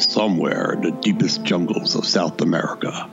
somewhere 0.00 0.72
in 0.72 0.82
the 0.82 0.90
deepest 0.90 1.44
jungles 1.44 1.94
of 1.94 2.06
South 2.06 2.40
America. 2.40 3.08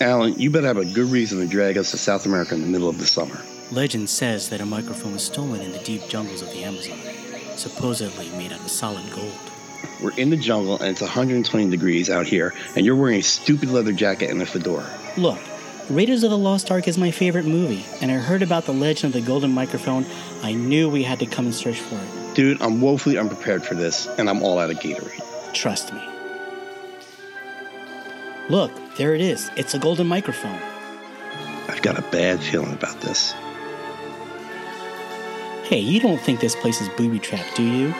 Alan, 0.00 0.38
you 0.38 0.50
better 0.50 0.66
have 0.66 0.78
a 0.78 0.84
good 0.84 1.10
reason 1.10 1.40
to 1.40 1.46
drag 1.46 1.76
us 1.76 1.90
to 1.90 1.98
South 1.98 2.24
America 2.24 2.54
in 2.54 2.62
the 2.62 2.68
middle 2.68 2.88
of 2.88 2.98
the 2.98 3.06
summer. 3.06 3.38
Legend 3.70 4.08
says 4.08 4.48
that 4.48 4.60
a 4.60 4.66
microphone 4.66 5.12
was 5.12 5.24
stolen 5.24 5.60
in 5.60 5.72
the 5.72 5.78
deep 5.80 6.08
jungles 6.08 6.42
of 6.42 6.50
the 6.50 6.64
Amazon, 6.64 6.98
supposedly 7.56 8.28
made 8.30 8.52
out 8.52 8.60
of 8.60 8.70
solid 8.70 9.04
gold. 9.12 9.32
We're 10.02 10.16
in 10.16 10.30
the 10.30 10.36
jungle 10.36 10.78
and 10.78 10.88
it's 10.88 11.02
120 11.02 11.68
degrees 11.70 12.08
out 12.08 12.26
here, 12.26 12.54
and 12.74 12.86
you're 12.86 12.96
wearing 12.96 13.18
a 13.18 13.22
stupid 13.22 13.70
leather 13.70 13.92
jacket 13.92 14.30
and 14.30 14.40
a 14.40 14.46
fedora. 14.46 14.90
Look, 15.16 15.38
Raiders 15.90 16.22
of 16.22 16.30
the 16.30 16.38
Lost 16.38 16.70
Ark 16.70 16.86
is 16.88 16.96
my 16.96 17.10
favorite 17.10 17.46
movie, 17.46 17.84
and 18.00 18.10
I 18.10 18.14
heard 18.14 18.42
about 18.42 18.64
the 18.64 18.72
legend 18.72 19.14
of 19.14 19.20
the 19.20 19.26
golden 19.26 19.52
microphone. 19.52 20.06
I 20.42 20.52
knew 20.52 20.88
we 20.88 21.02
had 21.02 21.18
to 21.18 21.26
come 21.26 21.46
and 21.46 21.54
search 21.54 21.80
for 21.80 21.96
it. 21.96 22.19
Dude, 22.34 22.62
I'm 22.62 22.80
woefully 22.80 23.18
unprepared 23.18 23.64
for 23.64 23.74
this, 23.74 24.06
and 24.18 24.30
I'm 24.30 24.42
all 24.42 24.58
out 24.58 24.70
of 24.70 24.78
Gatorade. 24.78 25.52
Trust 25.52 25.92
me. 25.92 26.00
Look, 28.48 28.72
there 28.96 29.14
it 29.14 29.20
is. 29.20 29.50
It's 29.56 29.74
a 29.74 29.78
golden 29.78 30.06
microphone. 30.06 30.60
I've 31.68 31.82
got 31.82 31.98
a 31.98 32.02
bad 32.02 32.40
feeling 32.40 32.72
about 32.72 33.00
this. 33.00 33.32
Hey, 35.64 35.78
you 35.78 36.00
don't 36.00 36.20
think 36.20 36.40
this 36.40 36.56
place 36.56 36.80
is 36.80 36.88
booby 36.90 37.18
trapped, 37.18 37.56
do 37.56 37.62
you? 37.62 37.88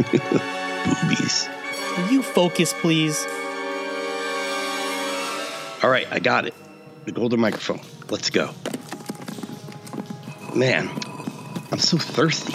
Boobies. 0.00 1.48
Will 1.96 2.10
you 2.10 2.22
focus, 2.22 2.72
please? 2.72 3.26
All 5.82 5.90
right, 5.90 6.06
I 6.10 6.18
got 6.18 6.46
it. 6.46 6.54
The 7.04 7.12
golden 7.12 7.40
microphone. 7.40 7.80
Let's 8.10 8.30
go. 8.30 8.50
Man, 10.54 10.90
I'm 11.70 11.78
so 11.78 11.96
thirsty. 11.96 12.54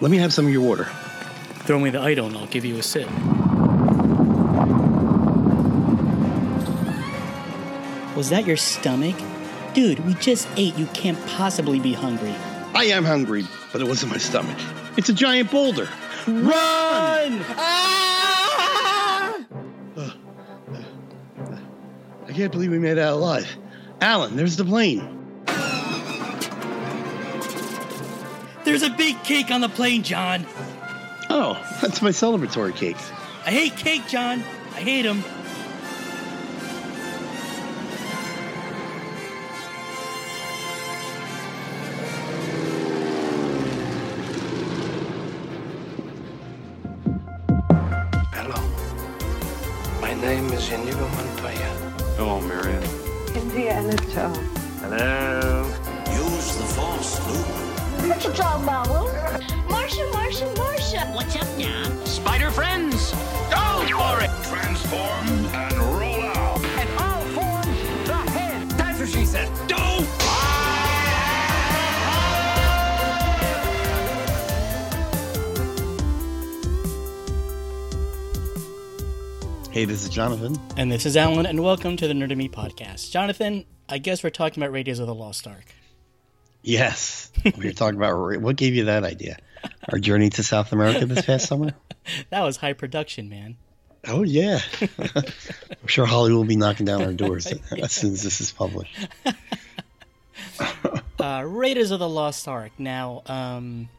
Let 0.00 0.10
me 0.10 0.18
have 0.18 0.32
some 0.32 0.46
of 0.46 0.52
your 0.52 0.62
water. 0.62 0.84
Throw 1.64 1.78
me 1.78 1.90
the 1.90 2.00
idol 2.00 2.26
and 2.26 2.36
I'll 2.36 2.46
give 2.46 2.64
you 2.64 2.76
a 2.76 2.82
sip. 2.82 3.08
Was 8.14 8.30
that 8.30 8.46
your 8.46 8.56
stomach? 8.56 9.16
Dude, 9.74 10.04
we 10.06 10.14
just 10.14 10.48
ate. 10.56 10.76
You 10.78 10.86
can't 10.86 11.18
possibly 11.26 11.80
be 11.80 11.92
hungry. 11.92 12.34
I 12.74 12.84
am 12.84 13.04
hungry, 13.04 13.44
but 13.72 13.80
it 13.80 13.86
wasn't 13.86 14.12
my 14.12 14.18
stomach. 14.18 14.56
It's 14.96 15.08
a 15.08 15.12
giant 15.12 15.50
boulder. 15.50 15.88
Run! 16.26 17.44
Ah! 17.56 19.38
Uh, 19.96 20.00
uh, 20.00 20.10
uh, 20.72 21.56
I 22.26 22.32
can't 22.32 22.52
believe 22.52 22.70
we 22.70 22.78
made 22.78 22.92
it 22.92 22.98
out 22.98 23.14
alive. 23.14 23.54
Alan, 24.00 24.36
there's 24.36 24.56
the 24.56 24.64
plane. 24.64 25.25
There's 28.66 28.82
a 28.82 28.90
big 28.90 29.22
cake 29.22 29.52
on 29.52 29.60
the 29.60 29.68
plane, 29.68 30.02
John. 30.02 30.44
Oh, 31.30 31.54
that's 31.80 32.02
my 32.02 32.10
celebratory 32.10 32.74
cake. 32.74 32.96
I 33.46 33.52
hate 33.52 33.76
cake, 33.76 34.08
John. 34.08 34.40
I 34.74 34.80
hate 34.80 35.04
him. 35.06 35.22
Hey, 79.76 79.84
this 79.84 80.04
is 80.04 80.08
Jonathan. 80.08 80.58
And 80.78 80.90
this 80.90 81.04
is 81.04 81.18
Alan, 81.18 81.44
and 81.44 81.62
welcome 81.62 81.98
to 81.98 82.08
the 82.08 82.14
Nerd 82.14 82.34
Me 82.34 82.48
podcast. 82.48 83.10
Jonathan, 83.10 83.66
I 83.90 83.98
guess 83.98 84.24
we're 84.24 84.30
talking 84.30 84.62
about 84.62 84.72
Raiders 84.72 85.00
of 85.00 85.06
the 85.06 85.14
Lost 85.14 85.46
Ark. 85.46 85.66
Yes, 86.62 87.30
we 87.58 87.68
are 87.68 87.74
talking 87.74 87.98
about 87.98 88.40
what 88.40 88.56
gave 88.56 88.74
you 88.74 88.86
that 88.86 89.04
idea? 89.04 89.36
Our 89.92 89.98
journey 89.98 90.30
to 90.30 90.42
South 90.42 90.72
America 90.72 91.04
this 91.04 91.26
past 91.26 91.46
summer. 91.48 91.74
That 92.30 92.40
was 92.40 92.56
high 92.56 92.72
production, 92.72 93.28
man. 93.28 93.58
Oh 94.08 94.22
yeah, 94.22 94.60
I'm 94.98 95.86
sure 95.86 96.06
Hollywood 96.06 96.38
will 96.38 96.48
be 96.48 96.56
knocking 96.56 96.86
down 96.86 97.02
our 97.02 97.12
doors 97.12 97.46
as 97.82 97.92
soon 97.92 98.14
as 98.14 98.22
this 98.22 98.40
is 98.40 98.52
published. 98.52 98.96
Uh, 101.20 101.42
Raiders 101.46 101.90
of 101.90 101.98
the 101.98 102.08
Lost 102.08 102.48
Ark. 102.48 102.72
Now, 102.78 103.20
um, 103.26 103.90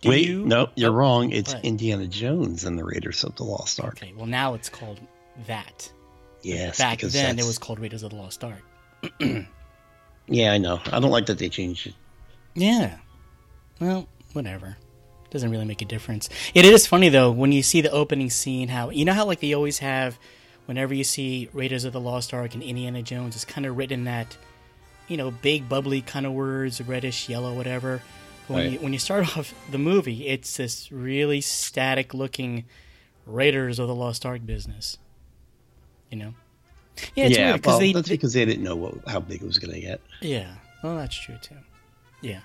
do 0.00 0.08
Wait, 0.08 0.26
you... 0.26 0.46
no, 0.46 0.70
you're 0.74 0.90
Oh, 0.90 0.94
wrong. 0.94 1.32
It's 1.32 1.52
what? 1.52 1.66
Indiana 1.66 2.06
Jones 2.06 2.64
and 2.64 2.78
the 2.78 2.84
Raiders 2.84 3.24
of 3.24 3.36
the 3.36 3.44
Lost 3.44 3.78
Ark. 3.78 3.98
Okay, 4.02 4.14
well 4.16 4.24
now 4.24 4.54
it's 4.54 4.70
called 4.70 4.98
that. 5.46 5.90
Yes, 6.42 6.78
Back 6.78 7.00
then, 7.00 7.38
it 7.38 7.44
was 7.44 7.58
called 7.58 7.78
Raiders 7.80 8.02
of 8.02 8.10
the 8.10 8.16
Lost 8.16 8.44
Ark. 8.44 8.62
Yeah, 10.30 10.52
I 10.52 10.58
know. 10.58 10.78
I 10.92 11.00
don't 11.00 11.10
like 11.10 11.24
that 11.26 11.38
they 11.38 11.48
changed 11.48 11.86
it. 11.86 11.94
Yeah. 12.54 12.98
Well, 13.80 14.06
whatever. 14.34 14.76
Doesn't 15.30 15.50
really 15.50 15.64
make 15.64 15.80
a 15.80 15.86
difference. 15.86 16.28
It 16.52 16.66
is 16.66 16.86
funny 16.86 17.08
though 17.08 17.30
when 17.30 17.50
you 17.50 17.62
see 17.62 17.80
the 17.80 17.90
opening 17.90 18.28
scene. 18.28 18.68
How 18.68 18.90
you 18.90 19.06
know 19.06 19.14
how 19.14 19.24
like 19.24 19.40
they 19.40 19.54
always 19.54 19.78
have, 19.78 20.18
whenever 20.66 20.92
you 20.92 21.04
see 21.04 21.48
Raiders 21.54 21.84
of 21.84 21.94
the 21.94 22.00
Lost 22.00 22.34
Ark 22.34 22.52
and 22.52 22.62
Indiana 22.62 23.02
Jones, 23.02 23.36
it's 23.36 23.44
kind 23.46 23.64
of 23.66 23.78
written 23.78 24.04
that, 24.04 24.36
you 25.06 25.16
know, 25.16 25.30
big 25.30 25.66
bubbly 25.66 26.02
kind 26.02 26.26
of 26.26 26.32
words, 26.32 26.80
reddish 26.82 27.28
yellow, 27.30 27.54
whatever. 27.54 28.02
When 28.48 28.58
Right. 28.64 28.72
you 28.72 28.78
when 28.80 28.92
you 28.92 28.98
start 28.98 29.24
off 29.38 29.54
the 29.70 29.78
movie, 29.78 30.26
it's 30.28 30.58
this 30.58 30.92
really 30.92 31.40
static 31.40 32.12
looking 32.12 32.64
Raiders 33.24 33.78
of 33.78 33.88
the 33.88 33.94
Lost 33.94 34.26
Ark 34.26 34.44
business. 34.44 34.98
You 36.10 36.18
know. 36.18 36.34
Yeah, 37.14 37.26
it's 37.26 37.38
yeah, 37.38 37.50
weird 37.50 37.56
because 37.62 37.70
well, 37.70 37.78
they, 37.78 37.92
that's 37.92 38.08
because 38.08 38.32
they 38.32 38.44
didn't 38.44 38.64
know 38.64 38.74
what, 38.74 38.94
how 39.06 39.20
big 39.20 39.42
it 39.42 39.46
was 39.46 39.58
going 39.58 39.74
to 39.74 39.80
get. 39.80 40.00
yeah, 40.20 40.54
well, 40.82 40.96
that's 40.96 41.16
true 41.16 41.36
too. 41.40 41.54
Yeah, 42.20 42.40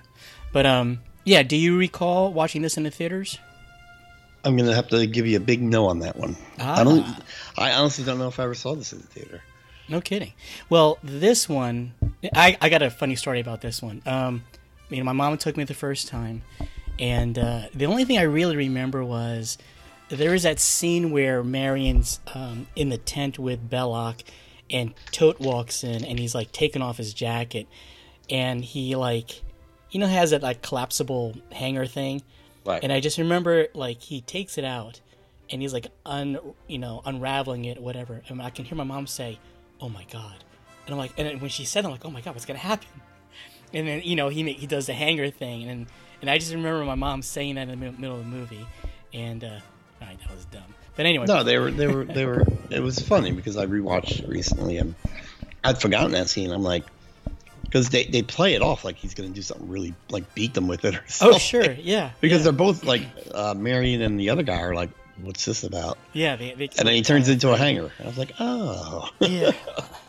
but 0.51 0.65
um, 0.65 0.99
yeah. 1.23 1.43
Do 1.43 1.55
you 1.55 1.77
recall 1.77 2.31
watching 2.31 2.61
this 2.61 2.77
in 2.77 2.83
the 2.83 2.91
theaters? 2.91 3.39
I'm 4.45 4.57
going 4.57 4.69
to 4.69 4.75
have 4.75 4.89
to 4.89 5.07
give 5.07 5.25
you 5.25 5.37
a 5.37 5.39
big 5.39 5.61
no 5.61 5.87
on 5.87 5.99
that 5.99 6.17
one. 6.17 6.35
I 6.59 6.83
don't. 6.83 7.03
Ah. 7.05 7.19
I 7.57 7.71
honestly 7.71 8.03
don't 8.03 8.17
know 8.17 8.27
if 8.27 8.39
I 8.39 8.43
ever 8.43 8.55
saw 8.55 8.75
this 8.75 8.93
in 8.93 8.99
the 8.99 9.07
theater. 9.07 9.41
No 9.89 10.01
kidding. 10.01 10.33
Well, 10.69 10.97
this 11.03 11.49
one, 11.49 11.93
I, 12.35 12.57
I 12.61 12.69
got 12.69 12.81
a 12.81 12.89
funny 12.89 13.15
story 13.15 13.39
about 13.39 13.61
this 13.61 13.81
one. 13.81 14.01
Um, 14.05 14.43
you 14.89 14.97
know, 14.97 15.03
my 15.03 15.11
mom 15.11 15.37
took 15.37 15.57
me 15.57 15.63
the 15.63 15.73
first 15.73 16.07
time, 16.07 16.41
and 16.99 17.37
uh, 17.37 17.63
the 17.73 17.85
only 17.85 18.05
thing 18.05 18.17
I 18.17 18.23
really 18.23 18.55
remember 18.55 19.03
was 19.03 19.57
there 20.09 20.33
is 20.33 20.43
that 20.43 20.59
scene 20.59 21.11
where 21.11 21.43
Marion's 21.43 22.19
um, 22.33 22.67
in 22.75 22.89
the 22.89 22.97
tent 22.97 23.39
with 23.39 23.69
Belloq, 23.69 24.21
and 24.69 24.93
Toht 25.11 25.39
walks 25.39 25.83
in, 25.83 26.03
and 26.05 26.19
he's 26.19 26.33
like 26.35 26.51
taking 26.51 26.81
off 26.81 26.97
his 26.97 27.13
jacket, 27.13 27.67
and 28.29 28.63
he 28.63 28.95
like, 28.95 29.41
you 29.91 29.99
know, 29.99 30.07
has 30.07 30.31
that 30.31 30.41
like 30.43 30.61
collapsible 30.61 31.35
hanger 31.51 31.85
thing, 31.85 32.21
Right. 32.65 32.81
and 32.83 32.91
I 32.93 32.99
just 32.99 33.17
remember 33.17 33.67
like 33.73 34.01
he 34.01 34.21
takes 34.21 34.57
it 34.57 34.63
out, 34.65 35.01
and 35.49 35.61
he's 35.61 35.73
like 35.73 35.87
un, 36.05 36.37
you 36.67 36.77
know, 36.77 37.01
unraveling 37.05 37.65
it, 37.65 37.81
whatever, 37.81 38.21
and 38.29 38.41
I 38.41 38.49
can 38.49 38.65
hear 38.65 38.77
my 38.77 38.83
mom 38.83 39.07
say, 39.07 39.39
"Oh 39.81 39.89
my 39.89 40.05
god," 40.11 40.43
and 40.85 40.93
I'm 40.93 40.97
like, 40.97 41.13
and 41.17 41.41
when 41.41 41.49
she 41.49 41.65
said, 41.65 41.83
it, 41.83 41.87
I'm 41.87 41.91
like, 41.91 42.05
"Oh 42.05 42.11
my 42.11 42.21
god, 42.21 42.33
what's 42.35 42.45
gonna 42.45 42.59
happen?" 42.59 42.87
And 43.73 43.87
then 43.87 44.01
you 44.03 44.15
know 44.15 44.29
he 44.29 44.51
he 44.53 44.67
does 44.67 44.85
the 44.87 44.93
hanger 44.93 45.29
thing, 45.29 45.67
and 45.69 45.87
and 46.21 46.29
I 46.29 46.37
just 46.37 46.53
remember 46.53 46.83
my 46.85 46.95
mom 46.95 47.21
saying 47.21 47.55
that 47.55 47.67
in 47.69 47.79
the 47.79 47.91
middle 47.91 48.17
of 48.17 48.23
the 48.23 48.29
movie, 48.29 48.65
and 49.13 49.43
uh, 49.43 49.59
right, 50.07 50.19
that 50.19 50.35
was 50.35 50.45
dumb. 50.45 50.63
But 50.95 51.05
anyway, 51.05 51.25
No, 51.27 51.43
they 51.43 51.57
were 51.57 51.71
they 51.71 51.87
were 51.87 52.05
they 52.05 52.25
were. 52.25 52.43
It 52.69 52.81
was 52.81 52.99
funny 52.99 53.31
because 53.31 53.57
I 53.57 53.65
rewatched 53.65 54.19
it 54.19 54.29
recently 54.29 54.77
and 54.77 54.95
I'd 55.63 55.81
forgotten 55.81 56.11
that 56.11 56.29
scene. 56.29 56.51
I'm 56.51 56.63
like, 56.63 56.83
because 57.63 57.89
they 57.89 58.05
they 58.05 58.21
play 58.21 58.53
it 58.53 58.61
off 58.61 58.83
like 58.83 58.97
he's 58.97 59.13
going 59.13 59.29
to 59.29 59.35
do 59.35 59.41
something 59.41 59.67
really 59.67 59.93
like 60.09 60.33
beat 60.35 60.53
them 60.53 60.67
with 60.67 60.85
it 60.85 60.95
or 60.95 61.03
something. 61.07 61.35
oh 61.35 61.39
sure, 61.39 61.71
yeah, 61.73 62.11
Because 62.21 62.39
yeah, 62.39 62.43
they're 62.43 62.51
both 62.53 62.83
like 62.83 63.03
uh, 63.33 63.53
Marion 63.55 64.01
and 64.01 64.19
the 64.19 64.29
other 64.29 64.43
guy 64.43 64.61
are 64.61 64.75
like, 64.75 64.91
what's 65.21 65.45
this 65.45 65.63
about? 65.63 65.97
yeah, 66.13 66.35
they, 66.35 66.53
they 66.53 66.69
And 66.77 66.87
then 66.87 66.93
he 66.93 67.01
turns 67.01 67.29
into 67.29 67.51
a 67.51 67.57
hanger. 67.57 67.91
And 67.97 68.05
I 68.05 68.07
was 68.07 68.17
like, 68.17 68.33
oh. 68.39 69.09
yeah. 69.19 69.51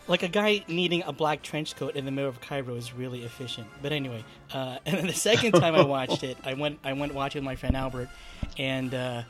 Like 0.07 0.23
a 0.23 0.29
guy 0.29 0.63
needing 0.69 1.03
a 1.07 1.15
black 1.15 1.41
trench 1.41 1.77
coat 1.77 1.97
in 1.97 2.05
the 2.05 2.11
middle 2.11 2.29
of 2.29 2.39
Cairo 2.43 2.75
is 2.75 2.93
really 2.93 3.25
efficient. 3.25 3.67
But 3.81 3.93
anyway, 3.93 4.23
uh, 4.53 4.77
and 4.85 4.99
then 4.99 5.07
the 5.07 5.15
second 5.15 5.53
time 5.53 5.75
I 5.75 5.83
watched 5.83 6.23
it, 6.23 6.37
I 6.45 6.53
went 6.53 6.81
I 6.85 6.93
went 6.93 7.15
watching 7.15 7.41
with 7.41 7.47
my 7.47 7.57
friend 7.57 7.75
Albert, 7.75 8.11
and 8.59 8.93
uh, 8.93 9.23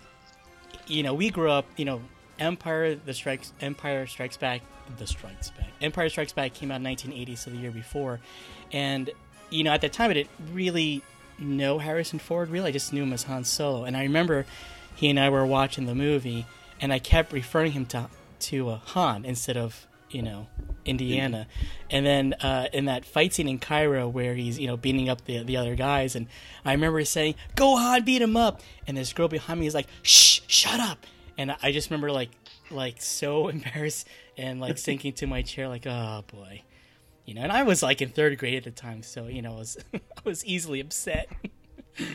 you 0.87 1.03
know 1.03 1.15
we 1.15 1.31
grew 1.31 1.51
up. 1.51 1.67
You 1.77 1.85
know, 1.85 2.03
Empire 2.39 2.95
the 2.95 3.15
Strikes 3.15 3.53
Empire 3.61 4.07
Strikes 4.07 4.37
Back 4.37 4.63
the 4.99 5.07
Strikes 5.07 5.51
Back 5.51 5.69
Empire 5.81 6.09
Strikes 6.09 6.33
Back 6.33 6.55
came 6.55 6.71
out 6.71 6.77
in 6.77 6.85
1980, 6.85 7.37
so 7.37 7.51
the 7.51 7.57
year 7.57 7.71
before, 7.71 8.21
and 8.73 9.11
you 9.51 9.65
know 9.65 9.73
at 9.73 9.81
that 9.81 9.93
time 9.93 10.11
I 10.11 10.15
didn't 10.15 10.31
really 10.53 11.03
know 11.39 11.79
Harrison 11.79 12.19
Ford. 12.19 12.49
Really, 12.49 12.69
I 12.69 12.73
just 12.73 12.93
knew 12.93 13.03
him 13.03 13.13
as 13.13 13.25
Han 13.25 13.45
Solo, 13.45 13.85
and 13.85 13.97
I 13.97 14.03
remember 14.03 14.47
he 14.95 15.11
and 15.11 15.19
I 15.19 15.31
were 15.31 15.47
watching 15.47 15.87
the 15.87 15.95
movie, 15.95 16.47
and 16.81 16.93
I 16.93 16.99
kept 16.99 17.33
referring 17.33 17.73
him 17.73 17.87
to 17.87 18.09
to 18.41 18.71
uh, 18.71 18.79
Han 18.87 19.25
instead 19.25 19.57
of 19.57 19.87
you 20.11 20.23
know 20.23 20.47
Indiana, 20.85 21.47
and 21.91 22.05
then 22.07 22.35
uh, 22.35 22.69
in 22.73 22.85
that 22.87 23.05
fight 23.05 23.35
scene 23.35 23.49
in 23.49 23.59
Cairo 23.59 24.09
where 24.09 24.35
he's 24.35 24.59
you 24.59 24.67
know 24.67 24.77
beating 24.77 25.09
up 25.09 25.25
the 25.25 25.43
the 25.43 25.57
other 25.57 25.75
guys, 25.75 26.15
and 26.15 26.27
I 26.65 26.73
remember 26.73 27.05
saying, 27.05 27.35
"Go 27.57 27.77
Han, 27.77 28.05
beat 28.05 28.23
him 28.23 28.37
up," 28.37 28.61
and 28.87 28.97
this 28.97 29.13
girl 29.13 29.29
behind 29.29 29.61
me 29.61 29.67
is 29.67 29.75
like, 29.75 29.89
"Shh, 30.03 30.34
shut 30.47 30.81
up," 30.81 31.07
and 31.39 31.55
I 31.63 31.73
just 31.73 31.91
remember 31.91 32.11
like 32.11 32.31
like 32.71 33.01
so 33.01 33.49
embarrassed 33.49 34.09
and 34.37 34.61
like 34.61 34.79
sinking 34.79 35.13
to 35.15 35.27
my 35.27 35.43
chair 35.43 35.69
like, 35.69 35.87
oh 35.87 36.25
boy. 36.33 36.63
You 37.27 37.33
know, 37.35 37.41
and 37.41 37.53
I 37.53 37.63
was 37.63 37.83
like 37.83 38.03
in 38.03 38.11
third 38.11 38.37
grade 38.39 38.55
at 38.55 38.65
the 38.65 38.71
time, 38.71 39.03
so 39.03 39.29
you 39.29 39.41
know, 39.41 39.55
I 39.55 39.59
was 39.59 39.79
I 39.95 39.99
was 40.25 40.45
easily 40.45 40.81
upset. 40.81 41.29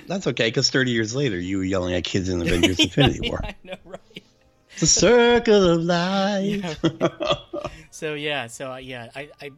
That's 0.08 0.28
okay, 0.28 0.48
because 0.48 0.70
30 0.70 0.92
years 0.92 1.16
later, 1.16 1.40
you 1.40 1.58
were 1.58 1.64
yelling 1.64 1.94
at 1.96 2.04
kids 2.04 2.30
in 2.30 2.40
the 2.40 2.46
Avengers 2.48 2.80
Infinity 2.80 3.30
War. 3.30 3.40
I 3.44 3.56
know, 3.64 3.76
right? 3.86 4.24
The 4.80 4.86
circle 4.86 5.64
of 5.72 5.82
life. 5.82 6.80
Yeah. 6.84 7.08
so 7.90 8.14
yeah, 8.14 8.48
so 8.48 8.74
uh, 8.74 8.78
yeah, 8.78 9.10
I, 9.16 9.30
I 9.42 9.52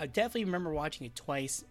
I 0.00 0.06
definitely 0.06 0.44
remember 0.44 0.72
watching 0.72 1.06
it 1.06 1.14
twice. 1.14 1.64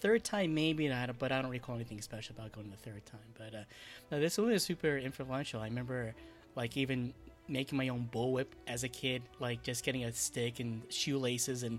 Third 0.00 0.24
time 0.24 0.54
maybe 0.54 0.88
not, 0.88 1.18
but 1.18 1.30
I 1.30 1.42
don't 1.42 1.50
recall 1.50 1.74
anything 1.74 2.00
special 2.00 2.34
about 2.36 2.52
going 2.52 2.70
the 2.70 2.76
third 2.76 3.04
time. 3.06 3.20
But 3.36 3.54
uh, 3.54 3.62
no, 4.10 4.20
this 4.20 4.38
one 4.38 4.50
is 4.52 4.62
super 4.62 4.96
influential. 4.96 5.60
I 5.60 5.66
remember 5.66 6.14
like 6.56 6.76
even 6.76 7.12
making 7.48 7.76
my 7.76 7.88
own 7.88 8.08
bullwhip 8.12 8.46
as 8.66 8.82
a 8.84 8.88
kid, 8.88 9.22
like 9.40 9.62
just 9.62 9.84
getting 9.84 10.04
a 10.04 10.12
stick 10.12 10.60
and 10.60 10.82
shoelaces 10.88 11.62
and 11.62 11.78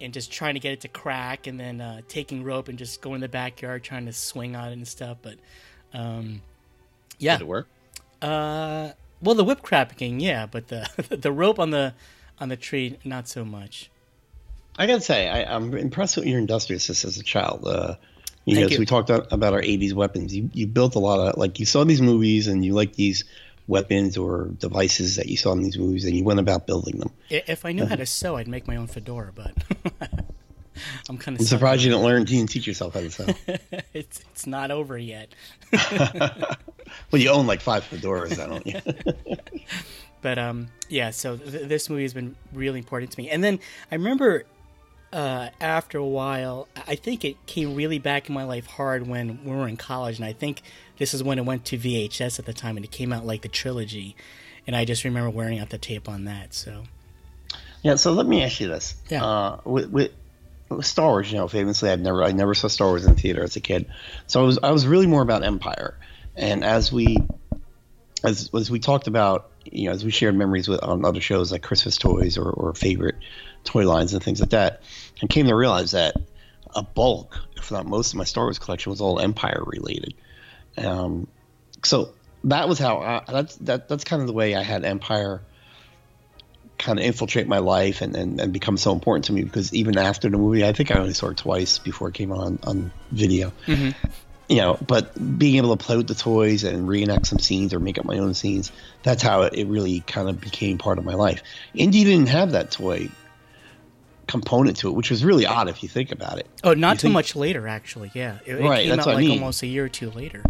and 0.00 0.12
just 0.12 0.30
trying 0.30 0.54
to 0.54 0.60
get 0.60 0.72
it 0.72 0.80
to 0.82 0.88
crack, 0.88 1.46
and 1.46 1.58
then 1.58 1.80
uh, 1.80 2.00
taking 2.08 2.44
rope 2.44 2.68
and 2.68 2.78
just 2.78 3.00
going 3.00 3.16
in 3.16 3.20
the 3.22 3.28
backyard 3.28 3.82
trying 3.82 4.06
to 4.06 4.12
swing 4.12 4.54
on 4.56 4.68
it 4.68 4.72
and 4.72 4.86
stuff. 4.88 5.18
But 5.22 5.36
um, 5.94 6.42
yeah, 7.18 7.36
Did 7.36 7.42
it 7.42 7.48
work? 7.48 7.66
uh, 8.22 8.90
well, 9.22 9.34
the 9.34 9.44
whip 9.44 9.62
cracking, 9.62 10.20
yeah, 10.20 10.46
but 10.46 10.68
the 10.68 10.88
the 11.20 11.32
rope 11.32 11.58
on 11.58 11.70
the 11.70 11.94
on 12.38 12.48
the 12.48 12.56
tree, 12.56 12.98
not 13.04 13.28
so 13.28 13.44
much. 13.44 13.90
I 14.78 14.86
gotta 14.86 15.00
say, 15.00 15.28
I, 15.28 15.54
I'm 15.54 15.74
impressed 15.74 16.16
with 16.16 16.26
your 16.26 16.38
industriousness 16.38 17.04
as 17.04 17.18
a 17.18 17.22
child. 17.22 17.66
Uh, 17.66 17.96
you 18.44 18.54
know, 18.54 18.60
Thank 18.60 18.72
as 18.72 18.72
you. 18.72 18.78
we 18.80 18.86
talked 18.86 19.10
about, 19.10 19.52
our 19.52 19.62
'80s 19.62 19.92
weapons, 19.92 20.34
you 20.34 20.50
you 20.52 20.66
built 20.66 20.94
a 20.94 20.98
lot 20.98 21.18
of 21.18 21.38
like 21.38 21.58
you 21.58 21.66
saw 21.66 21.84
these 21.84 22.02
movies 22.02 22.46
and 22.46 22.64
you 22.64 22.74
like 22.74 22.94
these 22.94 23.24
weapons 23.66 24.16
or 24.16 24.50
devices 24.58 25.16
that 25.16 25.26
you 25.26 25.36
saw 25.36 25.52
in 25.52 25.62
these 25.62 25.78
movies, 25.78 26.04
and 26.04 26.14
you 26.14 26.24
went 26.24 26.40
about 26.40 26.66
building 26.66 26.98
them. 26.98 27.10
If 27.30 27.64
I 27.64 27.72
knew 27.72 27.86
how 27.86 27.96
to 27.96 28.06
sew, 28.06 28.36
I'd 28.36 28.48
make 28.48 28.68
my 28.68 28.76
own 28.76 28.86
fedora, 28.86 29.32
but 29.32 29.54
I'm 31.08 31.18
kind 31.18 31.36
of 31.36 31.40
I'm 31.40 31.46
surprised 31.46 31.82
you 31.82 31.90
didn't 31.90 32.04
learn, 32.04 32.20
you 32.20 32.26
didn't 32.38 32.50
teach 32.50 32.66
yourself 32.66 32.94
how 32.94 33.00
to 33.00 33.10
sew. 33.10 33.26
it's 33.94 34.20
it's 34.30 34.46
not 34.46 34.70
over 34.70 34.96
yet. 34.96 35.34
well, 35.72 37.20
you 37.20 37.30
own 37.30 37.46
like 37.46 37.60
five 37.60 37.84
fedoras, 37.84 38.38
I 38.38 38.46
don't 38.46 38.66
you? 38.66 39.36
But 40.22 40.38
um, 40.38 40.68
yeah. 40.88 41.10
So 41.10 41.36
th- 41.36 41.68
this 41.68 41.88
movie 41.88 42.02
has 42.02 42.14
been 42.14 42.36
really 42.52 42.78
important 42.78 43.12
to 43.12 43.20
me. 43.20 43.30
And 43.30 43.44
then 43.44 43.60
I 43.90 43.94
remember 43.94 44.44
uh, 45.12 45.50
after 45.60 45.98
a 45.98 46.06
while, 46.06 46.68
I 46.86 46.96
think 46.96 47.24
it 47.24 47.46
came 47.46 47.74
really 47.74 47.98
back 47.98 48.28
in 48.28 48.34
my 48.34 48.44
life 48.44 48.66
hard 48.66 49.06
when 49.06 49.44
we 49.44 49.52
were 49.52 49.68
in 49.68 49.76
college, 49.76 50.16
and 50.16 50.24
I 50.24 50.32
think 50.32 50.62
this 50.98 51.14
is 51.14 51.22
when 51.22 51.38
it 51.38 51.44
went 51.44 51.64
to 51.66 51.78
VHS 51.78 52.38
at 52.38 52.44
the 52.44 52.52
time, 52.52 52.76
and 52.76 52.84
it 52.84 52.90
came 52.90 53.12
out 53.12 53.24
like 53.24 53.42
the 53.42 53.48
trilogy. 53.48 54.16
And 54.66 54.74
I 54.74 54.84
just 54.84 55.04
remember 55.04 55.30
wearing 55.30 55.58
out 55.58 55.70
the 55.70 55.78
tape 55.78 56.08
on 56.08 56.24
that. 56.24 56.52
So 56.52 56.84
Yeah, 57.82 57.94
so 57.94 58.12
let 58.12 58.26
me 58.26 58.42
ask 58.42 58.60
you 58.60 58.68
this. 58.68 58.96
Yeah. 59.08 59.24
Uh, 59.24 59.60
with, 59.64 59.90
with, 59.90 60.12
with 60.68 60.84
Star 60.84 61.08
Wars, 61.08 61.30
you 61.30 61.38
know, 61.38 61.46
famously, 61.46 61.88
I've 61.88 62.00
never, 62.00 62.24
I 62.24 62.32
never 62.32 62.54
saw 62.54 62.66
Star 62.66 62.88
Wars 62.88 63.06
in 63.06 63.14
theater 63.14 63.44
as 63.44 63.54
a 63.54 63.60
kid, 63.60 63.86
so 64.26 64.42
I 64.42 64.44
was, 64.44 64.58
I 64.62 64.70
was 64.72 64.86
really 64.86 65.06
more 65.06 65.22
about 65.22 65.44
Empire. 65.44 65.96
And 66.34 66.64
as 66.64 66.92
we, 66.92 67.16
as 68.24 68.50
as 68.52 68.70
we 68.70 68.78
talked 68.78 69.06
about, 69.06 69.50
you 69.64 69.86
know, 69.86 69.92
as 69.92 70.04
we 70.04 70.10
shared 70.10 70.34
memories 70.34 70.68
with 70.68 70.82
on 70.82 71.04
other 71.04 71.20
shows 71.20 71.52
like 71.52 71.62
Christmas 71.62 71.96
toys 71.96 72.36
or, 72.36 72.50
or 72.50 72.74
favorite 72.74 73.16
toy 73.66 73.86
lines 73.86 74.14
and 74.14 74.22
things 74.22 74.40
like 74.40 74.50
that, 74.50 74.82
I 75.22 75.26
came 75.26 75.46
to 75.46 75.54
realize 75.54 75.90
that 75.92 76.16
a 76.74 76.82
bulk, 76.82 77.38
if 77.56 77.70
not 77.70 77.86
most 77.86 78.12
of 78.12 78.18
my 78.18 78.24
Star 78.24 78.44
Wars 78.44 78.58
collection 78.58 78.90
was 78.90 79.00
all 79.00 79.20
Empire 79.20 79.62
related. 79.66 80.14
Um, 80.76 81.26
so 81.84 82.12
that 82.44 82.68
was 82.68 82.78
how 82.78 82.98
I, 82.98 83.22
that's 83.30 83.56
that 83.56 83.88
that's 83.88 84.04
kind 84.04 84.20
of 84.20 84.28
the 84.28 84.34
way 84.34 84.54
I 84.54 84.62
had 84.62 84.84
Empire 84.84 85.42
kind 86.78 86.98
of 86.98 87.04
infiltrate 87.06 87.48
my 87.48 87.58
life 87.58 88.02
and, 88.02 88.14
and, 88.14 88.38
and 88.38 88.52
become 88.52 88.76
so 88.76 88.92
important 88.92 89.24
to 89.24 89.32
me 89.32 89.42
because 89.42 89.72
even 89.72 89.96
after 89.96 90.28
the 90.28 90.36
movie, 90.36 90.64
I 90.64 90.72
think 90.72 90.90
I 90.90 90.98
only 90.98 91.14
saw 91.14 91.28
it 91.28 91.38
twice 91.38 91.78
before 91.78 92.08
it 92.08 92.14
came 92.14 92.32
on 92.32 92.58
on 92.64 92.92
video. 93.10 93.52
You 94.48 94.58
know, 94.58 94.78
but 94.86 95.38
being 95.38 95.56
able 95.56 95.76
to 95.76 95.84
play 95.84 95.96
with 95.96 96.06
the 96.06 96.14
toys 96.14 96.62
and 96.62 96.86
reenact 96.86 97.26
some 97.26 97.40
scenes 97.40 97.74
or 97.74 97.80
make 97.80 97.98
up 97.98 98.04
my 98.04 98.18
own 98.18 98.32
scenes, 98.34 98.70
that's 99.02 99.20
how 99.20 99.42
it, 99.42 99.54
it 99.54 99.66
really 99.66 100.00
kind 100.00 100.28
of 100.28 100.40
became 100.40 100.78
part 100.78 100.98
of 100.98 101.04
my 101.04 101.14
life. 101.14 101.42
Indy 101.74 102.04
didn't 102.04 102.28
have 102.28 102.52
that 102.52 102.70
toy 102.70 103.08
component 104.26 104.76
to 104.78 104.88
it, 104.88 104.92
which 104.92 105.10
was 105.10 105.24
really 105.24 105.46
odd 105.46 105.68
if 105.68 105.82
you 105.82 105.88
think 105.88 106.10
about 106.12 106.38
it. 106.38 106.46
oh, 106.64 106.74
not 106.74 106.96
You 106.96 106.98
too 106.98 107.02
think- 107.02 107.12
much 107.14 107.36
later 107.36 107.68
actually. 107.68 108.10
Yeah, 108.14 108.38
it, 108.44 108.54
it 108.56 108.58
came 108.60 108.88
that's 108.88 109.00
out 109.00 109.06
what 109.06 109.08
I 109.08 109.14
like 109.14 109.24
mean. 109.26 109.38
almost 109.38 109.62
a 109.62 109.66
year 109.66 109.84
or 109.84 109.88
two 109.88 110.10
later. 110.10 110.42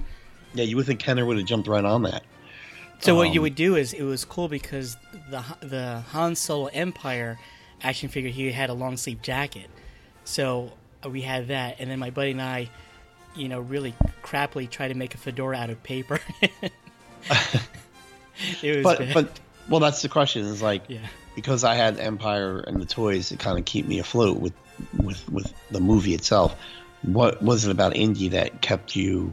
Yeah, 0.55 0.65
you 0.65 0.77
would 0.77 0.87
think 0.87 1.01
Kenner 1.01 1.27
would 1.27 1.37
have 1.37 1.47
jumped 1.47 1.69
right 1.69 1.85
on 1.85 2.03
that. 2.05 2.23
So 3.01 3.15
what 3.15 3.35
you 3.35 3.41
Um, 3.41 3.43
would 3.43 3.55
do 3.55 3.77
is 3.77 3.93
it 3.93 4.03
was 4.05 4.25
cool 4.25 4.49
because 4.49 4.97
the 5.31 5.45
the 5.61 6.01
Han 6.13 6.35
Solo 6.35 6.67
Empire 6.69 7.39
action 7.83 8.09
figure 8.09 8.31
he 8.31 8.51
had 8.51 8.71
a 8.71 8.73
long 8.75 8.97
sleeve 8.97 9.21
jacket, 9.21 9.69
so 10.25 10.73
uh, 11.05 11.11
we 11.11 11.21
had 11.21 11.49
that, 11.49 11.77
and 11.79 11.91
then 11.91 11.99
my 11.99 12.09
buddy 12.09 12.31
and 12.31 12.41
I, 12.41 12.71
you 13.35 13.49
know, 13.49 13.61
really 13.61 13.95
crappily 14.23 14.71
tried 14.71 14.89
to 14.89 14.95
make 14.95 15.15
a 15.15 15.19
fedora 15.19 15.59
out 15.59 15.69
of 15.69 15.83
paper. 15.83 16.21
it 18.63 18.77
was 18.77 18.83
But 18.85 18.99
bad. 18.99 19.15
but 19.15 19.41
well, 19.69 19.81
that's 19.81 20.01
the 20.03 20.09
question. 20.09 20.45
Is 20.47 20.63
like 20.63 20.85
yeah, 20.89 21.01
because 21.37 21.63
I 21.63 21.75
had 21.77 22.01
Empire 22.01 22.59
and 22.59 22.81
the 22.81 22.87
toys 22.87 23.29
to 23.29 23.37
kind 23.37 23.59
of 23.59 23.65
keep 23.65 23.87
me 23.87 24.01
afloat 24.01 24.39
with 24.41 24.53
with 25.01 25.29
with 25.31 25.53
the 25.71 25.81
movie 25.81 26.15
itself. 26.15 26.57
What 27.03 27.41
was 27.43 27.65
it 27.65 27.71
about 27.71 27.95
Indy 27.95 28.29
that 28.31 28.61
kept 28.63 28.97
you 28.97 29.33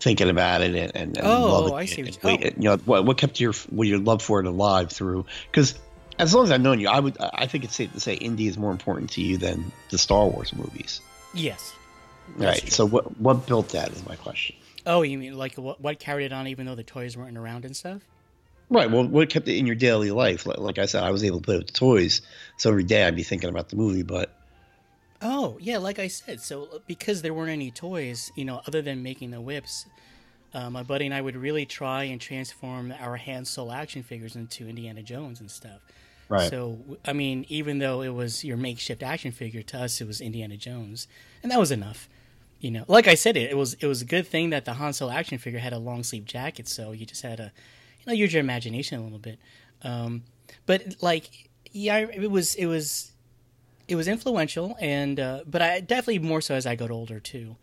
thinking 0.00 0.28
about 0.28 0.62
it 0.62 0.74
and, 0.74 0.96
and, 0.96 1.16
and 1.16 1.26
Oh, 1.26 1.60
loving 1.62 1.74
I 1.74 1.82
it? 1.82 1.86
see 1.88 2.02
what 2.02 2.12
you- 2.14 2.20
wait, 2.24 2.40
oh. 2.44 2.46
you 2.56 2.68
know 2.70 2.76
what 2.78 3.04
what 3.04 3.18
kept 3.18 3.38
your 3.38 3.52
what 3.70 3.86
your 3.86 3.98
love 3.98 4.20
for 4.22 4.40
it 4.40 4.46
alive 4.46 4.90
through? 4.90 5.24
Because 5.50 5.78
as 6.18 6.34
long 6.34 6.44
as 6.44 6.50
I've 6.50 6.60
known 6.60 6.80
you, 6.80 6.88
I 6.88 6.98
would 7.00 7.16
I 7.20 7.46
think 7.46 7.64
it's 7.64 7.76
safe 7.76 7.92
to 7.92 8.00
say 8.00 8.14
Indy 8.14 8.46
is 8.48 8.58
more 8.58 8.72
important 8.72 9.10
to 9.12 9.20
you 9.22 9.36
than 9.38 9.70
the 9.90 9.98
Star 9.98 10.26
Wars 10.26 10.52
movies. 10.52 11.00
yes. 11.34 11.72
Right. 12.36 12.60
true. 12.60 12.70
So 12.70 12.86
what 12.86 13.18
what 13.20 13.46
built 13.46 13.70
that 13.70 13.90
is 13.92 14.04
my 14.06 14.16
question. 14.16 14.56
Oh, 14.86 15.02
you 15.02 15.18
mean 15.18 15.36
like 15.36 15.54
what 15.56 15.80
what 15.80 15.98
carried 15.98 16.26
it 16.26 16.32
on 16.32 16.46
even 16.48 16.66
though 16.66 16.74
the 16.74 16.82
toys 16.84 17.16
weren't 17.16 17.36
around 17.38 17.64
and 17.64 17.76
stuff? 17.76 18.02
Right. 18.72 18.90
Well, 18.90 19.06
what 19.06 19.28
kept 19.28 19.48
it 19.48 19.56
in 19.56 19.66
your 19.66 19.76
daily 19.76 20.10
life? 20.10 20.46
Like, 20.46 20.58
like 20.58 20.78
I 20.78 20.86
said, 20.86 21.04
I 21.04 21.10
was 21.10 21.22
able 21.22 21.40
to 21.40 21.44
play 21.44 21.58
with 21.58 21.66
the 21.66 21.72
toys, 21.72 22.22
so 22.56 22.70
every 22.70 22.84
day 22.84 23.04
I'd 23.04 23.14
be 23.14 23.22
thinking 23.22 23.50
about 23.50 23.68
the 23.68 23.76
movie. 23.76 24.02
But 24.02 24.34
Oh, 25.20 25.56
yeah, 25.60 25.78
like 25.78 25.98
I 26.00 26.08
said, 26.08 26.40
so 26.40 26.64
uh, 26.64 26.78
because 26.86 27.22
there 27.22 27.32
weren't 27.32 27.50
any 27.50 27.70
toys, 27.70 28.32
you 28.34 28.44
know, 28.44 28.60
other 28.66 28.82
than 28.82 29.02
making 29.02 29.30
the 29.30 29.40
whips, 29.40 29.86
uh, 30.52 30.68
my 30.68 30.82
buddy 30.82 31.06
and 31.06 31.14
I 31.14 31.20
would 31.20 31.36
really 31.36 31.64
try 31.64 32.04
and 32.04 32.20
transform 32.20 32.92
our 32.98 33.16
Han 33.16 33.44
Solo 33.44 33.72
action 33.72 34.02
figures 34.02 34.34
into 34.34 34.68
Indiana 34.68 35.02
Jones 35.02 35.40
and 35.40 35.50
stuff. 35.50 35.80
Right. 36.28 36.50
So, 36.50 36.78
I 37.04 37.12
mean, 37.12 37.46
even 37.48 37.78
though 37.78 38.02
it 38.02 38.08
was 38.08 38.42
your 38.42 38.56
makeshift 38.56 39.02
action 39.02 39.32
figure, 39.32 39.62
to 39.62 39.82
us 39.82 40.00
it 40.00 40.06
was 40.06 40.20
Indiana 40.20 40.56
Jones, 40.56 41.06
and 41.42 41.52
that 41.52 41.60
was 41.60 41.70
enough. 41.70 42.08
You 42.58 42.70
know, 42.70 42.84
like 42.88 43.06
I 43.06 43.14
said, 43.14 43.36
it, 43.36 43.50
it 43.50 43.56
was 43.56 43.74
it 43.74 43.86
was 43.86 44.02
a 44.02 44.04
good 44.04 44.26
thing 44.26 44.50
that 44.50 44.64
the 44.64 44.74
Han 44.74 44.92
Solo 44.92 45.12
action 45.12 45.38
figure 45.38 45.60
had 45.60 45.72
a 45.72 45.78
long 45.78 46.02
sleeve 46.02 46.24
jacket, 46.24 46.66
so 46.68 46.92
you 46.92 47.06
just 47.06 47.22
had 47.22 47.36
to, 47.36 47.52
you 48.04 48.12
know, 48.12 48.12
use 48.12 48.32
your 48.32 48.40
imagination 48.40 48.98
a 48.98 49.02
little 49.02 49.18
bit. 49.18 49.38
Um, 49.82 50.24
but 50.66 50.96
like, 51.00 51.48
yeah, 51.72 51.98
it 51.98 52.30
was 52.30 52.54
it 52.54 52.66
was 52.66 53.12
it 53.88 53.96
was 53.96 54.08
influential 54.08 54.76
and 54.80 55.18
uh, 55.18 55.40
but 55.46 55.62
I 55.62 55.80
definitely 55.80 56.20
more 56.20 56.40
so 56.40 56.54
as 56.54 56.66
I 56.66 56.76
got 56.76 56.90
older 56.90 57.20
too. 57.20 57.56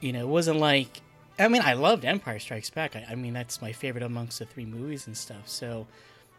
You 0.00 0.12
know, 0.12 0.20
it 0.20 0.28
wasn't 0.28 0.58
like 0.58 1.02
I 1.38 1.48
mean 1.48 1.62
I 1.62 1.74
loved 1.74 2.04
Empire 2.04 2.38
Strikes 2.38 2.70
Back. 2.70 2.96
I, 2.96 3.06
I 3.10 3.14
mean 3.14 3.32
that's 3.32 3.60
my 3.60 3.72
favorite 3.72 4.02
amongst 4.02 4.38
the 4.38 4.46
three 4.46 4.66
movies 4.66 5.06
and 5.06 5.16
stuff. 5.16 5.48
So, 5.48 5.86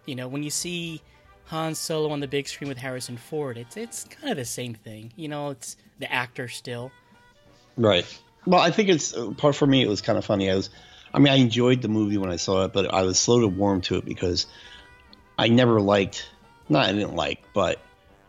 you 0.06 0.16
know, 0.16 0.28
when 0.28 0.44
you 0.44 0.50
see 0.50 1.02
Han 1.46 1.76
Solo 1.76 2.10
on 2.12 2.20
the 2.20 2.28
big 2.28 2.48
screen 2.48 2.70
with 2.70 2.78
Harrison 2.78 3.18
Ford, 3.18 3.58
it's 3.58 3.78
it's 3.78 4.04
kind 4.06 4.30
of 4.30 4.38
the 4.38 4.46
same 4.46 4.74
thing. 4.74 5.14
You 5.16 5.28
know, 5.28 5.50
it's 5.50 5.78
the 6.00 6.12
actor 6.12 6.48
still. 6.48 6.92
Right. 7.78 8.06
Well, 8.46 8.60
I 8.60 8.72
think 8.72 8.90
it's 8.90 9.14
part 9.38 9.56
for 9.56 9.68
me. 9.68 9.84
It 9.84 9.88
was 9.88 10.02
kind 10.02 10.18
of 10.18 10.26
funny. 10.26 10.50
I 10.50 10.56
was, 10.56 10.70
I 11.14 11.20
mean, 11.20 11.34
I 11.34 11.38
enjoyed 11.38 11.82
the 11.82 11.88
movie 11.88 12.18
when 12.18 12.32
I 12.32 12.38
saw 12.38 12.66
it, 12.66 12.74
but 12.74 12.94
I 12.94 13.04
was 13.04 13.20
slow 13.20 13.42
to 13.42 13.48
warm 13.48 13.82
to 13.82 13.98
it 13.98 14.06
because 14.06 14.48
I 15.38 15.50
never 15.50 15.82
liked. 15.82 16.30
Not 16.70 16.86
I 16.86 16.94
didn't 16.94 17.16
like, 17.16 17.44
but 17.54 17.80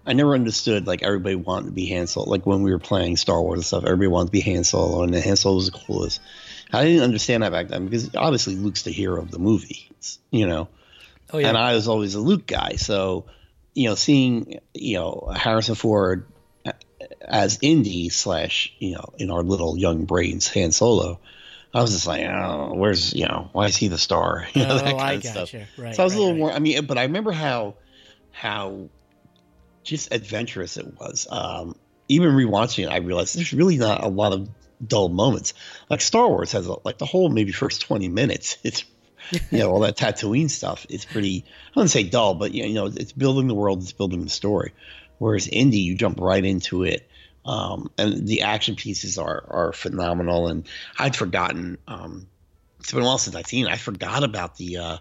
I 0.05 0.15
never 0.15 0.35
understood 0.35 0.87
like 0.87 1.03
everybody 1.03 1.37
wanted 1.37 1.67
to 1.67 1.73
be 1.73 1.87
Han 1.91 2.07
Solo. 2.07 2.29
Like 2.29 2.45
when 2.45 2.62
we 2.62 2.73
were 2.73 2.81
playing 2.81 3.17
Star 3.17 3.41
Wars 3.41 3.59
and 3.59 3.65
stuff, 3.65 3.85
everybody 3.85 4.09
wanted 4.09 4.27
to 4.27 4.33
be 4.33 4.41
Han 4.41 4.65
Solo, 4.65 5.03
and 5.03 5.15
Han 5.15 5.37
Solo 5.37 5.57
was 5.57 5.71
the 5.71 5.79
coolest. 5.79 6.21
I 6.73 6.85
didn't 6.85 7.03
understand 7.03 7.43
that 7.43 7.53
back 7.53 7.69
then 7.69 7.85
because 7.85 8.15
obviously 8.17 8.57
Luke's 8.57 8.83
the 8.83 8.91
hero 8.91 9.21
of 9.21 9.31
the 9.31 9.39
movie, 9.39 9.91
you 10.31 10.47
know. 10.47 10.69
Oh 11.33 11.39
yeah, 11.39 11.49
and 11.49 11.57
I 11.57 11.75
was 11.75 11.87
always 11.87 12.15
a 12.15 12.21
Luke 12.21 12.47
guy. 12.47 12.77
So, 12.77 13.27
you 13.75 13.89
know, 13.89 13.95
seeing 13.95 14.59
you 14.75 14.99
know 14.99 15.31
Harrison 15.35 15.77
Ford 15.77 16.27
as 17.21 17.59
Indy 17.62 18.09
slash 18.09 18.75
you 18.79 18.95
know 18.95 19.12
in 19.19 19.31
our 19.31 19.43
little 19.43 19.77
young 19.77 20.05
brains 20.05 20.49
Han 20.49 20.73
Solo, 20.73 21.21
I 21.75 21.81
was 21.81 21.93
just 21.93 22.07
like, 22.07 22.23
oh, 22.26 22.75
where's 22.75 23.14
you 23.14 23.26
know, 23.26 23.49
why 23.52 23.67
is 23.67 23.76
he 23.76 23.88
the 23.88 23.99
star? 23.99 24.47
You 24.55 24.67
know, 24.67 24.75
Oh, 24.75 24.79
that 24.79 24.85
kind 24.85 25.00
I 25.00 25.12
of 25.14 25.25
stuff. 25.25 25.55
Right, 25.79 25.95
so 25.95 26.02
I 26.02 26.05
was 26.05 26.12
right, 26.14 26.19
a 26.19 26.19
little 26.21 26.33
right. 26.33 26.38
more. 26.38 26.52
I 26.52 26.59
mean, 26.59 26.85
but 26.87 26.99
I 26.99 27.05
remember 27.05 27.33
how 27.33 27.75
how 28.31 28.88
just 29.83 30.12
adventurous 30.12 30.76
it 30.76 30.87
was. 30.99 31.26
Um, 31.31 31.76
even 32.09 32.31
rewatching 32.31 32.85
it, 32.85 32.91
I 32.91 32.99
realized 32.99 33.37
there's 33.37 33.52
really 33.52 33.79
not 33.79 34.05
a 34.05 34.09
lot 34.09 34.33
of 34.33 34.49
dull 34.87 35.09
moments. 35.09 35.55
Like 35.88 36.00
Star 36.00 36.29
Wars 36.29 36.52
has 36.52 36.67
a, 36.67 36.76
like 36.85 36.99
the 36.99 37.07
whole 37.07 37.29
maybe 37.31 37.52
first 37.52 37.81
twenty 37.83 38.09
minutes. 38.09 38.59
It's 38.64 38.85
you 39.50 39.59
know 39.61 39.71
all 39.71 39.81
that 39.81 39.97
Tatooine 39.97 40.50
stuff. 40.50 40.85
It's 40.91 41.05
pretty. 41.05 41.45
I 41.47 41.71
wouldn't 41.76 41.91
say 41.91 42.02
dull, 42.02 42.35
but 42.35 42.52
you 42.52 42.75
know 42.75 42.87
it's 42.87 43.12
building 43.12 43.47
the 43.49 43.55
world, 43.55 43.83
it's 43.83 43.93
building 43.93 44.23
the 44.25 44.31
story. 44.31 44.73
Whereas 45.19 45.47
Indy, 45.47 45.79
you 45.79 45.95
jump 45.95 46.21
right 46.21 46.45
into 46.45 46.83
it. 46.83 47.09
Um, 47.45 47.91
and 47.99 48.27
the 48.27 48.43
action 48.43 48.77
pieces 48.77 49.19
are 49.19 49.45
are 49.49 49.73
phenomenal. 49.73 50.49
And 50.49 50.67
I'd 50.99 51.17
forgotten. 51.17 51.79
Um, 51.89 52.29
it's 52.81 52.93
been 52.93 53.03
a 53.03 53.07
while 53.07 53.19
since 53.19 53.37
I've 53.37 53.47
seen. 53.47 53.67
it. 53.67 53.73
I 53.73 53.77
forgot 53.77 54.25
about 54.25 54.57
the 54.57 54.77
uh, 54.79 54.97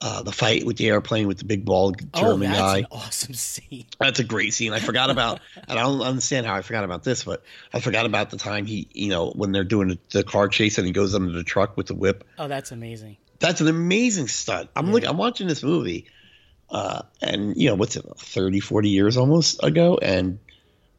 uh, 0.00 0.22
the 0.22 0.30
fight 0.32 0.64
with 0.64 0.76
the 0.76 0.88
airplane 0.88 1.26
with 1.26 1.38
the 1.38 1.44
big 1.44 1.64
bald 1.64 1.98
German 1.98 2.10
Oh, 2.14 2.20
German 2.20 2.50
that's 2.50 2.60
guy. 2.60 2.78
an 2.78 2.86
awesome 2.92 3.34
scene. 3.34 3.86
That's 3.98 4.20
a 4.20 4.24
great 4.24 4.54
scene. 4.54 4.72
I 4.72 4.78
forgot 4.78 5.10
about, 5.10 5.40
and 5.68 5.76
I 5.76 5.82
don't 5.82 6.00
understand 6.00 6.46
how 6.46 6.54
I 6.54 6.62
forgot 6.62 6.84
about 6.84 7.02
this, 7.02 7.24
but 7.24 7.42
I 7.72 7.80
forgot 7.80 8.06
about 8.06 8.30
the 8.30 8.36
time 8.36 8.64
he, 8.64 8.86
you 8.92 9.08
know, 9.08 9.30
when 9.30 9.50
they're 9.50 9.64
doing 9.64 9.98
the, 10.10 10.22
car 10.22 10.46
chase 10.46 10.78
and 10.78 10.86
he 10.86 10.92
goes 10.92 11.16
under 11.16 11.32
the 11.32 11.42
truck 11.42 11.76
with 11.76 11.88
the 11.88 11.94
whip. 11.96 12.22
Oh, 12.38 12.46
that's 12.46 12.70
amazing. 12.70 13.16
That's 13.40 13.60
an 13.60 13.66
amazing 13.66 14.28
stunt. 14.28 14.70
I'm 14.76 14.92
like, 14.92 15.04
I'm 15.04 15.16
watching 15.16 15.48
this 15.48 15.64
movie, 15.64 16.06
uh, 16.70 17.02
and 17.20 17.56
you 17.56 17.68
know, 17.68 17.74
what's 17.74 17.96
it, 17.96 18.04
30, 18.18 18.60
40 18.60 18.88
years 18.88 19.16
almost 19.16 19.62
ago, 19.64 19.98
and 20.00 20.38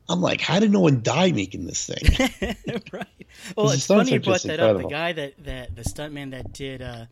I'm 0.09 0.21
like, 0.21 0.41
how 0.41 0.59
did 0.59 0.71
no 0.71 0.79
one 0.79 1.01
die 1.03 1.31
making 1.31 1.65
this 1.67 1.85
thing? 1.85 2.29
right. 2.91 3.07
Well, 3.55 3.69
it's 3.69 3.85
funny 3.85 4.13
you 4.13 4.19
brought 4.19 4.41
that 4.43 4.59
up. 4.59 4.77
The 4.77 4.87
guy 4.87 5.13
that, 5.13 5.43
that 5.45 5.75
the 5.75 5.83
stuntman 5.83 6.31
that 6.31 6.51
did 6.51 6.81
uh, 6.81 7.05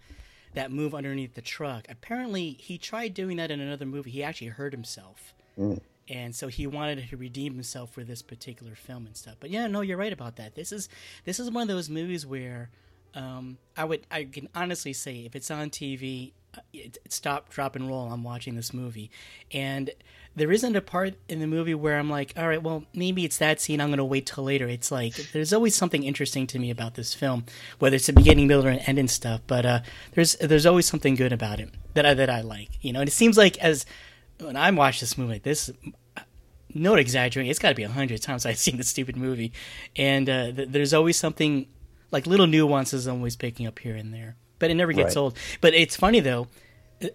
that 0.55 0.71
move 0.71 0.95
underneath 0.95 1.35
the 1.35 1.41
truck. 1.41 1.85
Apparently, 1.89 2.57
he 2.59 2.77
tried 2.79 3.13
doing 3.13 3.37
that 3.37 3.51
in 3.51 3.59
another 3.59 3.85
movie. 3.85 4.09
He 4.09 4.23
actually 4.23 4.47
hurt 4.47 4.73
himself, 4.73 5.33
Mm. 5.57 5.79
and 6.09 6.35
so 6.35 6.47
he 6.47 6.65
wanted 6.67 7.07
to 7.09 7.17
redeem 7.17 7.53
himself 7.53 7.91
for 7.91 8.03
this 8.03 8.21
particular 8.21 8.75
film 8.75 9.05
and 9.05 9.15
stuff. 9.15 9.35
But 9.39 9.49
yeah, 9.51 9.67
no, 9.67 9.81
you're 9.81 9.97
right 9.97 10.13
about 10.13 10.35
that. 10.37 10.55
This 10.55 10.71
is 10.71 10.89
this 11.25 11.39
is 11.39 11.51
one 11.51 11.61
of 11.63 11.67
those 11.67 11.89
movies 11.89 12.25
where 12.25 12.69
um, 13.13 13.57
I 13.75 13.85
would 13.85 14.05
I 14.09 14.23
can 14.25 14.49
honestly 14.55 14.93
say 14.93 15.19
if 15.25 15.35
it's 15.35 15.51
on 15.51 15.69
TV, 15.69 16.31
uh, 16.55 16.61
it, 16.73 16.97
it 17.05 17.13
stop, 17.13 17.49
drop, 17.49 17.75
and 17.75 17.87
roll. 17.87 18.11
I'm 18.11 18.23
watching 18.23 18.55
this 18.55 18.73
movie, 18.73 19.11
and 19.51 19.89
there 20.37 20.51
isn't 20.51 20.75
a 20.75 20.81
part 20.81 21.15
in 21.27 21.39
the 21.39 21.47
movie 21.47 21.73
where 21.73 21.97
I'm 21.97 22.09
like, 22.09 22.31
all 22.37 22.47
right, 22.47 22.61
well, 22.61 22.85
maybe 22.93 23.25
it's 23.25 23.39
that 23.39 23.59
scene. 23.59 23.81
I'm 23.81 23.89
going 23.89 23.97
to 23.97 24.05
wait 24.05 24.27
till 24.27 24.43
later. 24.43 24.67
It's 24.69 24.91
like 24.91 25.15
there's 25.33 25.51
always 25.51 25.75
something 25.75 26.03
interesting 26.03 26.45
to 26.47 26.59
me 26.59 26.69
about 26.69 26.93
this 26.93 27.13
film, 27.13 27.45
whether 27.79 27.95
it's 27.95 28.05
the 28.05 28.13
beginning, 28.13 28.47
middle, 28.47 28.65
or 28.65 28.69
end 28.69 28.99
and 28.99 29.09
stuff. 29.09 29.41
But 29.47 29.65
uh, 29.65 29.79
there's 30.13 30.35
there's 30.35 30.65
always 30.65 30.85
something 30.85 31.15
good 31.15 31.33
about 31.33 31.59
it 31.59 31.69
that 31.95 32.05
I 32.05 32.13
that 32.13 32.29
I 32.29 32.41
like. 32.41 32.69
You 32.81 32.93
know, 32.93 32.99
and 33.01 33.09
it 33.09 33.13
seems 33.13 33.37
like 33.37 33.57
as 33.57 33.85
when 34.39 34.55
I 34.55 34.69
watch 34.71 34.99
this 34.99 35.17
movie, 35.17 35.33
like 35.33 35.43
this 35.43 35.71
not 36.73 36.99
exaggerating. 36.99 37.49
It's 37.49 37.59
got 37.59 37.69
to 37.69 37.75
be 37.75 37.83
a 37.83 37.89
hundred 37.89 38.21
times 38.21 38.45
I've 38.45 38.57
seen 38.59 38.77
this 38.77 38.89
stupid 38.89 39.17
movie, 39.17 39.51
and 39.95 40.29
uh, 40.29 40.51
th- 40.51 40.69
there's 40.69 40.93
always 40.93 41.17
something 41.17 41.67
like 42.11 42.27
little 42.27 42.47
nuances 42.47 43.07
I'm 43.07 43.15
always 43.17 43.35
picking 43.35 43.65
up 43.67 43.79
here 43.79 43.95
and 43.95 44.13
there. 44.13 44.35
But 44.59 44.69
it 44.71 44.75
never 44.75 44.93
gets 44.93 45.15
Right. 45.15 45.21
old. 45.21 45.37
But 45.61 45.73
it's 45.73 45.95
funny 45.95 46.19
though. 46.19 46.47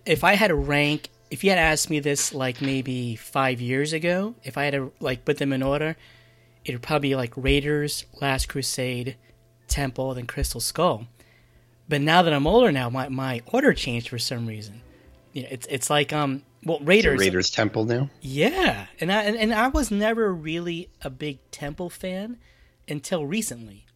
If 0.06 0.22
I 0.24 0.34
had 0.34 0.48
to 0.48 0.54
rank, 0.54 1.08
if 1.32 1.42
you 1.42 1.48
had 1.48 1.58
asked 1.58 1.88
me 1.88 1.98
this 1.98 2.34
like 2.34 2.60
maybe 2.60 3.16
five 3.16 3.58
years 3.58 3.94
ago, 3.94 4.34
if 4.44 4.58
I 4.58 4.64
had 4.64 4.74
to 4.74 4.92
like 5.00 5.24
put 5.24 5.38
them 5.38 5.50
in 5.50 5.62
order, 5.62 5.96
it 6.62 6.72
would 6.72 6.82
probably 6.82 7.08
be 7.08 7.16
like 7.16 7.32
Raiders, 7.36 8.04
Last 8.20 8.50
Crusade, 8.50 9.16
Temple, 9.66 10.12
then 10.12 10.26
Crystal 10.26 10.60
Skull. 10.60 11.06
But 11.88 12.02
now 12.02 12.20
that 12.20 12.34
I'm 12.34 12.46
older 12.46 12.70
now, 12.70 12.90
my, 12.90 13.08
my 13.08 13.40
order 13.50 13.72
changed 13.72 14.10
for 14.10 14.18
some 14.18 14.46
reason. 14.46 14.82
You 15.32 15.44
know, 15.44 15.48
it's 15.50 15.66
it's 15.70 15.88
like 15.88 16.12
um 16.12 16.42
well 16.66 16.80
Raiders 16.80 17.18
Raiders 17.18 17.50
Temple 17.50 17.86
now. 17.86 18.10
yeah, 18.20 18.88
and 19.00 19.10
I 19.10 19.22
and, 19.22 19.34
and 19.34 19.54
I 19.54 19.68
was 19.68 19.90
never 19.90 20.34
really 20.34 20.90
a 21.00 21.08
big 21.08 21.38
Temple 21.50 21.88
fan 21.88 22.36
until 22.86 23.24
recently, 23.24 23.86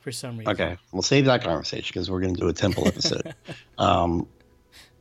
for 0.00 0.12
some 0.12 0.38
reason. 0.38 0.54
Okay, 0.54 0.78
we'll 0.92 1.02
save 1.02 1.26
that 1.26 1.44
conversation 1.44 1.90
because 1.92 2.10
we're 2.10 2.20
going 2.20 2.34
to 2.34 2.40
do 2.40 2.48
a 2.48 2.54
temple 2.54 2.88
episode. 2.88 3.34
um, 3.78 4.26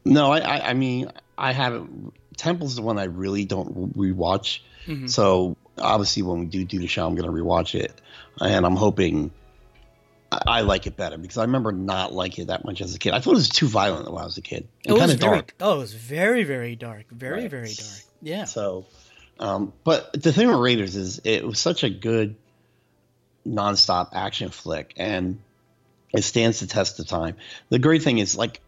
no, 0.04 0.32
I, 0.32 0.40
I, 0.40 0.70
I 0.70 0.74
mean, 0.74 1.10
I 1.40 1.54
haven't. 1.54 2.14
Temple's 2.38 2.76
the 2.76 2.82
one 2.82 3.00
I 3.00 3.06
really 3.06 3.46
don't 3.46 3.98
rewatch. 3.98 4.60
So 5.06 5.56
obviously, 5.78 6.24
when 6.24 6.40
we 6.40 6.46
do 6.48 6.66
do 6.66 6.80
the 6.80 6.88
show, 6.88 7.06
I'm 7.06 7.14
going 7.16 7.30
to 7.30 7.32
rewatch 7.44 7.76
it, 7.80 7.94
and 8.42 8.66
I'm 8.66 8.76
hoping 8.76 9.30
I, 10.32 10.42
I 10.48 10.62
like 10.62 10.88
it 10.88 10.98
better 10.98 11.18
because 11.18 11.38
I 11.38 11.44
remember 11.44 11.72
not 11.72 12.12
liking 12.12 12.44
it 12.44 12.48
that 12.48 12.66
much 12.66 12.82
as 12.82 12.96
a 12.96 12.98
kid. 13.00 13.14
I 13.14 13.20
thought 13.20 13.34
it 13.34 13.36
was 13.36 13.50
too 13.50 13.68
violent 13.68 14.12
when 14.12 14.20
I 14.20 14.26
was 14.26 14.38
a 14.40 14.42
kid 14.42 14.68
It 14.84 14.94
was 14.94 15.14
very, 15.14 15.36
dark. 15.36 15.54
Oh, 15.62 15.76
it 15.76 15.80
was 15.80 15.94
very 15.94 16.44
very 16.44 16.76
dark, 16.76 17.06
very 17.12 17.42
Right. 17.42 17.52
very 17.52 17.74
dark. 17.74 18.00
Yeah, 18.24 18.46
So, 18.46 18.88
um, 19.40 19.74
but 19.84 20.12
the 20.22 20.34
thing 20.34 20.48
with 20.48 20.58
Raiders 20.58 20.96
is 20.96 21.22
it 21.24 21.46
was 21.46 21.60
such 21.60 21.84
a 21.84 21.90
good 21.92 22.36
nonstop 23.48 24.10
action 24.14 24.50
flick, 24.50 24.94
and 24.98 25.40
it 26.14 26.24
stands 26.24 26.60
the 26.62 26.68
test 26.68 27.00
of 27.00 27.08
time. 27.08 27.36
The 27.70 27.80
great 27.80 28.02
thing 28.02 28.18
is, 28.18 28.36
like, 28.36 28.60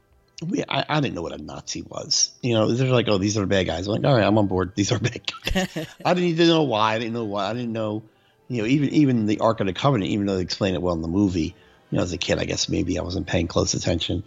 we, 0.42 0.64
I, 0.68 0.86
I 0.90 1.00
didn't 1.00 1.16
know 1.16 1.22
what 1.22 1.34
a 1.34 1.42
Nazi 1.42 1.84
was. 1.84 2.32
You 2.42 2.54
know, 2.56 2.72
they're 2.72 2.92
like, 2.92 3.08
oh, 3.08 3.18
these 3.18 3.38
are 3.38 3.46
bad 3.46 3.68
guys. 3.68 3.88
I'm 3.88 3.94
like, 3.94 4.06
all 4.06 4.16
right, 4.16 4.26
I'm 4.26 4.38
on 4.38 4.48
board. 4.48 4.74
These 4.76 4.92
are 4.92 5.00
bad 5.00 5.22
guys. 5.26 5.88
I 6.06 6.14
didn't 6.14 6.30
even 6.30 6.48
know 6.48 6.64
why. 6.64 6.96
I 6.96 7.00
didn't 7.00 7.14
know 7.14 7.26
why. 7.26 7.50
I 7.50 7.54
didn't 7.54 7.74
know, 7.74 8.04
you 8.48 8.62
know, 8.62 8.68
even 8.68 8.90
even 8.90 9.26
the 9.28 9.40
Ark 9.40 9.60
of 9.60 9.68
the 9.68 9.74
Covenant, 9.74 10.10
even 10.12 10.26
though 10.26 10.36
they 10.36 10.42
explain 10.42 10.74
it 10.74 10.82
well 10.82 10.96
in 10.96 11.02
the 11.02 11.08
movie. 11.08 11.56
You 11.90 11.98
know, 11.98 12.04
as 12.04 12.14
a 12.14 12.18
kid, 12.18 12.40
I 12.40 12.46
guess 12.46 12.70
maybe 12.70 12.98
I 12.98 13.04
wasn't 13.04 13.28
paying 13.28 13.48
close 13.48 13.74
attention. 13.74 14.24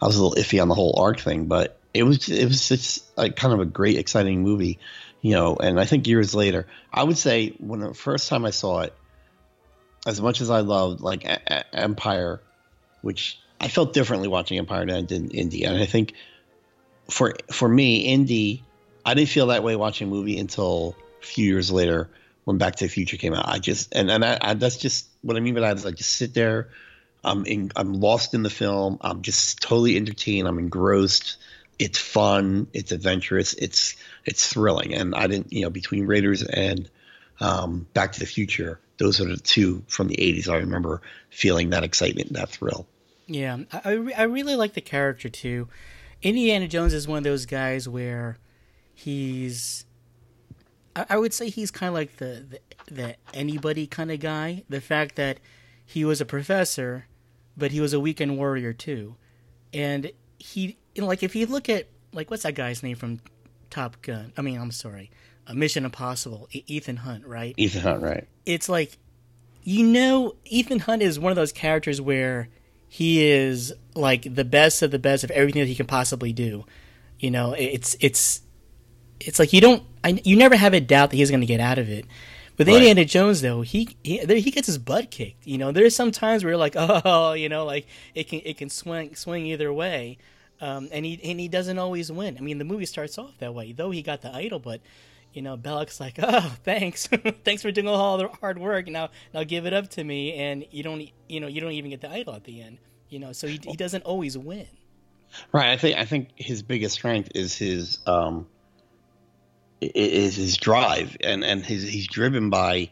I 0.00 0.06
was 0.06 0.16
a 0.16 0.22
little 0.24 0.42
iffy 0.42 0.62
on 0.62 0.68
the 0.68 0.74
whole 0.74 0.98
Ark 0.98 1.20
thing, 1.20 1.46
but 1.46 1.78
it 1.92 2.04
was 2.04 2.28
it 2.28 2.46
was 2.46 2.68
just 2.68 3.16
like 3.16 3.36
kind 3.36 3.52
of 3.52 3.60
a 3.60 3.66
great, 3.66 3.98
exciting 3.98 4.42
movie. 4.42 4.78
You 5.20 5.32
know, 5.32 5.56
and 5.56 5.80
I 5.80 5.84
think 5.84 6.06
years 6.06 6.34
later, 6.34 6.66
I 6.92 7.02
would 7.02 7.18
say 7.18 7.50
when 7.58 7.80
the 7.80 7.92
first 7.92 8.28
time 8.28 8.44
I 8.44 8.50
saw 8.50 8.82
it, 8.82 8.94
as 10.06 10.20
much 10.20 10.40
as 10.40 10.48
I 10.48 10.60
loved 10.60 11.00
like 11.00 11.24
E- 11.24 11.36
E- 11.50 11.62
Empire, 11.72 12.40
which 13.02 13.38
I 13.60 13.68
felt 13.68 13.92
differently 13.92 14.28
watching 14.28 14.58
Empire 14.58 14.86
than 14.86 14.94
I 14.94 15.02
did 15.02 15.32
and 15.34 15.76
I 15.76 15.86
think 15.86 16.14
for 17.10 17.34
for 17.50 17.68
me, 17.68 18.00
Indy, 18.00 18.62
I 19.04 19.14
didn't 19.14 19.30
feel 19.30 19.48
that 19.48 19.62
way 19.62 19.76
watching 19.76 20.08
a 20.08 20.10
movie 20.10 20.38
until 20.38 20.94
a 21.22 21.24
few 21.24 21.46
years 21.46 21.70
later 21.70 22.10
when 22.44 22.58
Back 22.58 22.76
to 22.76 22.84
the 22.84 22.88
Future 22.88 23.16
came 23.16 23.34
out. 23.34 23.48
I 23.48 23.58
just 23.58 23.94
and 23.94 24.10
and 24.10 24.24
I, 24.24 24.38
I, 24.40 24.54
that's 24.54 24.76
just 24.76 25.08
what 25.22 25.36
I 25.36 25.40
mean 25.40 25.54
by 25.54 25.60
that 25.60 25.76
is 25.76 25.86
I 25.86 25.90
just 25.90 26.12
sit 26.12 26.34
there, 26.34 26.68
I'm 27.24 27.44
in, 27.46 27.72
I'm 27.76 27.94
lost 27.94 28.34
in 28.34 28.42
the 28.42 28.50
film. 28.50 28.98
I'm 29.00 29.22
just 29.22 29.60
totally 29.60 29.96
entertained. 29.96 30.46
I'm 30.46 30.58
engrossed. 30.58 31.38
It's 31.78 31.98
fun. 31.98 32.68
It's 32.72 32.92
adventurous. 32.92 33.54
It's 33.54 33.96
it's 34.24 34.46
thrilling. 34.46 34.94
And 34.94 35.14
I 35.14 35.26
didn't 35.26 35.52
you 35.52 35.62
know 35.62 35.70
between 35.70 36.06
Raiders 36.06 36.42
and 36.42 36.88
um, 37.40 37.86
Back 37.94 38.12
to 38.12 38.20
the 38.20 38.26
Future, 38.26 38.80
those 38.98 39.20
are 39.20 39.26
the 39.26 39.36
two 39.36 39.84
from 39.88 40.08
the 40.08 40.16
'80s. 40.16 40.48
I 40.48 40.56
remember 40.56 41.02
feeling 41.30 41.70
that 41.70 41.84
excitement, 41.84 42.34
that 42.34 42.50
thrill. 42.50 42.86
Yeah. 43.28 43.58
I 43.72 43.80
I, 43.84 43.92
re- 43.92 44.14
I 44.14 44.22
really 44.24 44.56
like 44.56 44.74
the 44.74 44.80
character 44.80 45.28
too. 45.28 45.68
Indiana 46.22 46.66
Jones 46.66 46.92
is 46.92 47.06
one 47.06 47.18
of 47.18 47.24
those 47.24 47.46
guys 47.46 47.88
where 47.88 48.38
he's. 48.94 49.84
I, 50.96 51.06
I 51.10 51.18
would 51.18 51.32
say 51.32 51.48
he's 51.48 51.70
kind 51.70 51.88
of 51.88 51.94
like 51.94 52.16
the, 52.16 52.44
the 52.50 52.60
the 52.92 53.16
anybody 53.32 53.86
kind 53.86 54.10
of 54.10 54.18
guy. 54.20 54.64
The 54.68 54.80
fact 54.80 55.14
that 55.16 55.38
he 55.84 56.04
was 56.04 56.20
a 56.20 56.24
professor, 56.24 57.06
but 57.56 57.70
he 57.70 57.80
was 57.80 57.92
a 57.92 58.00
weekend 58.00 58.36
warrior 58.36 58.72
too, 58.72 59.16
and 59.72 60.10
he 60.38 60.76
you 60.94 61.02
know, 61.02 61.06
like 61.06 61.22
if 61.22 61.36
you 61.36 61.46
look 61.46 61.68
at 61.68 61.86
like 62.12 62.30
what's 62.30 62.42
that 62.42 62.54
guy's 62.54 62.82
name 62.82 62.96
from 62.96 63.20
Top 63.70 64.02
Gun? 64.02 64.32
I 64.36 64.42
mean, 64.42 64.58
I'm 64.60 64.72
sorry, 64.72 65.10
uh, 65.46 65.54
Mission 65.54 65.84
Impossible. 65.84 66.48
Ethan 66.50 66.96
Hunt, 66.96 67.26
right? 67.26 67.54
Ethan 67.56 67.82
Hunt, 67.82 68.02
right? 68.02 68.26
it's 68.46 68.68
like 68.68 68.96
you 69.62 69.86
know 69.86 70.34
Ethan 70.46 70.80
Hunt 70.80 71.02
is 71.02 71.18
one 71.18 71.30
of 71.30 71.36
those 71.36 71.52
characters 71.52 72.00
where 72.00 72.48
he 72.88 73.24
is 73.24 73.72
like 73.94 74.34
the 74.34 74.44
best 74.44 74.82
of 74.82 74.90
the 74.90 74.98
best 74.98 75.24
of 75.24 75.30
everything 75.30 75.60
that 75.60 75.68
he 75.68 75.74
can 75.74 75.86
possibly 75.86 76.32
do. 76.32 76.64
You 77.18 77.30
know, 77.30 77.52
it's 77.52 77.96
it's 78.00 78.42
it's 79.20 79.38
like 79.38 79.52
you 79.52 79.60
don't 79.60 79.82
I, 80.04 80.20
you 80.24 80.36
never 80.36 80.56
have 80.56 80.74
a 80.74 80.80
doubt 80.80 81.10
that 81.10 81.16
he's 81.16 81.30
going 81.30 81.40
to 81.40 81.46
get 81.46 81.60
out 81.60 81.78
of 81.78 81.88
it. 81.88 82.06
With 82.56 82.66
Right. 82.66 82.76
Indiana 82.76 83.04
Jones 83.04 83.40
though, 83.40 83.60
he 83.62 83.96
he, 84.02 84.18
he 84.18 84.50
gets 84.50 84.66
his 84.66 84.78
butt 84.78 85.10
kicked. 85.10 85.46
You 85.46 85.58
know, 85.58 85.70
there's 85.70 85.94
some 85.94 86.10
times 86.10 86.42
where 86.42 86.52
you're 86.52 86.58
like, 86.58 86.74
oh, 86.76 87.34
you 87.34 87.48
know, 87.48 87.64
like 87.64 87.86
it 88.14 88.28
can 88.28 88.40
it 88.44 88.56
can 88.56 88.68
swing 88.68 89.14
swing 89.14 89.46
either 89.46 89.72
way. 89.72 90.18
Um, 90.60 90.88
and 90.90 91.04
he 91.04 91.20
and 91.22 91.38
he 91.38 91.46
doesn't 91.46 91.78
always 91.78 92.10
win. 92.10 92.36
I 92.36 92.40
mean, 92.40 92.58
the 92.58 92.64
movie 92.64 92.86
starts 92.86 93.16
off 93.16 93.38
that 93.38 93.54
way, 93.54 93.72
though 93.72 93.90
he 93.92 94.02
got 94.02 94.22
the 94.22 94.34
idol, 94.34 94.58
but 94.58 94.80
you 95.38 95.42
know, 95.42 95.56
Belloq's 95.56 96.00
like, 96.00 96.18
"Oh, 96.22 96.52
thanks, 96.64 97.06
thanks 97.44 97.62
for 97.62 97.70
doing 97.70 97.86
all 97.86 98.18
the 98.18 98.26
hard 98.40 98.58
work. 98.58 98.88
Now, 98.88 99.10
now 99.32 99.44
give 99.44 99.66
it 99.66 99.72
up 99.72 99.88
to 99.90 100.02
me." 100.02 100.34
And 100.34 100.66
you 100.72 100.82
don't, 100.82 101.08
you 101.28 101.38
know, 101.38 101.46
you 101.46 101.60
don't 101.60 101.70
even 101.70 101.90
get 101.90 102.00
the 102.00 102.10
idol 102.10 102.34
at 102.34 102.42
the 102.42 102.60
end. 102.60 102.78
You 103.08 103.20
know, 103.20 103.32
so 103.32 103.46
he 103.46 103.60
he 103.62 103.76
doesn't 103.76 104.02
always 104.02 104.36
win. 104.36 104.66
Right. 105.52 105.70
I 105.70 105.76
think 105.76 105.96
I 105.96 106.06
think 106.06 106.30
his 106.34 106.62
biggest 106.62 106.96
strength 106.96 107.30
is 107.36 107.56
his 107.56 108.00
um 108.04 108.48
is 109.80 110.34
his 110.34 110.56
drive 110.56 111.16
and 111.20 111.44
and 111.44 111.64
his 111.64 111.88
he's 111.88 112.08
driven 112.08 112.50
by 112.50 112.90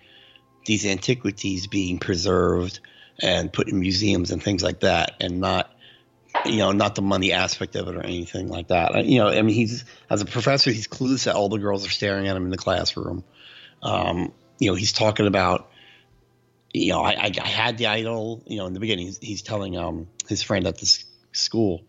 these 0.67 0.87
antiquities 0.87 1.67
being 1.67 1.99
preserved 1.99 2.79
and 3.21 3.53
put 3.53 3.67
in 3.69 3.81
museums 3.81 4.31
and 4.31 4.41
things 4.41 4.63
like 4.63 4.81
that, 4.81 5.17
and 5.19 5.41
not 5.41 5.73
you 6.45 6.59
know 6.59 6.73
not 6.73 6.95
the 6.95 7.03
money 7.03 7.33
aspect 7.33 7.77
of 7.77 7.89
it 7.89 7.97
or 7.97 8.05
anything 8.05 8.49
like 8.49 8.69
that. 8.69 9.05
You 9.05 9.21
know, 9.21 9.29
I 9.29 9.43
mean, 9.43 9.55
he's 9.55 9.85
as 10.11 10.21
a 10.23 10.27
professor, 10.27 10.71
he's 10.71 10.89
clueless 10.89 11.25
that 11.25 11.35
all 11.35 11.49
the 11.49 11.59
girls 11.59 11.87
are 11.87 11.91
staring 11.91 12.29
at 12.29 12.37
him 12.37 12.45
in 12.45 12.51
the 12.51 12.57
classroom. 12.57 13.25
Um, 13.83 14.33
you 14.59 14.71
know, 14.71 14.75
he's 14.75 14.93
talking 14.93 15.27
about 15.27 15.71
you 16.77 16.93
know, 16.93 17.01
I, 17.01 17.33
I, 17.43 17.47
had 17.47 17.79
the 17.79 17.87
idol, 17.87 18.43
you 18.47 18.59
know, 18.59 18.67
in 18.67 18.75
the 18.75 18.81
beginning, 18.81 19.07
he's, 19.07 19.19
he's 19.19 19.43
telling 19.43 19.79
um, 19.79 20.09
his 20.29 20.43
friend 20.43 20.67
at 20.67 20.79
this 20.79 21.05
school, 21.33 21.83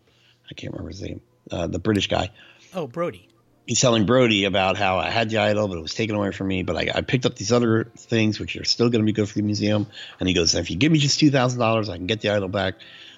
I 0.50 0.54
can't 0.54 0.72
remember 0.72 0.90
his 0.90 1.02
name, 1.02 1.20
uh, 1.50 1.66
the 1.66 1.78
British 1.78 2.08
guy. 2.08 2.30
Oh, 2.74 2.86
Brody. 2.86 3.28
He's 3.66 3.80
telling 3.80 4.06
Brody 4.06 4.44
about 4.44 4.78
how 4.78 4.96
I 4.96 5.10
had 5.10 5.28
the 5.28 5.38
idol, 5.38 5.68
but 5.68 5.76
it 5.76 5.82
was 5.82 5.92
taken 5.92 6.16
away 6.16 6.32
from 6.32 6.48
me. 6.48 6.62
But 6.62 6.76
I, 6.76 6.90
I 6.94 7.00
picked 7.02 7.26
up 7.26 7.36
these 7.36 7.52
other 7.52 7.84
things, 7.98 8.40
which 8.40 8.56
are 8.56 8.64
still 8.64 8.88
going 8.88 9.02
to 9.02 9.06
be 9.06 9.12
good 9.12 9.28
for 9.28 9.34
the 9.34 9.42
museum. 9.42 9.86
And 10.18 10.26
he 10.26 10.34
goes, 10.34 10.54
if 10.54 10.70
you 10.70 10.76
give 10.76 10.90
me 10.90 10.98
just 10.98 11.20
two 11.20 11.30
thousand 11.30 11.60
dollars, 11.60 11.90
I 11.90 11.98
can 11.98 12.06
get 12.06 12.22
the 12.22 12.30
idol 12.30 12.48
back. 12.48 12.76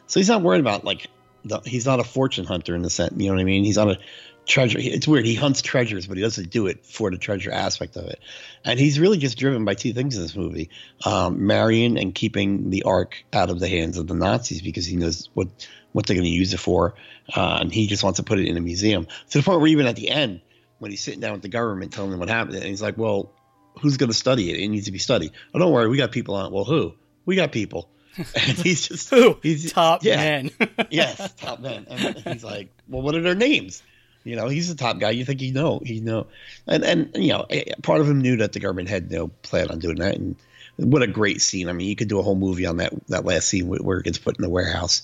So 0.08 0.18
he's 0.18 0.28
not 0.28 0.42
worried 0.42 0.60
about 0.60 0.84
like, 0.84 1.06
the, 1.44 1.61
he's 1.64 1.87
not 1.87 2.00
a 2.00 2.04
fortune 2.04 2.44
hunter 2.44 2.75
in 2.75 2.82
the 2.82 2.90
sense, 2.90 3.14
you 3.16 3.28
know 3.28 3.35
what 3.35 3.40
I 3.40 3.44
mean? 3.44 3.64
He's 3.64 3.76
not 3.76 3.90
a 3.90 3.99
treasure. 4.47 4.78
It's 4.80 5.06
weird. 5.06 5.25
He 5.25 5.35
hunts 5.35 5.62
treasures, 5.62 6.06
but 6.06 6.16
he 6.16 6.23
doesn't 6.23 6.50
do 6.50 6.66
it 6.66 6.85
for 6.85 7.11
the 7.11 7.18
treasure 7.18 7.50
aspect 7.50 7.97
of 7.97 8.06
it. 8.06 8.20
And 8.64 8.78
he's 8.78 8.99
really 8.99 9.18
just 9.18 9.38
driven 9.38 9.64
by 9.64 9.75
two 9.75 9.92
things 9.92 10.16
in 10.16 10.23
this 10.23 10.37
movie: 10.37 10.70
um, 11.04 11.47
Marion 11.47 11.97
and 11.97 12.14
keeping 12.14 12.70
the 12.70 12.82
Ark 12.82 13.25
out 13.32 13.50
of 13.50 13.61
the 13.61 13.68
hands 13.68 13.97
of 13.97 14.06
the 14.06 14.14
Nazis 14.14 14.62
because 14.62 14.87
he 14.87 14.97
knows 14.97 15.28
what 15.35 15.49
what 15.92 16.06
they're 16.06 16.16
going 16.16 16.25
to 16.25 16.30
use 16.30 16.52
it 16.52 16.61
for, 16.61 16.94
uh, 17.35 17.59
and 17.61 17.73
he 17.73 17.87
just 17.87 18.02
wants 18.02 18.18
to 18.18 18.23
put 18.23 18.38
it 18.38 18.47
in 18.47 18.56
a 18.56 18.61
museum. 18.61 19.06
To 19.30 19.38
the 19.38 19.44
point 19.44 19.61
where 19.61 19.68
even 19.68 19.87
at 19.87 19.97
the 19.97 20.09
end, 20.09 20.40
when 20.78 20.90
he's 20.90 21.00
sitting 21.00 21.20
down 21.20 21.32
with 21.32 21.42
the 21.42 21.49
government 21.49 21.92
telling 21.92 22.11
them 22.11 22.20
what 22.20 22.28
happened, 22.28 22.56
and 22.56 22.64
he's 22.64 22.82
like, 22.82 22.99
"Well, 22.99 23.32
who's 23.80 23.97
going 23.97 24.11
to 24.11 24.16
study 24.16 24.50
it? 24.50 24.59
It 24.59 24.68
needs 24.68 24.87
to 24.87 24.92
be 24.92 24.99
studied." 24.99 25.32
Oh, 25.54 25.59
don't 25.59 25.73
worry, 25.73 25.88
we 25.88 25.97
got 25.97 26.12
people 26.12 26.35
on. 26.35 26.47
it. 26.47 26.52
Well, 26.52 26.64
who? 26.64 26.94
We 27.26 27.37
got 27.37 27.52
people. 27.52 27.90
And 28.17 28.59
he's 28.59 28.87
just 28.88 29.09
Who? 29.14 29.38
He's 29.43 29.73
Top 29.73 30.05
yeah. 30.05 30.17
man. 30.17 30.50
yes, 30.90 31.33
top 31.35 31.61
man. 31.61 31.87
And 31.88 32.17
he's 32.19 32.45
like, 32.45 32.71
well, 32.88 33.02
what 33.02 33.14
are 33.14 33.23
their 33.23 33.35
names? 33.35 33.83
You 34.25 34.37
know, 34.37 34.49
he's 34.49 34.69
the 34.69 34.75
top 34.75 34.99
guy. 34.99 35.11
You 35.11 35.25
think 35.25 35.40
he 35.40 35.50
know? 35.50 35.81
He 35.85 36.00
know, 36.00 36.26
and 36.67 36.85
and 36.85 37.11
you 37.14 37.29
know, 37.33 37.47
part 37.83 38.00
of 38.02 38.09
him 38.09 38.21
knew 38.21 38.37
that 38.38 38.52
the 38.52 38.61
government 38.61 38.88
had 38.90 39.11
no 39.11 39.29
plan 39.29 39.71
on 39.71 39.79
doing 39.79 39.97
that. 39.97 40.17
And 40.17 40.37
what 40.76 41.02
a 41.02 41.07
great 41.07 41.40
scene! 41.40 41.69
I 41.71 41.73
mean, 41.73 41.88
you 41.88 41.97
could 41.97 42.09
do 42.09 42.19
a 42.19 42.23
whole 42.23 42.35
movie 42.35 42.67
on 42.67 42.76
that 42.79 42.93
that 43.09 43.25
last 43.25 43.49
scene 43.49 43.67
where- 43.69 43.81
where 43.81 43.99
it 43.99 44.05
gets 44.05 44.19
put 44.19 44.37
in 44.37 44.43
the 44.43 44.50
warehouse. 44.50 45.02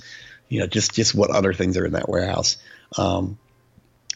You 0.51 0.61
know, 0.61 0.67
just 0.67 0.93
just 0.95 1.15
what 1.15 1.31
other 1.31 1.55
things 1.55 1.79
are 1.79 1.87
in 1.87 1.93
that 1.95 2.09
warehouse. 2.11 2.59
Um, 2.99 3.39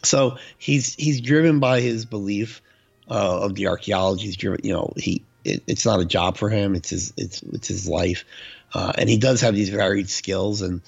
so 0.03 0.37
he's 0.59 0.93
he's 0.95 1.19
driven 1.19 1.59
by 1.59 1.81
his 1.81 2.05
belief 2.05 2.61
uh, 3.09 3.39
of 3.41 3.55
the 3.55 3.67
archaeology. 3.67 4.25
He's 4.25 4.37
driven, 4.37 4.61
you 4.63 4.73
know, 4.73 4.93
he 4.97 5.23
it, 5.43 5.63
it's 5.65 5.85
not 5.85 5.99
a 5.99 6.05
job 6.05 6.37
for 6.37 6.49
him. 6.49 6.75
It's 6.75 6.89
his 6.91 7.13
it's 7.17 7.41
it's 7.41 7.67
his 7.67 7.87
life, 7.87 8.23
uh, 8.73 8.93
and 8.97 9.09
he 9.09 9.17
does 9.17 9.41
have 9.41 9.55
these 9.55 9.69
varied 9.69 10.09
skills. 10.09 10.61
And 10.61 10.81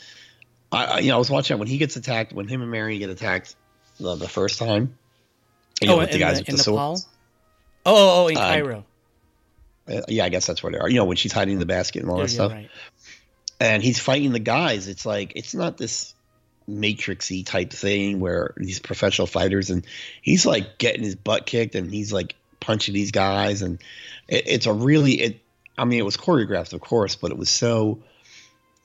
I, 0.71 0.85
I 0.85 0.99
you 0.99 1.09
know 1.09 1.15
I 1.15 1.19
was 1.19 1.29
watching 1.29 1.57
when 1.59 1.67
he 1.67 1.77
gets 1.77 1.95
attacked 1.95 2.33
when 2.33 2.47
him 2.47 2.61
and 2.61 2.71
Mary 2.71 2.97
get 2.99 3.09
attacked 3.09 3.55
the, 3.99 4.15
the 4.15 4.27
first 4.29 4.59
time. 4.59 4.97
You 5.81 5.87
know, 5.87 5.95
oh, 5.95 5.97
with 5.99 6.09
in, 6.09 6.13
the 6.13 6.19
guys 6.19 6.37
the, 6.37 6.41
with 6.41 6.49
in 6.49 6.55
the 6.57 6.63
swords. 6.63 7.07
Oh, 7.85 7.95
oh, 7.95 8.23
oh, 8.23 8.27
in 8.29 8.37
Uh, 8.37 8.39
Cairo. 8.39 8.85
Uh, 9.89 10.01
yeah, 10.07 10.23
I 10.23 10.29
guess 10.29 10.45
that's 10.45 10.63
where 10.63 10.71
they 10.71 10.77
are. 10.77 10.89
You 10.89 10.95
know, 10.95 11.05
when 11.05 11.17
she's 11.17 11.33
hiding 11.33 11.55
in 11.55 11.59
the 11.59 11.65
basket 11.65 12.01
and 12.03 12.09
all 12.11 12.17
Yeah, 12.17 12.23
that 12.23 12.29
stuff. 12.29 12.51
right. 12.53 12.69
and 13.59 13.83
he's 13.83 13.99
fighting 13.99 14.31
the 14.31 14.39
guys. 14.39 14.87
It's 14.87 15.05
like 15.05 15.33
it's 15.35 15.53
not 15.53 15.77
this 15.77 16.13
matrixy 16.69 17.45
type 17.45 17.71
thing 17.73 18.21
where 18.21 18.53
these 18.55 18.79
professional 18.79 19.27
fighters 19.27 19.69
and 19.69 19.85
he's 20.21 20.45
like 20.45 20.77
getting 20.77 21.03
his 21.03 21.15
butt 21.15 21.45
kicked 21.45 21.75
and 21.75 21.91
he's 21.91 22.13
like 22.13 22.35
punching 22.61 22.93
these 22.93 23.11
guys 23.11 23.61
and 23.61 23.79
it, 24.29 24.43
it's 24.47 24.65
a 24.65 24.71
really 24.73 25.13
it. 25.13 25.39
I 25.77 25.85
mean, 25.85 25.99
it 25.99 26.05
was 26.05 26.17
choreographed, 26.17 26.73
of 26.73 26.81
course, 26.81 27.15
but 27.15 27.31
it 27.31 27.37
was 27.37 27.49
so 27.49 27.99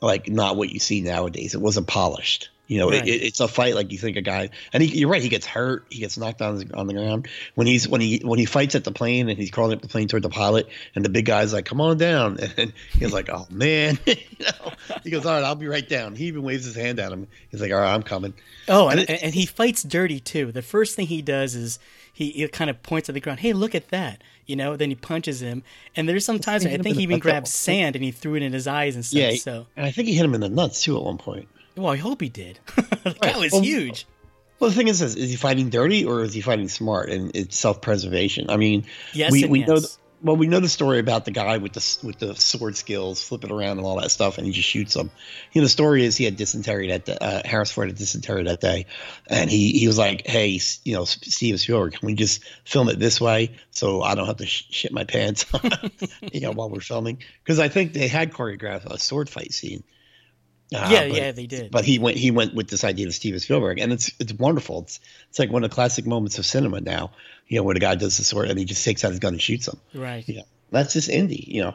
like 0.01 0.29
not 0.29 0.57
what 0.57 0.71
you 0.71 0.79
see 0.81 1.01
nowadays. 1.01 1.55
It 1.55 1.61
wasn't 1.61 1.87
polished. 1.87 2.51
You 2.69 2.79
know, 2.79 2.91
Right. 2.91 3.07
it, 3.09 3.23
it's 3.23 3.41
a 3.41 3.49
fight 3.49 3.75
like 3.75 3.93
you 3.93 3.99
think 3.99 4.19
a 4.19 4.21
guy, 4.21 4.51
and 4.75 4.83
he, 4.83 4.99
you're 4.99 5.09
right. 5.09 5.23
He 5.23 5.31
gets 5.31 5.47
hurt. 5.47 5.87
He 5.89 6.01
gets 6.01 6.19
knocked 6.19 6.43
on 6.43 6.59
the, 6.59 6.77
on 6.77 6.87
the 6.87 6.93
ground 6.93 7.27
when 7.55 7.67
he's 7.67 7.89
when 7.89 8.03
he 8.03 8.21
when 8.23 8.39
he 8.39 8.45
fights 8.45 8.75
at 8.75 8.85
the 8.85 8.93
plane 8.93 9.31
and 9.31 9.39
he's 9.39 9.51
crawling 9.51 9.75
up 9.75 9.81
the 9.81 9.89
plane 9.89 10.07
toward 10.07 10.23
the 10.23 10.29
pilot, 10.29 10.69
and 10.95 11.03
the 11.03 11.09
big 11.09 11.25
guy's 11.25 11.55
like, 11.55 11.65
"Come 11.65 11.81
on 11.81 11.97
down," 11.97 12.39
and 12.59 12.75
he's 12.93 13.11
like, 13.13 13.31
"Oh 13.31 13.47
man," 13.51 13.99
you 14.07 14.17
know. 14.41 14.73
He 15.03 15.09
goes, 15.09 15.25
"All 15.25 15.33
right, 15.33 15.45
I'll 15.45 15.55
be 15.55 15.67
right 15.67 15.89
down." 15.89 16.15
He 16.15 16.27
even 16.27 16.43
waves 16.43 16.67
his 16.67 16.75
hand 16.75 16.99
at 16.99 17.11
him. 17.11 17.27
He's 17.51 17.63
like, 17.63 17.73
"All 17.73 17.79
right, 17.79 17.95
I'm 17.95 18.03
coming." 18.03 18.35
Oh, 18.69 18.89
and, 18.89 19.01
And 19.01 19.11
and, 19.23 19.35
he 19.35 19.47
fights 19.47 19.83
dirty 19.83 20.21
too. 20.21 20.53
The 20.53 20.61
first 20.61 20.95
thing 20.95 21.07
he 21.07 21.23
does 21.23 21.55
is 21.55 21.79
he, 22.13 22.33
he 22.33 22.49
kind 22.49 22.69
of 22.69 22.83
points 22.83 23.09
at 23.09 23.15
the 23.15 23.21
ground. 23.21 23.41
Hey, 23.41 23.55
look 23.55 23.75
at 23.75 23.89
that! 23.89 24.23
You 24.49 24.57
know. 24.57 24.77
Then 24.77 24.89
he 24.91 24.97
punches 24.97 25.41
him. 25.41 25.63
And 25.95 26.09
there's 26.09 26.25
some 26.25 26.41
times 26.41 26.67
I 26.67 26.77
think 26.79 26.97
he 26.97 27.05
even 27.05 27.21
grabbed 27.21 27.47
sand 27.47 27.95
and 27.95 28.05
he 28.05 28.11
threw 28.11 28.35
it 28.35 28.43
in 28.43 28.53
his 28.53 28.67
eyes 28.67 28.97
and 28.97 29.05
stuff. 29.05 29.21
Yeah, 29.21 29.37
So, 29.37 29.67
and 29.77 29.87
I 29.87 29.93
think 29.93 30.09
he 30.09 30.15
hit 30.15 30.25
him 30.25 30.35
in 30.35 30.41
the 30.41 30.49
nuts 30.49 30.83
too 30.83 30.97
at 30.97 31.03
one 31.05 31.19
point. 31.19 31.49
well, 31.77 31.93
I 31.93 31.97
hope 31.97 32.21
he 32.21 32.29
did. 32.29 32.59
that 33.05 33.19
guy 33.21 33.39
was 33.39 33.53
Well, 33.53 33.63
huge. 33.63 34.07
Well, 34.59 34.71
the 34.71 34.75
thing 34.77 34.89
is, 34.89 35.01
is, 35.01 35.15
is 35.15 35.31
he 35.31 35.37
fighting 35.37 35.71
dirty 35.71 36.05
or 36.05 36.23
is 36.23 36.35
he 36.35 36.41
fighting 36.41 36.69
smart? 36.69 37.11
And 37.11 37.31
it's 37.37 37.57
self-preservation. 37.57 38.51
I 38.51 38.57
mean, 38.57 38.87
Yes 39.15 39.31
we, 39.31 39.45
we 39.45 39.61
know. 39.61 39.77
th- 39.77 39.91
well, 40.21 40.37
we 40.37 40.47
know 40.47 40.61
the 40.61 40.69
story 40.69 40.99
about 40.99 41.25
the 41.25 41.31
guy 41.31 41.59
with 41.59 41.73
the 41.73 42.07
with 42.07 42.19
the 42.19 42.35
sword 42.35 42.77
skills, 42.77 43.23
flipping 43.23 43.53
around 43.53 43.79
and 43.79 43.87
all 43.87 44.01
that 44.01 44.11
stuff, 44.11 44.39
and 44.39 44.47
he 44.47 44.53
just 44.53 44.69
shoots 44.69 44.97
him. 44.97 45.11
You 45.53 45.61
know, 45.61 45.65
the 45.67 45.71
story 45.71 46.05
is 46.05 46.17
he 46.17 46.25
had 46.25 46.37
dysentery 46.37 46.89
that 46.89 47.09
uh, 47.09 47.43
Harris 47.45 47.71
Ford 47.71 47.89
had 47.89 47.97
dysentery 47.97 48.45
that 48.45 48.61
day, 48.61 48.87
and 49.29 49.51
he 49.51 49.73
he 49.73 49.87
was 49.87 49.99
like, 49.99 50.27
"Hey, 50.27 50.61
you 50.85 50.95
know, 50.95 51.03
S- 51.03 51.19
Steve 51.23 51.61
Spielberg, 51.61 51.93
can 51.95 52.07
we 52.07 52.15
just 52.15 52.43
film 52.65 52.89
it 52.89 52.99
this 52.99 53.21
way 53.21 53.53
so 53.71 54.03
I 54.03 54.15
don't 54.15 54.27
have 54.27 54.39
to 54.39 54.47
sh- 54.47 54.67
shit 54.71 54.93
my 54.93 55.05
pants, 55.05 55.47
you 56.33 56.41
know, 56.41 56.53
while 56.53 56.71
we're 56.71 56.81
filming?" 56.81 57.19
Because 57.45 57.59
I 57.59 57.69
think 57.69 57.93
they 57.93 58.09
had 58.09 58.33
choreographed 58.33 58.87
a 58.87 58.99
sword 58.99 59.29
fight 59.29 59.53
scene. 59.53 59.85
Uh, 60.75 60.89
Yeah, 60.91 61.09
but- 61.09 61.17
yeah, 61.17 61.33
they 61.33 61.47
did. 61.47 61.71
But 61.71 61.85
he 61.85 61.99
went 61.99 62.17
he 62.17 62.31
went 62.31 62.55
with 62.55 62.69
this 62.69 62.85
idea 62.85 63.07
of 63.07 63.15
Steven 63.15 63.41
Spielberg, 63.41 63.79
and 63.79 63.93
it's 63.93 64.11
it's 64.19 64.33
wonderful. 64.33 64.83
It's 64.83 65.01
it's 65.31 65.39
like 65.39 65.51
one 65.51 65.65
of 65.65 65.71
the 65.71 65.75
classic 65.75 66.07
moments 66.07 66.39
of 66.39 66.47
cinema 66.47 66.81
now. 66.81 67.13
You 67.47 67.57
know, 67.57 67.63
where 67.63 67.75
the 67.75 67.81
guy 67.81 67.95
does 67.95 68.19
the 68.19 68.25
sword 68.25 68.51
and 68.51 68.59
he 68.59 68.67
just 68.67 68.85
takes 68.85 69.05
out 69.05 69.11
his 69.11 69.21
gun 69.21 69.33
and 69.33 69.41
shoots 69.41 69.69
him. 69.69 69.81
Right. 69.95 70.29
Yeah, 70.29 70.43
that's 70.71 70.93
just 70.93 71.09
Indy. 71.09 71.45
You 71.49 71.63
know, 71.63 71.75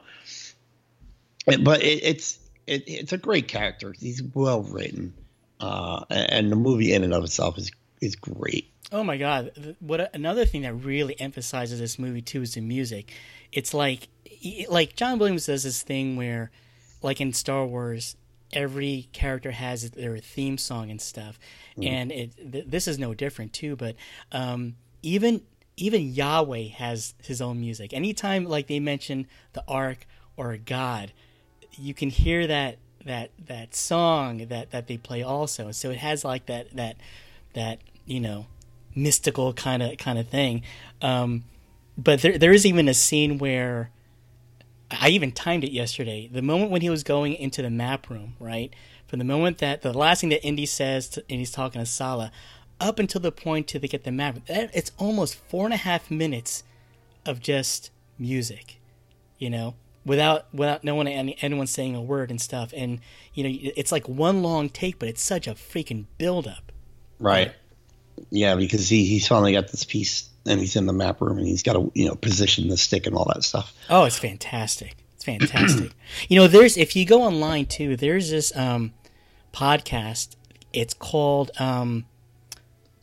but 1.63 1.81
it, 1.81 2.03
it's 2.03 2.39
it, 2.67 2.83
it's 2.87 3.13
a 3.13 3.17
great 3.17 3.47
character. 3.47 3.93
He's 3.99 4.21
well 4.21 4.61
written, 4.61 5.13
uh, 5.59 6.05
and, 6.09 6.51
the 6.51 6.55
movie 6.55 6.93
in 6.93 7.03
and 7.03 7.13
of 7.13 7.23
itself 7.23 7.57
is 7.57 7.71
is 8.01 8.15
great. 8.15 8.69
Oh 8.91 9.03
my 9.03 9.17
god! 9.17 9.75
What 9.79 10.13
another 10.13 10.45
thing 10.45 10.61
that 10.61 10.73
really 10.73 11.19
emphasizes 11.19 11.79
this 11.79 11.97
movie 11.97 12.21
too 12.21 12.43
is 12.43 12.53
the 12.53 12.61
music. 12.61 13.11
It's 13.51 13.73
like, 13.73 14.07
like 14.69 14.95
John 14.95 15.19
Williams 15.19 15.47
does 15.47 15.63
this 15.63 15.81
thing 15.81 16.15
where, 16.15 16.51
like 17.01 17.19
in 17.19 17.33
Star 17.33 17.65
Wars, 17.65 18.15
every 18.53 19.09
character 19.11 19.51
has 19.51 19.89
their 19.91 20.17
theme 20.17 20.57
song 20.57 20.89
and 20.91 21.01
stuff, 21.01 21.39
and 21.81 22.11
it 22.11 22.51
th- 22.51 22.65
this 22.67 22.87
is 22.87 22.97
no 22.97 23.13
different 23.13 23.51
too. 23.53 23.75
But 23.75 23.95
um, 24.31 24.75
even 25.01 25.41
even 25.75 26.13
Yahweh 26.13 26.67
has 26.69 27.15
his 27.23 27.41
own 27.41 27.59
music. 27.59 27.93
Anytime 27.93 28.45
like 28.45 28.67
they 28.67 28.79
mention 28.79 29.27
the 29.53 29.63
Ark 29.67 30.05
or 30.37 30.57
God, 30.57 31.11
you 31.71 31.93
can 31.93 32.09
hear 32.09 32.47
that 32.47 32.77
that 33.05 33.31
that 33.47 33.75
song 33.75 34.47
that 34.47 34.71
that 34.71 34.87
they 34.87 34.97
play 34.97 35.23
also. 35.23 35.71
So 35.71 35.89
it 35.89 35.97
has 35.97 36.23
like 36.23 36.45
that 36.45 36.75
that 36.75 36.97
that 37.53 37.79
you 38.05 38.19
know 38.19 38.47
mystical 38.95 39.53
kind 39.53 39.83
of 39.83 39.97
kind 39.97 40.19
of 40.19 40.27
thing. 40.27 40.63
Um, 41.01 41.43
but 41.97 42.21
there 42.21 42.37
there 42.37 42.53
is 42.53 42.65
even 42.65 42.87
a 42.87 42.93
scene 42.93 43.37
where 43.37 43.91
I 44.99 45.09
even 45.09 45.31
timed 45.31 45.63
it 45.63 45.71
yesterday. 45.71 46.29
The 46.31 46.41
moment 46.41 46.71
when 46.71 46.81
he 46.81 46.89
was 46.89 47.03
going 47.03 47.35
into 47.35 47.61
the 47.61 47.69
map 47.69 48.09
room, 48.09 48.35
right? 48.39 48.73
From 49.07 49.19
the 49.19 49.25
moment 49.25 49.59
that 49.59 49.81
the 49.81 49.93
last 49.93 50.21
thing 50.21 50.29
that 50.29 50.43
Indy 50.43 50.65
says, 50.65 51.09
to, 51.09 51.23
and 51.29 51.39
he's 51.39 51.51
talking 51.51 51.79
to 51.79 51.85
Sallah, 51.85 52.31
up 52.79 52.99
until 52.99 53.21
the 53.21 53.31
point 53.31 53.67
to 53.69 53.79
they 53.79 53.87
get 53.87 54.03
the 54.03 54.11
map, 54.11 54.37
it's 54.47 54.91
almost 54.97 55.35
four 55.35 55.65
and 55.65 55.73
a 55.73 55.77
half 55.77 56.11
minutes 56.11 56.63
of 57.25 57.39
just 57.39 57.91
music, 58.17 58.79
you 59.37 59.49
know, 59.49 59.75
without 60.05 60.53
without 60.53 60.83
no 60.83 60.95
one 60.95 61.07
any, 61.07 61.37
anyone 61.41 61.67
saying 61.67 61.95
a 61.95 62.01
word 62.01 62.29
and 62.29 62.41
stuff. 62.41 62.73
And 62.75 62.99
you 63.33 63.43
know, 63.43 63.71
it's 63.75 63.91
like 63.91 64.07
one 64.07 64.43
long 64.43 64.69
take, 64.69 64.99
but 64.99 65.07
it's 65.07 65.21
such 65.21 65.47
a 65.47 65.53
freaking 65.53 66.05
build 66.17 66.47
up. 66.47 66.71
Right. 67.19 67.53
Yeah, 68.29 68.55
because 68.55 68.89
he 68.89 69.05
he's 69.05 69.27
finally 69.27 69.53
got 69.53 69.69
this 69.69 69.83
piece 69.83 70.29
and 70.45 70.59
he's 70.59 70.75
in 70.75 70.85
the 70.85 70.93
map 70.93 71.21
room 71.21 71.37
and 71.37 71.47
he's 71.47 71.63
got 71.63 71.73
to 71.73 71.91
you 71.93 72.07
know 72.07 72.15
position 72.15 72.67
the 72.67 72.77
stick 72.77 73.07
and 73.07 73.15
all 73.15 73.25
that 73.33 73.43
stuff. 73.43 73.73
Oh, 73.89 74.05
it's 74.05 74.19
fantastic. 74.19 74.95
It's 75.15 75.25
fantastic. 75.25 75.91
you 76.29 76.39
know, 76.39 76.47
there's 76.47 76.77
if 76.77 76.95
you 76.95 77.05
go 77.05 77.23
online 77.23 77.65
too, 77.65 77.95
there's 77.95 78.29
this 78.29 78.55
um 78.55 78.93
podcast. 79.53 80.35
It's 80.71 80.93
called 80.93 81.51
um 81.59 82.05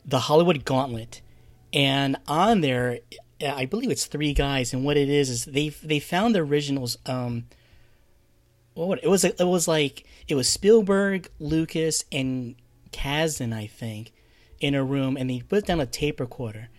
The 0.05 0.19
Hollywood 0.19 0.65
Gauntlet. 0.65 1.21
And 1.73 2.17
on 2.27 2.61
there 2.61 2.99
I 3.43 3.65
believe 3.65 3.89
it's 3.89 4.05
three 4.05 4.33
guys 4.33 4.73
and 4.73 4.83
what 4.83 4.97
it 4.97 5.09
is 5.09 5.29
is 5.29 5.45
they 5.45 5.69
they 5.69 5.99
found 5.99 6.35
the 6.35 6.39
originals 6.39 6.97
um 7.05 7.45
what 8.73 8.99
it 9.03 9.09
was 9.09 9.23
it 9.23 9.39
was 9.39 9.67
like 9.67 10.05
it 10.27 10.35
was 10.35 10.47
Spielberg, 10.47 11.29
Lucas 11.39 12.05
and 12.11 12.55
Kasdan, 12.91 13.53
I 13.53 13.67
think, 13.67 14.11
in 14.61 14.73
a 14.75 14.83
room 14.83 15.17
and 15.17 15.29
they 15.29 15.41
put 15.41 15.65
down 15.65 15.81
a 15.81 15.85
tape 15.85 16.19
recorder 16.19 16.69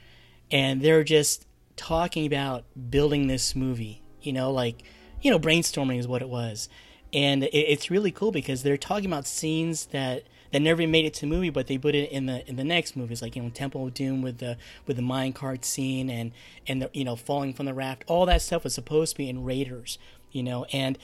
and 0.51 0.83
they're 0.83 1.03
just 1.03 1.47
talking 1.77 2.27
about 2.27 2.64
building 2.90 3.27
this 3.27 3.57
movie. 3.57 4.03
You 4.21 4.33
know, 4.33 4.53
like 4.53 4.83
you 5.21 5.31
know, 5.31 5.38
brainstorming 5.38 5.99
is 5.99 6.07
what 6.07 6.23
it 6.23 6.29
was, 6.29 6.68
and 7.12 7.42
it, 7.45 7.57
it's 7.57 7.90
really 7.90 8.12
cool 8.12 8.31
because 8.31 8.62
they're 8.62 8.77
talking 8.77 9.07
about 9.07 9.27
scenes 9.27 9.87
that 9.87 10.25
that 10.53 10.61
never 10.61 10.87
made 10.87 11.07
it 11.07 11.14
to 11.14 11.27
movie, 11.27 11.51
but 11.51 11.66
they 11.66 11.79
put 11.79 11.95
it 11.95 12.12
in 12.12 12.27
the 12.27 12.49
in 12.49 12.57
the 12.57 12.64
next 12.64 12.95
movies, 12.95 13.23
like 13.23 13.35
you 13.35 13.42
know 13.42 13.49
Temple 13.49 13.87
of 13.87 13.95
Doom 13.95 14.23
with 14.23 14.38
the 14.38 14.59
with 14.87 14.97
the 14.97 15.03
mine 15.03 15.33
cart 15.33 15.64
scene 15.64 16.09
and 16.11 16.33
and 16.68 16.83
the 16.83 16.90
you 16.92 17.05
know 17.05 17.16
falling 17.16 17.53
from 17.53 17.66
the 17.66 17.75
raft. 17.75 18.05
All 18.07 18.27
that 18.27 18.42
stuff 18.42 18.62
was 18.62 18.75
supposed 18.75 19.12
to 19.12 19.18
be 19.18 19.29
in 19.29 19.45
Raiders, 19.45 19.99
you 20.31 20.42
know, 20.42 20.66
and 20.73 20.99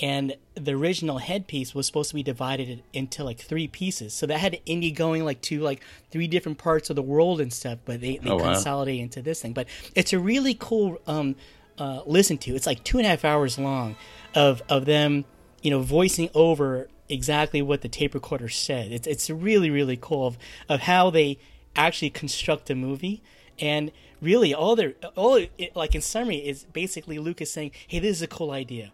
and 0.00 0.34
the 0.54 0.72
original 0.72 1.18
headpiece 1.18 1.74
was 1.74 1.86
supposed 1.86 2.08
to 2.08 2.14
be 2.14 2.22
divided 2.22 2.82
into 2.92 3.22
like 3.22 3.38
three 3.38 3.68
pieces. 3.68 4.14
So 4.14 4.26
that 4.26 4.38
had 4.38 4.58
Indy 4.66 4.90
going 4.90 5.24
like 5.24 5.40
to 5.42 5.60
like 5.60 5.82
three 6.10 6.26
different 6.26 6.58
parts 6.58 6.88
of 6.90 6.96
the 6.96 7.02
world 7.02 7.40
and 7.40 7.52
stuff, 7.52 7.78
but 7.84 8.00
they, 8.00 8.16
they 8.16 8.30
Oh, 8.30 8.36
wow. 8.36 8.52
consolidate 8.52 9.00
into 9.00 9.20
this 9.22 9.42
thing. 9.42 9.52
But 9.52 9.68
it's 9.94 10.12
a 10.12 10.18
really 10.18 10.56
cool 10.58 10.98
um, 11.06 11.36
uh, 11.78 12.00
listen 12.06 12.38
to. 12.38 12.54
It's 12.54 12.66
like 12.66 12.82
two 12.82 12.98
and 12.98 13.06
a 13.06 13.10
half 13.10 13.24
hours 13.24 13.58
long 13.58 13.96
of 14.34 14.62
of 14.68 14.86
them, 14.86 15.24
you 15.62 15.70
know, 15.70 15.80
voicing 15.80 16.30
over 16.34 16.88
exactly 17.08 17.60
what 17.60 17.82
the 17.82 17.88
tape 17.88 18.14
recorder 18.14 18.48
said. 18.48 18.92
It's 18.92 19.06
it's 19.06 19.28
really 19.28 19.68
really 19.70 19.98
cool 20.00 20.26
of 20.26 20.38
of 20.68 20.80
how 20.80 21.10
they 21.10 21.38
actually 21.76 22.10
construct 22.10 22.70
a 22.70 22.74
movie 22.74 23.22
and 23.58 23.92
really 24.22 24.54
all 24.54 24.76
their 24.76 24.94
all 25.16 25.34
it, 25.36 25.74
like 25.76 25.94
in 25.94 26.00
summary 26.00 26.36
is 26.36 26.64
basically 26.72 27.18
Lucas 27.18 27.52
saying, 27.52 27.72
"Hey, 27.86 27.98
this 27.98 28.16
is 28.16 28.22
a 28.22 28.26
cool 28.26 28.50
idea." 28.50 28.92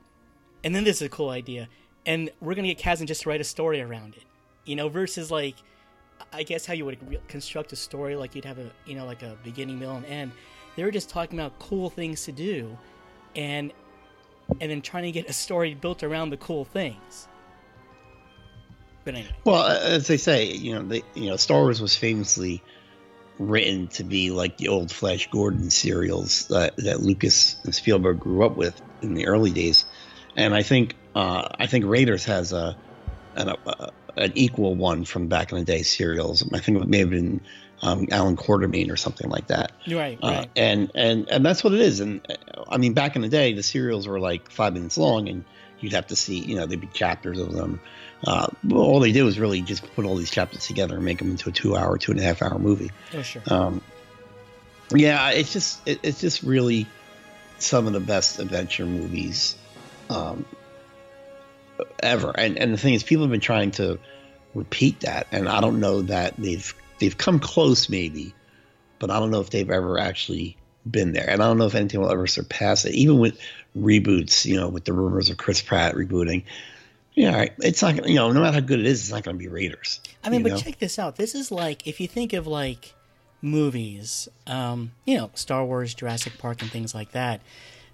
And 0.66 0.74
then 0.74 0.82
this 0.82 0.96
is 0.96 1.02
a 1.02 1.08
cool 1.08 1.30
idea, 1.30 1.68
and 2.06 2.28
we're 2.40 2.56
gonna 2.56 2.66
get 2.66 2.78
Kasdan 2.80 3.06
just 3.06 3.22
to 3.22 3.28
write 3.28 3.40
a 3.40 3.44
story 3.44 3.80
around 3.80 4.16
it, 4.16 4.24
you 4.64 4.74
know, 4.74 4.88
versus 4.88 5.30
like, 5.30 5.54
I 6.32 6.42
guess 6.42 6.66
how 6.66 6.74
you 6.74 6.84
would 6.84 7.08
re- 7.08 7.20
construct 7.28 7.72
a 7.72 7.76
story, 7.76 8.16
like 8.16 8.34
you'd 8.34 8.44
have 8.44 8.58
a, 8.58 8.68
you 8.84 8.96
know, 8.96 9.06
like 9.06 9.22
a 9.22 9.36
beginning, 9.44 9.78
middle, 9.78 9.94
and 9.94 10.04
end. 10.06 10.32
They 10.74 10.82
were 10.82 10.90
just 10.90 11.08
talking 11.08 11.38
about 11.38 11.56
cool 11.60 11.88
things 11.88 12.24
to 12.24 12.32
do, 12.32 12.76
and 13.36 13.72
and 14.60 14.68
then 14.68 14.82
trying 14.82 15.04
to 15.04 15.12
get 15.12 15.30
a 15.30 15.32
story 15.32 15.74
built 15.74 16.02
around 16.02 16.30
the 16.30 16.36
cool 16.38 16.64
things. 16.64 17.28
But 19.04 19.14
anyway, 19.14 19.36
Well, 19.44 19.68
as 19.68 20.08
they 20.08 20.16
say, 20.16 20.46
you 20.46 20.74
know, 20.74 20.82
they, 20.82 21.04
you 21.14 21.30
know, 21.30 21.36
Star 21.36 21.60
Wars 21.60 21.80
was 21.80 21.94
famously 21.94 22.60
written 23.38 23.86
to 23.88 24.02
be 24.02 24.32
like 24.32 24.56
the 24.58 24.66
old 24.66 24.90
Flash 24.90 25.30
Gordon 25.30 25.70
serials 25.70 26.48
that, 26.48 26.76
that 26.78 27.02
Lucas 27.02 27.56
and 27.62 27.72
Spielberg 27.72 28.18
grew 28.18 28.44
up 28.44 28.56
with 28.56 28.82
in 29.02 29.14
the 29.14 29.26
early 29.26 29.52
days, 29.52 29.84
and 30.36 30.54
I 30.54 30.62
think 30.62 30.94
uh, 31.14 31.48
I 31.58 31.66
think 31.66 31.84
Raiders 31.86 32.24
has 32.26 32.52
a 32.52 32.76
an, 33.34 33.48
a 33.66 33.90
an 34.16 34.32
equal 34.34 34.74
one 34.74 35.04
from 35.04 35.28
back 35.28 35.52
in 35.52 35.58
the 35.58 35.64
day 35.64 35.82
serials. 35.82 36.48
I 36.52 36.60
think 36.60 36.80
it 36.80 36.88
may 36.88 36.98
have 36.98 37.10
been 37.10 37.40
um, 37.82 38.06
Allan 38.10 38.36
Quatermain 38.36 38.90
or 38.90 38.96
something 38.96 39.28
like 39.28 39.48
that. 39.48 39.72
right, 39.90 40.18
Uh, 40.22 40.28
right, 40.28 40.50
and 40.56 40.90
and 40.94 41.28
and 41.28 41.44
that's 41.44 41.62
what 41.64 41.74
it 41.74 41.80
is. 41.80 42.00
And 42.00 42.20
uh, 42.30 42.64
I 42.68 42.78
mean, 42.78 42.94
back 42.94 43.16
in 43.16 43.22
the 43.22 43.28
day, 43.28 43.52
the 43.52 43.62
serials 43.62 44.06
were 44.06 44.20
like 44.20 44.50
five 44.50 44.72
minutes 44.72 44.96
long, 44.96 45.28
and 45.28 45.44
you'd 45.80 45.92
have 45.92 46.06
to 46.08 46.16
see, 46.16 46.38
you 46.38 46.56
know, 46.56 46.66
there'd 46.66 46.80
be 46.80 46.86
chapters 46.88 47.38
of 47.38 47.52
them. 47.52 47.80
Uh, 48.26 48.46
all 48.72 48.98
they 48.98 49.12
did 49.12 49.22
was 49.24 49.38
really 49.38 49.60
just 49.60 49.94
put 49.94 50.06
all 50.06 50.16
these 50.16 50.30
chapters 50.30 50.66
together 50.66 50.96
and 50.96 51.04
make 51.04 51.18
them 51.18 51.30
into 51.30 51.50
a 51.50 51.52
two-hour, 51.52 51.98
two 51.98 52.12
and 52.12 52.20
a 52.20 52.24
half-hour 52.24 52.58
movie. 52.58 52.90
oh 53.12 53.20
sure, 53.20 53.42
Um, 53.48 53.82
yeah, 54.94 55.30
it's 55.30 55.52
just 55.52 55.86
it, 55.86 56.00
it's 56.02 56.20
just 56.20 56.42
really 56.42 56.86
some 57.58 57.86
of 57.86 57.92
the 57.92 58.00
best 58.00 58.38
adventure 58.38 58.86
movies 58.86 59.56
um, 60.10 60.44
ever. 62.00 62.32
And 62.36 62.58
and 62.58 62.72
the 62.72 62.78
thing 62.78 62.94
is, 62.94 63.02
people 63.02 63.24
have 63.24 63.30
been 63.30 63.40
trying 63.40 63.72
to 63.72 63.98
repeat 64.54 65.00
that, 65.00 65.26
and 65.32 65.48
I 65.48 65.60
don't 65.60 65.80
know 65.80 66.02
that 66.02 66.36
they've 66.36 66.74
they've 66.98 67.16
come 67.16 67.38
close, 67.38 67.88
maybe, 67.88 68.34
but 68.98 69.10
I 69.10 69.18
don't 69.18 69.30
know 69.30 69.40
if 69.40 69.50
they've 69.50 69.70
ever 69.70 69.98
actually 69.98 70.56
been 70.88 71.12
there, 71.12 71.28
and 71.28 71.42
I 71.42 71.46
don't 71.46 71.58
know 71.58 71.66
if 71.66 71.74
anything 71.74 72.00
will 72.00 72.12
ever 72.12 72.26
surpass 72.26 72.84
it. 72.84 72.94
Even 72.94 73.18
with 73.18 73.38
reboots, 73.76 74.44
you 74.44 74.56
know, 74.56 74.68
with 74.68 74.84
the 74.84 74.92
rumors 74.92 75.30
of 75.30 75.36
Chris 75.36 75.60
Pratt 75.60 75.94
rebooting. 75.94 76.44
Yeah, 77.14 77.34
right. 77.34 77.52
it's 77.60 77.80
not 77.80 77.96
gonna, 77.96 78.08
you 78.08 78.16
know, 78.16 78.30
no 78.30 78.42
matter 78.42 78.54
how 78.54 78.60
good 78.60 78.78
it 78.78 78.86
is, 78.86 79.00
it's 79.00 79.10
not 79.10 79.22
going 79.22 79.38
to 79.38 79.42
be 79.42 79.48
Raiders. 79.48 80.00
I 80.22 80.28
mean, 80.28 80.42
but 80.42 80.52
know? 80.52 80.58
check 80.58 80.78
this 80.78 80.98
out. 80.98 81.16
This 81.16 81.34
is 81.34 81.50
like 81.50 81.86
if 81.86 81.98
you 81.98 82.06
think 82.06 82.34
of 82.34 82.46
like 82.46 82.94
movies, 83.40 84.28
um, 84.46 84.92
you 85.06 85.16
know, 85.16 85.30
Star 85.34 85.64
Wars, 85.64 85.94
Jurassic 85.94 86.36
Park, 86.36 86.60
and 86.60 86.70
things 86.70 86.94
like 86.94 87.12
that. 87.12 87.40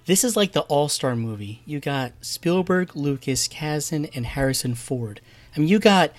This 0.06 0.24
is 0.24 0.36
like 0.36 0.52
the 0.52 0.62
all-star 0.62 1.14
movie. 1.14 1.62
You 1.64 1.78
got 1.80 2.12
Spielberg, 2.20 2.96
Lucas, 2.96 3.46
Kasdan, 3.48 4.10
and 4.14 4.26
Harrison 4.26 4.74
Ford. 4.74 5.20
I 5.56 5.60
mean, 5.60 5.68
you 5.68 5.78
got 5.78 6.12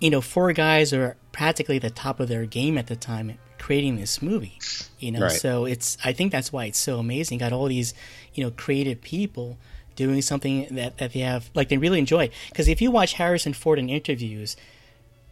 you 0.00 0.10
know 0.10 0.20
four 0.20 0.52
guys 0.52 0.90
who 0.90 1.00
are 1.00 1.16
practically 1.32 1.78
the 1.78 1.90
top 1.90 2.20
of 2.20 2.28
their 2.28 2.44
game 2.46 2.76
at 2.76 2.86
the 2.88 2.96
time 2.96 3.38
creating 3.58 3.96
this 3.96 4.20
movie. 4.20 4.58
You 4.98 5.12
know, 5.12 5.20
Right. 5.22 5.32
so 5.32 5.64
it's 5.64 5.96
I 6.04 6.12
think 6.12 6.30
that's 6.32 6.52
why 6.52 6.66
it's 6.66 6.78
so 6.78 6.98
amazing. 6.98 7.38
Got 7.38 7.52
all 7.52 7.66
these 7.66 7.94
you 8.34 8.44
know 8.44 8.50
creative 8.50 9.00
people 9.00 9.56
doing 9.94 10.20
something 10.20 10.66
that 10.74 10.98
that 10.98 11.12
they 11.14 11.20
have 11.20 11.50
like 11.54 11.68
they 11.70 11.78
really 11.78 11.98
enjoy. 11.98 12.28
Because 12.50 12.68
if 12.68 12.82
you 12.82 12.90
watch 12.90 13.14
Harrison 13.14 13.54
Ford 13.54 13.78
in 13.78 13.88
interviews, 13.88 14.56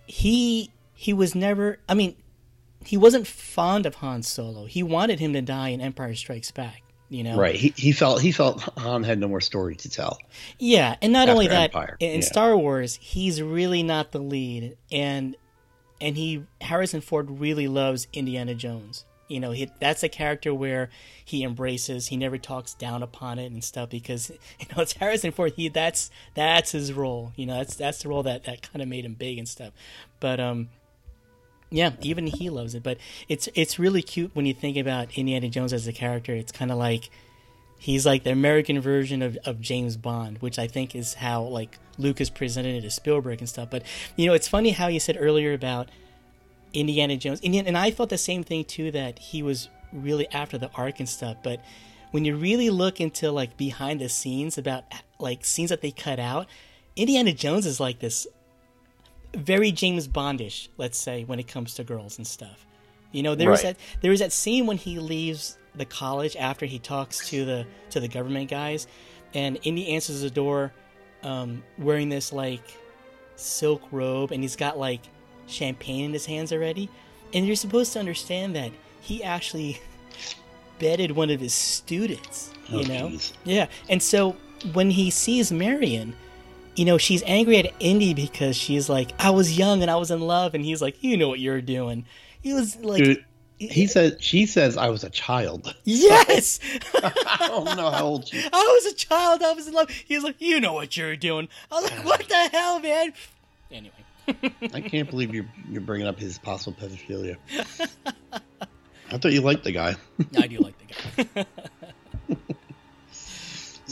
he 0.07 0.71
he 0.95 1.13
was 1.13 1.35
never 1.35 1.79
i 1.89 1.95
mean 1.95 2.15
he 2.85 2.97
wasn't 2.97 3.27
fond 3.27 3.85
of 3.85 3.97
han 3.97 4.23
solo 4.23 4.65
he 4.67 4.81
wanted 4.83 5.19
him 5.19 5.33
to 5.33 5.43
die 5.43 5.71
in 5.71 5.81
empire 5.81 6.15
strikes 6.15 6.51
back 6.53 6.83
you 7.15 7.23
know 7.23 7.37
Right. 7.37 7.55
He, 7.55 7.73
he 7.77 7.93
felt 7.93 8.21
he 8.21 8.33
felt 8.33 8.61
Han 8.79 9.05
had 9.05 9.19
no 9.19 9.29
more 9.29 9.41
story 9.41 9.77
to 9.77 9.89
tell. 9.89 10.19
yeah 10.59 10.97
and 11.01 11.13
not 11.13 11.29
only 11.29 11.47
that 11.49 11.71
Empire, 11.71 11.97
in, 12.01 12.17
yeah. 12.17 12.21
star 12.21 12.57
wars 12.57 12.97
he's 12.97 13.41
really 13.41 13.83
not 13.83 14.13
the 14.13 14.19
lead 14.19 14.77
and 14.91 15.37
and 16.01 16.17
he 16.17 16.45
harrison 16.61 17.01
ford 17.01 17.31
really 17.39 17.69
loves 17.69 18.09
indiana 18.13 18.55
jones 18.55 19.05
you 19.29 19.41
know 19.41 19.53
he, 19.53 19.71
that's 19.81 20.03
a 20.03 20.09
character 20.09 20.53
where 20.53 20.91
he 21.25 21.45
embraces 21.45 22.09
he 22.09 22.17
never 22.17 22.37
talks 22.37 22.75
down 22.75 23.03
upon 23.03 23.39
it 23.39 23.51
and 23.53 23.63
stuff 23.63 23.89
because 23.91 24.31
you 24.61 24.67
know 24.75 24.83
it's 24.83 24.95
harrison 24.95 25.31
ford 25.31 25.53
he 25.57 25.69
that's 25.69 26.11
that's 26.35 26.73
his 26.73 26.93
role 26.93 27.33
you 27.37 27.47
know 27.47 27.59
that's 27.59 27.77
that's 27.77 28.03
the 28.03 28.09
role 28.09 28.23
that 28.23 28.45
that 28.45 28.61
kind 28.63 28.83
of 28.83 28.89
made 28.89 29.05
him 29.05 29.15
big 29.15 29.39
and 29.39 29.49
stuff 29.49 29.73
but 30.21 30.41
um 30.41 30.69
yeah, 31.75 31.91
even 32.03 32.29
he 32.29 32.51
loves 32.51 32.77
it. 32.77 32.85
But 32.85 32.99
it's 33.29 33.49
it's 33.55 33.81
really 33.81 34.01
cute 34.01 34.31
when 34.35 34.47
you 34.47 34.55
think 34.55 34.77
about 34.77 35.19
Indiana 35.19 35.49
Jones 35.49 35.73
as 35.73 35.89
a 35.89 35.93
character. 35.93 36.33
It's 36.33 36.53
kind 36.53 36.71
of 36.71 36.79
like 36.79 37.11
he's 37.79 38.07
like 38.07 38.23
the 38.23 38.31
American 38.31 38.81
version 38.81 39.23
of, 39.23 39.37
of 39.45 39.61
James 39.61 39.97
Bond, 39.97 40.39
which 40.39 40.57
I 40.57 40.69
think 40.69 40.95
is 40.95 41.15
how 41.15 41.43
like 41.43 41.79
Lucas 41.99 42.31
presented 42.31 42.77
it 42.77 42.83
to 42.83 42.91
Spielberg 42.91 43.41
and 43.41 43.49
stuff. 43.49 43.71
But 43.71 43.83
you 44.15 44.27
know, 44.27 44.35
it's 44.35 44.47
funny 44.47 44.71
how 44.71 44.87
you 44.87 45.01
said 45.01 45.17
earlier 45.19 45.53
about 45.53 45.89
Indiana 46.73 47.17
Jones, 47.17 47.41
Indiana, 47.41 47.67
and 47.67 47.77
I 47.77 47.91
thought 47.91 48.09
the 48.09 48.19
same 48.19 48.45
thing 48.45 48.65
too 48.65 48.93
that 48.93 49.19
he 49.19 49.43
was 49.43 49.69
really 49.93 50.29
after 50.31 50.57
the 50.57 50.71
Ark 50.77 51.01
and 51.01 51.09
stuff. 51.09 51.39
But 51.43 51.61
when 52.13 52.25
you 52.25 52.37
really 52.37 52.71
look 52.71 53.01
into 53.01 53.33
like 53.33 53.57
behind 53.57 54.01
the 54.01 54.09
scenes 54.09 54.57
about 54.57 54.85
like 55.19 55.45
scenes 55.45 55.71
that 55.71 55.81
they 55.81 55.91
cut 55.91 56.21
out, 56.21 56.47
Indiana 56.95 57.33
Jones 57.33 57.67
is 57.67 57.81
like 57.81 57.99
this 57.99 58.29
very 59.37 59.73
James 59.73 60.07
Bondish, 60.09 60.69
let's 60.79 60.99
say, 60.99 61.25
when 61.25 61.39
it 61.39 61.49
comes 61.49 61.75
to 61.75 61.85
girls 61.85 62.19
and 62.19 62.27
stuff. 62.27 62.67
You 63.13 63.23
know, 63.23 63.35
there's 63.35 63.63
Right. 63.63 63.77
that 63.77 64.01
there's 64.03 64.19
that 64.21 64.33
scene 64.33 64.67
when 64.67 64.77
he 64.77 64.99
leaves 64.99 65.57
the 65.77 65.85
college 65.85 66.37
after 66.37 66.67
he 66.67 66.79
talks 66.79 67.29
to 67.31 67.45
the 67.45 67.67
to 67.91 68.01
the 68.01 68.09
government 68.09 68.51
guys, 68.51 68.87
and 69.35 69.59
Indy 69.63 69.89
answers 69.89 70.21
the 70.23 70.31
door, 70.31 70.73
um, 71.23 71.63
wearing 71.79 72.09
this 72.09 72.33
like 72.33 72.63
silk 73.37 73.83
robe, 73.93 74.31
and 74.33 74.43
he's 74.43 74.57
got 74.57 74.79
like 74.79 75.01
champagne 75.47 76.07
in 76.07 76.13
his 76.13 76.27
hands 76.27 76.53
already, 76.53 76.89
and 77.33 77.47
you're 77.47 77.57
supposed 77.57 77.93
to 77.93 77.99
understand 78.01 78.55
that 78.57 78.73
he 79.01 79.23
actually 79.23 79.81
bedded 80.79 81.13
one 81.13 81.31
of 81.31 81.41
his 81.41 81.55
students. 81.55 82.51
You 82.69 82.79
Oh, 82.81 82.83
know, 82.83 83.09
jeez. 83.11 83.33
yeah, 83.45 83.67
and 83.89 84.03
so 84.03 84.37
when 84.73 84.91
he 84.91 85.11
sees 85.11 85.53
Marion, 85.53 86.17
you 86.77 86.85
know, 86.85 86.99
she's 86.99 87.23
angry 87.27 87.59
at 87.59 87.73
Indy 87.81 88.15
because 88.15 88.57
she's 88.57 88.89
like, 88.89 89.13
I 89.19 89.31
was 89.31 89.57
young 89.57 89.83
and 89.83 89.91
I 89.91 89.97
was 89.97 90.11
in 90.11 90.21
love, 90.21 90.55
and 90.55 90.65
he's 90.65 90.83
like, 90.83 91.03
you 91.03 91.17
know 91.17 91.29
what 91.29 91.41
you're 91.41 91.61
doing. 91.61 92.07
He 92.43 92.53
was 92.53 92.77
like, 92.77 93.03
Dude, 93.03 93.25
he 93.59 93.87
says, 93.87 94.17
she 94.21 94.47
says 94.47 94.77
I 94.77 94.89
was 94.89 95.05
a 95.05 95.11
child. 95.11 95.75
yes, 95.85 96.61
I 96.95 97.47
don't 97.49 97.77
know 97.77 97.91
how 97.91 98.05
old 98.05 98.29
she. 98.29 98.39
I 98.39 98.81
was 98.83 98.93
a 98.93 98.95
child, 98.95 99.43
I 99.43 99.53
was 99.53 99.69
in 99.69 99.75
love. 99.75 99.91
He's 99.91 100.23
like, 100.23 100.41
you 100.41 100.61
know 100.61 100.73
what 100.73 100.97
you're 100.97 101.17
doing. 101.17 101.49
I 101.71 101.81
was 101.81 101.91
like, 101.91 102.05
what 102.05 102.29
the 102.29 102.49
hell, 102.53 102.81
man? 102.81 103.13
Anyway, 103.71 103.95
I 104.73 104.81
can't 104.81 105.09
believe 105.09 105.35
you're 105.35 105.47
you're 105.71 105.81
bringing 105.81 106.07
up 106.07 106.19
his 106.19 106.39
possible 106.39 106.77
pedophilia. 106.81 107.37
I 109.11 109.19
thought 109.19 109.33
you 109.33 109.43
liked 109.43 109.65
the 109.65 109.73
guy. 109.73 109.95
I 110.37 110.47
do 110.47 110.59
like 110.59 110.75
the 110.79 111.25
guy. 111.25 111.47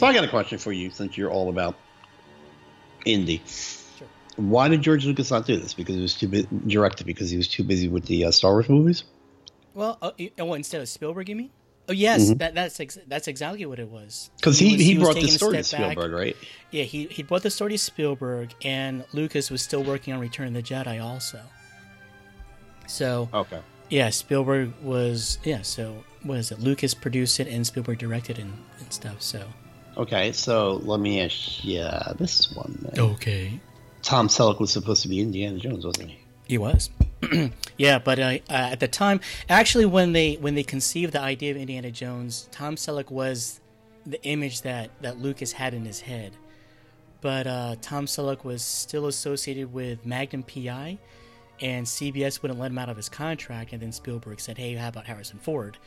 So 0.02 0.06
I 0.06 0.12
got 0.12 0.24
a 0.24 0.28
question 0.28 0.58
for 0.58 0.72
you, 0.72 0.90
since 0.90 1.16
you're 1.16 1.30
all 1.30 1.48
about 1.48 1.76
Indy. 3.04 3.42
Sure. 3.46 4.06
Why 4.36 4.68
did 4.68 4.82
George 4.82 5.04
Lucas 5.04 5.30
not 5.30 5.46
do 5.46 5.56
this? 5.58 5.74
Because 5.74 5.94
he 5.96 6.02
was 6.02 6.14
too 6.14 6.28
busy. 6.28 6.48
Directed 6.66 7.06
because 7.06 7.30
he 7.30 7.36
was 7.36 7.48
too 7.48 7.62
busy 7.64 7.88
with 7.88 8.04
the 8.06 8.24
uh, 8.24 8.30
Star 8.30 8.52
Wars 8.52 8.68
movies. 8.68 9.04
well, 9.74 9.98
uh, 10.02 10.10
instead 10.54 10.80
of 10.80 10.88
Spielberg, 10.88 11.28
you 11.28 11.36
mean? 11.36 11.50
Oh 11.88 11.92
yes, 11.92 12.30
that, 12.34 12.54
that's 12.54 12.78
ex- 12.78 12.98
that's 13.08 13.26
exactly 13.26 13.66
what 13.66 13.80
it 13.80 13.88
was. 13.88 14.30
Because 14.36 14.60
Mm-hmm. 14.60 14.76
he, 14.76 14.84
he, 14.84 14.98
brought 14.98 15.16
the 15.16 15.26
story 15.26 15.56
to 15.56 15.64
step 15.64 15.80
back. 15.80 15.90
Spielberg, 15.92 16.12
right? 16.12 16.36
Yeah, 16.70 16.84
he 16.84 17.06
he 17.06 17.24
brought 17.24 17.42
the 17.42 17.50
story 17.50 17.72
to 17.72 17.78
Spielberg, 17.78 18.54
and 18.62 19.04
Lucas 19.12 19.50
was 19.50 19.62
still 19.62 19.82
working 19.82 20.14
on 20.14 20.20
Return 20.20 20.46
of 20.48 20.54
the 20.54 20.62
Jedi 20.62 21.02
also. 21.02 21.40
So 22.86 23.28
Okay. 23.34 23.60
yeah, 23.90 24.10
Spielberg 24.10 24.72
was 24.82 25.38
yeah. 25.44 25.62
So 25.62 26.04
what 26.22 26.38
is 26.38 26.52
it? 26.52 26.60
Lucas 26.60 26.94
produced 26.94 27.40
it, 27.40 27.48
and 27.48 27.66
Spielberg 27.66 27.98
directed 27.98 28.38
it 28.38 28.42
and, 28.42 28.52
and 28.78 28.92
stuff. 28.92 29.20
So 29.20 29.44
Okay, 30.02 30.32
so 30.32 30.80
let 30.82 30.98
me 30.98 31.20
ask 31.20 31.64
you 31.64 31.88
this 32.16 32.52
one. 32.56 32.76
Then. 32.82 33.04
Okay. 33.12 33.60
Tom 34.02 34.26
Selleck 34.26 34.58
was 34.58 34.72
supposed 34.72 35.02
to 35.02 35.08
be 35.08 35.20
Indiana 35.20 35.58
Jones, 35.58 35.86
wasn't 35.86 36.10
he? 36.10 36.18
He 36.48 36.58
was. 36.58 36.90
yeah, 37.78 38.00
but 38.00 38.18
uh, 38.18 38.22
uh, 38.22 38.38
at 38.48 38.80
the 38.80 38.88
time, 38.88 39.20
actually, 39.48 39.86
when 39.86 40.12
they 40.12 40.34
when 40.34 40.56
they 40.56 40.64
conceived 40.64 41.12
the 41.12 41.20
idea 41.20 41.52
of 41.52 41.56
Indiana 41.56 41.92
Jones, 41.92 42.48
Tom 42.50 42.74
Selleck 42.74 43.12
was 43.12 43.60
the 44.04 44.20
image 44.24 44.62
that 44.62 44.90
that 45.02 45.20
Lucas 45.20 45.52
had 45.52 45.72
in 45.72 45.84
his 45.84 46.00
head. 46.00 46.32
But 47.20 47.46
uh, 47.46 47.76
Tom 47.80 48.06
Selleck 48.06 48.42
was 48.42 48.62
still 48.62 49.06
associated 49.06 49.72
with 49.72 50.04
Magnum 50.04 50.42
PI, 50.42 50.98
and 51.60 51.86
CBS 51.86 52.42
wouldn't 52.42 52.58
let 52.58 52.72
him 52.72 52.78
out 52.78 52.88
of 52.88 52.96
his 52.96 53.08
contract. 53.08 53.72
And 53.72 53.80
then 53.80 53.92
Spielberg 53.92 54.40
said, 54.40 54.58
"Hey, 54.58 54.74
how 54.74 54.88
about 54.88 55.06
Harrison 55.06 55.38
Ford?" 55.38 55.78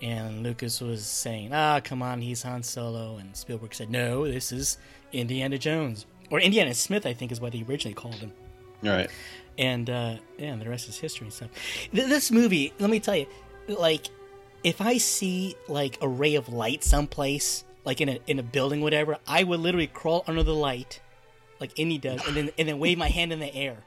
And 0.00 0.42
Lucas 0.44 0.80
was 0.80 1.04
saying, 1.04 1.50
"Ah, 1.52 1.80
come 1.82 2.02
on, 2.02 2.20
he's 2.20 2.42
Han 2.42 2.62
Solo." 2.62 3.16
And 3.16 3.36
Spielberg 3.36 3.74
said, 3.74 3.90
"No, 3.90 4.26
this 4.26 4.52
is 4.52 4.78
Indiana 5.12 5.58
Jones, 5.58 6.06
or 6.30 6.38
Indiana 6.40 6.72
Smith, 6.74 7.04
I 7.04 7.14
think 7.14 7.32
is 7.32 7.40
what 7.40 7.52
he 7.52 7.64
originally 7.64 7.94
called 7.94 8.14
him." 8.14 8.32
All 8.84 8.90
right. 8.90 9.10
and 9.58 9.90
uh, 9.90 10.16
yeah, 10.38 10.54
the 10.54 10.68
rest 10.68 10.88
is 10.88 10.98
history 10.98 11.24
and 11.26 11.32
stuff. 11.32 11.48
Th- 11.92 12.06
this 12.06 12.30
movie, 12.30 12.72
let 12.78 12.90
me 12.90 13.00
tell 13.00 13.16
you, 13.16 13.26
like, 13.66 14.06
if 14.62 14.80
I 14.80 14.98
see 14.98 15.56
like 15.66 15.98
a 16.00 16.06
ray 16.08 16.36
of 16.36 16.48
light 16.48 16.84
someplace, 16.84 17.64
like 17.84 18.00
in 18.00 18.08
a 18.08 18.18
in 18.28 18.38
a 18.38 18.42
building, 18.44 18.80
whatever, 18.80 19.18
I 19.26 19.42
would 19.42 19.58
literally 19.58 19.88
crawl 19.88 20.22
under 20.28 20.44
the 20.44 20.54
light, 20.54 21.00
like 21.58 21.76
Indy 21.76 21.98
does, 21.98 22.24
and 22.24 22.36
then 22.36 22.50
and 22.56 22.68
then 22.68 22.78
wave 22.78 22.98
my 22.98 23.08
hand 23.08 23.32
in 23.32 23.40
the 23.40 23.52
air, 23.52 23.78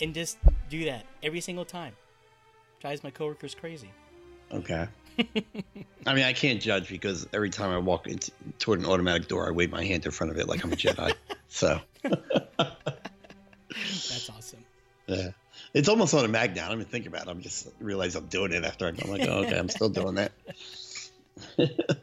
and 0.00 0.12
just 0.14 0.36
do 0.68 0.84
that 0.86 1.06
every 1.22 1.40
single 1.40 1.64
time. 1.64 1.94
Drives 2.80 3.04
my 3.04 3.10
coworkers 3.10 3.54
crazy. 3.54 3.92
Okay. 4.52 4.88
I 6.06 6.14
mean, 6.14 6.24
I 6.24 6.32
can't 6.32 6.60
judge 6.60 6.88
because 6.88 7.26
every 7.32 7.50
time 7.50 7.70
I 7.70 7.78
walk 7.78 8.06
into 8.06 8.30
toward 8.58 8.80
an 8.80 8.86
automatic 8.86 9.28
door, 9.28 9.48
I 9.48 9.50
wave 9.50 9.70
my 9.70 9.84
hand 9.84 10.04
in 10.04 10.10
front 10.10 10.32
of 10.32 10.38
it 10.38 10.48
like 10.48 10.64
I'm 10.64 10.72
a 10.72 10.76
Jedi. 10.76 11.14
so 11.48 11.80
That's 12.02 12.70
awesome. 14.30 14.64
yeah, 15.06 15.28
it's 15.74 15.88
almost 15.88 16.14
on 16.14 16.20
a 16.20 16.22
automatic 16.24 16.56
now. 16.56 16.66
I 16.66 16.68
don't 16.68 16.80
even 16.80 16.90
think 16.90 17.06
about 17.06 17.26
it. 17.26 17.30
I'm 17.30 17.40
just 17.40 17.68
realize 17.80 18.16
I'm 18.16 18.26
doing 18.26 18.52
it 18.52 18.64
after 18.64 18.86
I'm 18.86 18.96
like, 19.10 19.28
oh, 19.28 19.44
okay, 19.44 19.58
I'm 19.58 19.68
still 19.68 19.88
doing 19.88 20.16
that. 20.16 20.32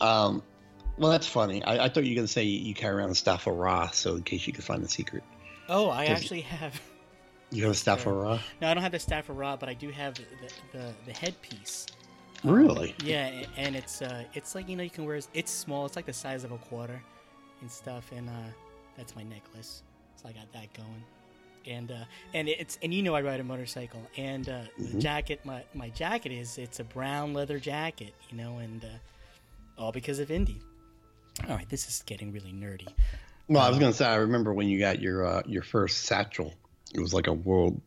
Um, 0.00 0.42
well, 0.98 1.10
that's 1.10 1.26
funny. 1.26 1.62
I, 1.64 1.84
I 1.84 1.88
thought 1.88 2.04
you 2.04 2.10
were 2.10 2.16
gonna 2.16 2.28
say 2.28 2.42
you 2.42 2.74
carry 2.74 2.96
around 2.96 3.10
a 3.10 3.14
staff 3.14 3.46
of 3.46 3.56
Ra, 3.56 3.90
so 3.90 4.16
in 4.16 4.22
case 4.22 4.46
you 4.46 4.52
could 4.52 4.64
find 4.64 4.82
the 4.82 4.88
secret. 4.88 5.22
Oh, 5.68 5.88
I 5.88 6.06
actually 6.06 6.42
have. 6.42 6.80
You 7.50 7.64
have 7.64 7.72
a 7.72 7.76
staff 7.76 8.06
of 8.06 8.14
Ra. 8.14 8.40
No, 8.60 8.68
I 8.68 8.74
don't 8.74 8.82
have 8.82 8.92
the 8.92 8.98
staff 8.98 9.28
of 9.28 9.36
Ra, 9.36 9.56
but 9.56 9.68
I 9.68 9.74
do 9.74 9.90
have 9.90 10.14
the, 10.14 10.22
the, 10.72 10.92
the 11.06 11.12
headpiece. 11.12 11.86
Really? 12.44 12.94
Yeah, 13.04 13.44
and 13.56 13.76
it's 13.76 14.02
uh, 14.02 14.24
it's 14.34 14.54
like 14.54 14.68
you 14.68 14.76
know 14.76 14.82
you 14.82 14.90
can 14.90 15.04
wear. 15.04 15.20
It's 15.34 15.52
small. 15.52 15.86
It's 15.86 15.96
like 15.96 16.06
the 16.06 16.12
size 16.12 16.44
of 16.44 16.52
a 16.52 16.58
quarter, 16.58 17.00
and 17.60 17.70
stuff. 17.70 18.10
And 18.12 18.28
uh, 18.28 18.52
that's 18.96 19.14
my 19.14 19.22
necklace. 19.22 19.82
So 20.16 20.28
I 20.28 20.32
got 20.32 20.52
that 20.52 20.72
going. 20.74 21.04
And 21.66 21.90
uh, 21.90 22.04
and 22.32 22.48
it's 22.48 22.78
and 22.82 22.92
you 22.92 23.02
know 23.02 23.14
I 23.14 23.20
ride 23.20 23.40
a 23.40 23.44
motorcycle. 23.44 24.00
And 24.16 24.48
uh, 24.48 24.62
the 24.78 24.98
jacket, 24.98 25.40
my 25.44 25.62
my 25.74 25.90
jacket 25.90 26.32
is 26.32 26.56
it's 26.58 26.80
a 26.80 26.84
brown 26.84 27.34
leather 27.34 27.58
jacket. 27.58 28.14
You 28.30 28.38
know, 28.38 28.58
and 28.58 28.84
uh, 28.84 29.80
all 29.80 29.92
because 29.92 30.18
of 30.18 30.30
Indy. 30.30 30.60
All 31.48 31.56
right, 31.56 31.68
this 31.68 31.88
is 31.88 32.02
getting 32.06 32.32
really 32.32 32.52
nerdy. 32.52 32.88
Well, 33.48 33.62
I 33.62 33.68
was 33.68 33.78
gonna 33.78 33.92
say 33.92 34.06
I 34.06 34.16
remember 34.16 34.54
when 34.54 34.68
you 34.68 34.78
got 34.78 35.00
your 35.00 35.26
uh, 35.26 35.42
your 35.46 35.62
first 35.62 36.04
satchel. 36.04 36.54
It 36.94 37.00
was 37.00 37.12
like 37.12 37.26
a 37.26 37.32
world. 37.32 37.80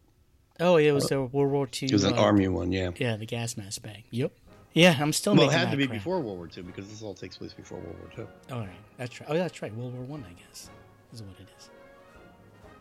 Oh, 0.60 0.78
it 0.78 0.92
was 0.92 1.12
a 1.12 1.22
World 1.22 1.52
War 1.52 1.68
II. 1.68 1.89
It 1.89 1.94
was 1.94 2.04
an 2.04 2.13
uh, 2.13 2.22
army 2.22 2.48
one, 2.48 2.72
yeah. 2.72 2.92
Yeah, 2.96 3.18
the 3.18 3.26
gas 3.26 3.58
mask 3.58 3.82
bag. 3.82 4.04
Yep. 4.12 4.32
Yeah, 4.74 4.96
I'm 5.00 5.14
still. 5.14 5.36
Well, 5.36 5.50
it 5.50 5.54
had 5.54 5.72
to 5.72 5.78
be 5.78 5.86
crap. 5.86 6.00
before 6.00 6.20
World 6.20 6.38
War 6.38 6.50
II 6.56 6.64
because 6.64 6.88
this 6.88 7.02
all 7.04 7.14
takes 7.14 7.38
place 7.38 7.54
before 7.54 7.78
World 7.78 7.96
War 8.00 8.10
II. 8.18 8.56
All 8.56 8.62
right, 8.62 8.70
that's 8.98 9.22
right. 9.22 9.30
Oh, 9.30 9.36
that's 9.36 9.62
right. 9.62 9.74
World 9.76 9.94
War 9.94 10.04
One, 10.04 10.26
I, 10.28 10.34
guess, 10.34 10.70
is 11.14 11.22
what 11.22 11.36
it 11.40 11.48
is. 11.58 11.70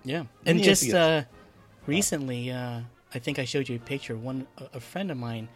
Yeah, 0.05 0.25
and 0.47 0.63
just 0.63 0.93
uh, 0.93 1.23
recently, 1.87 2.51
uh, 2.51 2.81
I 3.15 3.19
think 3.19 3.39
I 3.39 3.45
showed 3.45 3.69
you 3.69 3.77
a 3.77 3.79
picture. 3.79 4.17
One 4.17 4.47
a, 4.59 4.77
a 4.79 4.81
friend 4.81 5.11
of 5.11 5.19
mine, 5.19 5.49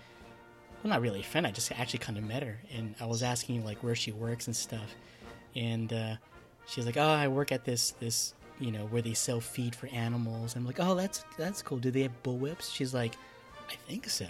well, 0.83 0.91
not 0.91 1.01
really 1.01 1.21
a 1.21 1.25
friend. 1.25 1.47
I 1.47 1.53
just 1.53 1.73
actually 1.73 2.01
kind 2.01 2.19
of 2.19 2.25
met 2.25 2.43
her, 2.43 2.59
and 2.73 2.95
I 3.01 3.07
was 3.07 3.23
asking 3.23 3.65
like 3.65 3.83
where 3.83 3.95
she 3.95 4.13
works 4.13 4.47
and 4.47 4.55
stuff, 4.55 4.95
and 5.55 5.91
uh, 5.91 6.17
she's 6.67 6.85
like, 6.85 6.99
"Oh, 6.99 7.09
I 7.09 7.29
work 7.29 7.51
at 7.51 7.65
this 7.65 7.93
this 7.93 8.35
you 8.61 8.73
know 8.73 8.87
where 8.87 9.01
they 9.03 9.15
sell 9.15 9.41
feed 9.41 9.75
for 9.75 9.87
animals." 9.87 10.55
I'm 10.55 10.67
like, 10.67 10.81
"Oh, 10.81 10.95
that's 10.95 11.25
that's 11.39 11.63
cool. 11.63 11.79
Do 11.79 11.91
they 11.91 12.03
have 12.03 12.23
bullwhips?" 12.23 12.75
She's 12.75 12.93
like, 12.93 13.15
"I 13.71 13.75
think 13.89 14.11
so." 14.11 14.27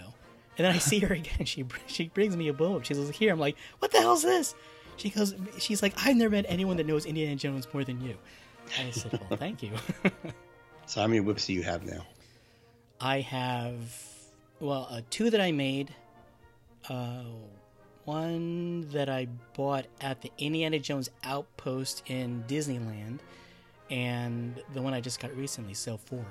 And 0.57 0.65
then 0.65 0.73
I 0.73 0.79
see 0.79 0.99
her 0.99 1.13
again. 1.13 1.45
She 1.45 1.65
she 1.87 2.09
brings 2.09 2.35
me 2.35 2.47
a 2.49 2.53
bullwhip. 2.53 2.85
She 2.85 2.93
says, 2.93 3.09
"Here." 3.09 3.31
I'm 3.31 3.39
like, 3.39 3.57
"What 3.79 3.91
the 3.91 3.99
hell's 3.99 4.23
this?" 4.23 4.55
She 4.97 5.09
goes, 5.09 5.35
"She's 5.59 5.83
like, 5.83 5.93
I've 6.03 6.15
never 6.15 6.31
met 6.31 6.45
anyone 6.47 6.77
that 6.77 6.87
knows 6.87 7.05
Indiana 7.05 7.35
Jones 7.35 7.67
more 7.73 7.83
than 7.83 8.01
you." 8.01 8.17
I 8.79 8.89
said, 8.91 9.19
"Well, 9.29 9.37
thank 9.37 9.61
you." 9.63 9.71
So 10.87 11.01
how 11.01 11.07
many 11.07 11.19
whips 11.19 11.45
do 11.47 11.53
you 11.53 11.63
have 11.63 11.83
now? 11.83 12.05
I 13.01 13.19
have 13.19 13.91
well, 14.59 14.87
uh, 14.89 15.01
two 15.09 15.29
that 15.29 15.41
I 15.41 15.51
made. 15.51 15.93
Uh, 16.89 17.25
one 18.05 18.87
that 18.91 19.09
I 19.09 19.27
bought 19.53 19.85
at 19.99 20.21
the 20.21 20.31
Indiana 20.37 20.79
Jones 20.79 21.09
Outpost 21.25 22.03
in 22.07 22.45
Disneyland, 22.47 23.19
and 23.91 24.63
the 24.73 24.81
one 24.81 24.93
I 24.93 25.01
just 25.01 25.19
got 25.19 25.35
recently. 25.35 25.73
So 25.73 25.97
four. 25.97 26.25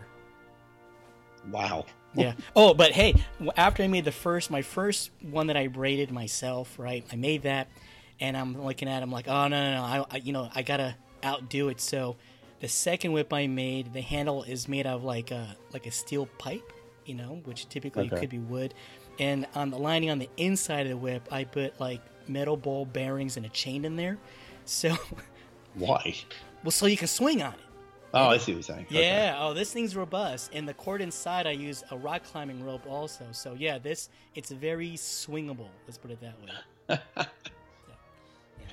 Wow. 1.50 1.84
Yeah. 2.16 2.32
Oh, 2.56 2.74
but 2.74 2.92
hey, 2.92 3.14
after 3.56 3.82
I 3.82 3.88
made 3.88 4.04
the 4.04 4.12
first, 4.12 4.50
my 4.50 4.62
first 4.62 5.10
one 5.22 5.48
that 5.48 5.56
I 5.56 5.66
braided 5.68 6.10
myself, 6.10 6.78
right? 6.78 7.04
I 7.12 7.16
made 7.16 7.42
that, 7.42 7.68
and 8.20 8.36
I'm 8.36 8.64
looking 8.64 8.88
at, 8.88 9.00
it, 9.00 9.02
I'm 9.02 9.12
like, 9.12 9.28
oh 9.28 9.48
no, 9.48 9.48
no, 9.48 9.74
no, 9.76 9.82
I, 9.82 10.04
I, 10.10 10.16
you 10.18 10.32
know, 10.32 10.48
I 10.54 10.62
gotta 10.62 10.96
outdo 11.24 11.68
it. 11.68 11.80
So, 11.80 12.16
the 12.60 12.68
second 12.68 13.12
whip 13.12 13.32
I 13.32 13.46
made, 13.46 13.92
the 13.92 14.00
handle 14.00 14.42
is 14.42 14.66
made 14.68 14.86
out 14.86 14.96
of 14.96 15.04
like 15.04 15.30
a 15.30 15.56
like 15.72 15.86
a 15.86 15.90
steel 15.90 16.26
pipe, 16.38 16.72
you 17.04 17.14
know, 17.14 17.40
which 17.44 17.68
typically 17.68 18.06
Okay. 18.06 18.20
could 18.20 18.30
be 18.30 18.38
wood, 18.38 18.72
and 19.18 19.46
on 19.54 19.70
the 19.70 19.78
lining 19.78 20.10
on 20.10 20.18
the 20.18 20.30
inside 20.38 20.86
of 20.86 20.88
the 20.90 20.96
whip, 20.96 21.28
I 21.30 21.44
put 21.44 21.78
like 21.78 22.00
metal 22.28 22.56
ball 22.56 22.86
bearings 22.86 23.36
and 23.36 23.44
a 23.44 23.50
chain 23.50 23.84
in 23.84 23.96
there, 23.96 24.16
so, 24.64 24.96
Why? 25.74 26.14
well, 26.64 26.70
so 26.70 26.86
you 26.86 26.96
can 26.96 27.08
swing 27.08 27.42
on 27.42 27.52
it. 27.52 27.60
Oh, 28.14 28.28
I 28.28 28.38
see 28.38 28.52
what 28.52 28.56
you're 28.56 28.62
saying. 28.62 28.86
Okay. 28.86 29.02
Yeah. 29.02 29.36
Oh, 29.38 29.52
this 29.52 29.72
thing's 29.72 29.94
robust, 29.96 30.50
and 30.54 30.66
the 30.68 30.74
cord 30.74 31.02
inside 31.02 31.46
I 31.46 31.50
use 31.50 31.84
a 31.90 31.96
rock 31.96 32.24
climbing 32.24 32.64
rope 32.64 32.86
also. 32.88 33.24
So 33.32 33.54
yeah, 33.54 33.78
this 33.78 34.08
it's 34.34 34.50
very 34.50 34.92
swingable. 34.92 35.68
Let's 35.86 35.98
put 35.98 36.10
it 36.10 36.20
that 36.20 36.34
way. 36.40 36.50
yeah. 37.18 37.24
Yeah. 38.60 38.66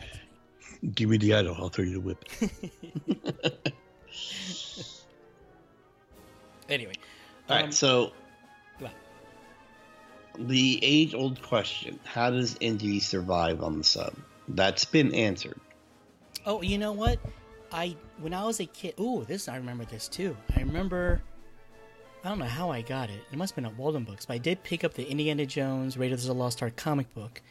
Give 0.95 1.09
me 1.09 1.17
the 1.17 1.33
idol. 1.33 1.55
I'll 1.59 1.69
throw 1.69 1.83
you 1.85 1.93
the 1.93 1.99
whip. 1.99 2.23
Anyway, 6.69 6.93
All 7.49 7.57
right. 7.57 7.65
um, 7.65 7.71
So 7.71 8.11
the 10.39 10.79
age-old 10.81 11.41
question: 11.41 11.99
How 12.03 12.29
does 12.29 12.55
Indy 12.59 12.99
survive 12.99 13.61
on 13.61 13.77
the 13.77 13.83
sub? 13.83 14.15
That's 14.47 14.85
been 14.85 15.13
answered. 15.13 15.59
Oh, 16.45 16.61
you 16.61 16.77
know 16.77 16.91
what? 16.91 17.19
I 17.73 17.95
when 18.19 18.33
I 18.33 18.45
was 18.45 18.59
a 18.59 18.65
kid. 18.65 18.93
Ooh, 18.99 19.25
this 19.27 19.47
I 19.47 19.57
remember 19.57 19.85
this 19.85 20.07
too. 20.07 20.37
I 20.55 20.59
remember. 20.59 21.21
I 22.23 22.29
don't 22.29 22.39
know 22.39 22.45
how 22.45 22.69
I 22.69 22.81
got 22.81 23.09
it. 23.09 23.19
It 23.33 23.37
must 23.37 23.53
have 23.53 23.63
been 23.63 23.69
at 23.69 23.77
Waldenbooks, 23.77 24.27
but 24.27 24.35
I 24.35 24.37
did 24.37 24.63
pick 24.63 24.85
up 24.85 24.93
the 24.93 25.05
Indiana 25.05 25.45
Jones 25.45 25.97
Raiders 25.97 26.23
of 26.23 26.29
the 26.29 26.41
Lost 26.41 26.61
Ark 26.61 26.77
comic 26.77 27.13
book, 27.13 27.41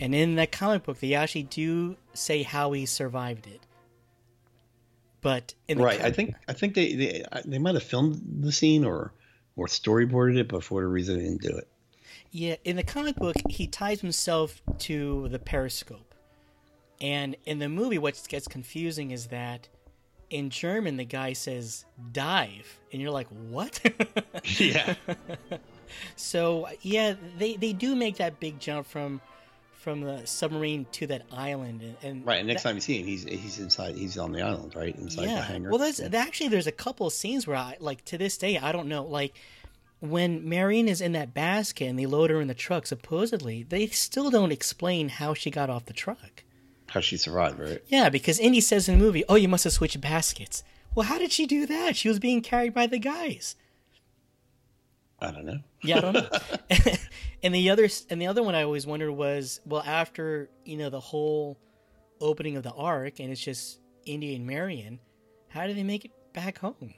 and 0.00 0.14
in 0.14 0.34
that 0.36 0.50
comic 0.50 0.84
book, 0.84 0.98
they 0.98 1.14
actually 1.14 1.44
do 1.44 1.96
say 2.14 2.42
how 2.42 2.72
he 2.72 2.86
survived 2.86 3.46
it. 3.46 3.60
But 5.20 5.54
in 5.68 5.78
the 5.78 5.84
Right. 5.84 6.00
I 6.00 6.10
think 6.10 6.34
I 6.48 6.52
think 6.52 6.74
they 6.74 6.94
they, 6.94 7.24
they 7.44 7.58
might 7.58 7.74
have 7.74 7.84
filmed 7.84 8.20
the 8.40 8.52
scene 8.52 8.84
or 8.84 9.12
or 9.56 9.66
storyboarded 9.66 10.38
it, 10.38 10.48
but 10.48 10.64
for 10.64 10.76
whatever 10.76 10.90
reason, 10.90 11.18
they 11.18 11.24
didn't 11.24 11.42
do 11.42 11.56
it. 11.56 11.68
Yeah, 12.30 12.56
in 12.64 12.76
the 12.76 12.82
comic 12.82 13.16
book, 13.16 13.36
he 13.48 13.66
ties 13.66 14.00
himself 14.00 14.62
to 14.80 15.28
the 15.28 15.38
periscope. 15.38 16.07
And 17.00 17.36
in 17.44 17.58
the 17.58 17.68
movie, 17.68 17.98
what 17.98 18.20
gets 18.28 18.48
confusing 18.48 19.10
is 19.12 19.28
that 19.28 19.68
in 20.30 20.50
German, 20.50 20.96
the 20.96 21.04
guy 21.04 21.32
says 21.32 21.84
dive. 22.12 22.78
And 22.92 23.00
you're 23.00 23.10
like, 23.12 23.28
what? 23.28 23.80
Yeah. 24.58 24.94
so, 26.16 26.68
yeah, 26.82 27.14
they, 27.38 27.56
they 27.56 27.72
do 27.72 27.94
make 27.96 28.16
that 28.16 28.40
big 28.40 28.58
jump 28.60 28.86
from 28.86 29.20
from 29.72 30.00
the 30.00 30.26
submarine 30.26 30.84
to 30.90 31.06
that 31.06 31.22
island. 31.32 31.80
And, 31.82 31.96
and 32.02 32.26
Right. 32.26 32.38
And 32.40 32.48
next 32.48 32.62
that- 32.64 32.70
time 32.70 32.74
you 32.76 32.80
see 32.80 32.98
him, 33.00 33.06
he's 33.06 33.22
he's 33.24 33.58
inside. 33.60 33.94
He's 33.96 34.18
on 34.18 34.32
the 34.32 34.42
island, 34.42 34.74
right? 34.74 34.94
Inside 34.96 35.22
the 35.26 35.30
yeah. 35.30 35.42
hangar. 35.42 35.70
Well, 35.70 35.78
there's 35.78 36.00
Yeah. 36.00 36.08
actually 36.14 36.48
there's 36.48 36.66
a 36.66 36.72
couple 36.72 37.06
of 37.06 37.12
scenes 37.12 37.46
where 37.46 37.56
I 37.56 37.76
like 37.78 38.04
to 38.06 38.18
this 38.18 38.36
day 38.36 38.58
I 38.58 38.72
don't 38.72 38.88
know 38.88 39.04
like 39.04 39.34
when 40.00 40.48
Marion 40.48 40.88
is 40.88 41.00
in 41.00 41.12
that 41.12 41.32
basket 41.32 41.86
and 41.86 41.98
they 41.98 42.06
load 42.06 42.30
her 42.30 42.40
in 42.40 42.48
the 42.48 42.54
truck. 42.54 42.86
Supposedly 42.86 43.62
they 43.62 43.86
still 43.86 44.30
don't 44.30 44.50
explain 44.52 45.08
how 45.10 45.32
she 45.32 45.50
got 45.50 45.70
off 45.70 45.86
the 45.86 45.92
truck. 45.92 46.42
How 46.90 47.00
she 47.00 47.16
survived, 47.16 47.58
right? 47.58 47.82
Yeah, 47.86 48.08
because 48.08 48.38
Indy 48.38 48.60
says 48.60 48.88
in 48.88 48.98
the 48.98 49.04
movie, 49.04 49.24
"Oh, 49.28 49.34
you 49.34 49.48
must 49.48 49.64
have 49.64 49.72
switched 49.72 50.00
baskets." 50.00 50.62
Well, 50.94 51.06
how 51.06 51.18
did 51.18 51.32
she 51.32 51.46
do 51.46 51.66
that? 51.66 51.96
She 51.96 52.08
was 52.08 52.18
being 52.18 52.40
carried 52.40 52.74
by 52.74 52.86
the 52.86 52.98
guys. 52.98 53.56
I 55.20 55.30
don't 55.30 55.44
know. 55.44 55.60
Yeah, 55.82 55.98
I 55.98 56.00
don't 56.00 56.12
know. 56.14 56.28
and 57.42 57.54
the 57.54 57.70
other 57.70 57.88
and 58.10 58.20
the 58.20 58.26
other 58.26 58.42
one 58.42 58.54
I 58.54 58.62
always 58.62 58.86
wondered 58.86 59.12
was, 59.12 59.60
well, 59.66 59.82
after 59.84 60.48
you 60.64 60.76
know 60.76 60.90
the 60.90 61.00
whole 61.00 61.58
opening 62.20 62.56
of 62.56 62.62
the 62.62 62.72
ark 62.72 63.20
and 63.20 63.30
it's 63.30 63.40
just 63.40 63.80
Indy 64.06 64.34
and 64.34 64.46
Marion, 64.46 65.00
how 65.48 65.66
do 65.66 65.74
they 65.74 65.82
make 65.82 66.04
it 66.04 66.12
back 66.32 66.58
home? 66.58 66.94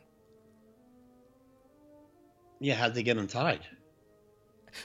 Yeah, 2.59 2.75
how'd 2.75 2.95
they 2.95 3.03
get 3.03 3.17
untied? 3.17 3.61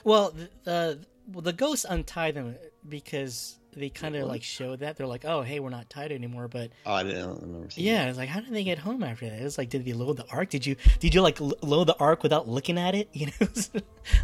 Well, 0.02 0.30
the 0.30 0.50
the, 0.64 0.98
well, 1.28 1.42
the 1.42 1.52
ghosts 1.52 1.84
untie 1.88 2.30
them 2.30 2.56
because 2.88 3.58
they 3.76 3.90
kind 3.90 4.16
of 4.16 4.26
like 4.26 4.42
showed 4.42 4.80
that 4.80 4.96
they're 4.96 5.06
like, 5.06 5.24
oh, 5.24 5.42
hey, 5.42 5.60
we're 5.60 5.70
not 5.70 5.88
tied 5.90 6.10
anymore. 6.10 6.48
But 6.48 6.70
Oh, 6.84 6.94
I 6.94 7.02
didn't 7.02 7.18
I 7.18 7.26
don't 7.26 7.42
remember 7.42 7.70
seeing 7.70 7.86
yeah, 7.86 8.08
it's 8.08 8.18
like, 8.18 8.28
how 8.28 8.40
did 8.40 8.52
they 8.52 8.64
get 8.64 8.78
home 8.78 9.02
after 9.02 9.28
that? 9.28 9.38
It 9.40 9.44
was 9.44 9.58
like, 9.58 9.68
did 9.70 9.84
they 9.84 9.92
load 9.92 10.16
the 10.16 10.26
ark? 10.30 10.50
Did 10.50 10.64
you 10.66 10.76
did 10.98 11.14
you 11.14 11.20
like 11.20 11.38
load 11.40 11.84
the 11.88 11.96
ark 11.98 12.22
without 12.22 12.48
looking 12.48 12.78
at 12.78 12.94
it? 12.94 13.08
You 13.16 13.26
know, 13.40 13.46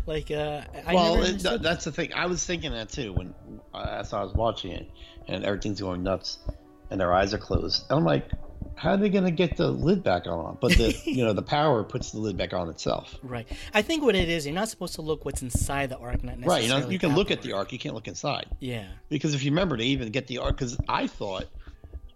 like 0.06 0.30
uh, 0.30 0.62
I 0.86 0.94
well, 0.94 1.14
it, 1.14 1.26
understood 1.26 1.50
th- 1.50 1.62
that's 1.62 1.84
the 1.84 1.92
thing. 1.92 2.12
I 2.14 2.26
was 2.26 2.44
thinking 2.44 2.72
that 2.72 2.88
too 2.88 3.12
when 3.12 3.34
uh, 3.74 3.98
as 4.00 4.12
I 4.12 4.22
was 4.22 4.34
watching 4.34 4.72
it, 4.72 4.90
and 5.28 5.44
everything's 5.44 5.80
going 5.80 6.02
nuts, 6.02 6.38
and 6.90 7.00
their 7.00 7.12
eyes 7.12 7.32
are 7.34 7.38
closed. 7.38 7.84
And 7.90 7.98
I'm 7.98 8.04
like, 8.04 8.30
how 8.74 8.92
are 8.92 8.96
they 8.96 9.08
going 9.08 9.24
to 9.24 9.30
get 9.30 9.56
the 9.56 9.70
lid 9.70 10.02
back 10.02 10.26
on? 10.26 10.58
But 10.60 10.72
the 10.72 10.96
you 11.04 11.24
know 11.24 11.32
the 11.32 11.42
power 11.42 11.84
puts 11.84 12.12
the 12.12 12.18
lid 12.18 12.36
back 12.36 12.52
on 12.52 12.68
itself. 12.68 13.16
Right. 13.22 13.46
I 13.74 13.82
think 13.82 14.02
what 14.02 14.14
it 14.14 14.28
is, 14.28 14.46
you're 14.46 14.54
not 14.54 14.68
supposed 14.68 14.94
to 14.94 15.02
look 15.02 15.24
what's 15.24 15.42
inside 15.42 15.90
the 15.90 15.98
ark, 15.98 16.22
not 16.22 16.38
necessarily. 16.38 16.68
Right. 16.68 16.80
You 16.80 16.86
know, 16.86 16.90
you 16.90 16.98
can 16.98 17.14
look 17.14 17.30
at 17.30 17.42
the 17.42 17.52
ark, 17.52 17.72
you 17.72 17.78
can't 17.78 17.94
look 17.94 18.08
inside. 18.08 18.46
Yeah. 18.60 18.86
Because 19.08 19.34
if 19.34 19.44
you 19.44 19.50
remember 19.50 19.76
to 19.76 19.84
even 19.84 20.10
get 20.10 20.26
the 20.26 20.38
ark, 20.38 20.56
because 20.56 20.76
I 20.88 21.06
thought, 21.06 21.46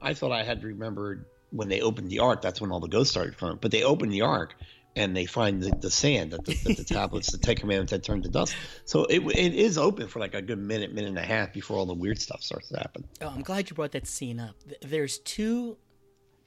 I 0.01 0.15
thought 0.15 0.33
I 0.33 0.43
had 0.43 0.65
remembered 0.65 1.27
when 1.51 1.69
they 1.69 1.81
opened 1.81 2.11
the 2.11 2.21
ark, 2.21 2.43
that's 2.43 2.61
when 2.61 2.73
all 2.73 2.81
the 2.81 2.89
ghosts 2.89 3.11
started 3.11 3.37
from. 3.37 3.59
But 3.61 3.71
they 3.71 3.83
opened 3.83 4.13
the 4.13 4.23
ark 4.23 4.55
and 4.97 5.15
they 5.15 5.27
find 5.27 5.63
the, 5.63 5.71
the 5.77 5.91
sand 5.91 6.33
that 6.33 6.45
the, 6.45 6.55
that 6.65 6.77
the 6.79 6.85
tablets, 6.85 7.31
the 7.31 7.39
Ten 7.39 7.55
Commandments 7.55 7.93
had 7.93 8.03
turned 8.03 8.23
to 8.25 8.31
dust. 8.31 8.57
So 8.87 9.05
it 9.05 9.21
it 9.21 9.55
is 9.55 9.77
open 9.77 10.09
for 10.09 10.19
like 10.19 10.35
a 10.35 10.43
good 10.43 10.59
minute, 10.59 10.93
minute 10.93 11.11
and 11.11 11.19
a 11.19 11.23
half 11.23 11.53
before 11.53 11.77
all 11.77 11.87
the 11.87 11.95
weird 11.95 12.21
stuff 12.21 12.43
starts 12.43 12.69
to 12.71 12.79
happen. 12.79 13.05
Oh, 13.21 13.29
I'm 13.29 13.43
glad 13.43 13.69
you 13.69 13.77
brought 13.77 13.93
that 13.93 14.07
scene 14.07 14.41
up. 14.41 14.57
There's 14.81 15.19
two 15.19 15.77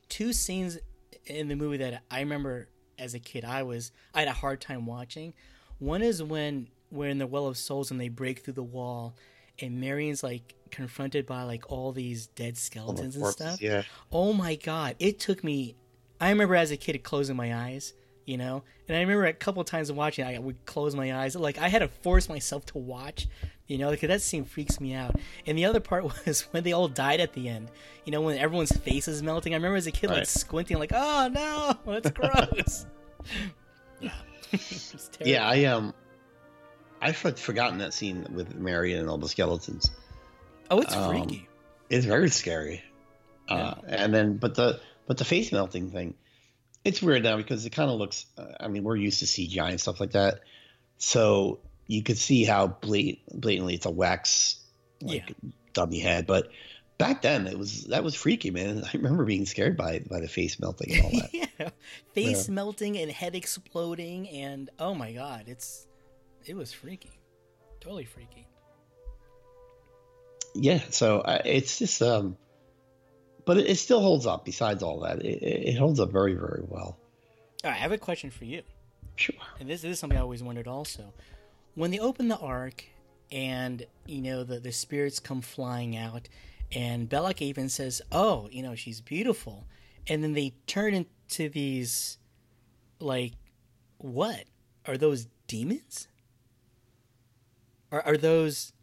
two 0.09 0.33
scenes 0.33 0.77
in 1.25 1.47
the 1.47 1.55
movie 1.55 1.77
that 1.77 2.03
I 2.09 2.19
remember 2.19 2.67
as 2.97 3.13
a 3.13 3.19
kid. 3.19 3.45
I 3.45 3.63
was 3.63 3.91
I 4.13 4.19
had 4.19 4.27
a 4.27 4.33
hard 4.33 4.59
time 4.61 4.85
watching. 4.85 5.33
One 5.77 6.01
is 6.01 6.21
when 6.21 6.67
we're 6.91 7.09
in 7.09 7.19
the 7.19 7.27
Well 7.27 7.47
of 7.47 7.57
Souls 7.57 7.91
and 7.91 8.01
they 8.01 8.09
break 8.09 8.39
through 8.39 8.55
the 8.55 8.63
wall, 8.63 9.15
and 9.59 9.79
Marion's 9.79 10.23
like 10.23 10.55
confronted 10.71 11.25
by 11.25 11.43
like 11.43 11.71
all 11.71 11.91
these 11.91 12.27
dead 12.27 12.57
skeletons 12.57 13.15
and 13.15 13.25
stuff. 13.27 13.61
yeah. 13.61 13.83
Oh 14.11 14.33
my 14.33 14.55
god! 14.55 14.95
It 14.99 15.19
took 15.19 15.43
me. 15.43 15.75
I 16.19 16.29
remember 16.29 16.55
as 16.55 16.71
a 16.71 16.77
kid 16.77 17.01
closing 17.03 17.35
my 17.35 17.55
eyes. 17.55 17.93
You 18.25 18.37
know, 18.37 18.63
and 18.87 18.95
I 18.95 18.99
remember 18.99 19.25
a 19.25 19.33
couple 19.33 19.59
of 19.61 19.65
times 19.65 19.91
watching, 19.91 20.23
I 20.23 20.37
would 20.37 20.63
close 20.67 20.93
my 20.93 21.15
eyes. 21.15 21.35
Like 21.35 21.57
I 21.57 21.67
had 21.67 21.79
to 21.79 21.87
force 21.87 22.29
myself 22.29 22.63
to 22.67 22.77
watch, 22.77 23.27
you 23.69 23.77
know, 23.77 23.91
because 23.91 24.07
that 24.07 24.21
scene 24.21 24.43
freaks 24.43 24.81
me 24.81 24.93
out. 24.95 25.15
And 25.45 25.57
the 25.57 25.63
other 25.63 25.79
part 25.79 26.03
was 26.25 26.41
when 26.51 26.63
they 26.63 26.73
all 26.73 26.89
died 26.89 27.21
at 27.21 27.31
the 27.31 27.47
end. 27.47 27.69
You 28.03 28.11
know, 28.11 28.21
when 28.21 28.37
everyone's 28.37 28.75
face 28.75 29.07
is 29.07 29.23
melting. 29.23 29.53
I 29.53 29.57
remember 29.57 29.77
as 29.77 29.87
a 29.87 29.91
kid, 29.91 30.09
like 30.09 30.25
squinting, 30.25 30.77
like, 30.77 30.91
"Oh 30.93 31.29
no, 31.31 31.77
that's 31.85 32.09
gross." 32.09 32.85
yeah, 34.01 34.11
Yeah, 35.23 35.47
I 35.47 35.65
um, 35.65 35.93
I 36.99 37.11
had 37.11 37.39
forgotten 37.39 37.77
that 37.77 37.93
scene 37.93 38.25
with 38.33 38.55
Marion 38.55 38.99
and 38.99 39.09
all 39.09 39.19
the 39.19 39.29
skeletons. 39.29 39.91
Oh, 40.71 40.81
it's 40.81 40.95
um, 40.95 41.09
freaky. 41.09 41.47
It's 41.89 42.05
very 42.05 42.29
scary. 42.29 42.83
Uh, 43.47 43.75
and 43.87 44.13
then, 44.13 44.37
but 44.37 44.55
the 44.55 44.79
but 45.07 45.17
the 45.17 45.25
face 45.25 45.51
melting 45.51 45.91
thing, 45.91 46.15
it's 46.83 47.01
weird 47.01 47.23
now 47.23 47.37
because 47.37 47.65
it 47.65 47.71
kind 47.71 47.91
of 47.91 47.97
looks. 47.97 48.25
Uh, 48.35 48.45
I 48.59 48.67
mean, 48.67 48.83
we're 48.83 48.95
used 48.95 49.19
to 49.19 49.25
CGI 49.25 49.69
and 49.69 49.81
stuff 49.81 49.99
like 49.99 50.11
that, 50.11 50.41
so 50.97 51.59
you 51.89 52.03
could 52.03 52.17
see 52.19 52.43
how 52.45 52.67
blat- 52.67 53.17
blatantly 53.33 53.73
it's 53.73 53.85
a 53.87 53.89
wax 53.91 54.59
like 55.01 55.33
dummy 55.73 55.99
head. 55.99 56.27
But 56.27 56.49
back 56.99 57.23
then, 57.23 57.47
it 57.47 57.57
was 57.57 57.85
that 57.85 58.03
was 58.03 58.13
freaky, 58.13 58.51
man. 58.51 58.83
I 58.93 58.95
remember 58.95 59.25
being 59.25 59.45
scared 59.47 59.75
by 59.75 59.99
by 60.07 60.19
the 60.19 60.27
face 60.27 60.59
melting 60.59 60.93
and 60.95 61.03
all 61.03 61.11
that. 61.11 61.33
yeah, 61.33 61.69
face 62.13 62.47
Yeah. 62.47 62.53
melting 62.53 62.97
and 62.97 63.09
head 63.11 63.33
exploding, 63.35 64.29
and 64.29 64.69
oh 64.77 64.93
my 64.93 65.11
god, 65.13 65.45
it's 65.47 65.87
it 66.45 66.55
was 66.55 66.71
freaky, 66.71 67.11
totally 67.81 68.05
freaky. 68.05 68.45
yeah, 70.55 70.81
so 70.89 71.19
uh, 71.21 71.41
it's 71.45 71.79
just 71.79 72.01
um, 72.01 72.37
but 73.45 73.57
it, 73.57 73.67
it 73.69 73.75
still 73.77 74.01
holds 74.01 74.25
up. 74.25 74.45
Besides 74.45 74.83
all 74.83 75.01
that, 75.01 75.19
it, 75.23 75.41
it 75.41 75.69
it 75.69 75.77
holds 75.77 75.99
up 75.99 76.11
very 76.11 76.33
very 76.35 76.61
well. 76.67 76.97
All 77.63 77.71
right, 77.71 77.75
I 77.75 77.79
have 77.79 77.91
a 77.91 77.97
question 77.97 78.29
for 78.29 78.45
you. 78.45 78.61
Sure. 79.15 79.35
And 79.59 79.69
this, 79.69 79.81
this 79.81 79.91
is 79.91 79.99
something 79.99 80.17
I 80.17 80.21
always 80.21 80.41
wondered 80.41 80.67
also. 80.67 81.13
When 81.79 81.91
they 81.91 81.99
open 81.99 82.27
the 82.27 82.37
ark 82.37 82.83
and, 83.31 83.85
you 84.05 84.21
know, 84.21 84.43
the, 84.43 84.59
the 84.59 84.73
spirits 84.73 85.21
come 85.21 85.39
flying 85.39 85.95
out, 85.95 86.27
and 86.73 87.09
Belloq 87.09 87.41
even 87.41 87.69
says, 87.69 88.01
oh, 88.11 88.49
you 88.51 88.61
know, 88.61 88.75
she's 88.75 88.99
beautiful. 88.99 89.65
And 90.05 90.21
then 90.21 90.33
they 90.33 90.55
turn 90.67 90.93
into 90.93 91.47
these, 91.47 92.17
like, 92.99 93.31
what? 93.97 94.43
Are 94.87 94.97
those 94.97 95.27
demons? 95.47 96.09
Are, 97.93 98.01
are 98.01 98.17
those. 98.17 98.73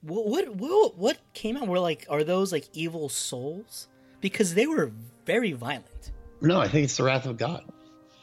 What, 0.00 0.28
what 0.28 0.54
what 0.54 0.96
what 0.96 1.18
came 1.34 1.56
out? 1.56 1.66
Were 1.66 1.80
like 1.80 2.06
are 2.08 2.22
those 2.22 2.52
like 2.52 2.68
evil 2.72 3.08
souls? 3.08 3.88
Because 4.20 4.54
they 4.54 4.68
were 4.68 4.92
very 5.26 5.54
violent. 5.54 6.12
No, 6.40 6.60
I 6.60 6.68
think 6.68 6.84
it's 6.84 6.96
the 6.98 7.02
wrath 7.02 7.26
of 7.26 7.36
God. 7.36 7.64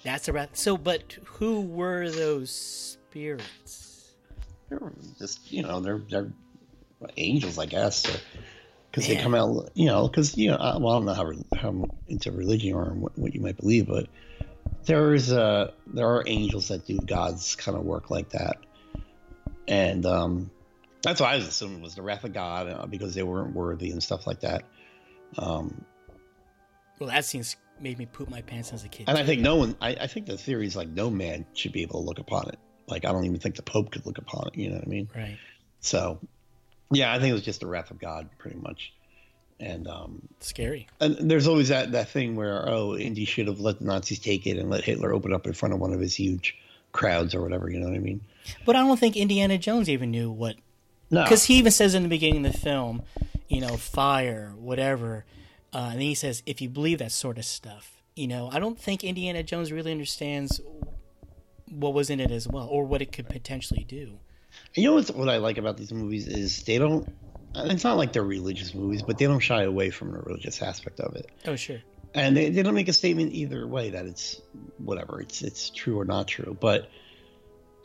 That's 0.03 0.27
the 0.27 0.31
wrath. 0.31 0.51
So, 0.53 0.77
but 0.77 1.17
who 1.25 1.59
were 1.59 2.09
those 2.09 2.49
spirits? 2.49 3.87
They're 4.69 4.91
just 5.17 5.51
you 5.51 5.63
know 5.63 5.79
they're 5.79 5.97
they're 6.09 6.31
angels, 7.17 7.57
I 7.57 7.65
guess, 7.65 8.05
because 8.91 9.07
they 9.07 9.15
come 9.15 9.35
out 9.35 9.71
you 9.73 9.87
know 9.87 10.07
because 10.07 10.37
you 10.37 10.51
know 10.51 10.57
I- 10.57 10.77
well 10.77 10.89
I 10.89 10.97
don't 10.97 11.05
know 11.05 11.13
how 11.13 11.31
how 11.57 11.85
into 12.07 12.31
religion 12.31 12.73
or 12.73 12.85
what, 12.93 13.17
what 13.17 13.33
you 13.33 13.41
might 13.41 13.57
believe, 13.57 13.87
but 13.87 14.07
there 14.85 15.13
is 15.13 15.31
uh 15.31 15.71
there 15.87 16.07
are 16.07 16.23
angels 16.27 16.67
that 16.69 16.85
do 16.85 16.97
God's 16.99 17.55
kind 17.55 17.77
of 17.77 17.83
work 17.83 18.09
like 18.09 18.29
that, 18.31 18.57
and 19.67 20.05
um 20.05 20.51
that's 21.01 21.21
what 21.21 21.29
I 21.29 21.37
was 21.37 21.47
assuming 21.47 21.81
was 21.81 21.95
the 21.95 22.01
wrath 22.01 22.25
of 22.25 22.33
God 22.33 22.67
uh, 22.69 22.85
because 22.85 23.15
they 23.15 23.23
weren't 23.23 23.53
worthy 23.55 23.91
and 23.91 24.03
stuff 24.03 24.27
like 24.27 24.41
that. 24.41 24.63
Um, 25.37 25.85
Well, 26.99 27.07
that 27.09 27.23
scene 27.23 27.43
made 27.79 27.97
me 27.97 28.05
poop 28.05 28.29
my 28.29 28.41
pants 28.41 28.73
as 28.73 28.83
a 28.83 28.89
kid. 28.89 29.05
and 29.07 29.17
I 29.17 29.23
think 29.23 29.41
no 29.41 29.55
one, 29.55 29.77
I, 29.79 29.91
I 30.01 30.07
think 30.07 30.25
the 30.25 30.37
theory 30.37 30.67
is 30.67 30.75
like 30.75 30.89
no 30.89 31.09
man 31.09 31.45
should 31.53 31.71
be 31.71 31.83
able 31.83 32.01
to 32.01 32.05
look 32.05 32.19
upon 32.19 32.49
it. 32.49 32.59
Like 32.89 33.05
I 33.05 33.11
don't 33.11 33.25
even 33.25 33.39
think 33.39 33.55
the 33.55 33.61
Pope 33.63 33.91
could 33.91 34.05
look 34.05 34.17
upon 34.17 34.47
it. 34.47 34.57
You 34.57 34.69
know 34.69 34.75
what 34.75 34.85
I 34.85 34.89
mean? 34.89 35.09
right. 35.15 35.37
So, 35.81 36.19
yeah, 36.91 37.13
I 37.13 37.19
think 37.19 37.29
it 37.29 37.33
was 37.33 37.43
just 37.43 37.61
the 37.61 37.67
wrath 37.67 37.89
of 37.89 37.99
God, 37.99 38.29
pretty 38.37 38.57
much. 38.57 38.91
And 39.61 39.87
um, 39.87 40.21
Scary. 40.39 40.87
and 40.99 41.29
there's 41.29 41.47
always 41.47 41.69
that 41.69 41.91
that 41.91 42.09
thing 42.09 42.35
where 42.35 42.67
oh, 42.67 42.95
Indy 42.95 43.25
should 43.25 43.47
have 43.47 43.59
let 43.59 43.79
the 43.79 43.85
Nazis 43.85 44.19
take 44.19 44.47
it 44.47 44.57
and 44.57 44.69
let 44.69 44.83
Hitler 44.83 45.13
open 45.13 45.33
up 45.33 45.47
in 45.47 45.53
front 45.53 45.73
of 45.73 45.79
one 45.79 45.93
of 45.93 45.99
his 45.99 46.15
huge 46.15 46.55
crowds 46.91 47.35
or 47.35 47.41
whatever. 47.41 47.69
You 47.69 47.79
know 47.79 47.87
what 47.87 47.95
I 47.95 47.99
mean? 47.99 48.21
But 48.65 48.75
I 48.75 48.79
don't 48.79 48.99
think 48.99 49.17
Indiana 49.17 49.57
Jones 49.57 49.89
even 49.89 50.11
knew 50.11 50.31
what. 50.31 50.55
No, 51.11 51.23
Because 51.23 51.45
he 51.45 51.55
even 51.55 51.71
says 51.71 51.95
in 51.95 52.03
the 52.03 52.09
beginning 52.09 52.45
of 52.45 52.53
the 52.53 52.57
film, 52.57 53.01
you 53.47 53.61
know, 53.61 53.77
fire, 53.77 54.53
whatever. 54.57 55.25
Uh, 55.73 55.89
and 55.91 55.95
then 55.95 56.01
he 56.01 56.15
says, 56.15 56.43
if 56.45 56.61
you 56.61 56.69
believe 56.69 56.99
that 56.99 57.11
sort 57.11 57.37
of 57.37 57.45
stuff. 57.45 58.01
You 58.15 58.27
know, 58.27 58.49
I 58.51 58.59
don't 58.59 58.79
think 58.79 59.03
Indiana 59.03 59.43
Jones 59.43 59.71
really 59.71 59.91
understands 59.91 60.61
what 61.71 61.93
was 61.93 62.09
in 62.09 62.19
it 62.19 62.31
as 62.31 62.47
well, 62.47 62.67
or 62.69 62.85
what 62.85 63.01
it 63.01 63.11
could 63.11 63.27
potentially 63.27 63.83
do. 63.87 64.17
you 64.75 64.83
know 64.83 64.95
what's, 64.95 65.11
what 65.11 65.29
I 65.29 65.37
like 65.37 65.57
about 65.57 65.77
these 65.77 65.91
movies 65.91 66.27
is 66.27 66.63
they 66.63 66.77
don't. 66.77 67.11
It's 67.55 67.83
not 67.83 67.97
like 67.97 68.13
they're 68.13 68.23
religious 68.23 68.75
movies, 68.75 69.01
but 69.01 69.17
they 69.17 69.25
don't 69.25 69.39
shy 69.39 69.63
away 69.63 69.89
from 69.89 70.11
the 70.11 70.19
religious 70.19 70.61
aspect 70.61 70.99
of 70.99 71.15
it. 71.15 71.31
Oh, 71.47 71.55
sure. 71.55 71.79
and 72.13 72.35
they, 72.37 72.49
they 72.49 72.61
don't 72.63 72.75
make 72.75 72.87
a 72.87 72.93
statement 72.93 73.33
either 73.33 73.67
way 73.67 73.91
that 73.91 74.05
it's 74.05 74.39
whatever 74.77 75.21
it's 75.21 75.41
it's 75.41 75.69
true 75.69 75.99
or 75.99 76.05
not 76.05 76.27
true 76.27 76.57
but 76.59 76.89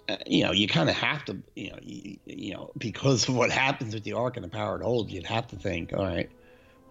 uh, 0.09 0.17
you 0.27 0.45
know 0.45 0.53
you 0.53 0.67
kind 0.67 0.89
of 0.89 0.97
have 0.97 1.25
to 1.27 1.37
you 1.55 1.71
know 1.71 1.79
you, 1.83 2.17
you 2.25 2.55
know 2.55 2.71
because 2.79 3.29
of 3.29 3.35
what 3.37 3.51
happens 3.51 3.93
with 3.95 4.05
the 4.05 4.15
ark 4.15 4.37
and 4.37 4.45
the 4.45 4.49
power 4.49 4.81
it 4.81 4.83
holds 4.83 5.13
you'd 5.13 5.27
have 5.27 5.47
to 5.47 5.57
think 5.57 5.93
all 5.93 6.05
right 6.05 6.31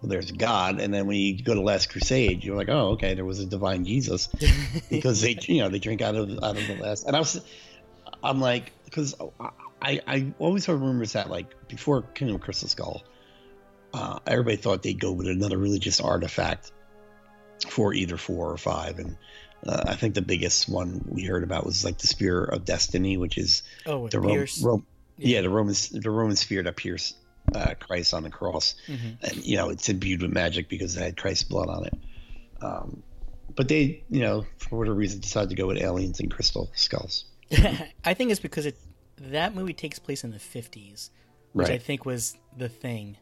well 0.04 0.10
there's 0.10 0.30
god 0.32 0.80
and 0.80 0.92
then 0.92 1.06
when 1.06 1.16
you 1.16 1.42
go 1.42 1.54
to 1.54 1.62
last 1.62 1.88
crusade 1.88 2.44
you're 2.44 2.56
like 2.56 2.68
oh 2.68 2.90
okay 2.90 3.14
there 3.14 3.24
was 3.24 3.40
a 3.40 3.46
divine 3.46 3.86
jesus 3.86 4.28
because 4.90 5.22
they 5.22 5.34
you 5.42 5.62
know 5.62 5.70
they 5.70 5.78
drink 5.78 6.02
out 6.02 6.14
of 6.14 6.28
out 6.42 6.56
of 6.58 6.66
the 6.66 6.74
last 6.74 7.06
and 7.06 7.16
i 7.16 7.18
was 7.18 7.40
i'm 8.22 8.38
like 8.38 8.72
because 8.84 9.14
i 9.80 10.00
i 10.06 10.32
always 10.38 10.66
heard 10.66 10.78
rumors 10.78 11.14
that 11.14 11.30
like 11.30 11.46
before 11.68 12.02
kingdom 12.02 12.36
of 12.36 12.42
crystal 12.42 12.68
skull 12.68 13.02
uh, 13.94 14.18
everybody 14.26 14.56
thought 14.56 14.82
they'd 14.82 15.00
go 15.00 15.12
with 15.12 15.28
another 15.28 15.56
religious 15.56 16.00
artifact 16.00 16.72
for 17.68 17.94
either 17.94 18.16
four 18.16 18.50
or 18.50 18.56
five. 18.56 18.98
And 18.98 19.16
uh, 19.64 19.84
I 19.86 19.94
think 19.94 20.14
the 20.14 20.20
biggest 20.20 20.68
one 20.68 21.00
we 21.06 21.22
heard 21.22 21.44
about 21.44 21.64
was 21.64 21.84
like 21.84 21.98
the 21.98 22.08
Spear 22.08 22.42
of 22.42 22.64
Destiny, 22.64 23.16
which 23.18 23.38
is 23.38 23.62
Oh, 23.86 24.08
the 24.08 24.18
Ro- 24.18 24.44
Ro- 24.60 24.84
yeah. 25.16 25.36
Yeah. 25.36 25.40
the 25.42 25.48
Roman 25.50 25.74
the 25.92 26.10
Roman 26.10 26.34
spear 26.34 26.64
that 26.64 26.74
pierced 26.74 27.16
uh, 27.54 27.74
Christ 27.80 28.14
on 28.14 28.22
the 28.22 28.30
cross, 28.30 28.74
Mhm. 28.88 29.16
and 29.22 29.44
you 29.44 29.56
know 29.56 29.68
it's 29.70 29.88
imbued 29.88 30.22
with 30.22 30.32
magic 30.32 30.68
because 30.68 30.96
it 30.96 31.00
had 31.00 31.16
Christ's 31.16 31.44
blood 31.44 31.68
on 31.68 31.84
it. 31.86 31.94
Um, 32.62 33.02
but 33.56 33.68
they, 33.68 34.02
you 34.10 34.20
know, 34.20 34.46
for 34.58 34.78
whatever 34.78 34.96
reason, 34.96 35.20
decided 35.20 35.50
to 35.50 35.54
go 35.54 35.66
with 35.66 35.76
aliens 35.78 36.18
and 36.20 36.30
crystal 36.30 36.70
skulls. 36.74 37.24
I 38.04 38.14
think 38.14 38.30
it's 38.30 38.40
because 38.40 38.66
it 38.66 38.76
that 39.18 39.54
movie 39.54 39.74
takes 39.74 39.98
place 39.98 40.24
in 40.24 40.30
the 40.30 40.38
50s, 40.38 41.10
which 41.52 41.68
I 41.68 41.78
think 41.78 42.04
was 42.04 42.36
the 42.56 42.68
thing. 42.68 43.16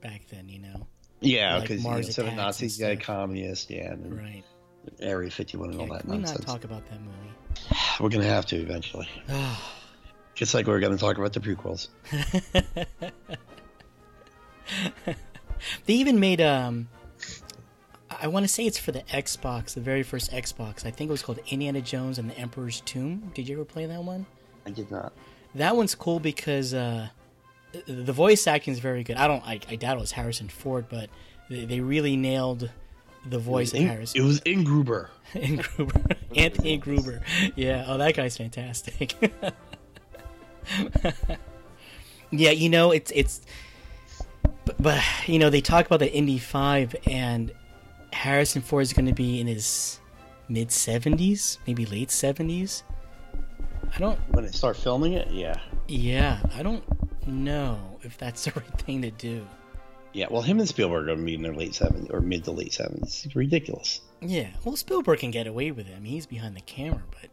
back 0.00 0.22
then. 0.30 0.48
You 0.48 0.58
know, 0.60 0.86
Yeah, 1.20 1.54
Like 1.58 1.68
because 1.68 1.82
Mars 1.82 2.06
instead 2.06 2.26
of 2.26 2.34
Nazis, 2.34 2.78
you 2.78 2.86
got 2.86 3.00
communists. 3.04 3.70
Yeah, 3.70 3.92
and 3.92 4.16
right? 4.18 4.44
Area 5.00 5.30
51 5.30 5.70
and 5.70 5.74
Yeah, 5.80 5.86
all 5.86 5.92
that 5.92 6.02
can 6.02 6.10
we 6.10 6.16
nonsense. 6.18 6.40
not 6.40 6.46
talk 6.54 6.64
about 6.64 6.88
that 6.90 7.00
movie? 7.00 7.16
We're 8.00 8.08
gonna 8.08 8.24
have 8.24 8.46
to 8.46 8.56
eventually, 8.56 9.08
just 10.34 10.54
like 10.54 10.66
we're 10.66 10.80
gonna 10.80 10.98
talk 10.98 11.18
about 11.18 11.32
the 11.32 11.40
prequels. 11.40 11.88
They 15.86 15.94
even 15.94 16.18
made 16.20 16.40
um. 16.40 16.88
I 18.20 18.26
want 18.28 18.44
to 18.44 18.48
say 18.48 18.66
it's 18.66 18.78
for 18.78 18.92
the 18.92 19.02
Xbox, 19.02 19.74
the 19.74 19.80
very 19.80 20.02
first 20.02 20.30
Xbox. 20.32 20.84
I 20.84 20.90
think 20.90 21.08
it 21.08 21.12
was 21.12 21.22
called 21.22 21.40
Indiana 21.48 21.80
Jones 21.80 22.18
and 22.18 22.30
the 22.30 22.36
Emperor's 22.38 22.80
Tomb. 22.82 23.30
Did 23.34 23.48
you 23.48 23.56
ever 23.56 23.64
play 23.64 23.86
that 23.86 24.04
one? 24.04 24.26
I 24.66 24.70
did 24.70 24.90
not. 24.90 25.12
That 25.54 25.76
one's 25.76 25.94
cool 25.94 26.20
because 26.20 26.74
uh, 26.74 27.08
the 27.86 28.12
voice 28.12 28.46
acting 28.46 28.72
is 28.74 28.80
very 28.80 29.02
good. 29.02 29.16
I 29.16 29.26
don't, 29.26 29.42
I, 29.46 29.60
I 29.68 29.76
doubt 29.76 29.96
it 29.96 30.00
was 30.00 30.12
Harrison 30.12 30.48
Ford, 30.48 30.86
but 30.90 31.08
they, 31.48 31.64
they 31.64 31.80
really 31.80 32.16
nailed 32.16 32.70
the 33.26 33.38
voice 33.38 33.72
of 33.72 33.80
In- 33.80 33.88
Harrison. 33.88 34.20
it 34.20 34.24
was 34.24 34.40
Ingruber. 34.42 35.08
Ingruber, 35.32 36.16
Anthony 36.36 36.76
Gruber. 36.76 37.22
Yeah, 37.56 37.84
oh, 37.88 37.96
that 37.98 38.14
guy's 38.14 38.36
fantastic. 38.36 39.14
yeah, 42.30 42.50
you 42.50 42.68
know, 42.68 42.90
it's 42.92 43.10
it's, 43.14 43.40
but, 44.64 44.80
but 44.80 45.02
you 45.26 45.38
know, 45.38 45.50
they 45.50 45.60
talk 45.60 45.86
about 45.86 45.98
the 46.00 46.12
Indy 46.12 46.38
Five, 46.38 46.94
and 47.06 47.52
Harrison 48.12 48.62
Ford 48.62 48.82
is 48.82 48.92
going 48.92 49.06
to 49.06 49.12
be 49.14 49.40
in 49.40 49.46
his 49.46 50.00
mid 50.48 50.70
seventies, 50.72 51.58
maybe 51.66 51.86
late 51.86 52.10
seventies. 52.10 52.84
I 53.94 53.98
don't. 53.98 54.18
When 54.30 54.44
they 54.44 54.50
start 54.52 54.76
filming 54.76 55.12
it, 55.14 55.30
yeah, 55.30 55.56
Yeah, 55.88 56.40
I 56.54 56.62
don't 56.62 56.82
know 57.26 57.98
if 58.02 58.16
that's 58.16 58.44
the 58.46 58.52
right 58.52 58.80
thing 58.80 59.02
to 59.02 59.10
do. 59.10 59.46
yeah. 60.14 60.26
Well, 60.30 60.42
him 60.42 60.58
and 60.60 60.68
Spielberg 60.68 61.04
are 61.04 61.14
gonna 61.14 61.24
be 61.26 61.34
in 61.34 61.42
their 61.42 61.54
late 61.54 61.72
70s 61.72 62.12
or 62.12 62.20
mid 62.20 62.44
to 62.44 62.52
late 62.52 62.72
70s. 62.72 63.26
It's 63.26 63.36
ridiculous. 63.36 64.00
Yeah, 64.20 64.48
well, 64.64 64.76
Spielberg 64.76 65.18
can 65.18 65.30
get 65.32 65.46
away 65.48 65.72
with 65.72 65.88
it. 65.88 65.94
I 65.96 65.98
mean, 66.00 66.12
he's 66.12 66.26
behind 66.26 66.56
the 66.56 66.60
camera, 66.62 67.02
but 67.10 67.28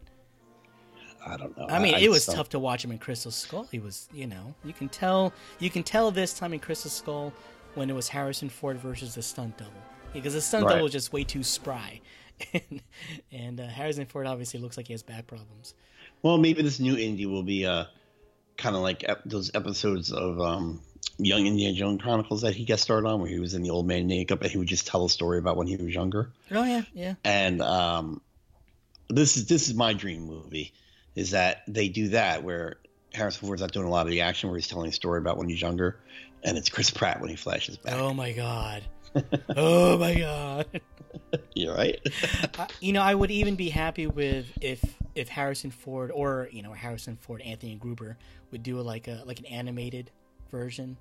I 1.30 1.38
don't 1.38 1.57
know. 1.57 1.67
I 1.69 1.80
mean, 1.80 1.95
I 1.95 1.99
it 1.99 2.09
was 2.09 2.25
tough 2.25 2.49
to 2.49 2.59
watch 2.59 2.84
him 2.84 2.91
in 2.91 2.97
Crystal 2.97 3.32
Skull. 3.32 3.67
He 3.71 3.80
was, 3.80 4.09
you 4.13 4.27
know, 4.27 4.53
you 4.63 4.73
can 4.73 4.89
tell, 4.89 5.34
you 5.59 5.69
can 5.69 5.84
tell 5.84 6.11
this 6.11 6.34
time 6.34 6.53
in 6.53 6.59
Crystal 6.59 6.89
Skull 6.91 7.34
when 7.75 7.89
it 7.89 7.93
was 7.93 8.07
Harrison 8.09 8.49
Ford 8.49 8.77
versus 8.77 9.15
the 9.15 9.21
stunt 9.21 9.57
double 9.57 9.71
because 10.13 10.34
the 10.34 10.41
stunt 10.41 10.65
Right. 10.65 10.71
double 10.71 10.84
was 10.84 10.91
just 10.91 11.13
way 11.13 11.23
too 11.23 11.43
spry, 11.43 12.01
and, 12.53 12.82
and 13.32 13.59
uh, 13.59 13.67
Harrison 13.67 14.05
Ford 14.05 14.25
obviously 14.27 14.59
looks 14.59 14.75
like 14.77 14.88
he 14.88 14.93
has 14.93 15.03
back 15.03 15.27
problems. 15.27 15.75
Well, 16.23 16.38
maybe 16.38 16.61
this 16.63 16.80
new 16.80 16.97
Indy 16.97 17.25
will 17.25 17.43
be 17.43 17.65
uh, 17.65 17.86
kind 18.57 18.75
of 18.75 18.82
like 18.82 19.03
ep- 19.07 19.23
those 19.25 19.51
episodes 19.53 20.11
of 20.11 20.41
um, 20.41 20.82
Young 21.17 21.45
Indiana 21.45 21.75
Jones 21.75 22.01
Chronicles 22.01 22.41
that 22.41 22.55
he 22.55 22.65
got 22.65 22.80
started 22.80 23.07
on, 23.07 23.21
where 23.21 23.30
he 23.30 23.39
was 23.39 23.53
in 23.53 23.61
the 23.61 23.69
old 23.69 23.88
man 23.88 24.07
makeup 24.07 24.41
and 24.41 24.51
he 24.51 24.57
would 24.57 24.67
just 24.67 24.88
tell 24.88 25.05
a 25.05 25.09
story 25.09 25.38
about 25.38 25.55
when 25.57 25.67
he 25.67 25.77
was 25.77 25.93
younger. 25.93 26.32
Oh 26.51 26.63
yeah, 26.63 26.82
yeah, 26.93 27.13
And 27.23 27.61
um, 27.61 28.21
this 29.09 29.38
is 29.38 29.45
this 29.47 29.69
is 29.69 29.75
my 29.75 29.93
dream 29.93 30.23
movie, 30.25 30.73
is 31.16 31.32
that 31.32 31.64
they 31.68 31.89
do 31.89 32.10
that 32.10 32.43
where 32.43 32.78
Harrison 33.14 33.47
Ford's 33.47 33.62
not 33.62 33.72
doing 33.72 33.88
a 33.88 33.89
lot 33.89 34.05
of 34.05 34.12
the 34.12 34.22
action, 34.22 34.49
where 34.49 34.57
he's 34.57 34.68
telling 34.68 34.89
a 34.89 34.93
story 34.93 35.20
about 35.20 35.38
when 35.38 35.49
he's 35.49 35.62
younger, 35.62 35.99
and 36.43 36.57
it's 36.57 36.70
Chris 36.70 36.89
Pratt 36.89 37.20
when 37.22 37.30
he 37.30 37.36
flashes 37.36 37.78
back. 37.78 37.95
Oh 37.95 38.14
my 38.14 38.32
god, 38.34 38.84
oh 39.55 39.97
my 39.97 40.16
god. 40.16 40.82
You're 41.55 41.76
right. 41.76 41.99
I- 42.60 42.68
you 42.80 42.93
know, 42.93 43.01
I 43.01 43.14
would 43.16 43.32
even 43.32 43.55
be 43.55 43.70
happy 43.70 44.07
with 44.07 44.45
if 44.62 44.84
if 45.16 45.28
Harrison 45.28 45.72
Ford 45.72 46.12
or 46.14 46.49
you 46.51 46.62
know 46.62 46.72
Harrison 46.74 47.18
Ford, 47.18 47.41
Anthony 47.41 47.76
Gruber 47.76 48.18
would 48.51 48.64
do 48.64 48.80
like 48.82 49.07
a 49.07 49.24
like 49.26 49.39
an 49.39 49.45
animated 49.47 50.12
version 50.51 50.97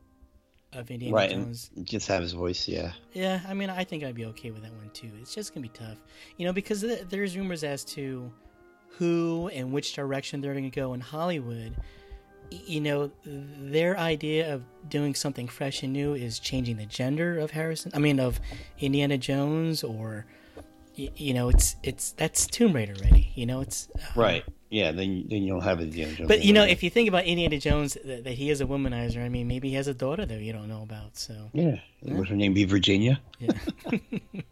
of 0.75 0.91
Indiana 0.91 1.15
right, 1.17 1.31
Jones. 1.31 1.71
and 1.77 1.87
just 1.87 2.09
have 2.09 2.21
his 2.23 2.33
voice. 2.33 2.69
Yeah. 2.69 2.93
Yeah, 3.15 3.41
I 3.49 3.55
mean, 3.55 3.71
I 3.71 3.85
think 3.85 4.05
I'd 4.05 4.15
be 4.15 4.27
okay 4.27 4.51
with 4.51 4.63
that 4.63 4.73
one 4.73 4.91
too. 4.93 5.11
It's 5.21 5.35
just 5.35 5.55
gonna 5.55 5.63
be 5.63 5.71
tough, 5.71 5.97
you 6.37 6.47
know, 6.47 6.53
because 6.53 6.81
th- 6.83 7.05
there's 7.09 7.37
rumors 7.37 7.65
as 7.65 7.85
to 7.87 8.31
who 8.97 9.51
and 9.53 9.73
which 9.73 9.95
direction 9.95 10.41
they're 10.41 10.55
gonna 10.55 10.71
go 10.71 10.93
in 10.95 11.01
Hollywood. 11.01 11.77
You 12.51 12.81
know, 12.81 13.11
their 13.25 13.99
idea 13.99 14.55
of 14.55 14.63
doing 14.89 15.15
something 15.15 15.49
fresh 15.49 15.83
and 15.83 15.93
new 15.93 16.15
is 16.15 16.39
changing 16.39 16.79
the 16.79 16.87
gender 16.87 17.39
of 17.39 17.51
Harrison. 17.51 17.93
I 17.95 17.99
mean, 17.99 18.19
of 18.19 18.41
Indiana 18.79 19.19
Jones, 19.19 19.85
or 19.85 20.25
you 20.95 21.35
know, 21.35 21.49
it's 21.49 21.77
it's 21.83 22.13
that's 22.13 22.47
Tomb 22.47 22.73
Raider 22.73 22.95
already. 22.95 23.33
You 23.35 23.47
know, 23.47 23.61
it's 23.61 23.89
uh, 23.95 24.01
Right. 24.17 24.45
Yeah. 24.71 24.93
Then 24.93 25.27
then 25.29 25.43
you'll 25.43 25.61
have 25.61 25.81
Indiana 25.81 26.13
Jones. 26.15 26.29
But 26.29 26.45
you 26.45 26.53
know, 26.53 26.65
if 26.65 26.83
you 26.83 26.91
think 26.91 27.09
about 27.09 27.25
Indiana 27.25 27.59
Jones, 27.59 27.97
that, 28.05 28.25
that 28.25 28.33
he 28.33 28.51
is 28.51 28.61
a 28.61 28.67
womanizer. 28.67 29.23
I 29.23 29.29
mean, 29.29 29.47
maybe 29.47 29.69
he 29.69 29.75
has 29.75 29.87
a 29.87 29.95
daughter 29.95 30.27
that 30.27 30.41
you 30.41 30.53
don't 30.53 30.69
know 30.69 30.83
about. 30.83 31.17
So 31.17 31.51
yeah, 31.53 31.77
would 32.03 32.29
her 32.29 32.37
name 32.37 32.55
be 32.55 32.65
Virginia? 32.65 33.21
yeah, 33.39 33.53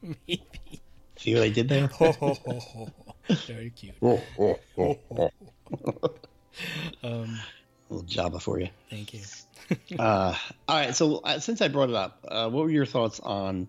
maybe. 0.03 0.83
See 1.17 1.35
what 1.35 1.45
I 1.45 1.49
did 1.49 1.69
there? 1.69 1.89
Very 3.29 3.71
cute. 3.71 3.95
oh, 4.03 4.21
oh, 4.39 4.59
oh. 4.79 5.31
Um, 7.03 7.39
little 7.91 8.07
Java 8.07 8.41
for 8.41 8.59
you. 8.59 8.69
thank 8.91 9.13
you. 9.13 9.21
Uh, 9.99 10.33
all 10.69 10.77
right. 10.77 10.95
So 10.95 11.17
uh, 11.19 11.41
since 11.41 11.61
I 11.61 11.67
brought 11.69 11.89
it 11.91 11.97
up, 11.97 12.25
uh, 12.29 12.49
what 12.49 12.65
were 12.65 12.71
your 12.71 12.87
thoughts 12.87 13.19
on 13.19 13.67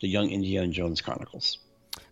the 0.00 0.06
Young 0.08 0.30
Indiana 0.30 0.68
Jones 0.68 1.00
Chronicles? 1.00 1.58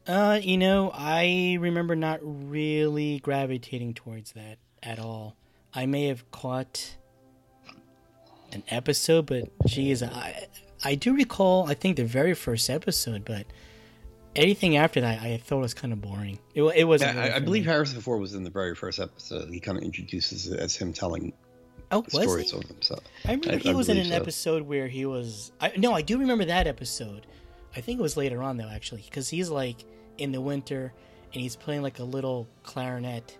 Uh, 0.08 0.40
you 0.42 0.58
know, 0.58 0.90
I 0.92 1.56
remember 1.60 1.94
not 1.94 2.18
really 2.22 3.20
gravitating 3.20 3.94
towards 3.94 4.32
that 4.32 4.58
at 4.82 4.98
all. 4.98 5.36
I 5.72 5.86
may 5.86 6.08
have 6.08 6.28
caught 6.32 6.96
an 8.52 8.64
episode, 8.68 9.26
but 9.26 9.44
geez, 9.66 10.02
I 10.02 10.48
I 10.84 10.96
do 10.96 11.14
recall. 11.14 11.68
I 11.70 11.74
think 11.74 11.96
the 11.96 12.04
very 12.04 12.34
first 12.34 12.68
episode, 12.68 13.24
but 13.24 13.46
anything 14.38 14.76
after 14.76 15.00
that, 15.02 15.20
I 15.20 15.36
thought 15.38 15.58
was 15.58 15.74
kind 15.74 15.92
of 15.92 16.00
boring. 16.00 16.38
It, 16.54 16.62
it 16.62 16.84
wasn't. 16.84 17.16
I, 17.16 17.20
really 17.20 17.30
I 17.34 17.38
for 17.38 17.44
believe. 17.44 17.64
Harrison 17.66 18.00
Ford 18.00 18.20
was 18.20 18.34
in 18.34 18.44
the 18.44 18.50
very 18.50 18.74
first 18.74 18.98
episode. 18.98 19.50
He 19.50 19.60
kind 19.60 19.76
of 19.76 19.84
introduces 19.84 20.48
it 20.48 20.58
as 20.60 20.74
him 20.76 20.92
telling 20.92 21.32
Oh, 21.90 22.00
was 22.12 22.22
stories 22.24 22.50
he? 22.52 22.58
of 22.58 22.64
himself. 22.64 23.00
I 23.26 23.32
remember 23.32 23.54
I- 23.54 23.56
he 23.58 23.70
I 23.70 23.74
was 23.74 23.88
in 23.88 23.96
an 23.98 24.08
so. 24.08 24.14
episode 24.14 24.62
where 24.62 24.88
he 24.88 25.04
was. 25.06 25.52
I, 25.60 25.72
no, 25.76 25.92
I 25.92 26.02
do 26.02 26.18
remember 26.18 26.44
that 26.46 26.66
episode. 26.66 27.26
I 27.76 27.80
think 27.80 27.98
it 27.98 28.02
was 28.02 28.16
later 28.16 28.42
on 28.42 28.56
though, 28.56 28.68
actually, 28.68 29.02
because 29.02 29.28
he's 29.28 29.50
like 29.50 29.84
in 30.18 30.32
the 30.32 30.40
winter 30.40 30.92
and 31.32 31.42
he's 31.42 31.56
playing 31.56 31.82
like 31.82 31.98
a 31.98 32.04
little 32.04 32.48
clarinet, 32.62 33.36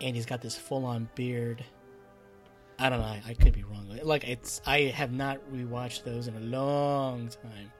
and 0.00 0.14
he's 0.16 0.26
got 0.26 0.40
this 0.42 0.56
full-on 0.56 1.08
beard. 1.14 1.64
I 2.78 2.88
don't 2.88 2.98
know. 3.00 3.06
I, 3.06 3.22
I 3.28 3.34
could 3.34 3.52
be 3.52 3.62
wrong. 3.64 3.86
Like 4.02 4.24
it's. 4.26 4.60
I 4.66 4.80
have 4.94 5.12
not 5.12 5.38
rewatched 5.52 6.02
those 6.04 6.26
in 6.26 6.34
a 6.36 6.40
long 6.40 7.28
time. 7.28 7.70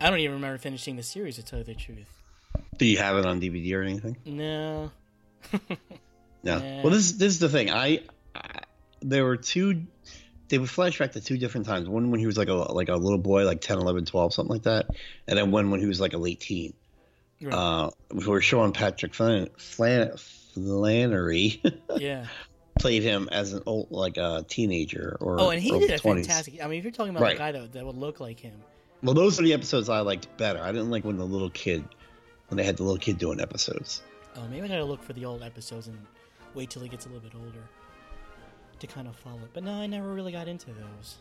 I 0.00 0.10
don't 0.10 0.20
even 0.20 0.34
remember 0.36 0.58
finishing 0.58 0.96
the 0.96 1.02
series 1.02 1.36
to 1.36 1.42
tell 1.42 1.58
you 1.58 1.64
the 1.64 1.74
truth. 1.74 2.06
Do 2.78 2.86
you 2.86 2.98
have 2.98 3.16
it 3.16 3.26
on 3.26 3.40
DVD 3.40 3.74
or 3.74 3.82
anything? 3.82 4.16
No. 4.24 4.90
No. 6.44 6.58
Well, 6.84 6.90
this 6.92 7.12
this 7.12 7.32
is 7.32 7.38
the 7.40 7.48
thing. 7.48 7.68
I, 7.70 8.00
I 8.34 8.60
there 9.02 9.24
were 9.24 9.36
two. 9.36 9.82
They 10.48 10.56
would 10.58 10.70
flash 10.70 10.96
back 10.98 11.12
to 11.12 11.20
two 11.20 11.36
different 11.36 11.66
times. 11.66 11.88
One 11.88 12.12
when 12.12 12.20
he 12.20 12.26
was 12.26 12.38
like 12.38 12.48
a 12.48 12.54
like 12.54 12.88
a 12.88 12.94
little 12.94 13.18
boy, 13.18 13.44
like 13.44 13.60
10, 13.60 13.78
11, 13.78 14.04
12, 14.04 14.32
something 14.34 14.52
like 14.54 14.62
that, 14.62 14.86
and 15.26 15.36
then 15.36 15.50
one 15.50 15.70
when 15.72 15.80
he 15.80 15.86
was 15.86 16.00
like 16.00 16.12
a 16.12 16.16
late 16.16 16.38
teen. 16.40 16.74
Right. 17.42 17.52
Uh, 17.52 17.90
where 18.24 18.40
Sean 18.40 18.72
Patrick 18.72 19.14
Flan- 19.14 19.48
Flan- 19.58 20.12
Flanery 20.16 21.60
yeah. 21.96 22.26
played 22.78 23.02
him 23.02 23.28
as 23.32 23.52
an 23.52 23.64
old 23.66 23.90
like 23.90 24.16
a 24.16 24.44
teenager 24.48 25.16
or 25.20 25.40
Oh, 25.40 25.50
and 25.50 25.60
he 25.60 25.70
did 25.76 25.90
a 25.90 25.98
20s. 25.98 26.02
fantastic. 26.02 26.62
I 26.62 26.68
mean, 26.68 26.78
if 26.78 26.84
you're 26.84 26.92
talking 26.92 27.10
about 27.10 27.22
Right. 27.22 27.34
a 27.34 27.38
guy 27.38 27.52
that 27.52 27.72
that 27.72 27.84
would 27.84 27.96
look 27.96 28.20
like 28.20 28.38
him. 28.38 28.54
Well, 29.02 29.14
those 29.14 29.38
are 29.38 29.42
the 29.42 29.52
episodes 29.52 29.88
I 29.88 30.00
liked 30.00 30.28
better. 30.36 30.60
I 30.60 30.72
didn't 30.72 30.90
like 30.90 31.04
when 31.04 31.16
the 31.18 31.24
little 31.24 31.50
kid, 31.50 31.84
when 32.48 32.56
they 32.56 32.64
had 32.64 32.76
the 32.76 32.82
little 32.82 32.98
kid 32.98 33.18
doing 33.18 33.40
episodes. 33.40 34.02
Oh, 34.36 34.46
maybe 34.48 34.64
I 34.64 34.68
gotta 34.68 34.84
look 34.84 35.02
for 35.02 35.12
the 35.12 35.24
old 35.24 35.42
episodes 35.42 35.86
and 35.86 35.98
wait 36.54 36.70
till 36.70 36.82
he 36.82 36.88
gets 36.88 37.06
a 37.06 37.08
little 37.08 37.22
bit 37.22 37.32
older 37.38 37.62
to 38.80 38.86
kind 38.86 39.08
of 39.08 39.16
follow 39.16 39.38
it. 39.38 39.50
But 39.52 39.64
no, 39.64 39.72
I 39.72 39.86
never 39.86 40.12
really 40.12 40.32
got 40.32 40.48
into 40.48 40.66
those. 40.66 41.16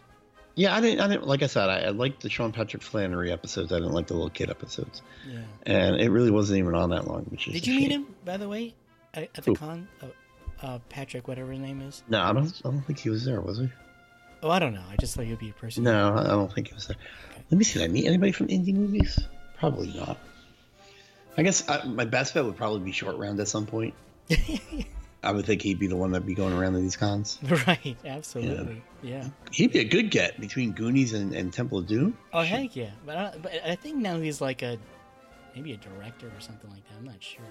Yeah, 0.55 0.75
I 0.75 0.81
didn't. 0.81 1.01
I 1.01 1.07
didn't. 1.07 1.27
Like 1.27 1.43
I 1.43 1.47
said, 1.47 1.69
I, 1.69 1.81
I 1.81 1.89
liked 1.89 2.21
the 2.23 2.29
Sean 2.31 2.51
Patrick 2.51 2.81
Flanery 2.81 3.31
episodes. 3.31 3.71
I 3.71 3.77
didn't 3.77 3.91
like 3.93 4.07
the 4.07 4.15
little 4.15 4.29
kid 4.31 4.49
episodes, 4.49 5.03
Yeah. 5.31 5.39
and 5.67 5.95
it 6.01 6.09
really 6.09 6.31
wasn't 6.31 6.57
even 6.59 6.73
on 6.73 6.89
that 6.89 7.07
long. 7.07 7.25
Which 7.25 7.47
is 7.47 7.53
Did 7.53 7.67
you 7.67 7.79
meet 7.79 7.91
him, 7.91 8.07
by 8.25 8.37
the 8.37 8.49
way, 8.49 8.73
at, 9.13 9.23
at 9.23 9.33
the 9.35 9.51
Who? 9.51 9.55
con? 9.55 9.87
Uh, 10.01 10.05
uh, 10.65 10.79
Patrick, 10.89 11.27
whatever 11.27 11.51
his 11.51 11.59
name 11.61 11.81
is. 11.81 12.01
No, 12.09 12.21
I 12.23 12.33
don't. 12.33 12.47
I 12.65 12.69
don't 12.71 12.81
think 12.81 12.97
he 12.97 13.11
was 13.11 13.23
there. 13.23 13.39
Was 13.39 13.59
he? 13.59 13.69
Oh, 14.43 14.49
I 14.49 14.59
don't 14.59 14.73
know. 14.73 14.83
I 14.89 14.95
just 14.97 15.15
thought 15.15 15.25
you'd 15.25 15.39
be 15.39 15.49
a 15.49 15.53
person. 15.53 15.83
No, 15.83 16.15
I 16.15 16.27
don't 16.27 16.51
think 16.53 16.67
he 16.67 16.73
was 16.73 16.87
there. 16.87 16.97
Let 17.49 17.57
me 17.57 17.63
see. 17.63 17.79
Did 17.79 17.85
I 17.85 17.91
meet 17.91 18.05
anybody 18.05 18.31
from 18.31 18.49
Indy 18.49 18.73
movies? 18.73 19.19
Probably 19.57 19.93
not. 19.93 20.17
I 21.37 21.43
guess 21.43 21.67
I, 21.69 21.85
my 21.85 22.05
best 22.05 22.33
bet 22.33 22.45
would 22.45 22.57
probably 22.57 22.79
be 22.81 22.91
Short 22.91 23.17
Round 23.17 23.39
at 23.39 23.47
some 23.47 23.65
point. 23.65 23.93
I 25.23 25.31
would 25.31 25.45
think 25.45 25.61
he'd 25.61 25.79
be 25.79 25.87
the 25.87 25.95
one 25.95 26.11
that'd 26.11 26.27
be 26.27 26.35
going 26.35 26.53
around 26.53 26.73
to 26.73 26.79
these 26.79 26.95
cons. 26.95 27.39
right. 27.67 27.97
Absolutely. 28.05 28.81
Yeah. 29.01 29.27
He'd 29.51 29.71
be 29.71 29.79
a 29.79 29.83
good 29.83 30.11
get 30.11 30.39
between 30.39 30.71
Goonies 30.71 31.13
and, 31.13 31.33
and 31.33 31.51
Temple 31.51 31.79
of 31.79 31.87
Doom. 31.87 32.17
Oh 32.33 32.41
heck 32.41 32.75
yeah! 32.75 32.91
But 33.05 33.17
I, 33.17 33.33
but 33.41 33.51
I 33.65 33.75
think 33.75 33.97
now 33.97 34.19
he's 34.19 34.41
like 34.41 34.61
a 34.61 34.77
maybe 35.55 35.73
a 35.73 35.77
director 35.77 36.27
or 36.27 36.39
something 36.39 36.69
like 36.69 36.87
that. 36.87 36.95
I'm 36.99 37.05
not 37.05 37.21
sure. 37.21 37.41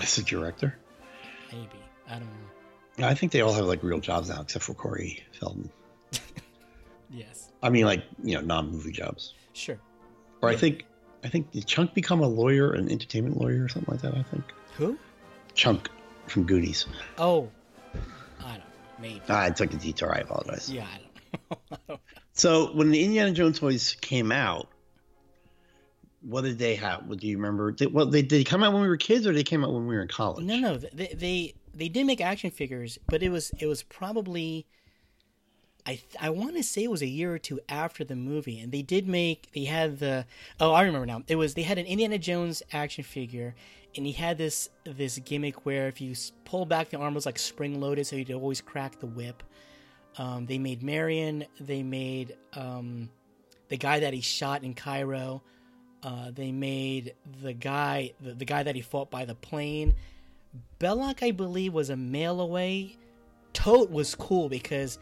As 0.00 0.16
a 0.18 0.22
director. 0.22 0.76
Maybe 1.52 1.68
I 2.08 2.12
don't 2.14 2.22
know. 2.22 2.51
I 2.98 3.14
think 3.14 3.32
they 3.32 3.40
all 3.40 3.52
have 3.52 3.64
like 3.64 3.82
real 3.82 4.00
jobs 4.00 4.28
now, 4.28 4.40
except 4.42 4.64
for 4.64 4.74
Corey 4.74 5.22
Feldman. 5.38 5.70
Yes. 7.14 7.52
I 7.62 7.68
mean, 7.68 7.84
like 7.84 8.04
you 8.24 8.36
know, 8.36 8.40
non-movie 8.40 8.92
jobs. 8.92 9.34
Sure. 9.52 9.78
Or 10.40 10.48
I 10.48 10.56
think, 10.56 10.86
I 11.22 11.28
think 11.28 11.50
did 11.50 11.66
Chunk 11.66 11.92
become 11.92 12.20
a 12.20 12.26
lawyer, 12.26 12.72
an 12.72 12.90
entertainment 12.90 13.38
lawyer, 13.38 13.64
or 13.64 13.68
something 13.68 13.92
like 13.92 14.00
that? 14.00 14.14
I 14.16 14.22
think 14.22 14.44
Who? 14.78 14.98
Chunk 15.54 15.90
from 16.26 16.44
Goonies. 16.44 16.86
Oh, 17.18 17.50
I 18.40 18.48
don't 18.48 18.58
know. 18.58 18.64
Maybe. 18.98 19.20
Ah, 19.28 19.42
I 19.42 19.50
took 19.50 19.74
a 19.74 19.76
detour. 19.76 20.14
I 20.14 20.20
apologize. 20.20 20.70
Yeah, 20.70 20.86
I 20.86 20.98
don't 21.68 21.88
know. 21.88 21.98
So 22.34 22.72
when 22.72 22.90
the 22.90 23.04
Indiana 23.04 23.32
Jones 23.32 23.58
toys 23.58 23.94
came 24.00 24.32
out, 24.32 24.68
what 26.22 26.44
did 26.44 26.58
they 26.58 26.76
have? 26.76 27.06
What 27.06 27.18
do 27.18 27.26
you 27.26 27.36
remember? 27.36 27.72
Did, 27.72 27.92
well, 27.92 28.06
they 28.06 28.22
did 28.22 28.40
they 28.40 28.44
come 28.44 28.62
out 28.62 28.72
when 28.72 28.80
we 28.80 28.88
were 28.88 28.96
kids, 28.96 29.26
or 29.26 29.34
they 29.34 29.42
came 29.42 29.62
out 29.62 29.70
when 29.70 29.86
we 29.86 29.94
were 29.94 30.00
in 30.00 30.08
college? 30.08 30.46
No, 30.46 30.56
no, 30.56 30.78
they, 30.78 31.08
they 31.14 31.54
they 31.74 31.88
did 31.88 32.06
make 32.06 32.20
action 32.20 32.50
figures, 32.50 32.98
but 33.06 33.22
it 33.22 33.30
was 33.30 33.50
it 33.58 33.66
was 33.66 33.82
probably 33.82 34.66
I 35.86 36.00
I 36.20 36.30
want 36.30 36.56
to 36.56 36.62
say 36.62 36.84
it 36.84 36.90
was 36.90 37.02
a 37.02 37.06
year 37.06 37.34
or 37.34 37.38
two 37.38 37.60
after 37.68 38.04
the 38.04 38.16
movie, 38.16 38.60
and 38.60 38.72
they 38.72 38.82
did 38.82 39.08
make 39.08 39.50
they 39.52 39.64
had 39.64 39.98
the 39.98 40.26
oh 40.60 40.72
I 40.72 40.82
remember 40.82 41.06
now 41.06 41.22
it 41.26 41.36
was 41.36 41.54
they 41.54 41.62
had 41.62 41.78
an 41.78 41.86
Indiana 41.86 42.18
Jones 42.18 42.62
action 42.72 43.04
figure, 43.04 43.54
and 43.96 44.06
he 44.06 44.12
had 44.12 44.38
this 44.38 44.68
this 44.84 45.18
gimmick 45.18 45.66
where 45.66 45.88
if 45.88 46.00
you 46.00 46.14
pull 46.44 46.66
back 46.66 46.90
the 46.90 46.98
arm 46.98 47.14
it 47.14 47.16
was 47.16 47.26
like 47.26 47.38
spring 47.38 47.80
loaded, 47.80 48.06
so 48.06 48.16
you'd 48.16 48.30
always 48.30 48.60
crack 48.60 49.00
the 49.00 49.06
whip. 49.06 49.42
Um, 50.18 50.46
they 50.46 50.58
made 50.58 50.82
Marion, 50.82 51.46
they 51.58 51.82
made 51.82 52.36
um, 52.52 53.08
the 53.68 53.78
guy 53.78 54.00
that 54.00 54.12
he 54.12 54.20
shot 54.20 54.62
in 54.62 54.74
Cairo. 54.74 55.42
Uh, 56.02 56.30
they 56.32 56.52
made 56.52 57.14
the 57.42 57.52
guy 57.52 58.12
the, 58.20 58.34
the 58.34 58.44
guy 58.44 58.62
that 58.62 58.74
he 58.74 58.82
fought 58.82 59.10
by 59.10 59.24
the 59.24 59.34
plane. 59.34 59.94
Belloq, 60.78 61.22
I 61.22 61.30
believe, 61.30 61.72
was 61.72 61.90
a 61.90 61.96
mail 61.96 62.40
away. 62.40 62.96
Toht 63.54 63.90
was 63.90 64.14
cool 64.14 64.48
because 64.48 64.98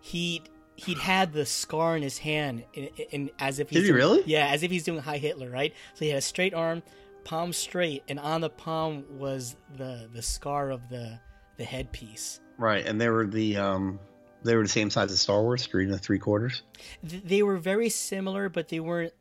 he 0.00 0.42
he'd 0.76 0.98
had 0.98 1.32
the 1.32 1.46
scar 1.46 1.96
in 1.96 2.02
his 2.02 2.18
hand, 2.18 2.64
in, 2.74 2.88
in, 3.10 3.30
as 3.38 3.58
if 3.60 3.70
he's 3.70 3.78
Did 3.78 3.82
he 3.84 3.88
doing- 3.88 3.96
really? 3.96 4.22
Yeah, 4.26 4.48
as 4.48 4.62
if 4.62 4.70
he's 4.70 4.82
doing 4.84 5.00
Heil 5.00 5.18
Hitler, 5.18 5.48
right? 5.50 5.72
So 5.94 6.04
he 6.04 6.08
had 6.10 6.18
a 6.18 6.22
straight 6.22 6.52
arm, 6.52 6.82
palm 7.24 7.52
straight, 7.52 8.02
and 8.08 8.18
on 8.18 8.40
the 8.40 8.50
palm 8.50 9.04
was 9.18 9.56
the 9.76 10.08
the 10.12 10.22
scar 10.22 10.70
of 10.70 10.88
the 10.88 11.18
the 11.56 11.64
headpiece. 11.64 12.40
Right, 12.58 12.84
and 12.86 13.00
they 13.00 13.08
were 13.08 13.26
the 13.26 13.56
um, 13.56 13.98
they 14.42 14.56
were 14.56 14.62
the 14.62 14.68
same 14.68 14.90
size 14.90 15.10
as 15.10 15.20
Star 15.20 15.42
Wars, 15.42 15.66
three 15.66 15.84
and 15.90 16.00
three 16.00 16.18
quarters. 16.18 16.62
They 17.02 17.42
were 17.42 17.56
very 17.56 17.88
similar, 17.88 18.48
but 18.48 18.68
they 18.68 18.80
weren't. 18.80 19.12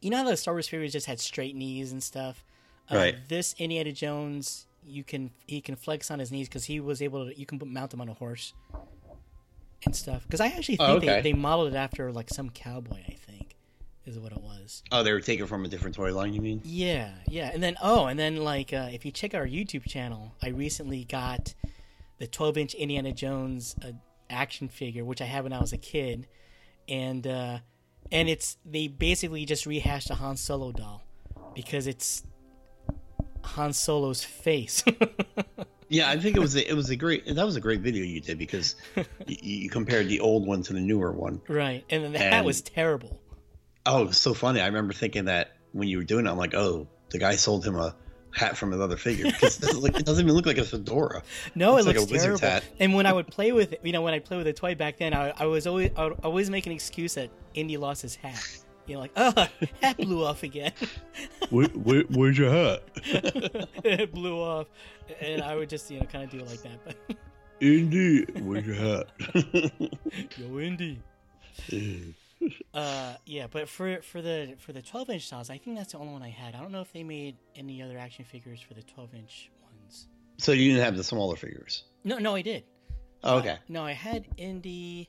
You 0.00 0.10
know 0.10 0.18
how 0.18 0.24
the 0.24 0.36
Star 0.36 0.54
Wars 0.54 0.68
figures 0.68 0.92
just 0.92 1.06
had 1.06 1.20
straight 1.20 1.54
knees 1.56 1.92
and 1.92 2.02
stuff. 2.02 2.44
Uh, 2.90 2.96
Right. 2.96 3.16
This 3.28 3.54
Indiana 3.58 3.92
Jones, 3.92 4.66
you 4.86 5.04
can 5.04 5.30
he 5.46 5.60
can 5.60 5.76
flex 5.76 6.10
on 6.10 6.18
his 6.18 6.30
knees 6.30 6.48
because 6.48 6.64
he 6.64 6.80
was 6.80 7.02
able 7.02 7.26
to. 7.26 7.38
You 7.38 7.46
can 7.46 7.58
put, 7.58 7.68
mount 7.68 7.92
him 7.92 8.00
on 8.00 8.08
a 8.08 8.14
horse 8.14 8.54
and 9.84 9.94
stuff. 9.94 10.22
Because 10.22 10.40
I 10.40 10.46
actually 10.46 10.76
think 10.76 10.88
Oh, 10.88 10.98
they, 10.98 11.10
okay. 11.10 11.20
they 11.22 11.32
modeled 11.32 11.72
it 11.72 11.76
after 11.76 12.12
like 12.12 12.30
some 12.30 12.50
cowboy. 12.50 13.00
I 13.08 13.16
think 13.26 13.56
is 14.06 14.18
what 14.18 14.32
it 14.32 14.40
was. 14.40 14.82
Oh, 14.92 15.02
they 15.02 15.12
were 15.12 15.20
taken 15.20 15.46
from 15.46 15.64
a 15.64 15.68
different 15.68 15.96
toy 15.96 16.14
line. 16.14 16.32
You 16.32 16.40
mean? 16.40 16.60
Yeah, 16.64 17.10
yeah, 17.28 17.50
and 17.52 17.62
then 17.62 17.76
oh, 17.82 18.06
and 18.06 18.18
then 18.18 18.36
like 18.36 18.72
uh, 18.72 18.88
if 18.92 19.04
you 19.04 19.10
check 19.10 19.34
our 19.34 19.46
YouTube 19.46 19.86
channel, 19.86 20.32
I 20.42 20.48
recently 20.50 21.04
got 21.04 21.54
the 22.18 22.26
12 22.26 22.58
inch 22.58 22.74
Indiana 22.74 23.12
Jones 23.12 23.74
uh, 23.84 23.92
action 24.30 24.68
figure, 24.68 25.04
which 25.04 25.20
I 25.20 25.24
had 25.24 25.44
when 25.44 25.52
I 25.52 25.60
was 25.60 25.72
a 25.72 25.78
kid, 25.78 26.28
and 26.88 27.26
uh, 27.26 27.58
and 28.12 28.28
it's 28.28 28.56
they 28.64 28.86
basically 28.86 29.44
just 29.44 29.66
rehashed 29.66 30.10
a 30.10 30.14
Han 30.14 30.36
Solo 30.36 30.72
doll 30.72 31.02
because 31.54 31.86
it's 31.86 32.22
Han 33.46 33.72
Solo's 33.72 34.22
face. 34.24 34.82
Yeah, 35.88 36.10
I 36.10 36.18
think 36.18 36.36
it 36.36 36.40
was 36.40 36.56
a, 36.56 36.68
it 36.68 36.74
was 36.74 36.90
a 36.90 36.96
great 36.96 37.32
that 37.32 37.46
was 37.46 37.54
a 37.54 37.60
great 37.60 37.80
video 37.80 38.02
you 38.02 38.20
did 38.20 38.38
because 38.38 38.74
you, 38.96 39.36
you 39.40 39.70
compared 39.70 40.08
the 40.08 40.18
old 40.18 40.44
one 40.44 40.60
to 40.64 40.72
the 40.72 40.80
newer 40.80 41.12
one. 41.12 41.40
right, 41.46 41.84
and 41.90 42.02
then 42.02 42.12
the 42.12 42.18
hat 42.18 42.32
And- 42.32 42.46
was 42.46 42.60
terrible. 42.60 43.20
Oh, 43.86 44.02
it 44.02 44.08
was 44.08 44.18
so 44.18 44.34
funny. 44.34 44.60
I 44.60 44.66
remember 44.66 44.92
thinking 44.92 45.26
that 45.26 45.52
when 45.70 45.86
you 45.86 45.98
were 45.98 46.02
doing 46.02 46.26
it, 46.26 46.28
I'm 46.30 46.38
like, 46.38 46.54
oh, 46.54 46.88
the 47.10 47.18
guy 47.20 47.36
sold 47.36 47.64
him 47.64 47.76
a 47.76 47.94
hat 48.32 48.56
from 48.56 48.72
another 48.72 48.96
figure 48.96 49.26
because 49.26 49.58
it 49.58 49.62
doesn't, 49.62 49.80
look, 49.80 49.96
it 49.96 50.04
doesn't 50.04 50.24
even 50.24 50.34
look 50.34 50.44
like 50.46 50.58
a 50.58 50.64
fedora. 50.64 51.22
No, 51.54 51.76
It's 51.76 51.86
it 51.86 51.90
like 51.90 51.96
a 51.98 52.00
looks 52.00 52.20
terrible. 52.24 52.40
hat. 52.40 52.64
And 52.80 52.92
when 52.92 53.06
I 53.06 53.12
would 53.12 53.28
play 53.28 53.52
with, 53.52 53.74
it, 53.74 53.80
you 53.84 53.92
know, 53.92 54.02
when 54.02 54.12
I 54.12 54.18
play 54.18 54.38
with 54.38 54.48
a 54.48 54.52
toy 54.52 54.74
back 54.74 54.98
then, 54.98 55.14
I, 55.14 55.32
I 55.38 55.46
was 55.46 55.68
always, 55.68 55.92
I 55.96 56.06
would 56.08 56.18
always 56.24 56.50
make 56.50 56.66
an 56.66 56.72
excuse 56.72 57.14
that 57.14 57.30
Indy 57.54 57.76
lost 57.76 58.02
his 58.02 58.16
hat. 58.16 58.44
You 58.86 58.94
know, 58.94 59.00
like, 59.00 59.12
oh, 59.16 59.46
hat 59.82 59.96
blew 59.96 60.24
off 60.24 60.42
again. 60.42 60.72
Where, 61.50 61.68
where, 61.68 62.02
where's 62.10 62.38
your 62.38 62.50
hat? 62.50 62.82
it 63.84 64.12
blew 64.12 64.40
off, 64.40 64.66
and 65.20 65.42
I 65.42 65.54
would 65.54 65.68
just, 65.68 65.88
you 65.90 66.00
know, 66.00 66.06
kind 66.06 66.24
of 66.24 66.30
do 66.30 66.38
it 66.38 66.46
like 66.48 66.62
that. 66.62 66.84
But 66.84 67.16
Indy, 67.60 68.24
where's 68.40 68.66
your 68.66 68.74
hat? 68.74 69.06
yo, 70.36 70.58
Indy. 70.58 71.00
Uh, 72.74 73.14
yeah, 73.24 73.46
but 73.50 73.68
for 73.68 74.02
for 74.02 74.20
the 74.20 74.54
for 74.58 74.72
the 74.72 74.82
12 74.82 75.10
inch 75.10 75.30
dolls, 75.30 75.50
I 75.50 75.58
think 75.58 75.76
that's 75.76 75.92
the 75.92 75.98
only 75.98 76.12
one 76.12 76.22
I 76.22 76.30
had. 76.30 76.54
I 76.54 76.60
don't 76.60 76.72
know 76.72 76.80
if 76.80 76.92
they 76.92 77.02
made 77.02 77.36
any 77.54 77.80
other 77.82 77.96
action 77.98 78.24
figures 78.24 78.60
for 78.60 78.74
the 78.74 78.82
12 78.82 79.14
inch 79.14 79.50
ones. 79.62 80.08
so 80.38 80.52
you 80.52 80.72
didn't 80.72 80.84
have 80.84 80.96
the 80.96 81.04
smaller 81.04 81.36
figures? 81.36 81.84
No, 82.04 82.18
no, 82.18 82.34
I 82.34 82.42
did. 82.42 82.64
Oh, 83.24 83.38
okay. 83.38 83.58
No, 83.68 83.84
I 83.84 83.92
had 83.92 84.26
Indy. 84.36 85.08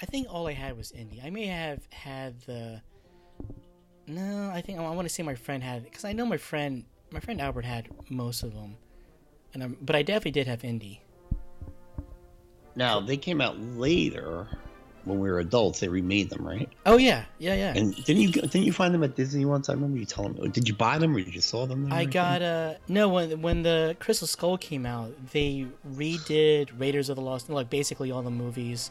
I 0.00 0.06
think 0.06 0.28
all 0.30 0.46
I 0.46 0.52
had 0.52 0.76
was 0.76 0.92
Indy. 0.92 1.20
I 1.22 1.30
may 1.30 1.46
have 1.46 1.80
had 1.90 2.40
the. 2.42 2.80
No, 4.08 4.50
I 4.52 4.62
think 4.62 4.78
I 4.78 4.82
want 4.82 5.06
to 5.06 5.14
say 5.14 5.22
my 5.22 5.34
friend 5.34 5.62
had 5.62 5.84
because 5.84 6.04
I 6.04 6.12
know 6.12 6.24
my 6.24 6.38
friend, 6.38 6.84
my 7.10 7.20
friend 7.20 7.40
Albert 7.40 7.64
had 7.64 7.88
most 8.08 8.42
of 8.42 8.54
them, 8.54 8.76
and 9.52 9.62
I'm, 9.62 9.76
but 9.82 9.94
I 9.94 10.02
definitely 10.02 10.30
did 10.30 10.46
have 10.46 10.64
Indy. 10.64 11.02
Now 12.74 13.00
they 13.00 13.16
came 13.16 13.40
out 13.40 13.60
later 13.60 14.46
when 15.04 15.18
we 15.18 15.30
were 15.30 15.40
adults. 15.40 15.80
They 15.80 15.88
remade 15.88 16.30
them, 16.30 16.46
right? 16.46 16.70
Oh 16.86 16.96
yeah, 16.96 17.24
yeah, 17.38 17.54
yeah. 17.54 17.72
And 17.76 17.94
didn't 18.04 18.22
you 18.22 18.30
didn't 18.30 18.62
you 18.62 18.72
find 18.72 18.94
them 18.94 19.02
at 19.02 19.14
Disney 19.14 19.44
once? 19.44 19.68
I 19.68 19.74
remember 19.74 19.98
you 19.98 20.06
telling 20.06 20.34
me. 20.34 20.48
Did 20.48 20.68
you 20.68 20.74
buy 20.74 20.98
them 20.98 21.14
or 21.14 21.20
did 21.20 21.34
you 21.34 21.40
saw 21.40 21.66
them? 21.66 21.92
I 21.92 22.04
got 22.04 22.40
uh 22.40 22.74
no 22.88 23.08
when 23.08 23.42
when 23.42 23.62
the 23.62 23.96
Crystal 24.00 24.26
Skull 24.26 24.56
came 24.56 24.86
out, 24.86 25.12
they 25.32 25.66
redid 25.94 26.70
Raiders 26.78 27.08
of 27.08 27.16
the 27.16 27.22
Lost, 27.22 27.50
like 27.50 27.68
basically 27.68 28.10
all 28.10 28.22
the 28.22 28.30
movies. 28.30 28.90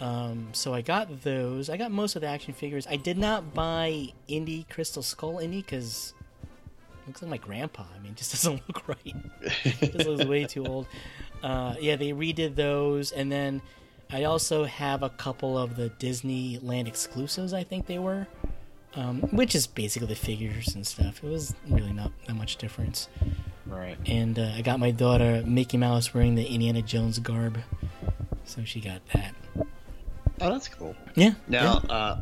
Um, 0.00 0.48
so 0.52 0.74
I 0.74 0.82
got 0.82 1.22
those. 1.22 1.70
I 1.70 1.76
got 1.76 1.90
most 1.90 2.16
of 2.16 2.22
the 2.22 2.28
action 2.28 2.52
figures. 2.52 2.86
I 2.86 2.96
did 2.96 3.16
not 3.16 3.54
buy 3.54 4.08
Indy 4.28 4.66
Crystal 4.68 5.02
Skull 5.02 5.38
Indy 5.38 5.62
because 5.62 6.14
looks 7.06 7.22
like 7.22 7.30
my 7.30 7.38
grandpa. 7.38 7.84
I 7.94 7.98
mean, 8.00 8.12
it 8.12 8.18
just 8.18 8.32
doesn't 8.44 8.62
look 8.68 8.88
right. 8.88 9.16
it 9.64 9.92
just 9.92 10.06
looks 10.06 10.24
way 10.24 10.44
too 10.44 10.66
old. 10.66 10.86
Uh, 11.42 11.74
yeah, 11.80 11.96
they 11.96 12.10
redid 12.10 12.56
those, 12.56 13.12
and 13.12 13.30
then 13.30 13.62
I 14.10 14.24
also 14.24 14.64
have 14.64 15.02
a 15.02 15.10
couple 15.10 15.56
of 15.56 15.76
the 15.76 15.90
Disneyland 15.90 16.88
exclusives. 16.88 17.52
I 17.52 17.64
think 17.64 17.86
they 17.86 17.98
were 17.98 18.26
um, 18.96 19.20
which 19.30 19.54
is 19.54 19.66
basically 19.66 20.08
the 20.08 20.14
figures 20.14 20.74
and 20.74 20.86
stuff. 20.86 21.22
It 21.22 21.28
was 21.28 21.54
really 21.68 21.92
not 21.92 22.12
that 22.26 22.34
much 22.34 22.56
difference. 22.56 23.08
Right. 23.66 23.96
And 24.06 24.38
uh, 24.38 24.52
I 24.56 24.62
got 24.62 24.80
my 24.80 24.90
daughter 24.90 25.42
Mickey 25.46 25.76
Mouse 25.76 26.14
wearing 26.14 26.34
the 26.34 26.46
Indiana 26.46 26.82
Jones 26.82 27.18
garb, 27.18 27.58
so 28.44 28.64
she 28.64 28.80
got 28.80 29.06
that. 29.12 29.34
Oh, 30.40 30.50
that's 30.50 30.68
cool. 30.68 30.94
Yeah. 31.14 31.34
Now, 31.48 31.82
yeah. 31.84 31.94
uh, 31.94 32.20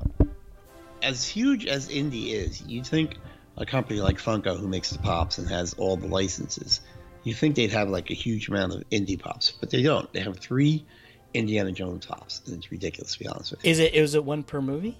as 1.02 1.26
huge 1.26 1.66
as 1.66 1.88
Indy 1.88 2.32
is, 2.32 2.62
you'd 2.62 2.86
think 2.86 3.16
a 3.56 3.66
company 3.66 4.00
like 4.00 4.18
Funko, 4.18 4.58
who 4.58 4.68
makes 4.68 4.90
the 4.90 4.98
pops 4.98 5.38
and 5.38 5.48
has 5.48 5.74
all 5.74 5.96
the 5.96 6.06
licenses, 6.06 6.80
you 7.22 7.34
think 7.34 7.56
they'd 7.56 7.72
have 7.72 7.88
like 7.88 8.10
a 8.10 8.14
huge 8.14 8.48
amount 8.48 8.74
of 8.74 8.84
Indy 8.90 9.16
pops, 9.16 9.50
but 9.50 9.70
they 9.70 9.82
don't. 9.82 10.12
They 10.12 10.20
have 10.20 10.38
three 10.38 10.84
Indiana 11.32 11.72
Jones 11.72 12.06
pops, 12.06 12.42
and 12.46 12.56
it's 12.56 12.70
ridiculous 12.70 13.14
to 13.14 13.18
be 13.18 13.26
honest 13.26 13.50
with 13.50 13.64
you. 13.64 13.70
is 13.70 13.78
it 13.78 13.94
is 13.94 14.14
it 14.14 14.24
one 14.24 14.42
per 14.42 14.60
movie? 14.60 14.96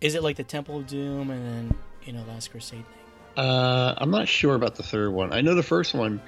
Is 0.00 0.14
it 0.14 0.22
like 0.22 0.36
the 0.36 0.44
Temple 0.44 0.78
of 0.78 0.86
Doom 0.86 1.30
and 1.30 1.46
then 1.46 1.76
you 2.04 2.12
know 2.12 2.24
Last 2.28 2.50
Crusade 2.50 2.84
thing? 2.84 3.44
Uh, 3.44 3.94
I'm 3.96 4.10
not 4.10 4.28
sure 4.28 4.54
about 4.54 4.76
the 4.76 4.82
third 4.82 5.12
one. 5.12 5.32
I 5.32 5.40
know 5.40 5.54
the 5.54 5.62
first 5.62 5.94
one. 5.94 6.20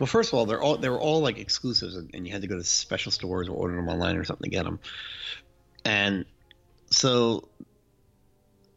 Well, 0.00 0.06
first 0.06 0.32
of 0.32 0.38
all, 0.38 0.46
they're 0.46 0.62
all 0.62 0.78
they 0.78 0.88
were 0.88 0.98
all 0.98 1.20
like 1.20 1.38
exclusives, 1.38 1.94
and 1.94 2.10
and 2.14 2.26
you 2.26 2.32
had 2.32 2.40
to 2.40 2.48
go 2.48 2.56
to 2.56 2.64
special 2.64 3.12
stores 3.12 3.48
or 3.48 3.52
order 3.52 3.76
them 3.76 3.88
online 3.88 4.16
or 4.16 4.24
something 4.24 4.50
to 4.50 4.56
get 4.56 4.64
them. 4.64 4.80
And 5.84 6.24
so 6.90 7.48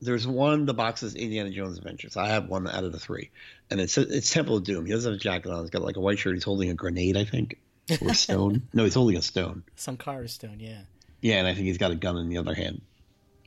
there's 0.01 0.27
one. 0.27 0.65
The 0.65 0.73
box 0.73 1.01
is 1.01 1.15
Indiana 1.15 1.49
Jones 1.49 1.77
Adventures. 1.77 2.17
I 2.17 2.27
have 2.27 2.49
one 2.49 2.67
out 2.67 2.83
of 2.83 2.91
the 2.91 2.99
three, 2.99 3.31
and 3.71 3.79
it's 3.79 3.97
it's 3.97 4.33
Temple 4.33 4.57
of 4.57 4.65
Doom. 4.65 4.85
He 4.85 4.91
doesn't 4.91 5.13
have 5.13 5.17
a 5.17 5.23
jacket 5.23 5.49
on. 5.49 5.61
He's 5.61 5.69
got 5.69 5.81
like 5.81 5.95
a 5.95 6.01
white 6.01 6.19
shirt. 6.19 6.33
He's 6.33 6.43
holding 6.43 6.69
a 6.69 6.73
grenade, 6.73 7.15
I 7.15 7.23
think, 7.23 7.57
or 8.01 8.09
a 8.09 8.13
stone. 8.13 8.63
no, 8.73 8.83
he's 8.83 8.95
holding 8.95 9.15
a 9.15 9.21
stone. 9.21 9.63
Sankara 9.75 10.27
Stone, 10.27 10.59
yeah. 10.59 10.81
Yeah, 11.21 11.35
and 11.35 11.47
I 11.47 11.53
think 11.53 11.67
he's 11.67 11.77
got 11.77 11.91
a 11.91 11.95
gun 11.95 12.17
in 12.17 12.27
the 12.27 12.37
other 12.37 12.53
hand. 12.53 12.81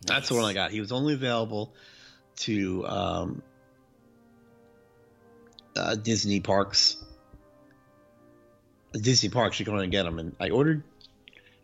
That's 0.07 0.31
the 0.31 0.35
one 0.35 0.47
I 0.47 0.55
got. 0.55 0.71
He 0.71 0.81
was 0.81 0.93
only 0.93 1.13
available 1.13 1.75
to 2.37 2.87
um, 2.87 3.43
uh, 5.77 5.95
Disney 5.97 6.41
parks. 6.41 6.97
Disney 8.99 9.29
parks, 9.29 9.59
you 9.59 9.65
can 9.65 9.75
only 9.75 9.89
get 9.89 10.05
them, 10.05 10.19
and 10.19 10.35
I 10.41 10.51
ordered. 10.51 10.83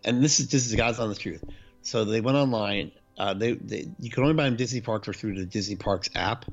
And 0.04 0.22
this 0.22 0.40
is 0.40 0.48
this 0.48 0.66
is 0.66 0.74
God's 0.74 0.98
honest 0.98 1.20
truth. 1.20 1.44
So 1.82 2.04
they 2.04 2.20
went 2.20 2.36
online. 2.36 2.92
Uh, 3.16 3.34
they, 3.34 3.52
they 3.52 3.88
you 4.00 4.10
can 4.10 4.22
only 4.22 4.34
buy 4.34 4.44
them 4.44 4.56
Disney 4.56 4.80
parks 4.80 5.08
or 5.08 5.12
through 5.12 5.38
the 5.38 5.46
Disney 5.46 5.76
Parks 5.76 6.10
app. 6.14 6.46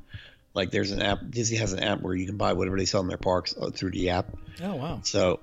Like 0.54 0.72
there's 0.72 0.92
an 0.92 1.02
app. 1.02 1.20
Disney 1.30 1.58
has 1.58 1.74
an 1.74 1.80
app 1.80 2.02
where 2.02 2.14
you 2.14 2.26
can 2.26 2.38
buy 2.38 2.54
whatever 2.54 2.78
they 2.78 2.86
sell 2.86 3.02
in 3.02 3.08
their 3.08 3.18
parks 3.18 3.56
uh, 3.60 3.70
through 3.70 3.92
the 3.92 4.10
app. 4.10 4.28
Oh 4.62 4.76
wow. 4.76 5.00
So 5.04 5.40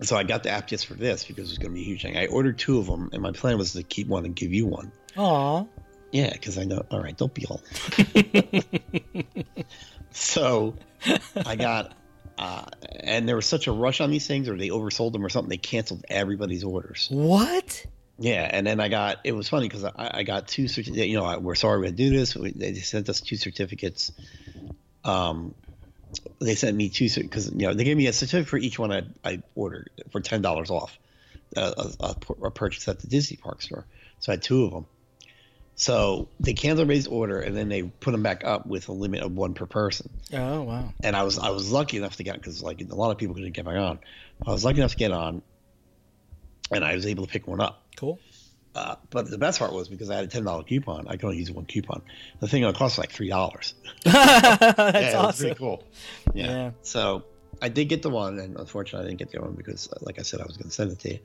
So 0.00 0.16
I 0.16 0.24
got 0.24 0.42
the 0.42 0.50
app 0.50 0.66
just 0.66 0.86
for 0.86 0.94
this 0.94 1.24
because 1.24 1.50
it's 1.50 1.58
going 1.58 1.70
to 1.70 1.74
be 1.74 1.82
a 1.82 1.84
huge 1.84 2.02
thing. 2.02 2.16
I 2.16 2.26
ordered 2.26 2.58
two 2.58 2.78
of 2.78 2.86
them, 2.86 3.10
and 3.12 3.22
my 3.22 3.32
plan 3.32 3.58
was 3.58 3.74
to 3.74 3.82
keep 3.82 4.08
one 4.08 4.24
and 4.24 4.34
give 4.34 4.52
you 4.52 4.66
one. 4.66 4.90
Aw. 5.16 5.64
Yeah, 6.10 6.32
because 6.32 6.58
I 6.58 6.64
know. 6.64 6.84
All 6.90 7.00
right, 7.00 7.16
don't 7.16 7.32
be 7.32 7.46
all. 7.46 7.62
so 10.10 10.74
I 11.46 11.56
got, 11.56 11.92
uh, 12.38 12.64
and 13.00 13.28
there 13.28 13.36
was 13.36 13.46
such 13.46 13.66
a 13.66 13.72
rush 13.72 14.00
on 14.00 14.10
these 14.10 14.26
things, 14.26 14.48
or 14.48 14.56
they 14.56 14.68
oversold 14.68 15.12
them 15.12 15.24
or 15.24 15.28
something. 15.28 15.48
They 15.50 15.56
canceled 15.56 16.04
everybody's 16.08 16.64
orders. 16.64 17.08
What? 17.10 17.86
Yeah, 18.18 18.48
and 18.50 18.66
then 18.66 18.80
I 18.80 18.88
got. 18.88 19.18
It 19.24 19.32
was 19.32 19.48
funny 19.48 19.68
because 19.68 19.84
I, 19.84 19.92
I 20.14 20.22
got 20.22 20.46
two. 20.48 20.64
certi- 20.64 21.08
You 21.08 21.16
know, 21.16 21.24
I- 21.24 21.38
we're 21.38 21.54
sorry 21.56 21.80
we 21.80 21.86
had 21.86 21.96
to 21.96 22.10
do 22.10 22.16
this. 22.16 22.36
We, 22.36 22.52
they 22.52 22.74
sent 22.74 23.08
us 23.08 23.20
two 23.20 23.36
certificates. 23.36 24.12
Um, 25.04 25.54
they 26.40 26.54
sent 26.54 26.76
me 26.76 26.88
two 26.90 27.08
because 27.20 27.50
you 27.50 27.66
know 27.66 27.74
they 27.74 27.84
gave 27.84 27.96
me 27.96 28.06
a 28.06 28.12
certificate 28.12 28.48
for 28.48 28.56
each 28.58 28.78
one 28.78 28.92
I, 28.92 29.02
I 29.24 29.42
ordered 29.54 29.90
for 30.10 30.20
ten 30.20 30.42
dollars 30.42 30.70
off 30.70 30.98
uh, 31.56 31.90
a, 32.00 32.14
a 32.42 32.50
purchase 32.50 32.86
at 32.88 33.00
the 33.00 33.06
Disney 33.08 33.36
Park 33.36 33.62
store. 33.62 33.84
So 34.20 34.32
I 34.32 34.34
had 34.34 34.42
two 34.42 34.64
of 34.64 34.70
them. 34.72 34.86
So 35.76 36.28
they 36.38 36.52
canceled 36.52 36.82
everybody's 36.82 37.08
order 37.08 37.40
and 37.40 37.56
then 37.56 37.68
they 37.68 37.82
put 37.82 38.12
them 38.12 38.22
back 38.22 38.44
up 38.44 38.64
with 38.66 38.88
a 38.88 38.92
limit 38.92 39.22
of 39.22 39.32
one 39.32 39.54
per 39.54 39.66
person. 39.66 40.08
Oh 40.32 40.62
wow. 40.62 40.92
And 41.02 41.16
I 41.16 41.24
was 41.24 41.38
I 41.38 41.50
was 41.50 41.72
lucky 41.72 41.96
enough 41.96 42.16
to 42.16 42.22
get 42.22 42.36
because 42.36 42.62
like 42.62 42.80
a 42.80 42.94
lot 42.94 43.10
of 43.10 43.18
people 43.18 43.34
couldn't 43.34 43.52
get 43.52 43.64
back 43.64 43.76
on. 43.76 43.98
I 44.46 44.50
was 44.50 44.64
lucky 44.64 44.78
enough 44.78 44.92
to 44.92 44.96
get 44.96 45.10
on, 45.10 45.42
and 46.70 46.84
I 46.84 46.94
was 46.94 47.06
able 47.06 47.26
to 47.26 47.32
pick 47.32 47.46
one 47.46 47.60
up. 47.60 47.82
Cool. 47.96 48.18
Uh, 48.74 48.96
but 49.10 49.30
the 49.30 49.38
best 49.38 49.60
part 49.60 49.72
was 49.72 49.88
because 49.88 50.10
I 50.10 50.16
had 50.16 50.24
a 50.24 50.28
ten 50.28 50.44
dollar 50.44 50.64
coupon, 50.64 51.06
I 51.06 51.12
could 51.12 51.24
only 51.24 51.38
use 51.38 51.50
one 51.50 51.64
coupon. 51.64 52.02
The 52.40 52.48
thing 52.48 52.64
only 52.64 52.76
cost 52.76 52.98
like 52.98 53.10
three 53.10 53.28
dollars. 53.28 53.74
That's 54.04 55.12
yeah, 55.12 55.18
awesome. 55.18 55.44
pretty 55.44 55.58
cool. 55.58 55.84
Yeah. 56.34 56.46
Yeah. 56.46 56.70
So 56.82 57.24
I 57.62 57.68
did 57.68 57.88
get 57.88 58.02
the 58.02 58.10
one, 58.10 58.38
and 58.38 58.56
unfortunately, 58.56 59.06
I 59.06 59.08
didn't 59.10 59.18
get 59.20 59.30
the 59.30 59.38
other 59.38 59.46
one 59.46 59.56
because, 59.56 59.88
uh, 59.92 59.98
like 60.02 60.18
I 60.18 60.22
said, 60.22 60.40
I 60.40 60.44
was 60.44 60.56
going 60.56 60.68
to 60.68 60.74
send 60.74 60.90
it 60.92 60.98
to 61.00 61.12
you. 61.14 61.18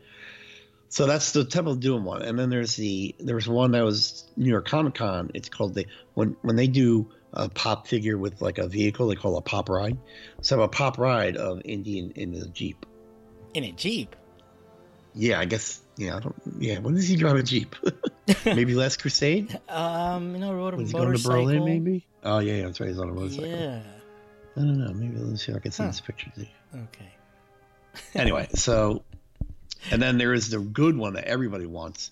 So 0.90 1.06
that's 1.06 1.32
the 1.34 1.46
Temple 1.46 1.74
of 1.74 1.80
Doom 1.80 2.04
one, 2.04 2.24
and 2.24 2.38
then 2.38 2.50
there's 2.50 2.76
the 2.76 3.16
there's 3.20 3.48
one 3.48 3.72
that 3.72 3.84
was 3.84 4.26
New 4.36 4.50
York 4.50 4.68
Comic 4.68 4.96
Con. 4.96 5.30
It's 5.36 5.48
called 5.48 5.76
the 5.76 5.86
when 6.16 6.36
when 6.42 6.56
they 6.56 6.68
do 6.68 7.12
a 7.32 7.48
pop 7.48 7.86
figure 7.88 8.18
with 8.18 8.42
like 8.42 8.58
a 8.58 8.68
vehicle, 8.68 9.08
they 9.08 9.16
call 9.16 9.36
it 9.36 9.40
a 9.40 9.42
pop 9.42 9.70
ride. 9.70 9.98
So 10.42 10.62
a 10.64 10.68
pop 10.68 10.98
ride 10.98 11.38
of 11.38 11.62
Indian 11.64 12.12
in 12.16 12.32
the 12.32 12.48
Jeep. 12.48 12.88
In 13.54 13.64
a 13.66 13.72
jeep. 13.72 14.16
Yeah, 15.14 15.40
I 15.40 15.46
guess. 15.46 15.80
Yeah, 15.98 16.18
I 16.18 16.20
don't. 16.22 16.36
Yeah, 16.60 16.80
when 16.80 16.96
does 16.96 17.08
he 17.08 17.16
drive 17.16 17.36
a 17.36 17.44
Jeep? 17.44 17.76
maybe 18.46 18.74
Last 18.74 19.02
Crusade. 19.02 19.60
Um, 19.70 20.34
you 20.34 20.40
know, 20.40 20.54
rode 20.54 20.74
a 20.76 20.78
he 20.84 20.92
going 20.92 21.16
to. 21.16 21.24
Berlin? 21.24 21.66
Maybe. 21.66 22.06
Oh 22.24 22.40
yeah, 22.40 22.54
yeah, 22.54 22.66
that's 22.66 22.80
right. 22.80 22.90
He's 22.90 23.00
on 23.00 23.10
a 23.10 23.14
motorcycle. 23.14 23.48
Yeah. 23.48 23.82
I 24.56 24.60
don't 24.60 24.78
know. 24.80 24.94
Maybe 24.94 25.18
let's 25.20 25.46
see 25.46 25.52
if 25.52 25.58
I 25.58 25.62
can 25.62 25.72
send 25.72 25.88
Huh. 25.88 25.92
this 25.92 26.02
picture 26.02 26.32
to 26.36 26.42
you. 26.42 26.48
Okay. 26.76 27.12
anyway, 28.16 28.48
so 28.54 29.04
and 29.92 30.02
then 30.02 30.18
there 30.18 30.34
is 30.34 30.50
the 30.50 30.60
good 30.60 30.98
one 30.98 31.14
that 31.14 31.26
everybody 31.26 31.66
wants 31.66 32.12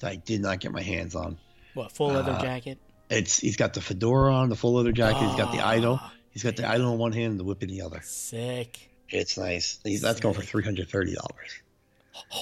that 0.00 0.10
I 0.10 0.16
did 0.16 0.40
not 0.42 0.60
get 0.60 0.72
my 0.72 0.82
hands 0.82 1.14
on. 1.14 1.38
What 1.74 1.92
full 1.92 2.08
leather 2.08 2.32
Uh, 2.32 2.40
jacket? 2.42 2.78
It's 3.10 3.38
he's 3.38 3.56
got 3.56 3.74
the 3.74 3.80
fedora 3.80 4.32
on, 4.34 4.48
the 4.48 4.56
full 4.56 4.74
leather 4.74 4.92
jacket. 4.92 5.26
he's 5.26 5.36
got 5.36 5.52
the 5.52 5.60
Ah, 5.60 5.68
idol. 5.68 6.00
He's 6.30 6.42
got 6.42 6.56
the 6.56 6.68
idol 6.68 6.92
in 6.92 6.98
one 6.98 7.12
hand 7.12 7.32
and 7.32 7.38
the 7.40 7.44
whip 7.44 7.62
in 7.62 7.68
the 7.68 7.82
other. 7.82 8.00
Sick. 8.02 8.90
It's 9.08 9.36
nice. 9.38 9.78
He's, 9.84 10.00
that's 10.00 10.20
going 10.20 10.34
for 10.34 10.42
three 10.42 10.64
hundred 10.64 10.88
thirty 10.88 11.14
dollars. 11.14 11.60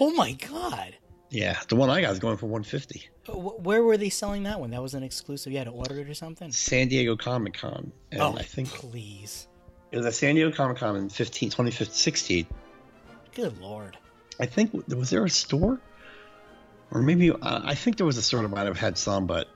Oh 0.01 0.13
my 0.15 0.33
god. 0.33 0.97
Yeah, 1.31 1.59
the 1.69 1.77
one 1.77 1.89
I 1.91 2.01
got 2.03 2.13
is 2.13 2.19
going 2.19 2.37
for 2.37 2.47
one 2.47 2.63
fifty. 2.63 3.09
Wh- 3.27 3.59
Where 3.65 3.83
were 3.83 3.97
they 3.97 4.09
selling 4.11 4.43
that 4.45 4.61
one? 4.61 4.71
That 4.71 4.83
was 4.83 4.95
an 4.95 5.03
exclusive. 5.03 5.51
You 5.53 5.59
had 5.59 5.65
to 5.65 5.71
order 5.73 5.99
it 5.99 6.09
or 6.09 6.15
something. 6.15 6.53
San 6.53 6.89
Diego 6.89 7.17
Comic 7.17 7.55
Con, 7.55 7.91
and 8.11 8.21
oh, 8.23 8.37
I 8.37 8.43
think 8.43 8.69
please. 8.69 9.49
it 9.91 9.97
was 9.97 10.07
at 10.07 10.15
San 10.15 10.35
Diego 10.37 10.53
Comic 10.55 10.77
Con 10.79 10.97
in 10.97 11.09
15, 11.09 11.51
2016. 11.51 12.47
Good 13.35 13.59
lord. 13.61 13.97
I 14.43 14.47
think 14.47 14.73
was 14.89 15.11
there 15.11 15.25
a 15.25 15.31
store, 15.31 15.79
or 16.91 17.01
maybe 17.01 17.31
uh, 17.31 17.61
I 17.63 17.77
think 17.77 17.97
there 17.97 18.07
was 18.07 18.19
a 18.19 18.23
store 18.23 18.43
that 18.43 18.49
might 18.49 18.67
have 18.67 18.77
had 18.77 18.99
some, 18.99 19.29
but 19.29 19.47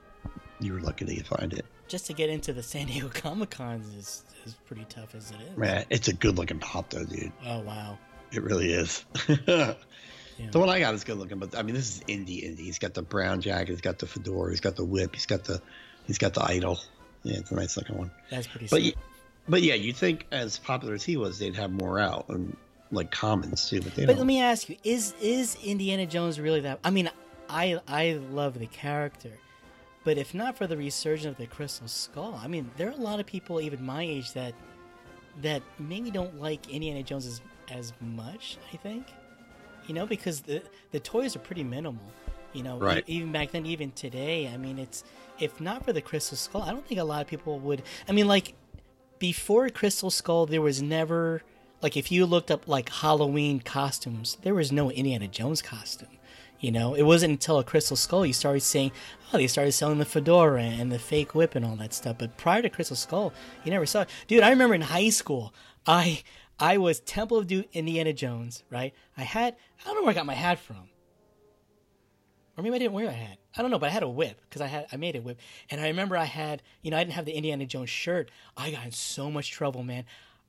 you 0.61 0.71
were 0.71 0.79
lucky 0.79 1.03
to 1.03 1.23
find 1.25 1.51
it. 1.51 1.65
Just 1.89 2.05
to 2.05 2.13
get 2.13 2.29
into 2.29 2.53
the 2.53 2.63
San 2.63 2.87
Diego 2.87 3.09
Comic 3.13 3.49
Cons 3.49 3.93
is 3.93 4.23
is 4.45 4.53
pretty 4.65 4.85
tough 4.87 5.13
as 5.13 5.31
it 5.31 5.41
is. 5.51 5.57
Man, 5.57 5.83
it's 5.89 6.07
a 6.07 6.13
good 6.13 6.37
looking 6.37 6.59
pop 6.59 6.89
though, 6.91 7.03
dude. 7.03 7.33
Oh 7.45 7.59
wow. 7.59 7.97
It 8.31 8.43
really 8.43 8.71
is. 8.71 9.05
The 10.51 10.59
one 10.59 10.69
I 10.69 10.79
got 10.79 10.93
is 10.93 11.03
good 11.03 11.17
looking, 11.17 11.39
but 11.39 11.57
I 11.57 11.63
mean, 11.63 11.73
this 11.73 11.95
is 11.95 12.03
Indy 12.05 12.45
Indy. 12.45 12.65
He's 12.65 12.77
got 12.77 12.93
the 12.93 13.01
brown 13.01 13.41
jacket, 13.41 13.69
he's 13.69 13.81
got 13.81 13.97
the 13.97 14.05
fedora, 14.05 14.51
he's 14.51 14.59
got 14.59 14.75
the 14.75 14.85
whip, 14.85 15.15
he's 15.15 15.25
got 15.25 15.43
the, 15.45 15.59
he's 16.05 16.19
got 16.19 16.35
the 16.35 16.43
idol. 16.43 16.79
Yeah, 17.23 17.39
it's 17.39 17.49
a 17.49 17.55
nice 17.55 17.75
looking 17.75 17.97
one. 17.97 18.11
That's 18.29 18.45
pretty 18.45 18.67
But 18.69 19.01
but 19.49 19.63
yeah, 19.63 19.73
you'd 19.73 19.95
think 19.95 20.27
as 20.31 20.59
popular 20.59 20.93
as 20.93 21.03
he 21.03 21.17
was, 21.17 21.39
they'd 21.39 21.55
have 21.55 21.71
more 21.71 21.99
out 21.99 22.29
and 22.29 22.55
like 22.91 23.11
commons 23.11 23.69
too, 23.69 23.81
but 23.81 23.95
they 23.95 24.05
But 24.05 24.13
don't. 24.13 24.19
let 24.19 24.27
me 24.27 24.41
ask 24.41 24.69
you: 24.69 24.77
Is 24.83 25.13
is 25.21 25.57
Indiana 25.63 26.05
Jones 26.05 26.39
really 26.39 26.61
that? 26.61 26.79
I 26.83 26.89
mean, 26.89 27.09
I 27.49 27.79
I 27.87 28.13
love 28.31 28.59
the 28.59 28.67
character, 28.67 29.31
but 30.03 30.17
if 30.17 30.33
not 30.33 30.57
for 30.57 30.67
the 30.67 30.77
resurgence 30.77 31.25
of 31.31 31.37
the 31.37 31.47
Crystal 31.47 31.87
Skull, 31.87 32.39
I 32.41 32.47
mean, 32.47 32.69
there 32.77 32.87
are 32.87 32.91
a 32.93 32.95
lot 32.95 33.19
of 33.19 33.25
people 33.25 33.59
even 33.61 33.83
my 33.85 34.03
age 34.03 34.33
that 34.33 34.53
that 35.41 35.61
maybe 35.79 36.11
don't 36.11 36.39
like 36.41 36.69
Indiana 36.69 37.03
Jones 37.03 37.25
as 37.25 37.41
as 37.69 37.93
much. 38.01 38.57
I 38.73 38.77
think, 38.77 39.05
you 39.87 39.93
know, 39.93 40.05
because 40.05 40.41
the 40.41 40.61
the 40.91 40.99
toys 40.99 41.35
are 41.35 41.39
pretty 41.39 41.63
minimal. 41.63 42.03
You 42.53 42.63
know, 42.63 42.79
Right. 42.79 43.03
even 43.07 43.31
back 43.31 43.51
then, 43.51 43.65
even 43.65 43.91
today. 43.91 44.47
I 44.47 44.57
mean, 44.57 44.79
it's 44.79 45.03
if 45.39 45.59
not 45.61 45.83
for 45.85 45.93
the 45.93 46.01
Crystal 46.01 46.37
Skull, 46.37 46.61
I 46.63 46.71
don't 46.71 46.87
think 46.87 46.99
a 46.99 47.03
lot 47.03 47.21
of 47.21 47.27
people 47.27 47.59
would. 47.59 47.83
I 48.07 48.13
mean, 48.13 48.27
like 48.27 48.55
before 49.19 49.69
Crystal 49.69 50.09
Skull, 50.09 50.45
there 50.45 50.61
was 50.61 50.81
never 50.81 51.43
like 51.81 51.95
if 51.95 52.11
you 52.11 52.25
looked 52.25 52.51
up 52.51 52.67
like 52.67 52.89
Halloween 52.89 53.59
costumes, 53.59 54.37
there 54.41 54.55
was 54.55 54.71
no 54.71 54.91
Indiana 54.91 55.27
Jones 55.27 55.61
costume. 55.61 56.09
You 56.59 56.71
know, 56.71 56.95
it 56.95 57.03
wasn't 57.03 57.31
until 57.31 57.59
a 57.59 57.63
Crystal 57.63 57.95
Skull 57.95 58.25
you 58.25 58.33
started 58.33 58.61
seeing, 58.61 58.91
oh, 59.31 59.37
they 59.37 59.45
started 59.45 59.73
selling 59.73 59.99
the 59.99 60.05
fedora 60.05 60.63
and 60.63 60.91
the 60.91 60.97
fake 60.97 61.35
whip 61.35 61.53
and 61.53 61.63
all 61.63 61.75
that 61.75 61.93
stuff. 61.93 62.17
But 62.17 62.35
prior 62.37 62.63
to 62.63 62.69
Crystal 62.69 62.95
Skull, 62.95 63.31
you 63.63 63.69
never 63.69 63.85
saw 63.85 64.01
it. 64.01 64.09
Dude, 64.27 64.41
I 64.41 64.49
remember 64.49 64.73
in 64.73 64.81
high 64.81 65.09
school, 65.09 65.53
I 65.85 66.23
I 66.59 66.77
was 66.77 66.99
Temple 66.99 67.37
of 67.37 67.45
Doom 67.45 67.65
Indiana 67.73 68.11
Jones, 68.11 68.63
right? 68.71 68.93
I 69.15 69.23
had 69.23 69.55
I 69.81 69.85
don't 69.85 69.95
know 69.95 70.01
where 70.01 70.11
I 70.11 70.15
got 70.15 70.25
my 70.25 70.33
hat 70.33 70.57
from. 70.57 70.89
Or 72.57 72.63
maybe 72.63 72.75
I 72.75 72.79
didn't 72.79 72.93
wear 72.93 73.07
a 73.07 73.11
hat. 73.11 73.37
I 73.55 73.61
don't 73.61 73.69
know, 73.69 73.77
but 73.77 73.89
I 73.89 73.93
had 73.93 74.01
a 74.01 74.09
whip 74.09 74.41
because 74.41 74.61
I 74.61 74.67
had 74.67 74.87
I 74.91 74.97
made 74.97 75.15
a 75.15 75.21
whip, 75.21 75.39
and 75.69 75.79
I 75.79 75.87
remember 75.87 76.17
I 76.17 76.25
had 76.25 76.63
you 76.81 76.89
know 76.89 76.97
I 76.97 77.03
didn't 77.03 77.13
have 77.13 77.25
the 77.25 77.33
Indiana 77.33 77.67
Jones 77.67 77.91
shirt. 77.91 78.31
I 78.55 78.71
got 78.71 78.85
in 78.85 78.91
so 78.91 79.29
much 79.29 79.51
trouble, 79.51 79.83
man. 79.83 80.05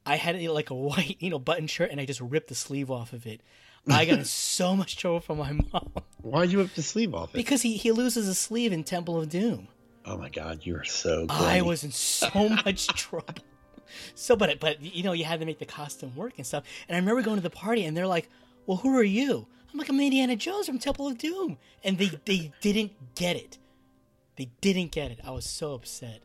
I 0.09 0.17
had 0.17 0.41
like 0.43 0.71
a 0.71 0.75
white 0.75 1.17
you 1.21 1.31
know 1.31 1.39
button 1.39 1.67
shirt, 1.67 1.91
and 1.91 2.01
I 2.01 2.07
just 2.07 2.21
ripped 2.21 2.49
the 2.49 2.55
sleeve 2.55 2.91
off 2.91 3.13
of 3.13 3.27
it. 3.27 3.41
I 3.89 4.05
got 4.05 4.19
in 4.19 4.25
so 4.27 4.75
much 4.75 4.97
trouble 4.97 5.21
from 5.21 5.39
my 5.39 5.53
mom 5.53 5.91
Why'd 6.23 6.51
you 6.51 6.59
rip 6.59 6.75
the 6.75 6.83
sleeve 6.83 7.15
off 7.15 7.31
it? 7.31 7.37
because 7.37 7.63
he 7.63 7.77
he 7.77 7.93
loses 7.93 8.27
a 8.29 8.35
sleeve 8.35 8.73
in 8.73 8.85
Temple 8.85 9.21
of 9.21 9.29
Doom. 9.29 9.69
oh 10.05 10.17
my 10.17 10.29
god, 10.31 10.65
you 10.65 10.77
are 10.77 10.85
so. 10.85 11.27
Good. 11.27 11.31
I 11.31 11.63
was 11.63 11.85
in 11.85 11.93
so 11.93 12.49
much 12.65 12.87
trouble. 12.89 13.45
So, 14.15 14.37
but 14.37 14.59
but 14.61 14.81
you 14.83 15.03
know, 15.03 15.13
you 15.13 15.25
had 15.25 15.41
to 15.41 15.47
make 15.47 15.59
the 15.59 15.67
costume 15.67 16.15
work 16.17 16.35
and 16.39 16.47
stuff. 16.47 16.65
And 16.89 16.97
I 16.97 16.99
remember 16.99 17.23
going 17.23 17.37
to 17.37 17.43
the 17.43 17.51
party, 17.51 17.85
and 17.85 17.97
they're 17.97 18.07
like, 18.07 18.29
"Well, 18.67 18.79
who 18.79 18.97
are 18.97 19.05
you?" 19.05 19.47
I'm 19.73 19.79
like, 19.79 19.89
"I'm 19.89 20.01
Indiana 20.01 20.37
Jones 20.37 20.67
from 20.67 20.79
Temple 20.79 21.07
of 21.09 21.19
Doom," 21.19 21.59
and 21.85 21.99
they 21.99 22.11
they 22.25 22.53
didn't 22.61 22.93
get 23.15 23.37
it. 23.37 23.59
They 24.37 24.51
didn't 24.61 24.93
get 24.93 25.11
it. 25.11 25.21
I 25.25 25.31
was 25.31 25.47
so 25.47 25.75
upset. 25.75 26.21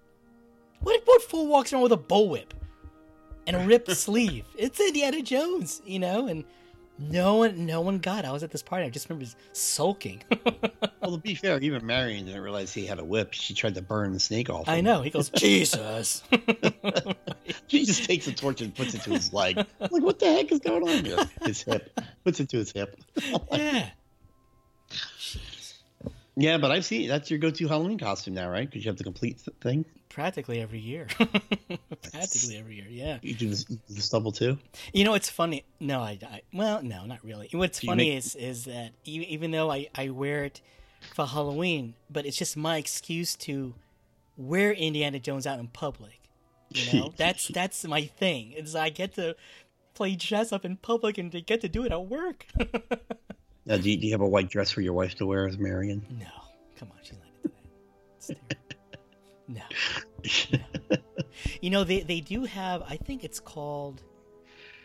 What 0.81 1.01
what 1.05 1.21
fool 1.21 1.47
walks 1.47 1.71
around 1.71 1.83
with 1.83 1.91
a 1.93 1.97
bullwhip 1.97 2.51
and 3.47 3.55
a 3.55 3.65
ripped 3.65 3.91
sleeve? 3.91 4.45
It's 4.57 4.79
Indiana 4.79 5.21
Jones, 5.21 5.81
you 5.85 5.99
know, 5.99 6.27
and. 6.27 6.43
No 6.99 7.37
one, 7.37 7.65
no 7.65 7.81
one 7.81 7.97
got. 7.97 8.23
it. 8.23 8.27
I 8.27 8.31
was 8.31 8.43
at 8.43 8.51
this 8.51 8.61
party. 8.61 8.85
I 8.85 8.89
just 8.91 9.09
remember 9.09 9.29
sulking. 9.51 10.23
Well, 11.01 11.17
to 11.17 11.17
be 11.17 11.35
fair, 11.35 11.59
even 11.59 11.85
Marion 11.85 12.25
didn't 12.27 12.39
realize 12.41 12.73
he 12.73 12.85
had 12.85 12.97
a 12.97 13.03
whip. 13.03 13.33
She 13.33 13.53
tried 13.53 13.75
to 13.75 13.81
burn 13.81 14.13
the 14.13 14.19
snake 14.21 14.49
off. 14.49 14.69
I 14.69 14.79
know. 14.79 15.01
He 15.01 15.09
goes, 15.09 15.29
Jesus. 15.35 16.23
She 17.67 17.83
just 17.83 18.05
takes 18.05 18.25
a 18.27 18.31
torch 18.31 18.61
and 18.61 18.73
puts 18.73 18.93
it 18.93 19.01
to 19.01 19.09
his 19.09 19.33
leg. 19.33 19.57
I'm 19.57 19.89
like, 19.91 20.01
what 20.03 20.19
the 20.19 20.31
heck 20.31 20.49
is 20.53 20.59
going 20.59 20.87
on 20.87 21.03
here? 21.03 21.17
His 21.41 21.61
hip. 21.63 21.99
Puts 22.23 22.39
it 22.39 22.47
to 22.49 22.57
his 22.57 22.71
hip. 22.71 22.95
yeah. 23.51 23.89
Yeah, 26.35 26.57
but 26.57 26.71
I've 26.71 26.83
seen 26.85 27.07
that's 27.07 27.29
your 27.29 27.37
go-to 27.39 27.67
Halloween 27.67 27.99
costume 27.99 28.33
now, 28.33 28.49
right? 28.49 28.67
Because 28.69 28.83
you 28.83 28.89
have 28.89 28.97
the 28.97 29.03
complete 29.03 29.39
th- 29.43 29.55
thing. 29.61 29.85
Practically 30.09 30.61
every 30.61 30.79
year. 30.79 31.07
Practically 32.11 32.57
every 32.57 32.75
year, 32.75 32.87
yeah. 32.89 33.19
You 33.21 33.35
do 33.35 33.49
the, 33.49 33.77
the 33.89 34.01
stubble 34.01 34.31
too. 34.31 34.57
You 34.93 35.03
know, 35.05 35.13
it's 35.13 35.29
funny. 35.29 35.63
No, 35.79 35.99
I, 36.01 36.17
I 36.23 36.41
well, 36.51 36.81
no, 36.81 37.05
not 37.05 37.23
really. 37.23 37.49
What's 37.51 37.79
Do 37.79 37.87
funny 37.87 38.09
make- 38.09 38.17
is 38.17 38.35
is 38.35 38.65
that 38.65 38.93
even 39.05 39.51
though 39.51 39.71
I, 39.71 39.87
I 39.95 40.09
wear 40.09 40.43
it 40.45 40.61
for 41.13 41.25
Halloween, 41.25 41.93
but 42.09 42.25
it's 42.25 42.37
just 42.37 42.57
my 42.57 42.77
excuse 42.77 43.35
to 43.37 43.75
wear 44.37 44.71
Indiana 44.71 45.19
Jones 45.19 45.45
out 45.45 45.59
in 45.59 45.67
public. 45.67 46.19
You 46.69 46.93
know, 46.99 47.13
that's 47.15 47.47
that's 47.49 47.83
my 47.85 48.01
thing. 48.05 48.53
Is 48.53 48.75
I 48.75 48.89
get 48.89 49.13
to 49.15 49.35
play 49.93 50.15
dress 50.15 50.51
up 50.51 50.65
in 50.65 50.77
public 50.77 51.19
and 51.19 51.31
to 51.31 51.41
get 51.41 51.61
to 51.61 51.69
do 51.69 51.85
it 51.85 51.91
at 51.91 52.05
work. 52.07 52.47
Now, 53.65 53.77
do 53.77 53.89
you, 53.89 53.97
do 53.97 54.07
you 54.07 54.13
have 54.13 54.21
a 54.21 54.27
white 54.27 54.49
dress 54.49 54.71
for 54.71 54.81
your 54.81 54.93
wife 54.93 55.15
to 55.15 55.25
wear 55.25 55.47
as 55.47 55.57
Marion? 55.57 56.05
no, 56.19 56.25
come 56.75 56.89
on, 56.91 56.97
she's 57.01 57.13
not 57.13 57.27
into 58.29 58.41
that. 58.49 58.57
No. 59.45 59.61
no. 60.53 60.97
You 61.61 61.69
know, 61.69 61.83
they 61.83 61.99
they 61.99 62.21
do 62.21 62.45
have. 62.45 62.81
I 62.83 62.95
think 62.95 63.23
it's 63.25 63.39
called. 63.41 64.01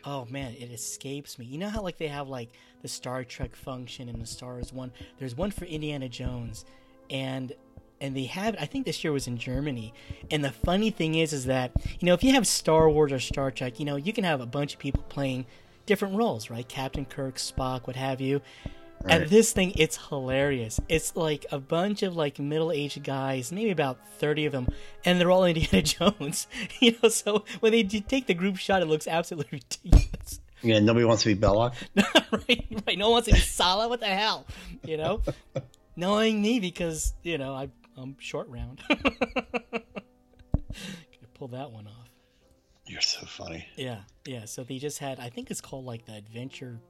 Oh 0.05 0.27
man, 0.27 0.55
it 0.59 0.73
escapes 0.73 1.39
me. 1.39 1.47
You 1.47 1.59
know 1.59 1.69
how 1.69 1.83
like 1.83 1.99
they 1.99 2.09
have 2.09 2.29
like 2.29 2.51
the 2.83 2.89
Star 2.89 3.23
Trek 3.25 3.55
function 3.55 4.09
and 4.09 4.21
the 4.21 4.27
Stars 4.27 4.73
one. 4.73 4.91
There's 5.19 5.37
one 5.37 5.53
for 5.53 5.65
Indiana 5.65 6.09
Jones, 6.09 6.65
and 7.09 7.53
and 8.01 8.17
they 8.17 8.25
have. 8.25 8.57
I 8.61 8.67
think 8.67 8.85
this 8.87 9.03
year 9.05 9.13
was 9.13 9.29
in 9.29 9.39
Germany. 9.39 9.95
And 10.31 10.45
the 10.45 10.51
funny 10.51 10.91
thing 10.91 11.15
is, 11.15 11.33
is 11.33 11.47
that 11.47 11.73
you 12.01 12.07
know 12.07 12.15
if 12.15 12.25
you 12.25 12.33
have 12.35 12.47
Star 12.47 12.91
Wars 12.91 13.13
or 13.13 13.21
Star 13.21 13.51
Trek, 13.51 13.79
you 13.79 13.85
know 13.85 13.97
you 13.97 14.13
can 14.13 14.25
have 14.25 14.41
a 14.41 14.47
bunch 14.47 14.75
of 14.75 14.81
people 14.81 15.05
playing 15.09 15.47
different 15.89 16.15
roles, 16.15 16.51
right? 16.51 16.69
Captain 16.69 17.07
Kirk, 17.07 17.37
Spock, 17.37 17.87
what 17.87 17.97
have 17.97 18.21
you. 18.21 18.43
Right. 19.03 19.23
And 19.23 19.31
this 19.31 19.53
thing, 19.53 19.73
it's 19.77 19.97
hilarious. 20.09 20.81
It's 20.89 21.17
like 21.17 21.47
a 21.51 21.59
bunch 21.59 22.03
of 22.03 22.15
like 22.15 22.39
middle-aged 22.39 23.03
guys, 23.03 23.51
maybe 23.51 23.71
about 23.71 23.99
thirty 24.19 24.45
of 24.45 24.53
them, 24.53 24.69
and 25.05 25.19
they're 25.21 25.31
all 25.31 25.45
Indiana 25.47 25.83
Jones. 25.83 26.47
you 26.81 26.95
know, 27.03 27.09
so 27.09 27.45
when 27.61 27.73
they 27.73 27.83
take 27.85 28.27
the 28.27 28.35
group 28.35 28.57
shot, 28.57 28.83
it 28.83 28.87
looks 28.87 29.09
absolutely 29.09 29.63
ridiculous. 29.85 30.41
Yeah, 30.63 30.81
nobody 30.81 31.05
wants 31.05 31.23
to 31.23 31.35
be 31.35 31.41
Belloq. 31.41 31.75
right, 32.33 32.67
right. 32.87 32.99
No 32.99 33.07
one 33.07 33.13
wants 33.13 33.29
to 33.29 33.35
be 33.35 33.41
Sallah. 33.41 33.89
What 33.89 34.01
the 34.01 34.07
hell? 34.07 34.47
You 34.85 34.97
know, 34.97 35.23
knowing 35.97 36.43
me 36.43 36.59
because 36.59 37.15
you 37.23 37.39
know 37.39 37.55
I, 37.55 37.71
I'm 37.97 38.17
short 38.19 38.49
round. 38.49 38.83
Could 38.89 39.85
pull 41.35 41.49
that 41.49 41.71
one 41.71 41.87
off. 41.87 42.09
You're 42.89 43.01
so 43.03 43.27
funny. 43.27 43.67
Yeah, 43.77 44.01
yeah. 44.25 44.47
So 44.47 44.65
they 44.65 44.79
just 44.79 44.99
had. 44.99 45.21
I 45.21 45.29
think 45.29 45.51
it's 45.51 45.61
called 45.61 45.85
like 45.85 46.07
the 46.07 46.15
Adventure 46.15 46.81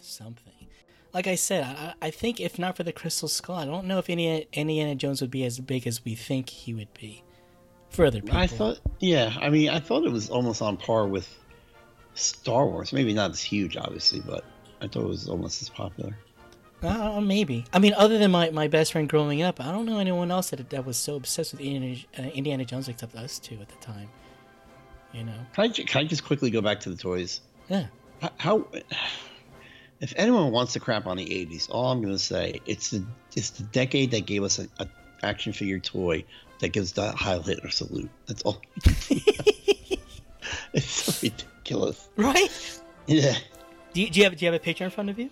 something. 0.00 0.68
Like 1.12 1.26
I 1.26 1.34
said, 1.34 1.64
I, 1.64 1.94
I 2.00 2.10
think 2.10 2.40
if 2.40 2.58
not 2.58 2.76
for 2.76 2.84
the 2.84 2.92
Crystal 2.92 3.28
Skull, 3.28 3.56
I 3.56 3.64
don't 3.64 3.86
know 3.86 3.98
if 3.98 4.08
any 4.08 4.46
Indiana 4.52 4.94
Jones 4.94 5.20
would 5.20 5.30
be 5.30 5.44
as 5.44 5.58
big 5.58 5.86
as 5.86 6.04
we 6.04 6.14
think 6.14 6.48
he 6.48 6.72
would 6.74 6.92
be. 6.94 7.22
For 7.90 8.06
other 8.06 8.22
people, 8.22 8.38
I 8.38 8.46
thought, 8.46 8.80
yeah, 9.00 9.36
I 9.38 9.50
mean, 9.50 9.68
I 9.68 9.78
thought 9.78 10.06
it 10.06 10.12
was 10.12 10.30
almost 10.30 10.62
on 10.62 10.78
par 10.78 11.06
with 11.06 11.28
Star 12.14 12.66
Wars. 12.66 12.92
Maybe 12.92 13.12
not 13.12 13.32
as 13.32 13.42
huge, 13.42 13.76
obviously, 13.76 14.20
but 14.20 14.44
I 14.80 14.88
thought 14.88 15.02
it 15.02 15.08
was 15.08 15.28
almost 15.28 15.60
as 15.60 15.68
popular. 15.68 16.16
Uh, 16.82 17.20
maybe. 17.20 17.64
I 17.72 17.78
mean, 17.78 17.92
other 17.94 18.18
than 18.18 18.30
my, 18.30 18.50
my 18.50 18.66
best 18.66 18.92
friend 18.92 19.08
growing 19.08 19.42
up, 19.42 19.60
I 19.60 19.70
don't 19.70 19.84
know 19.84 19.98
anyone 19.98 20.30
else 20.30 20.50
that 20.50 20.70
that 20.70 20.86
was 20.86 20.96
so 20.96 21.16
obsessed 21.16 21.52
with 21.52 21.60
Indiana, 21.60 22.00
uh, 22.18 22.22
Indiana 22.22 22.64
Jones 22.64 22.88
except 22.88 23.14
us 23.14 23.38
two 23.38 23.58
at 23.60 23.68
the 23.68 23.76
time. 23.76 24.08
You 25.12 25.24
know. 25.24 25.34
Can 25.54 25.64
I, 25.64 25.68
can 25.68 26.00
I 26.00 26.04
just 26.04 26.24
quickly 26.24 26.50
go 26.50 26.60
back 26.60 26.80
to 26.80 26.90
the 26.90 26.96
toys? 26.96 27.40
Yeah. 27.68 27.86
How, 28.38 28.66
if 30.00 30.12
anyone 30.16 30.52
wants 30.52 30.72
to 30.74 30.80
crap 30.80 31.06
on 31.06 31.16
the 31.16 31.26
'80s, 31.26 31.68
all 31.70 31.90
I'm 31.92 32.00
going 32.00 32.14
to 32.14 32.18
say 32.18 32.60
it's 32.66 32.90
the 32.90 33.04
it's 33.36 33.50
the 33.50 33.64
decade 33.64 34.10
that 34.12 34.26
gave 34.26 34.42
us 34.42 34.58
a, 34.58 34.68
a 34.78 34.86
action 35.22 35.52
figure 35.52 35.78
toy 35.78 36.24
that 36.60 36.70
gives 36.70 36.92
the 36.92 37.12
Heil 37.12 37.42
Hitler 37.42 37.70
salute. 37.70 38.10
That's 38.26 38.42
all. 38.42 38.60
it's 40.72 40.86
so 40.86 41.26
ridiculous. 41.26 42.08
Right. 42.16 42.80
Yeah. 43.06 43.34
Do 43.92 44.00
you, 44.00 44.10
do 44.10 44.20
you 44.20 44.24
have 44.24 44.36
do 44.36 44.44
you 44.44 44.52
have 44.52 44.60
a 44.60 44.64
picture 44.64 44.84
in 44.84 44.90
front 44.90 45.10
of 45.10 45.18
you? 45.18 45.30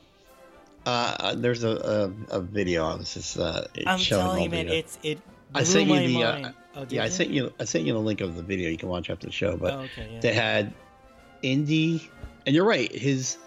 Uh, 0.86 1.34
there's 1.34 1.62
a, 1.62 2.12
a, 2.30 2.38
a 2.38 2.40
video. 2.40 2.86
I 2.86 2.96
was 2.96 3.14
just 3.14 3.38
uh, 3.38 3.64
I'm 3.86 3.98
telling 3.98 4.44
you, 4.44 4.50
man, 4.50 4.68
uh, 4.68 4.72
it's 4.72 4.98
it. 5.02 5.18
I 5.54 5.62
sent 5.64 5.88
you 5.88 5.98
the. 6.08 6.24
Uh, 6.24 6.52
Oh, 6.76 6.86
yeah, 6.88 7.02
I 7.02 7.08
sent 7.08 7.30
you. 7.30 7.52
I 7.58 7.64
sent 7.64 7.84
you 7.84 7.94
the 7.94 7.98
link 7.98 8.20
of 8.20 8.36
the 8.36 8.42
video. 8.44 8.70
You 8.70 8.76
can 8.78 8.88
watch 8.88 9.10
after 9.10 9.26
the 9.26 9.32
show. 9.32 9.56
But 9.56 9.74
Oh, 9.74 9.78
okay, 9.80 10.08
yeah. 10.12 10.20
they 10.20 10.32
had 10.32 10.72
Indy, 11.42 12.08
and 12.46 12.54
you're 12.54 12.64
right. 12.64 12.90
His 12.92 13.38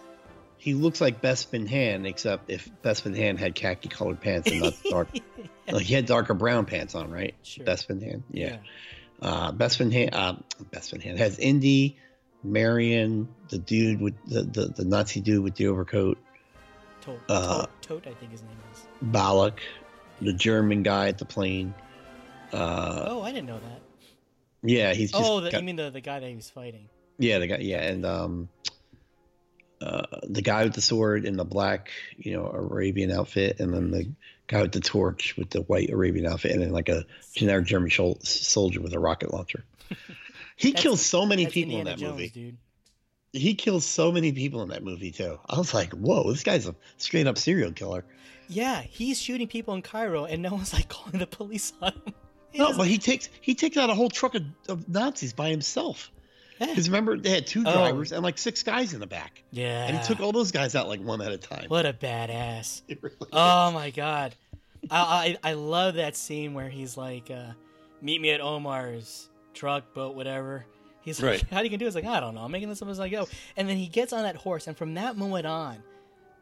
he 0.57 0.73
looks 0.73 0.99
like 0.99 1.21
Bespin 1.21 1.65
Han, 1.69 2.05
except 2.05 2.49
if 2.49 2.69
Bespin 2.83 3.15
Han 3.17 3.37
had 3.37 3.55
khaki 3.55 3.87
colored 3.87 4.19
pants 4.19 4.51
and 4.51 4.61
not 4.61 4.73
dark. 4.89 5.07
Like 5.71 5.85
he 5.85 5.93
had 5.93 6.05
darker 6.05 6.33
brown 6.33 6.65
pants 6.65 6.93
on, 6.93 7.09
right? 7.09 7.33
Sure. 7.43 7.65
Bespin 7.65 8.03
Han, 8.03 8.23
yeah. 8.29 8.57
Uh, 9.21 9.53
Bespin 9.53 9.93
Han, 9.93 10.09
uh, 10.13 10.37
Bespin 10.73 11.01
Han 11.05 11.15
has 11.15 11.39
Indy, 11.39 11.97
Marion, 12.43 13.29
the 13.47 13.57
dude 13.59 14.01
with 14.01 14.13
the, 14.27 14.43
the 14.43 14.65
the 14.65 14.83
Nazi 14.83 15.21
dude 15.21 15.41
with 15.41 15.55
the 15.55 15.67
overcoat, 15.67 16.17
Toht, 17.01 17.17
uh, 17.29 17.65
Toht, 17.65 17.69
Toht, 18.03 18.07
I 18.07 18.13
think 18.15 18.31
his 18.31 18.41
name 18.41 18.57
is. 18.73 18.85
Balak, 19.01 19.61
the 20.21 20.33
German 20.33 20.83
guy 20.83 21.07
at 21.07 21.17
the 21.17 21.25
plane. 21.25 21.73
Uh, 22.53 23.05
oh, 23.07 23.21
I 23.23 23.31
didn't 23.31 23.47
know 23.47 23.59
that. 23.59 23.81
yeah, 24.63 24.93
he's 24.93 25.11
just 25.11 25.23
Oh, 25.23 25.39
the, 25.41 25.49
got- 25.51 25.61
you 25.61 25.65
mean 25.65 25.75
the 25.75 25.89
the 25.89 26.01
guy 26.01 26.19
that 26.19 26.29
he 26.29 26.35
was 26.35 26.49
fighting? 26.49 26.87
Yeah, 27.17 27.39
the 27.39 27.47
guy. 27.47 27.57
Yeah, 27.57 27.81
and 27.81 28.05
um, 28.05 28.49
uh, 29.81 30.03
the 30.23 30.41
guy 30.41 30.63
with 30.63 30.73
the 30.73 30.81
sword 30.81 31.25
in 31.25 31.35
the 31.35 31.45
black, 31.45 31.89
you 32.17 32.33
know, 32.33 32.45
Arabian 32.47 33.11
outfit, 33.11 33.59
and 33.59 33.73
then 33.73 33.91
the 33.91 34.09
guy 34.47 34.61
with 34.61 34.71
the 34.71 34.79
torch 34.79 35.35
with 35.37 35.49
the 35.49 35.61
white 35.63 35.89
Arabian 35.89 36.25
outfit, 36.25 36.51
and 36.51 36.61
then 36.61 36.71
like 36.71 36.89
a 36.89 37.05
generic 37.35 37.65
German 37.65 37.89
shol- 37.89 38.23
soldier 38.25 38.81
with 38.81 38.93
a 38.93 38.99
rocket 38.99 39.33
launcher. 39.33 39.65
He 40.55 40.71
kills 40.71 41.01
so 41.03 41.25
many 41.25 41.47
people 41.47 41.77
Indiana 41.77 41.79
in 41.79 41.85
that 41.85 41.97
Jones, 41.97 42.11
movie. 42.13 42.29
dude. 42.29 42.57
He 43.33 43.55
kills 43.55 43.83
so 43.85 44.11
many 44.11 44.31
people 44.31 44.61
in 44.61 44.69
that 44.69 44.83
movie 44.83 45.09
too. 45.11 45.39
I 45.49 45.57
was 45.57 45.73
like, 45.73 45.91
whoa, 45.93 46.31
this 46.31 46.43
guy's 46.43 46.67
a 46.67 46.75
straight 46.97 47.25
up 47.25 47.39
serial 47.39 47.71
killer. 47.71 48.05
Yeah, 48.47 48.81
he's 48.83 49.19
shooting 49.19 49.47
people 49.47 49.73
in 49.73 49.81
Cairo, 49.81 50.25
and 50.25 50.43
no 50.43 50.53
one's 50.53 50.71
like 50.71 50.89
calling 50.89 51.17
the 51.17 51.25
police 51.25 51.73
on 51.81 51.91
him. 51.93 52.13
He 52.53 52.59
No, 52.59 52.67
doesn't- 52.67 52.77
but 52.77 52.87
he 52.87 52.97
takes 52.97 53.27
he 53.41 53.53
takes 53.55 53.75
out 53.75 53.89
a 53.89 53.93
whole 53.93 54.09
truck 54.09 54.35
of, 54.35 54.43
of 54.69 54.87
Nazis 54.87 55.33
by 55.33 55.49
himself. 55.49 56.09
Yeah. 56.59 56.67
Because 56.67 56.87
remember, 56.87 57.17
they 57.17 57.31
had 57.31 57.45
two 57.47 57.63
drivers 57.63 58.11
and 58.13 58.23
like 58.23 58.37
six 58.37 58.63
guys 58.63 58.93
in 58.93 58.99
the 59.01 59.07
back. 59.07 59.43
yeah, 59.51 59.85
And 59.87 59.97
he 59.97 60.03
took 60.05 60.21
all 60.21 60.31
those 60.31 60.51
guys 60.51 60.75
out 60.75 60.87
like 60.87 61.01
one 61.01 61.19
at 61.21 61.31
a 61.31 61.37
time. 61.37 61.65
What 61.67 61.85
a 61.85 61.91
badass! 61.93 62.83
Really 63.01 63.15
Oh 63.33 63.71
my 63.71 63.89
god, 63.89 64.35
I, 64.89 65.37
I 65.43 65.49
I 65.51 65.53
love 65.53 65.95
that 65.95 66.15
scene 66.15 66.53
where 66.53 66.69
he's 66.69 66.95
like, 66.95 67.29
uh, 67.31 67.53
"Meet 68.01 68.21
me 68.21 68.29
at 68.29 68.39
Omar's 68.39 69.27
truck, 69.53 69.93
boat, 69.93 70.15
whatever." 70.15 70.65
He's 71.01 71.21
like, 71.21 71.31
Right. 71.31 71.45
"How 71.51 71.57
do 71.57 71.63
you 71.65 71.69
can 71.71 71.79
do?" 71.79 71.85
it?" 71.85 71.87
It's 71.87 71.95
like, 71.95 72.05
"I 72.05 72.19
don't 72.19 72.35
know. 72.35 72.41
I'm 72.41 72.51
making 72.51 72.69
this 72.69 72.81
up 72.81 72.87
as 72.87 72.99
I 72.99 73.09
go." 73.09 73.27
And 73.57 73.67
then 73.67 73.75
he 73.77 73.87
gets 73.87 74.13
on 74.13 74.23
that 74.23 74.35
horse, 74.37 74.67
and 74.67 74.77
from 74.77 74.93
that 74.93 75.17
moment 75.17 75.47
on, 75.47 75.81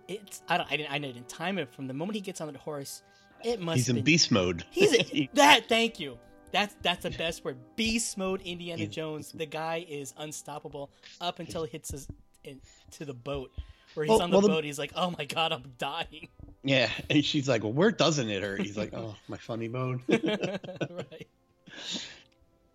it's 0.09 0.41
I 0.49 0.57
don't 0.57 0.71
I 0.71 0.75
didn't 0.77 0.91
I 0.91 0.99
didn't 0.99 1.29
time 1.29 1.57
it. 1.57 1.73
From 1.73 1.87
the 1.87 1.93
moment 1.93 2.15
he 2.15 2.21
gets 2.21 2.41
on 2.41 2.47
that 2.51 2.57
horse, 2.59 3.01
it 3.43 3.59
must. 3.59 3.77
He's 3.77 3.89
in 3.89 3.95
been, 3.97 4.05
beast 4.05 4.31
mode. 4.31 4.63
He's 4.71 4.93
a, 5.13 5.29
that. 5.33 5.67
Thank 5.69 5.99
you. 5.99 6.17
That's 6.51 6.75
that's 6.81 7.03
the 7.03 7.11
best 7.11 7.45
word. 7.45 7.57
Beast 7.75 8.17
mode. 8.17 8.41
Indiana 8.41 8.87
Jones. 8.87 9.31
The 9.31 9.45
guy 9.45 9.85
is 9.87 10.13
unstoppable 10.17 10.89
up 11.21 11.39
until 11.39 11.63
he 11.63 11.71
hits 11.71 11.91
his 11.91 12.07
in, 12.43 12.59
to 12.91 13.05
the 13.05 13.13
boat. 13.13 13.51
Where 13.93 14.05
he's 14.05 14.09
Well- 14.09 14.21
on 14.21 14.29
the 14.31 14.35
well, 14.37 14.41
the- 14.41 14.47
boat, 14.49 14.63
he's 14.63 14.79
like, 14.79 14.91
"Oh 14.95 15.13
my 15.17 15.25
god, 15.25 15.51
I'm 15.51 15.63
dying." 15.77 16.27
Yeah, 16.63 16.89
and 17.09 17.23
she's 17.25 17.47
like, 17.49 17.63
"Well, 17.63 17.73
where 17.73 17.91
doesn't 17.91 18.29
it 18.29 18.41
hurt?" 18.43 18.61
He's 18.61 18.77
like, 18.77 18.93
"Oh, 18.95 19.15
my 19.27 19.37
funny 19.37 19.67
bone." 19.67 20.01
right. 20.07 21.27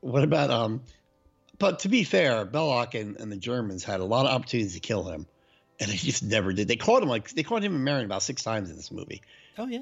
what 0.01 0.25
about 0.25 0.51
um? 0.51 0.83
But 1.59 1.79
to 1.81 1.89
be 1.89 2.05
fair, 2.05 2.45
Belloq 2.45 3.01
and, 3.01 3.17
and 3.17 3.33
the 3.33 3.37
Germans 3.37 3.83
had 3.83 4.01
a 4.01 4.05
lot 4.05 4.27
of 4.27 4.33
opportunities 4.33 4.75
to 4.75 4.81
kill 4.81 5.05
him, 5.05 5.27
and 5.81 5.91
they 5.91 5.97
just 5.97 6.23
never 6.23 6.53
did. 6.53 6.69
They 6.69 6.77
caught 6.77 7.03
him 7.03 7.09
like 7.09 7.31
they 7.31 7.43
caught 7.43 7.63
him 7.63 7.75
and 7.75 7.85
Marion 7.85 8.05
about 8.05 8.23
six 8.23 8.43
times 8.43 8.71
in 8.71 8.77
this 8.77 8.91
movie, 8.91 9.23
Oh 9.59 9.67
yeah. 9.67 9.81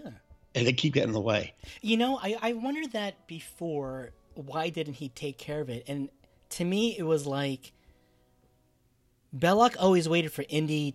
And 0.55 0.67
they 0.67 0.73
keep 0.73 0.95
getting 0.95 1.09
in 1.11 1.15
the 1.15 1.21
way. 1.21 1.55
You 1.83 1.97
know, 1.97 2.19
I 2.23 2.37
I 2.41 2.53
wondered 2.53 2.93
that 2.93 3.27
before. 3.27 4.11
Why 4.35 4.69
didn't 4.69 4.95
he 4.95 5.09
take 5.11 5.39
care 5.39 5.61
of 5.61 5.69
it? 5.69 5.85
And 5.89 6.09
to 6.51 6.65
me, 6.65 6.97
it 6.99 7.05
was 7.05 7.27
like 7.27 7.73
Belloq 9.37 9.77
always 9.79 10.09
waited 10.09 10.33
for 10.33 10.45
Indy 10.49 10.95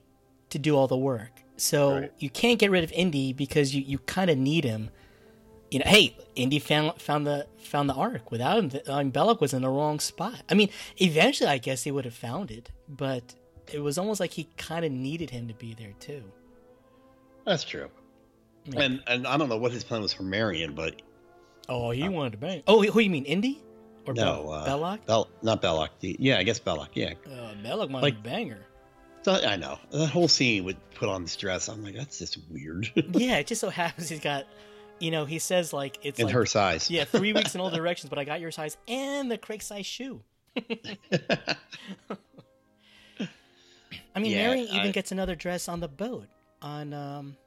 to 0.50 0.60
do 0.60 0.76
all 0.76 0.88
the 0.88 0.98
work. 0.98 1.42
So 1.58 1.94
Right. 2.02 2.14
you 2.20 2.30
can't 2.30 2.58
get 2.60 2.72
rid 2.72 2.84
of 2.84 2.92
Indy 2.94 3.34
because 3.34 3.76
you, 3.76 3.82
you 3.82 4.00
kind 4.00 4.30
of 4.30 4.38
need 4.38 4.64
him. 4.64 4.90
You 5.72 5.80
know, 5.80 5.86
hey, 5.88 6.16
Indy 6.36 6.58
found 6.60 7.00
found 7.02 7.28
the 7.28 7.46
found 7.60 7.90
the 7.90 7.94
ark. 7.94 8.32
Without 8.32 8.58
him, 8.58 8.70
the, 8.70 8.92
um, 8.94 9.12
Belloq 9.12 9.40
was 9.40 9.54
in 9.54 9.62
the 9.62 9.70
wrong 9.70 10.00
spot. 10.00 10.42
I 10.50 10.54
mean, 10.56 10.70
eventually, 10.98 11.50
I 11.50 11.60
guess 11.60 11.84
he 11.84 11.92
would 11.92 12.06
have 12.06 12.14
found 12.16 12.50
it, 12.50 12.72
but 12.88 13.36
it 13.72 13.80
was 13.80 13.98
almost 14.00 14.20
like 14.20 14.32
he 14.32 14.48
kind 14.58 14.84
of 14.84 14.92
needed 14.92 15.30
him 15.30 15.48
to 15.48 15.54
be 15.54 15.74
there 15.76 15.94
too. 16.00 16.24
That's 17.46 17.64
true. 17.64 17.90
And 18.76 19.02
and 19.08 19.26
I 19.28 19.38
don't 19.38 19.50
know 19.50 19.58
what 19.58 19.72
his 19.72 19.84
plan 19.84 20.02
was 20.02 20.14
for 20.14 20.24
Marion, 20.24 20.74
but 20.76 21.02
Oh, 21.68 21.92
he 21.92 22.08
wanted 22.10 22.32
to 22.32 22.38
bang. 22.38 22.64
Oh, 22.68 22.82
who 22.84 23.00
you 23.00 23.10
mean, 23.10 23.26
Indy 23.26 23.62
or 24.08 24.14
no, 24.14 24.24
Bel- 24.24 24.52
uh, 24.52 24.66
Belloq? 24.68 25.06
Bel- 25.06 25.30
not 25.44 25.62
Belloq. 25.62 25.90
Yeah, 26.02 26.38
I 26.40 26.44
guess 26.44 26.60
Belloq. 26.60 26.90
Yeah, 26.94 27.14
Uh, 27.28 27.54
Belloq 27.64 27.90
wanted 27.92 28.02
Like- 28.02 28.16
to 28.18 28.22
bang 28.30 28.50
her. 28.50 28.66
so, 29.22 29.34
I 29.34 29.56
know 29.56 29.78
that 29.92 30.08
whole 30.08 30.28
scene 30.28 30.64
would 30.64 30.78
put 30.96 31.10
on 31.10 31.24
this 31.24 31.36
dress. 31.36 31.68
I'm 31.70 31.84
like, 31.84 31.96
that's 31.96 32.18
just 32.20 32.38
weird. 32.50 32.92
Yeah, 33.14 33.38
it 33.38 33.48
just 33.48 33.62
so 33.62 33.70
happens 33.70 34.10
he's 34.10 34.20
got, 34.20 34.46
you 35.00 35.12
know, 35.12 35.26
he 35.26 35.38
says 35.40 35.72
like 35.74 36.00
it's 36.02 36.20
in 36.20 36.26
like 36.26 36.34
her 36.34 36.46
size. 36.48 36.90
yeah, 36.90 37.04
three 37.04 37.34
weeks 37.34 37.54
in 37.54 37.62
all 37.62 37.70
directions, 37.82 38.10
but 38.10 38.18
I 38.18 38.24
got 38.24 38.40
your 38.42 38.52
size 38.52 38.78
and 38.88 39.30
the 39.30 39.38
Craig 39.38 39.62
size 39.62 39.86
shoe. 39.86 40.22
I 44.16 44.20
mean, 44.20 44.32
Yeah, 44.32 44.48
Mary 44.48 44.62
even 44.62 44.88
I- 44.88 44.92
gets 44.92 45.12
another 45.12 45.36
dress 45.36 45.68
on 45.68 45.80
the 45.80 45.88
boat. 45.88 46.28
On 46.62 46.94
um, 46.94 47.38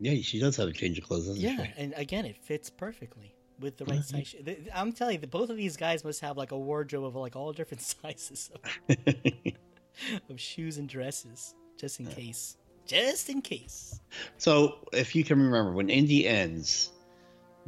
yeah, 0.00 0.20
she 0.22 0.38
does 0.38 0.56
have 0.56 0.68
a 0.68 0.72
change 0.72 0.98
of 0.98 1.04
clothes. 1.04 1.26
Doesn't 1.26 1.42
yeah, 1.42 1.64
she? 1.64 1.72
and 1.76 1.94
again, 1.96 2.24
it 2.24 2.36
fits 2.36 2.70
perfectly 2.70 3.34
with 3.60 3.76
the 3.76 3.84
right 3.86 4.04
size. 4.04 4.28
Shoe. 4.28 4.42
Th- 4.42 4.68
I'm 4.74 4.92
telling 4.92 5.20
you, 5.20 5.26
both 5.26 5.50
of 5.50 5.56
these 5.56 5.76
guys 5.76 6.04
must 6.04 6.20
have 6.20 6.36
like 6.36 6.52
a 6.52 6.58
wardrobe 6.58 7.04
of 7.04 7.16
like 7.16 7.36
all 7.36 7.52
different 7.52 7.80
sizes 8.02 8.50
of, 8.88 8.96
of 10.30 10.40
shoes 10.40 10.78
and 10.78 10.88
dresses, 10.88 11.54
just 11.78 12.00
in 12.00 12.06
case. 12.06 12.56
Just 12.86 13.30
in 13.30 13.42
case. 13.42 14.00
So, 14.38 14.76
if 14.92 15.16
you 15.16 15.24
can 15.24 15.42
remember, 15.42 15.72
when 15.72 15.90
Indy 15.90 16.26
ends, 16.26 16.92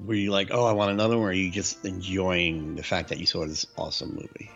were 0.05 0.15
you 0.15 0.31
like, 0.31 0.49
"Oh, 0.53 0.65
I 0.65 0.73
want 0.73 0.93
another," 0.93 1.17
one, 1.17 1.27
or 1.27 1.31
are 1.31 1.33
you 1.33 1.51
just 1.51 1.85
enjoying 1.85 2.77
the 2.77 2.85
fact 2.85 3.09
that 3.09 3.19
you 3.19 3.27
saw 3.27 3.45
this 3.45 3.67
awesome 3.77 4.15
movie? 4.15 4.51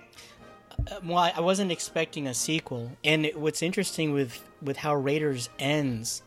Uh, 0.90 1.00
well, 1.04 1.18
I 1.18 1.32
I 1.36 1.40
wasn't 1.40 1.72
expecting 1.72 2.28
a 2.28 2.34
sequel, 2.34 2.92
and 3.02 3.28
what's 3.34 3.60
interesting 3.60 4.12
with 4.12 4.40
with 4.62 4.76
how 4.76 4.94
Raiders 4.94 5.48
ends, 5.58 6.22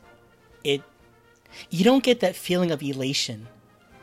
it 0.66 0.82
you 1.70 1.84
don't 1.84 2.04
get 2.04 2.20
that 2.22 2.36
feeling 2.36 2.72
of 2.72 2.82
elation 2.84 3.48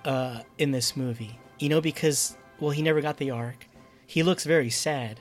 uh, 0.05 0.41
in 0.59 0.71
this 0.73 0.97
movie. 0.97 1.39
You 1.59 1.69
know, 1.69 1.81
because 1.81 2.37
well, 2.61 2.71
he 2.71 2.83
never 2.83 3.01
got 3.01 3.17
the 3.19 3.31
ark. 3.31 3.67
He 4.07 4.23
looks 4.23 4.45
very 4.45 4.71
sad, 4.71 5.21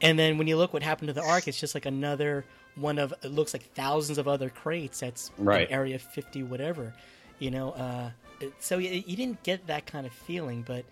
and 0.00 0.18
then 0.18 0.38
when 0.38 0.46
you 0.46 0.56
look 0.56 0.72
what 0.72 0.82
happened 0.82 1.08
to 1.08 1.12
the 1.12 1.22
ark, 1.22 1.46
it's 1.48 1.60
just 1.60 1.74
like 1.74 1.86
another 1.86 2.44
one 2.76 2.98
of 2.98 3.12
it 3.22 3.28
looks 3.30 3.52
like 3.54 3.62
thousands 3.74 4.18
of 4.18 4.26
other 4.28 4.48
crates. 4.50 5.00
That's 5.00 5.30
in 5.38 5.44
Right. 5.44 5.68
Area 5.70 5.98
Fifty, 5.98 6.42
whatever. 6.42 6.92
You 7.38 7.50
know, 7.50 7.70
uh, 7.72 8.10
so 8.58 8.78
you, 8.78 9.02
you 9.06 9.16
didn't 9.16 9.42
get 9.42 9.66
that 9.66 9.86
kind 9.86 10.06
of 10.06 10.12
feeling, 10.12 10.62
but 10.66 10.84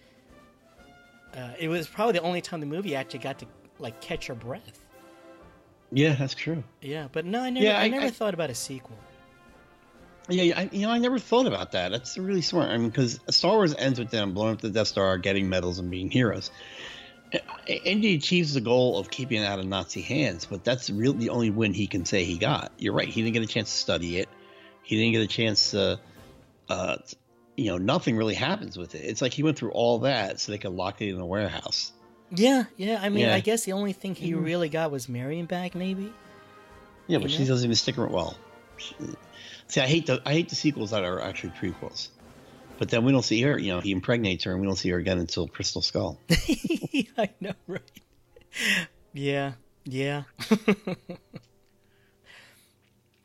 uh, 1.35 1.51
it 1.59 1.68
was 1.68 1.87
probably 1.87 2.12
the 2.12 2.20
only 2.22 2.41
time 2.41 2.61
the 2.61 2.66
movie 2.66 2.95
actually 2.95 3.20
got 3.20 3.39
to 3.41 3.47
like 3.79 4.01
catch 4.01 4.29
your 4.29 4.37
breath. 4.37 4.81
Yeah, 5.93 6.14
that's 6.14 6.35
true. 6.35 6.62
Yeah, 6.83 7.09
but 7.12 7.25
no, 7.25 7.41
I 7.43 7.51
never, 7.51 7.64
Yeah, 7.66 7.79
I, 7.79 7.85
I- 7.85 7.89
never 7.89 8.07
I- 8.07 8.11
thought 8.11 8.35
about 8.35 8.51
a 8.51 8.55
sequel. 8.55 8.97
Yeah, 10.29 10.59
I, 10.59 10.68
you 10.72 10.83
know, 10.87 10.91
I 10.91 10.99
never 10.99 11.18
thought 11.18 11.47
about 11.47 11.72
that. 11.72 11.91
That's 11.93 12.16
really 12.16 12.41
smart. 12.41 12.70
I 12.70 12.79
mean, 12.79 12.89
because 12.89 13.20
Star 13.29 13.53
Wars 13.57 13.75
ends 13.75 13.99
with 13.99 14.11
them 14.11 14.33
blowing 14.33 14.55
up 14.55 14.61
the 14.61 14.70
Death 14.70 14.89
Star, 14.89 15.18
getting 15.18 15.49
medals, 15.51 15.79
and 15.79 15.91
being 15.91 16.11
heroes. 16.11 16.51
Indy 17.66 18.14
achieves 18.14 18.55
the 18.55 18.61
goal 18.61 18.99
of 18.99 19.11
keeping 19.11 19.43
it 19.43 19.45
out 19.45 19.59
of 19.59 19.66
Nazi 19.66 20.01
hands, 20.01 20.45
but 20.47 20.62
that's 20.64 20.89
really 20.89 21.18
the 21.18 21.31
only 21.31 21.51
win 21.51 21.75
he 21.75 21.87
can 21.87 22.05
say 22.05 22.25
he 22.25 22.39
got. 22.39 22.72
You're 22.79 22.95
right. 22.95 23.09
He 23.09 23.22
didn't 23.22 23.35
get 23.35 23.43
a 23.43 23.47
chance 23.47 23.70
to 23.70 23.77
study 23.77 24.18
it. 24.18 24.29
He 24.83 24.97
didn't 24.97 25.12
get 25.12 25.22
a 25.22 25.27
chance 25.27 25.72
to, 25.72 25.99
uh, 26.68 26.97
you 27.57 27.66
know, 27.70 27.79
nothing 27.79 28.16
really 28.16 28.35
happens 28.35 28.77
with 28.79 28.95
it. 28.95 28.99
It's 29.05 29.20
like 29.20 29.33
he 29.33 29.43
went 29.43 29.59
through 29.59 29.72
all 29.72 30.01
that 30.01 30.39
so 30.39 30.53
they 30.53 30.59
could 30.59 30.72
lock 30.72 31.03
it 31.03 31.09
in 31.12 31.18
a 31.18 31.27
warehouse. 31.27 31.93
Yeah, 32.31 32.64
yeah. 32.77 33.01
I 33.03 33.09
mean, 33.09 33.27
Yeah. 33.27 33.35
I 33.35 33.41
guess 33.41 33.64
the 33.64 33.72
only 33.72 33.93
thing 33.93 34.14
he 34.14 34.35
really 34.35 34.68
got 34.68 34.91
was 34.91 35.09
Marion 35.09 35.47
back, 35.47 35.75
maybe. 35.75 36.12
Yeah, 37.09 37.18
but 37.18 37.31
You 37.31 37.37
she 37.37 37.43
know? 37.43 37.49
doesn't 37.49 37.64
even 37.64 37.75
stick 37.77 37.99
around. 37.99 38.12
Well, 38.12 38.37
she- 38.77 38.95
see, 39.68 39.80
I 39.80 39.86
hate 39.86 40.06
the 40.06 40.20
I 40.24 40.32
hate 40.32 40.48
the 40.48 40.56
sequels 40.56 40.90
that 40.90 41.04
are 41.04 41.20
actually 41.20 41.50
prequels. 41.50 42.08
But 42.78 42.90
then 42.90 43.04
we 43.04 43.12
don't 43.12 43.22
see 43.22 43.40
her. 43.42 43.58
You 43.58 43.74
know, 43.74 43.80
he 43.80 43.92
impregnates 43.92 44.44
her, 44.44 44.52
and 44.52 44.60
we 44.60 44.66
don't 44.66 44.76
see 44.76 44.90
her 44.90 44.98
again 44.98 45.18
until 45.18 45.46
Crystal 45.46 45.82
Skull. 45.82 46.18
I 46.30 47.30
know, 47.40 47.52
right? 47.68 47.82
Yeah, 49.12 49.52
yeah, 49.84 50.24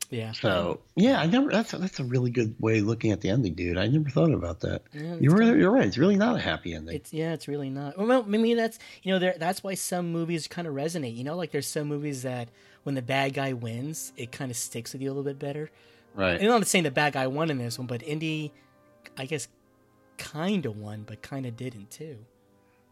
yeah. 0.09 0.31
So 0.33 0.81
yeah, 0.95 1.19
I 1.19 1.25
never. 1.25 1.49
That's 1.49 1.73
a, 1.73 1.77
that's 1.77 1.99
a 1.99 2.03
really 2.03 2.29
good 2.29 2.55
way 2.59 2.79
of 2.79 2.85
looking 2.85 3.11
at 3.11 3.21
the 3.21 3.29
ending, 3.29 3.55
dude. 3.55 3.77
I 3.77 3.87
never 3.87 4.09
thought 4.09 4.31
about 4.31 4.59
that. 4.61 4.83
Yeah, 4.93 5.15
you're 5.19 5.35
right, 5.35 5.57
you're 5.57 5.71
right. 5.71 5.87
It's 5.87 5.97
really 5.97 6.15
not 6.15 6.35
a 6.35 6.39
happy 6.39 6.75
ending. 6.75 6.95
It's 6.95 7.11
yeah, 7.11 7.33
it's 7.33 7.47
really 7.47 7.71
not. 7.71 7.97
Well, 7.97 8.23
I 8.23 8.27
mean, 8.27 8.57
that's 8.57 8.77
you 9.01 9.13
know, 9.13 9.19
there, 9.19 9.35
that's 9.37 9.63
why 9.63 9.73
some 9.73 10.11
movies 10.11 10.47
kind 10.47 10.67
of 10.67 10.75
resonate. 10.75 11.15
You 11.15 11.23
know, 11.23 11.35
like 11.35 11.51
there's 11.51 11.67
some 11.67 11.87
movies 11.87 12.21
that 12.21 12.49
when 12.83 12.95
the 12.95 13.01
bad 13.01 13.33
guy 13.33 13.53
wins, 13.53 14.13
it 14.15 14.31
kind 14.31 14.51
of 14.51 14.57
sticks 14.57 14.93
with 14.93 15.01
you 15.01 15.09
a 15.09 15.11
little 15.11 15.23
bit 15.23 15.39
better. 15.39 15.71
Right. 16.16 16.39
I'm 16.41 16.47
not 16.47 16.68
saying 16.68 16.84
the 16.84 16.91
bad 16.91 17.14
guy 17.14 17.28
won 17.28 17.49
in 17.49 17.57
this 17.57 17.78
one, 17.78 17.88
but 17.88 18.03
Indy, 18.03 18.51
I 19.18 19.26
guess, 19.26 19.47
kind 20.18 20.66
of 20.66 20.78
won, 20.78 21.03
but 21.07 21.22
kind 21.22 21.45
of 21.45 21.55
didn't 21.55 21.91
too. 21.91 22.18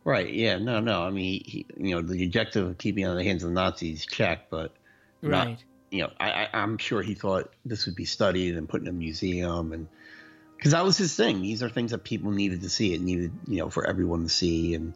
Right. 0.04 0.32
Yeah. 0.34 0.58
No. 0.58 0.80
No. 0.80 1.04
I 1.04 1.10
mean, 1.10 1.44
he, 1.46 1.66
you 1.78 1.96
know, 1.96 2.02
the 2.02 2.24
objective 2.24 2.66
of 2.68 2.78
keeping 2.78 3.04
out 3.04 3.12
of 3.12 3.18
the 3.18 3.24
hands 3.26 3.44
of 3.44 3.50
the 3.50 3.56
Nazis, 3.56 4.06
check, 4.06 4.50
but 4.50 4.74
not- 5.22 5.48
Right. 5.48 5.64
you 5.92 6.04
know, 6.04 6.12
I, 6.20 6.32
I, 6.32 6.50
I'm 6.54 6.78
sure 6.78 7.02
he 7.02 7.14
thought 7.14 7.54
this 7.66 7.86
would 7.86 7.96
be 7.96 8.06
studied 8.06 8.56
and 8.56 8.70
put 8.70 8.82
in 8.82 8.88
a 8.88 8.94
museum, 8.94 9.74
and 9.74 9.88
because 10.56 10.72
that 10.72 10.84
was 10.86 10.98
his 10.98 11.16
thing. 11.16 11.42
These 11.42 11.62
are 11.62 11.70
things 11.70 11.92
that 11.92 12.04
people 12.04 12.32
needed 12.32 12.62
to 12.62 12.70
see. 12.70 12.94
It 12.94 13.02
needed, 13.02 13.32
you 13.48 13.58
know, 13.58 13.70
for 13.70 13.86
everyone 13.88 14.24
to 14.24 14.30
see 14.30 14.74
and 14.74 14.94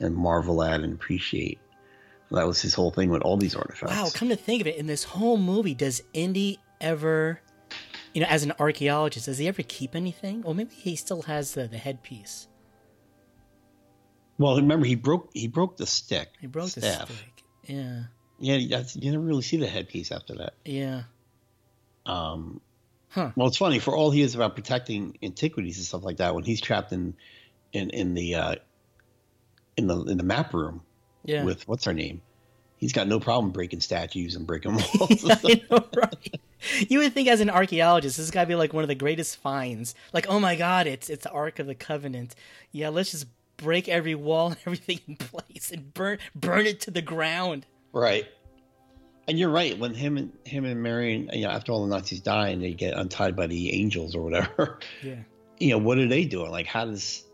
and 0.00 0.14
marvel 0.16 0.62
at 0.62 0.80
and 0.80 0.92
appreciate. 0.94 1.58
That 2.30 2.46
was 2.46 2.62
his 2.62 2.72
whole 2.74 2.90
thing 2.90 3.10
with 3.10 3.20
all 3.22 3.36
these 3.36 3.54
artifacts. 3.54 3.94
Wow, 3.94 4.08
come 4.14 4.30
to 4.30 4.36
think 4.36 4.62
of 4.62 4.66
it, 4.66 4.76
in 4.76 4.86
this 4.86 5.04
whole 5.04 5.36
movie, 5.36 5.74
does 5.74 6.02
Indy 6.14 6.58
ever, 6.80 7.40
you 8.14 8.20
know, 8.20 8.26
as 8.28 8.42
an 8.42 8.52
archaeologist, 8.60 9.26
does 9.26 9.38
he 9.38 9.48
ever 9.48 9.62
keep 9.62 9.94
anything? 9.96 10.42
Or 10.44 10.54
maybe 10.54 10.74
he 10.74 10.96
still 10.96 11.22
has 11.22 11.54
the, 11.54 11.66
the 11.68 11.78
headpiece. 11.78 12.46
well, 14.38 14.56
remember 14.56 14.86
he 14.86 14.94
broke 14.96 15.30
he 15.34 15.48
broke 15.48 15.76
the 15.76 15.86
stick. 15.86 16.28
He 16.40 16.46
broke 16.46 16.68
staff. 16.68 17.08
the 17.08 17.14
stick. 17.14 17.42
Yeah, 17.64 18.02
Yeah, 18.38 18.58
that's, 18.78 18.96
you 18.96 19.12
never 19.12 19.22
really 19.22 19.42
see 19.42 19.56
the 19.56 19.66
headpiece 19.68 20.10
after 20.10 20.34
that. 20.36 20.54
yeah. 20.64 21.04
Um, 22.06 22.60
Huh. 23.10 23.30
Well, 23.36 23.46
it's 23.48 23.58
funny 23.58 23.78
for 23.78 23.94
all 23.94 24.10
he 24.10 24.22
is 24.22 24.34
about 24.34 24.54
protecting 24.54 25.18
antiquities 25.22 25.76
and 25.76 25.84
stuff 25.86 26.02
like 26.02 26.16
that. 26.16 26.34
When 26.34 26.44
he's 26.44 26.62
trapped 26.62 26.92
in 26.92 27.12
in 27.74 27.90
in 27.90 28.14
the 28.14 28.34
uh, 28.36 28.54
in 29.76 29.86
the 29.86 30.02
in 30.04 30.16
the 30.16 30.24
map 30.24 30.54
room 30.54 30.80
Yeah. 31.22 31.44
with 31.44 31.68
what's 31.68 31.84
her 31.84 31.92
name, 31.92 32.22
he's 32.78 32.94
got 32.94 33.06
no 33.08 33.20
problem 33.20 33.52
breaking 33.52 33.80
statues 33.80 34.34
and 34.34 34.46
breaking 34.46 34.72
walls. 34.98 35.24
I 35.44 35.60
know, 35.70 35.84
right? 35.94 36.40
You 36.88 37.00
would 37.00 37.12
think, 37.12 37.28
as 37.28 37.40
an 37.40 37.50
archaeologist, 37.50 38.16
this 38.16 38.26
has 38.26 38.30
got 38.30 38.42
to 38.42 38.46
be 38.46 38.54
like 38.54 38.72
one 38.72 38.84
of 38.84 38.88
the 38.88 38.94
greatest 38.94 39.36
finds. 39.36 39.94
Like, 40.12 40.26
oh 40.28 40.40
my 40.40 40.56
god, 40.56 40.86
it's 40.86 41.10
it's 41.10 41.24
the 41.24 41.30
Ark 41.30 41.58
of 41.58 41.66
the 41.66 41.74
Covenant. 41.74 42.34
Yeah, 42.70 42.88
let's 42.90 43.10
just 43.10 43.26
break 43.56 43.88
every 43.88 44.14
wall 44.14 44.48
and 44.48 44.56
everything 44.66 45.00
in 45.06 45.16
place 45.16 45.70
and 45.72 45.92
burn 45.94 46.18
burn 46.34 46.66
it 46.66 46.80
to 46.82 46.90
the 46.90 47.02
ground. 47.02 47.66
right. 47.92 48.26
And 49.28 49.38
you're 49.38 49.50
right. 49.50 49.78
When 49.78 49.94
him 49.94 50.16
and 50.16 50.32
him 50.44 50.64
and 50.64 50.82
Marion, 50.82 51.30
you 51.32 51.42
know, 51.42 51.50
after 51.50 51.70
all 51.70 51.86
the 51.86 51.94
Nazis 51.94 52.20
die 52.20 52.48
and 52.48 52.60
they 52.60 52.72
get 52.72 52.94
untied 52.94 53.36
by 53.36 53.46
the 53.46 53.72
angels 53.72 54.16
or 54.16 54.22
whatever, 54.22 54.80
Yeah, 55.00 55.22
you 55.58 55.70
know, 55.70 55.78
what 55.78 55.98
are 55.98 56.08
they 56.08 56.24
doing? 56.24 56.50
Like, 56.50 56.66
how 56.66 56.86
does 56.86 57.24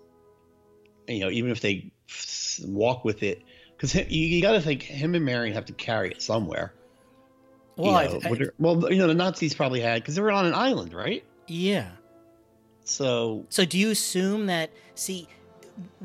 you 1.09 1.21
know, 1.21 1.31
even 1.31 1.51
if 1.51 1.61
they 1.61 1.91
walk 2.65 3.05
with 3.05 3.23
it, 3.23 3.43
because 3.77 3.95
you, 3.95 4.05
you 4.27 4.43
got 4.43 4.53
to 4.53 4.61
think 4.61 4.83
him 4.83 5.15
and 5.15 5.25
Marion 5.25 5.55
have 5.55 5.65
to 5.67 5.73
carry 5.73 6.11
it 6.11 6.21
somewhere. 6.23 6.75
Well, 7.79 8.03
you 8.05 8.21
know, 8.21 8.21
I- 8.25 8.31
are- 8.45 8.55
well, 8.59 8.93
you 8.93 8.99
know, 8.99 9.07
the 9.07 9.15
Nazis 9.15 9.55
probably 9.55 9.81
had 9.81 10.03
because 10.03 10.15
they 10.17 10.21
were 10.23 10.31
on 10.33 10.45
an 10.47 10.55
island, 10.55 10.93
right? 10.93 11.25
yeah. 11.47 11.89
So 12.85 13.45
So, 13.51 13.65
do 13.67 13.79
you 13.79 13.91
assume 13.91 14.47
that? 14.47 14.71
See, 14.95 15.29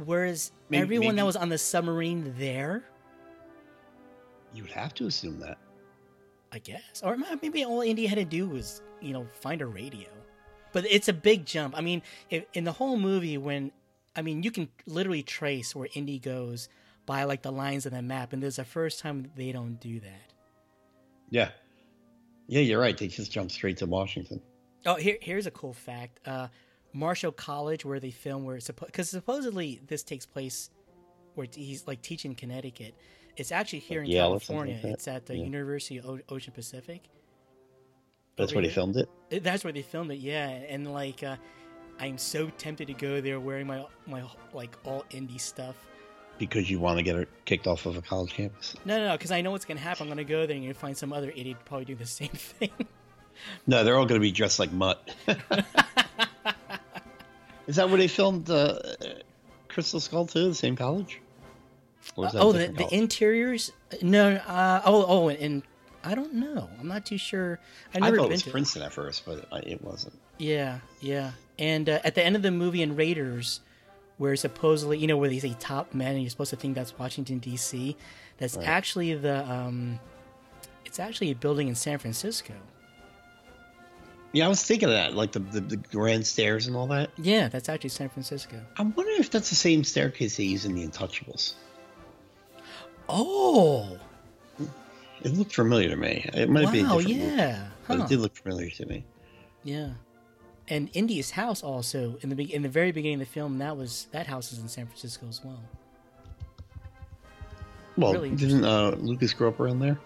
whereas 0.05 0.51
Maybe- 0.69 0.81
everyone 0.81 1.15
that 1.15 1.25
was 1.25 1.35
on 1.37 1.47
the 1.49 1.57
submarine 1.57 2.33
there, 2.37 2.83
you 4.53 4.63
would 4.63 4.71
have 4.71 4.93
to 4.95 5.07
assume 5.07 5.39
that. 5.39 5.57
I 6.51 6.59
guess, 6.59 7.01
or 7.03 7.17
maybe 7.41 7.63
all 7.65 7.81
Indy 7.81 8.05
had 8.05 8.19
to 8.19 8.25
do 8.25 8.47
was, 8.47 8.81
you 9.01 9.11
know, 9.13 9.25
find 9.33 9.61
a 9.61 9.65
radio. 9.65 10.07
But 10.71 10.85
it's 10.87 11.07
a 11.07 11.13
big 11.13 11.45
jump. 11.47 11.75
I 11.75 11.81
mean, 11.81 12.03
if, 12.29 12.45
in 12.53 12.63
the 12.63 12.71
whole 12.73 12.97
movie, 12.97 13.37
when 13.39 13.71
I 14.15 14.21
mean, 14.21 14.43
you 14.43 14.51
can 14.51 14.67
literally 14.85 15.23
trace 15.23 15.73
where 15.75 15.87
Indy 15.95 16.19
goes 16.19 16.69
by 17.07 17.23
like 17.23 17.41
the 17.41 17.51
lines 17.51 17.87
on 17.87 17.93
the 17.93 18.01
map, 18.03 18.33
and 18.33 18.43
there's 18.43 18.57
the 18.57 18.65
first 18.65 18.99
time 18.99 19.31
they 19.35 19.51
don't 19.51 19.79
do 19.79 19.99
that. 20.01 20.31
Yeah, 21.31 21.49
yeah, 22.47 22.61
you're 22.61 22.79
right. 22.79 22.97
They 22.97 23.07
just 23.07 23.31
jumped 23.31 23.51
straight 23.53 23.77
to 23.77 23.85
Washington. 23.85 24.41
Oh, 24.85 24.95
here, 24.95 25.17
here's 25.21 25.47
a 25.47 25.51
cool 25.51 25.73
fact: 25.73 26.19
uh, 26.25 26.47
Marshall 26.93 27.31
College, 27.31 27.85
where 27.85 27.99
they 27.99 28.11
film, 28.11 28.43
where 28.43 28.59
because 28.85 29.09
supposedly 29.09 29.81
this 29.87 30.03
takes 30.03 30.25
place 30.25 30.69
where 31.35 31.47
he's 31.55 31.87
like 31.87 32.01
teaching 32.01 32.35
Connecticut. 32.35 32.95
It's 33.35 33.51
actually 33.51 33.79
here 33.79 34.01
Like 34.01 34.09
in 34.09 34.11
Yale 34.13 34.27
California. 34.27 34.79
like 34.83 34.93
it's 34.93 35.07
at 35.07 35.25
the 35.25 35.35
Yeah. 35.35 35.45
University 35.45 35.97
of 35.97 36.05
O- 36.05 36.19
Ocean 36.29 36.53
Pacific. 36.53 37.09
That's 38.35 38.51
Over 38.51 38.57
where 38.57 38.61
they 38.63 38.67
here. 38.67 38.75
filmed 38.75 38.97
it. 38.97 39.09
It- 39.31 39.43
That's 39.43 39.63
where 39.63 39.73
they 39.73 39.81
filmed 39.81 40.11
it, 40.11 40.17
yeah. 40.19 40.47
And 40.49 40.91
like, 40.93 41.23
uh, 41.23 41.37
I'm 41.99 42.17
so 42.17 42.49
tempted 42.57 42.87
to 42.87 42.93
go 42.93 43.21
there 43.21 43.39
wearing 43.39 43.67
my 43.67 43.85
my 44.05 44.23
like 44.53 44.75
all 44.85 45.03
Indy 45.11 45.37
stuff. 45.37 45.75
Because 46.37 46.69
you 46.69 46.79
want 46.79 46.97
to 46.97 47.03
get 47.03 47.15
her 47.15 47.27
kicked 47.45 47.67
off 47.67 47.85
of 47.85 47.95
a 47.95 48.01
college 48.01 48.33
campus. 48.33 48.75
No, 48.85 48.97
no, 48.97 49.07
no, 49.09 49.11
because 49.13 49.31
I 49.31 49.41
know 49.41 49.51
what's 49.51 49.65
gonna 49.65 49.79
happen. 49.79 50.03
I'm 50.03 50.09
gonna 50.09 50.23
go 50.23 50.45
there 50.45 50.55
and 50.55 50.63
you're 50.63 50.73
gonna 50.73 50.79
find 50.79 50.97
some 50.97 51.13
other 51.13 51.31
idiot 51.35 51.57
probably 51.65 51.85
do 51.85 51.95
the 51.95 52.05
same 52.05 52.29
thing. 52.29 52.71
No, 53.67 53.83
they're 53.83 53.97
all 53.97 54.05
going 54.05 54.19
to 54.19 54.25
be 54.25 54.31
dressed 54.31 54.59
like 54.59 54.71
mutt. 54.71 55.13
Is 57.67 57.77
that 57.77 57.89
where 57.89 57.97
they 57.97 58.07
filmed 58.07 58.49
uh, 58.49 58.79
Crystal 59.69 59.99
Skull 59.99 60.25
too? 60.27 60.49
The 60.49 60.55
same 60.55 60.75
college? 60.75 61.21
Or 62.15 62.25
that 62.25 62.35
a 62.35 62.39
oh, 62.39 62.51
the, 62.51 62.67
different 62.67 62.89
the 62.89 62.95
interiors? 62.95 63.71
No, 64.01 64.33
uh, 64.35 64.81
oh, 64.85 65.05
oh, 65.07 65.29
and, 65.29 65.63
I 66.03 66.15
don't 66.15 66.33
know. 66.33 66.69
I'm 66.79 66.87
not 66.89 67.05
too 67.05 67.17
sure. 67.17 67.59
I 67.95 67.99
never 67.99 68.17
thought 68.17 68.25
it 68.25 68.31
was 68.31 68.43
to. 68.43 68.51
Princeton 68.51 68.81
at 68.81 68.91
first, 68.91 69.25
but 69.25 69.47
I, 69.53 69.59
it 69.59 69.81
wasn't. 69.81 70.19
Yeah, 70.37 70.79
yeah. 70.99 71.31
And 71.57 71.87
uh, 71.87 71.99
at 72.03 72.15
the 72.15 72.23
end 72.23 72.35
of 72.35 72.41
the 72.41 72.51
movie 72.51 72.81
in 72.81 72.97
Raiders, 72.97 73.61
where 74.17 74.35
supposedly, 74.35 74.97
you 74.97 75.07
know, 75.07 75.17
where 75.17 75.29
they 75.29 75.39
say 75.39 75.55
top 75.59 75.93
men, 75.93 76.13
and 76.13 76.21
you're 76.21 76.29
supposed 76.29 76.51
to 76.51 76.55
think 76.55 76.75
that's 76.75 76.97
Washington 76.97 77.39
D.C. 77.39 77.95
That's 78.37 78.55
Right. 78.57 78.67
actually 78.67 79.13
the, 79.15 79.49
um, 79.49 79.99
it's 80.85 80.99
actually 80.99 81.31
a 81.31 81.35
building 81.35 81.67
in 81.67 81.75
San 81.75 81.97
Francisco. 81.99 82.53
Yeah, 84.31 84.45
I 84.45 84.47
was 84.47 84.63
thinking 84.63 84.89
of 84.89 84.95
that, 84.95 85.13
like 85.13 85.31
the, 85.31 85.39
the, 85.39 85.59
the 85.61 85.77
grand 85.77 86.25
stairs 86.25 86.65
and 86.65 86.75
all 86.75 86.87
that. 86.87 87.11
Yeah, 87.17 87.49
that's 87.49 87.69
actually 87.69 87.91
San 87.91 88.09
Francisco. 88.09 88.59
I'm 88.77 88.91
wondering 88.95 89.19
if 89.19 89.29
that's 89.29 89.49
the 89.49 89.55
same 89.55 89.83
staircase 89.83 90.37
they 90.37 90.43
use 90.45 90.65
in 90.65 90.73
The 90.73 90.87
Untouchables. 90.87 91.53
Oh, 93.09 93.97
It 95.21 95.33
looked 95.33 95.53
familiar 95.53 95.89
to 95.89 95.95
me. 95.95 96.29
It 96.33 96.49
might 96.49 96.71
be 96.71 96.79
a 96.79 96.83
wow, 96.83 96.97
different 96.99 97.19
movie, 97.19 97.35
yeah, 97.35 97.67
huh. 97.87 97.93
it 98.03 98.07
did 98.09 98.19
look 98.19 98.35
familiar 98.35 98.69
to 98.71 98.85
me. 98.85 99.05
yeah. 99.63 99.89
And 100.69 100.89
Indy's 100.93 101.31
house 101.31 101.61
also 101.61 102.17
in 102.21 102.29
the 102.29 102.35
be- 102.35 102.53
in 102.53 102.61
the 102.61 102.69
very 102.69 102.91
beginning 102.91 103.21
of 103.21 103.27
the 103.27 103.33
film 103.33 103.57
that 103.59 103.75
was 103.75 104.07
that 104.11 104.27
house 104.27 104.53
is 104.53 104.59
in 104.59 104.67
San 104.69 104.85
Francisco 104.87 105.27
as 105.27 105.43
well. 105.43 105.59
Well, 107.97 108.13
really 108.13 108.31
didn't 108.31 108.65
uh, 108.65 108.95
Lucas 108.97 109.33
grow 109.33 109.49
up 109.49 109.59
around 109.59 109.79
there? 109.79 109.99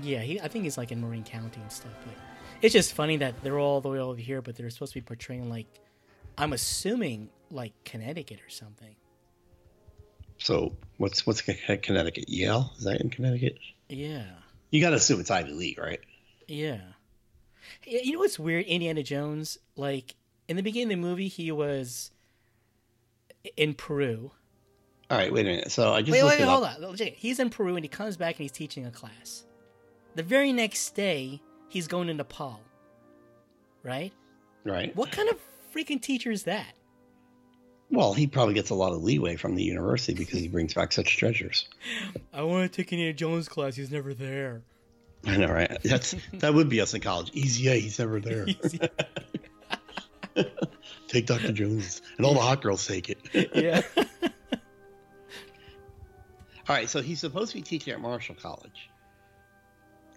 Yeah, 0.00 0.20
he, 0.20 0.40
I 0.40 0.48
think 0.48 0.64
he's 0.64 0.78
like 0.78 0.92
in 0.92 1.00
Marin 1.00 1.24
County 1.24 1.60
and 1.60 1.70
stuff. 1.70 1.92
But 2.06 2.14
it's 2.62 2.72
just 2.72 2.94
funny 2.94 3.18
that 3.18 3.42
they're 3.42 3.58
all 3.58 3.80
the 3.80 3.90
way 3.90 3.98
over 3.98 4.18
here, 4.20 4.40
but 4.40 4.56
they're 4.56 4.70
supposed 4.70 4.94
to 4.94 5.00
be 5.00 5.04
portraying 5.04 5.50
like, 5.50 5.66
I'm 6.38 6.52
assuming 6.54 7.28
like 7.50 7.72
Connecticut 7.84 8.38
or 8.40 8.48
something. 8.48 8.94
So 10.38 10.74
what's 10.96 11.26
what's 11.26 11.42
Connecticut? 11.42 12.28
Yale 12.28 12.72
is 12.78 12.84
that 12.84 13.00
in 13.00 13.10
Connecticut? 13.10 13.58
Yeah, 13.88 14.24
You 14.70 14.80
got 14.80 14.90
to 14.90 14.96
assume 14.96 15.20
it's 15.20 15.30
Ivy 15.30 15.52
League, 15.52 15.78
right? 15.78 16.00
yeah. 16.48 16.80
You 17.84 18.12
know 18.12 18.18
what's 18.20 18.38
weird? 18.38 18.66
Indiana 18.66 19.02
Jones, 19.02 19.58
like 19.76 20.14
in 20.48 20.56
the 20.56 20.62
beginning 20.62 20.98
of 20.98 21.02
the 21.02 21.08
movie, 21.08 21.28
he 21.28 21.50
was 21.52 22.10
in 23.56 23.74
Peru. 23.74 24.32
All 25.10 25.18
right, 25.18 25.32
wait 25.32 25.46
a 25.46 25.50
minute. 25.50 25.70
So 25.70 25.92
I 25.92 26.00
just 26.00 26.12
Wait, 26.12 26.24
wait, 26.24 26.40
hold 26.40 26.64
up. 26.64 26.78
on. 26.82 26.96
He's 27.16 27.38
in 27.38 27.50
Peru 27.50 27.76
and 27.76 27.84
he 27.84 27.88
comes 27.88 28.16
back 28.16 28.36
and 28.36 28.42
he's 28.42 28.52
teaching 28.52 28.86
a 28.86 28.90
class. 28.90 29.44
The 30.14 30.22
very 30.22 30.52
next 30.52 30.94
day, 30.94 31.40
he's 31.68 31.86
going 31.86 32.06
to 32.08 32.14
Nepal. 32.14 32.60
Right? 33.82 34.12
Right. 34.64 34.94
What 34.96 35.10
kind 35.10 35.28
of 35.28 35.36
freaking 35.74 36.00
teacher 36.00 36.30
is 36.30 36.44
that? 36.44 36.74
Well, 37.90 38.14
he 38.14 38.26
probably 38.26 38.54
gets 38.54 38.70
a 38.70 38.74
lot 38.74 38.92
of 38.92 39.02
leeway 39.02 39.36
from 39.36 39.54
the 39.54 39.62
university 39.62 40.14
because 40.14 40.38
he 40.38 40.48
brings 40.48 40.72
back 40.72 40.92
such 40.92 41.18
treasures. 41.18 41.68
I 42.32 42.42
want 42.42 42.72
to 42.72 42.74
take 42.74 42.90
Indiana 42.92 43.12
Jones 43.12 43.48
class. 43.48 43.76
He's 43.76 43.90
never 43.90 44.14
there. 44.14 44.62
I 45.26 45.36
know, 45.36 45.48
right? 45.48 45.78
That's 45.84 46.14
that 46.34 46.52
would 46.52 46.68
be 46.68 46.80
us 46.80 46.94
in 46.94 47.00
college. 47.00 47.30
Easy 47.32 47.68
A, 47.68 47.78
he's 47.78 47.98
never 47.98 48.20
there. 48.20 48.46
take 51.08 51.26
Dr. 51.26 51.52
Jones, 51.52 52.02
and 52.16 52.26
all 52.26 52.34
the 52.34 52.40
hot 52.40 52.62
girls 52.62 52.86
take 52.86 53.08
it. 53.10 53.18
yeah. 53.54 53.82
All 56.68 56.76
right, 56.76 56.88
so 56.88 57.02
he's 57.02 57.20
supposed 57.20 57.50
to 57.50 57.58
be 57.58 57.62
teaching 57.62 57.92
at 57.92 58.00
Marshall 58.00 58.36
College. 58.36 58.88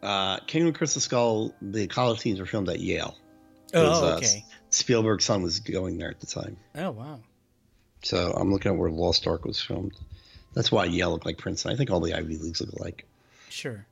Uh, 0.01 0.37
Kingdom 0.41 0.69
of 0.69 0.75
Crystal 0.75 1.01
Skull, 1.01 1.53
the 1.61 1.87
college 1.87 2.19
teams 2.19 2.39
were 2.39 2.45
filmed 2.45 2.69
at 2.69 2.79
Yale. 2.79 3.17
Oh, 3.73 4.11
uh, 4.11 4.15
okay. 4.17 4.45
Spielberg's 4.69 5.25
son 5.25 5.41
was 5.41 5.59
going 5.59 5.97
there 5.97 6.09
at 6.09 6.19
the 6.19 6.27
time. 6.27 6.57
Oh, 6.75 6.91
wow. 6.91 7.19
So 8.03 8.31
I'm 8.37 8.51
looking 8.51 8.71
at 8.71 8.77
where 8.77 8.91
Lost 8.91 9.25
Ark 9.25 9.45
was 9.45 9.59
filmed. 9.59 9.93
That's 10.53 10.71
why 10.71 10.85
Yale 10.85 11.09
looked 11.11 11.25
like 11.25 11.37
Princeton. 11.37 11.71
I 11.71 11.75
think 11.75 11.89
all 11.89 11.99
the 11.99 12.13
Ivy 12.13 12.37
Leagues 12.37 12.61
look 12.61 12.71
alike. 12.73 13.05
Sure. 13.49 13.85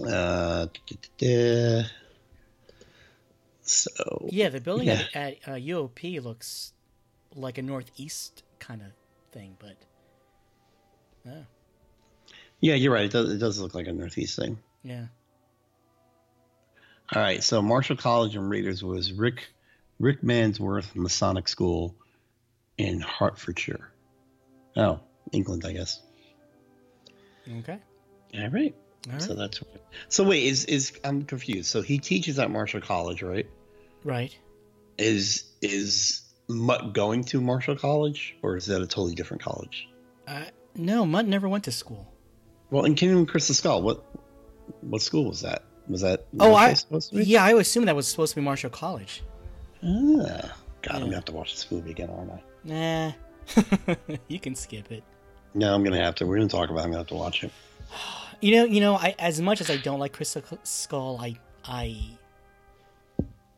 Uh, 0.00 0.66
so 3.62 4.28
Yeah, 4.30 4.48
the 4.48 4.60
building 4.60 4.88
Yeah. 4.88 5.02
at, 5.14 5.36
at 5.46 5.48
uh, 5.48 5.52
UOP 5.56 6.22
looks 6.22 6.72
like 7.34 7.58
a 7.58 7.62
northeast 7.62 8.42
kind 8.58 8.82
of 8.82 8.88
thing, 9.32 9.56
but 9.58 9.76
oh, 11.28 11.44
yeah, 12.60 12.74
you're 12.74 12.92
right. 12.92 13.04
It 13.04 13.12
does, 13.12 13.32
it 13.32 13.38
does 13.38 13.60
look 13.60 13.74
like 13.74 13.86
a 13.88 13.92
Northeast 13.92 14.38
thing. 14.38 14.58
yeah. 14.82 15.06
All 17.14 17.20
right, 17.20 17.42
so 17.42 17.60
Marshall 17.60 17.96
College 17.96 18.36
and 18.36 18.48
Raiders 18.48 18.82
was 18.82 19.12
Rick 19.12 19.48
Rickmansworth 20.00 20.94
Masonic 20.94 21.46
School 21.46 21.94
in 22.78 23.00
Hertfordshire. 23.02 23.90
Oh, 24.76 25.00
England, 25.30 25.64
I 25.66 25.72
guess. 25.72 26.00
Okay. 27.58 27.78
All 28.34 28.48
right. 28.48 28.74
All 29.12 29.18
So 29.20 29.28
right. 29.30 29.38
that's 29.38 29.60
so. 30.08 30.24
Wait, 30.24 30.44
is 30.44 30.64
is 30.66 30.92
I'm 31.04 31.22
confused. 31.24 31.66
So 31.68 31.82
he 31.82 31.98
teaches 31.98 32.38
at 32.38 32.50
Marshall 32.50 32.80
College, 32.80 33.22
right? 33.22 33.46
Right. 34.04 34.36
Is 34.98 35.44
is 35.60 36.22
Mutt 36.48 36.92
going 36.92 37.24
to 37.24 37.40
Marshall 37.40 37.76
College, 37.76 38.36
or 38.42 38.56
is 38.56 38.66
that 38.66 38.80
a 38.82 38.86
totally 38.86 39.14
different 39.14 39.42
college? 39.42 39.88
Uh, 40.28 40.44
no, 40.76 41.04
Mutt 41.04 41.26
never 41.26 41.48
went 41.48 41.64
to 41.64 41.72
school. 41.72 42.12
Well, 42.70 42.84
in 42.84 42.94
Kingdom 42.94 43.22
of 43.22 43.26
Crystal 43.28 43.54
Skull, 43.54 43.82
what 43.82 44.04
what 44.82 45.02
school 45.02 45.24
was 45.24 45.40
that? 45.40 45.64
Was 45.88 46.02
that 46.02 46.26
Oh, 46.38 46.54
I 46.54 46.66
Marshall 46.68 46.76
supposed 46.76 47.10
to 47.10 47.16
be? 47.16 47.24
yeah, 47.24 47.44
I 47.44 47.54
would 47.54 47.62
assume 47.62 47.86
that 47.86 47.96
was 47.96 48.06
supposed 48.06 48.34
to 48.34 48.40
be 48.40 48.44
Marshall 48.44 48.70
College. 48.70 49.22
Ah, 49.82 50.54
God, 50.82 50.94
I'm 50.94 51.00
gonna 51.02 51.14
have 51.16 51.24
to 51.24 51.32
watch 51.32 51.52
this 51.54 51.68
movie 51.72 51.90
again, 51.90 52.08
aren't 52.10 52.30
I? 52.30 52.42
Nah, 52.64 53.94
you 54.28 54.38
can 54.38 54.54
skip 54.54 54.92
it. 54.92 55.02
No, 55.54 55.74
I'm 55.74 55.82
gonna 55.82 56.02
have 56.02 56.14
to. 56.16 56.26
We're 56.26 56.36
gonna 56.36 56.48
talk 56.48 56.70
about. 56.70 56.80
it. 56.80 56.84
I'm 56.84 56.90
gonna 56.90 56.98
have 56.98 57.08
to 57.08 57.14
watch 57.14 57.42
it. 57.42 57.50
You 58.42 58.56
know, 58.56 58.64
you 58.64 58.80
know, 58.80 58.96
I 58.96 59.14
as 59.20 59.40
much 59.40 59.60
as 59.60 59.70
I 59.70 59.76
don't 59.76 60.00
like 60.00 60.12
Crystal 60.12 60.42
Skull, 60.64 61.16
I 61.20 61.36
I 61.64 61.96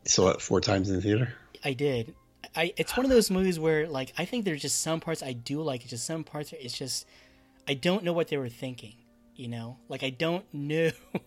Saw 0.04 0.28
it 0.28 0.42
four 0.42 0.60
times 0.60 0.90
in 0.90 0.96
the 0.96 1.02
theater. 1.02 1.32
I 1.64 1.72
did. 1.72 2.14
I 2.54 2.74
it's 2.76 2.94
one 2.94 3.06
of 3.06 3.10
those 3.10 3.30
movies 3.30 3.58
where 3.58 3.88
like 3.88 4.12
I 4.18 4.26
think 4.26 4.44
there's 4.44 4.60
just 4.60 4.82
some 4.82 5.00
parts 5.00 5.22
I 5.22 5.32
do 5.32 5.62
like, 5.62 5.80
it's 5.80 5.90
just 5.90 6.06
some 6.06 6.22
parts 6.22 6.52
it's 6.52 6.76
just 6.76 7.06
I 7.66 7.72
don't 7.72 8.04
know 8.04 8.12
what 8.12 8.28
they 8.28 8.36
were 8.36 8.50
thinking. 8.50 8.96
You 9.34 9.48
know, 9.48 9.78
like 9.88 10.02
I 10.02 10.10
don't 10.10 10.44
know. 10.52 10.90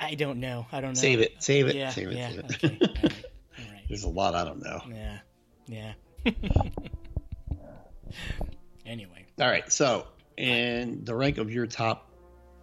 I- 0.00 0.14
don't 0.14 0.38
know. 0.38 0.66
I 0.70 0.80
don't 0.80 0.90
know. 0.94 1.00
Save 1.00 1.20
it. 1.20 1.34
Save 1.40 1.66
it. 1.66 1.74
Yeah, 1.74 1.90
save 1.90 2.08
it. 2.08 2.16
yeah. 2.16 2.30
save 2.30 2.38
it. 2.38 2.54
Okay. 2.54 2.78
All 2.80 2.88
right. 3.02 3.12
All 3.58 3.64
right. 3.72 3.82
There's 3.88 4.04
a 4.04 4.08
lot 4.08 4.36
I 4.36 4.44
don't 4.44 4.62
know. 4.62 4.80
Yeah. 4.88 5.18
Yeah. 5.66 5.92
anyway, 8.86 9.26
All 9.40 9.48
right. 9.48 9.70
So, 9.72 10.06
and 10.38 11.04
the 11.04 11.14
rank 11.14 11.38
of 11.38 11.52
your 11.52 11.66
top 11.66 12.10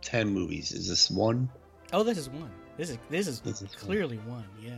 ten 0.01 0.29
movies 0.29 0.71
is 0.71 0.87
this 0.87 1.09
one? 1.11 1.49
oh, 1.93 2.03
this 2.03 2.17
is 2.17 2.29
one. 2.29 2.49
This 2.77 2.89
is 2.89 2.97
this 3.09 3.27
is, 3.27 3.39
This 3.41 3.61
is 3.61 3.75
clearly 3.75 4.17
one. 4.19 4.45
Yeah. 4.61 4.75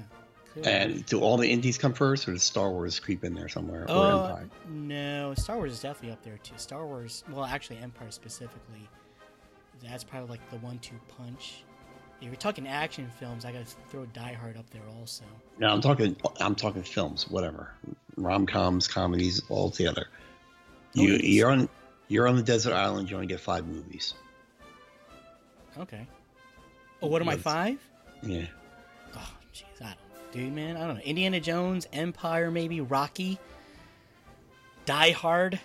Clearly. 0.53 0.71
And 0.71 1.05
do 1.07 1.19
all 1.19 1.37
the 1.37 1.51
Indys 1.51 1.79
come 1.79 1.93
first, 1.93 2.27
or 2.27 2.33
does 2.33 2.43
Star 2.43 2.69
Wars 2.71 2.99
creep 2.99 3.23
in 3.23 3.33
there 3.33 3.47
somewhere, 3.49 3.83
or 3.83 3.85
Oh 3.89 4.25
Empire? 4.25 4.49
no, 4.69 5.33
Star 5.35 5.57
Wars 5.57 5.73
is 5.73 5.79
definitely 5.81 6.11
up 6.11 6.23
there 6.23 6.37
too. 6.43 6.53
Star 6.57 6.85
Wars, 6.85 7.23
well, 7.31 7.45
actually, 7.45 7.77
Empire 7.79 8.11
specifically, 8.11 8.87
that's 9.83 10.03
probably 10.03 10.29
like 10.29 10.49
the 10.51 10.57
one-two 10.57 10.95
punch. 11.17 11.63
If 12.21 12.27
you're 12.27 12.35
talking 12.35 12.67
action 12.67 13.09
films, 13.19 13.45
I 13.45 13.51
gotta 13.51 13.65
throw 13.89 14.05
Die 14.05 14.33
Hard 14.33 14.55
up 14.57 14.69
there 14.69 14.83
also. 14.99 15.23
No, 15.59 15.69
I'm 15.69 15.81
talking. 15.81 16.15
I'm 16.39 16.55
talking 16.55 16.83
films, 16.83 17.29
whatever, 17.29 17.71
rom 18.15 18.45
coms, 18.45 18.87
comedies, 18.87 19.41
all 19.49 19.69
together. 19.71 20.07
You 20.93 21.13
Oh, 21.15 21.17
you're 21.21 21.51
on 21.51 21.67
you're 22.13 22.27
on 22.27 22.35
the 22.35 22.43
desert 22.43 22.73
island. 22.73 23.09
You 23.09 23.15
only 23.15 23.27
get 23.27 23.39
five 23.39 23.65
movies. 23.65 24.13
Okay. 25.79 26.05
Oh, 27.01 27.07
what 27.07 27.21
am 27.21 27.27
I 27.29 27.37
five? 27.37 27.79
Yeah. 28.21 28.45
Oh, 29.15 29.31
jeez, 29.53 29.63
I 29.81 29.85
don't, 29.85 30.31
dude, 30.31 30.53
man, 30.53 30.77
I 30.77 30.85
don't 30.85 30.95
know. 30.97 31.01
Indiana 31.01 31.39
Jones, 31.39 31.87
Empire, 31.91 32.51
maybe 32.51 32.79
Rocky, 32.81 33.39
Die 34.85 35.11
Hard, 35.11 35.59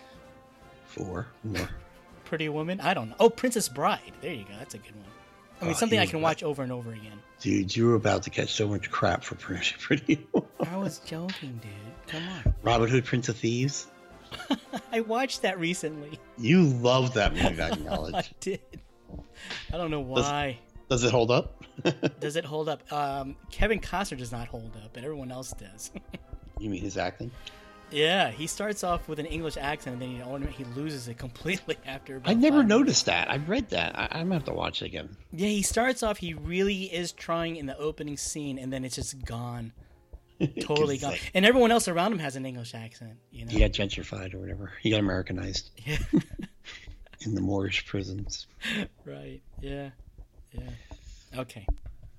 Four 0.87 1.27
more. 1.45 1.69
Pretty 2.25 2.49
Woman. 2.49 2.81
I 2.81 2.95
don't 2.95 3.11
know. 3.11 3.17
Oh, 3.21 3.31
Princess 3.31 3.69
Bride. 3.69 4.13
There 4.23 4.33
you 4.33 4.45
go. 4.45 4.55
That's 4.59 4.75
a 4.75 4.79
good 4.79 4.95
one. 4.97 5.05
I 5.61 5.65
mean, 5.65 5.75
Oh, 5.75 5.77
something 5.77 5.99
I 5.99 6.07
can 6.07 6.23
watch 6.23 6.43
over 6.43 6.63
and 6.63 6.73
over 6.73 6.93
again. 6.93 7.21
Dude, 7.41 7.75
you 7.77 7.87
were 7.87 7.95
about 7.95 8.23
to 8.25 8.31
catch 8.31 8.53
so 8.55 8.67
much 8.69 8.91
crap 8.91 9.23
for 9.23 9.35
pretty. 9.35 9.75
pretty 9.79 10.27
I 10.67 10.77
was 10.77 11.01
joking, 11.01 11.61
dude. 11.63 12.07
Come 12.07 12.23
on. 12.27 12.55
Robin 12.63 12.89
Hood, 12.89 13.05
Prince 13.05 13.29
of 13.29 13.37
Thieves. 13.37 13.87
I 14.93 15.01
watched 15.01 15.43
that 15.43 15.59
recently. 15.59 16.19
You 16.37 16.63
love 16.65 17.15
that 17.15 17.35
movie 17.35 17.55
back 17.57 17.77
in 17.77 17.87
I 17.89 17.97
college. 17.97 18.35
did. 18.41 18.61
I 19.73 19.77
don't 19.77 19.91
know 19.91 20.01
why. 20.01 20.59
Does 20.89 21.05
it 21.05 21.11
hold 21.11 21.31
up? 21.31 21.65
Does 22.21 22.37
it 22.37 22.45
hold 22.45 22.69
up? 22.69 22.91
Um, 22.93 23.37
Kevin 23.51 23.79
Costner 23.81 24.17
does 24.19 24.33
not 24.33 24.49
hold 24.49 24.75
up, 24.83 24.91
but 24.93 25.05
everyone 25.05 25.31
else 25.31 25.53
does. 25.53 25.91
you 26.59 26.69
mean 26.71 26.81
his 26.83 26.97
acting? 26.97 27.31
yeah, 27.91 28.31
he 28.31 28.47
starts 28.47 28.85
off 28.85 29.09
with 29.09 29.19
an 29.19 29.27
English 29.27 29.57
accent, 29.57 30.03
and 30.03 30.21
then 30.21 30.43
he, 30.43 30.53
he 30.53 30.65
loses 30.75 31.09
it 31.09 31.17
completely 31.19 31.77
after. 31.87 32.21
I 32.25 32.35
never 32.35 32.63
noticed 32.63 33.07
that. 33.07 33.31
I 33.31 33.37
read 33.37 33.71
that. 33.71 33.99
I, 33.99 34.09
I'm 34.13 34.25
gonna 34.27 34.35
have 34.35 34.45
to 34.45 34.53
watch 34.53 34.83
it 34.83 34.87
again. 34.87 35.17
Yeah, 35.33 35.49
he 35.49 35.63
starts 35.63 36.03
off. 36.03 36.19
He 36.19 36.35
really 36.35 36.85
is 36.85 37.13
trying 37.13 37.57
in 37.57 37.67
the 37.67 37.77
opening 37.79 38.17
scene, 38.17 38.59
and 38.59 38.73
then 38.73 38.85
it's 38.85 38.97
just 38.97 39.25
gone, 39.25 39.73
totally 40.61 40.99
gone. 40.99 41.13
like- 41.13 41.31
And 41.35 41.45
everyone 41.45 41.71
else 41.73 41.89
around 41.89 42.13
him 42.13 42.19
has 42.21 42.37
an 42.37 42.47
English 42.47 42.75
accent. 42.75 43.19
You 43.31 43.45
know. 43.45 43.51
He 43.51 43.59
got 43.61 43.71
gentrified 43.73 44.35
or 44.35 44.39
whatever. 44.39 44.73
He 44.81 44.91
got 44.91 45.01
Americanized 45.01 45.71
Yeah. 45.85 45.99
in 47.25 47.35
the 47.35 47.41
Moorish 47.41 47.87
prisons. 47.87 48.47
right. 49.05 49.41
Yeah. 49.61 49.91
Yeah. 50.53 50.71
Okay. 51.37 51.67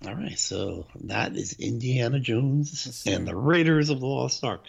All 0.08 0.16
right, 0.16 0.40
so 0.40 0.88
that 1.06 1.36
is 1.36 1.54
Indiana 1.60 2.20
Jones 2.22 3.04
and 3.06 3.28
the 3.28 3.36
Raiders 3.36 3.90
of 3.90 4.00
the 4.00 4.06
Lost 4.06 4.44
Ark. 4.46 4.64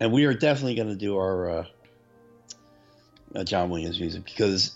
And 0.00 0.12
we 0.12 0.24
are 0.24 0.34
definitely 0.34 0.74
going 0.74 0.88
to 0.88 0.96
do 0.96 1.16
our 1.16 1.50
uh, 1.60 1.64
uh, 3.34 3.44
John 3.44 3.70
Williams 3.70 4.00
music 4.00 4.24
because 4.24 4.72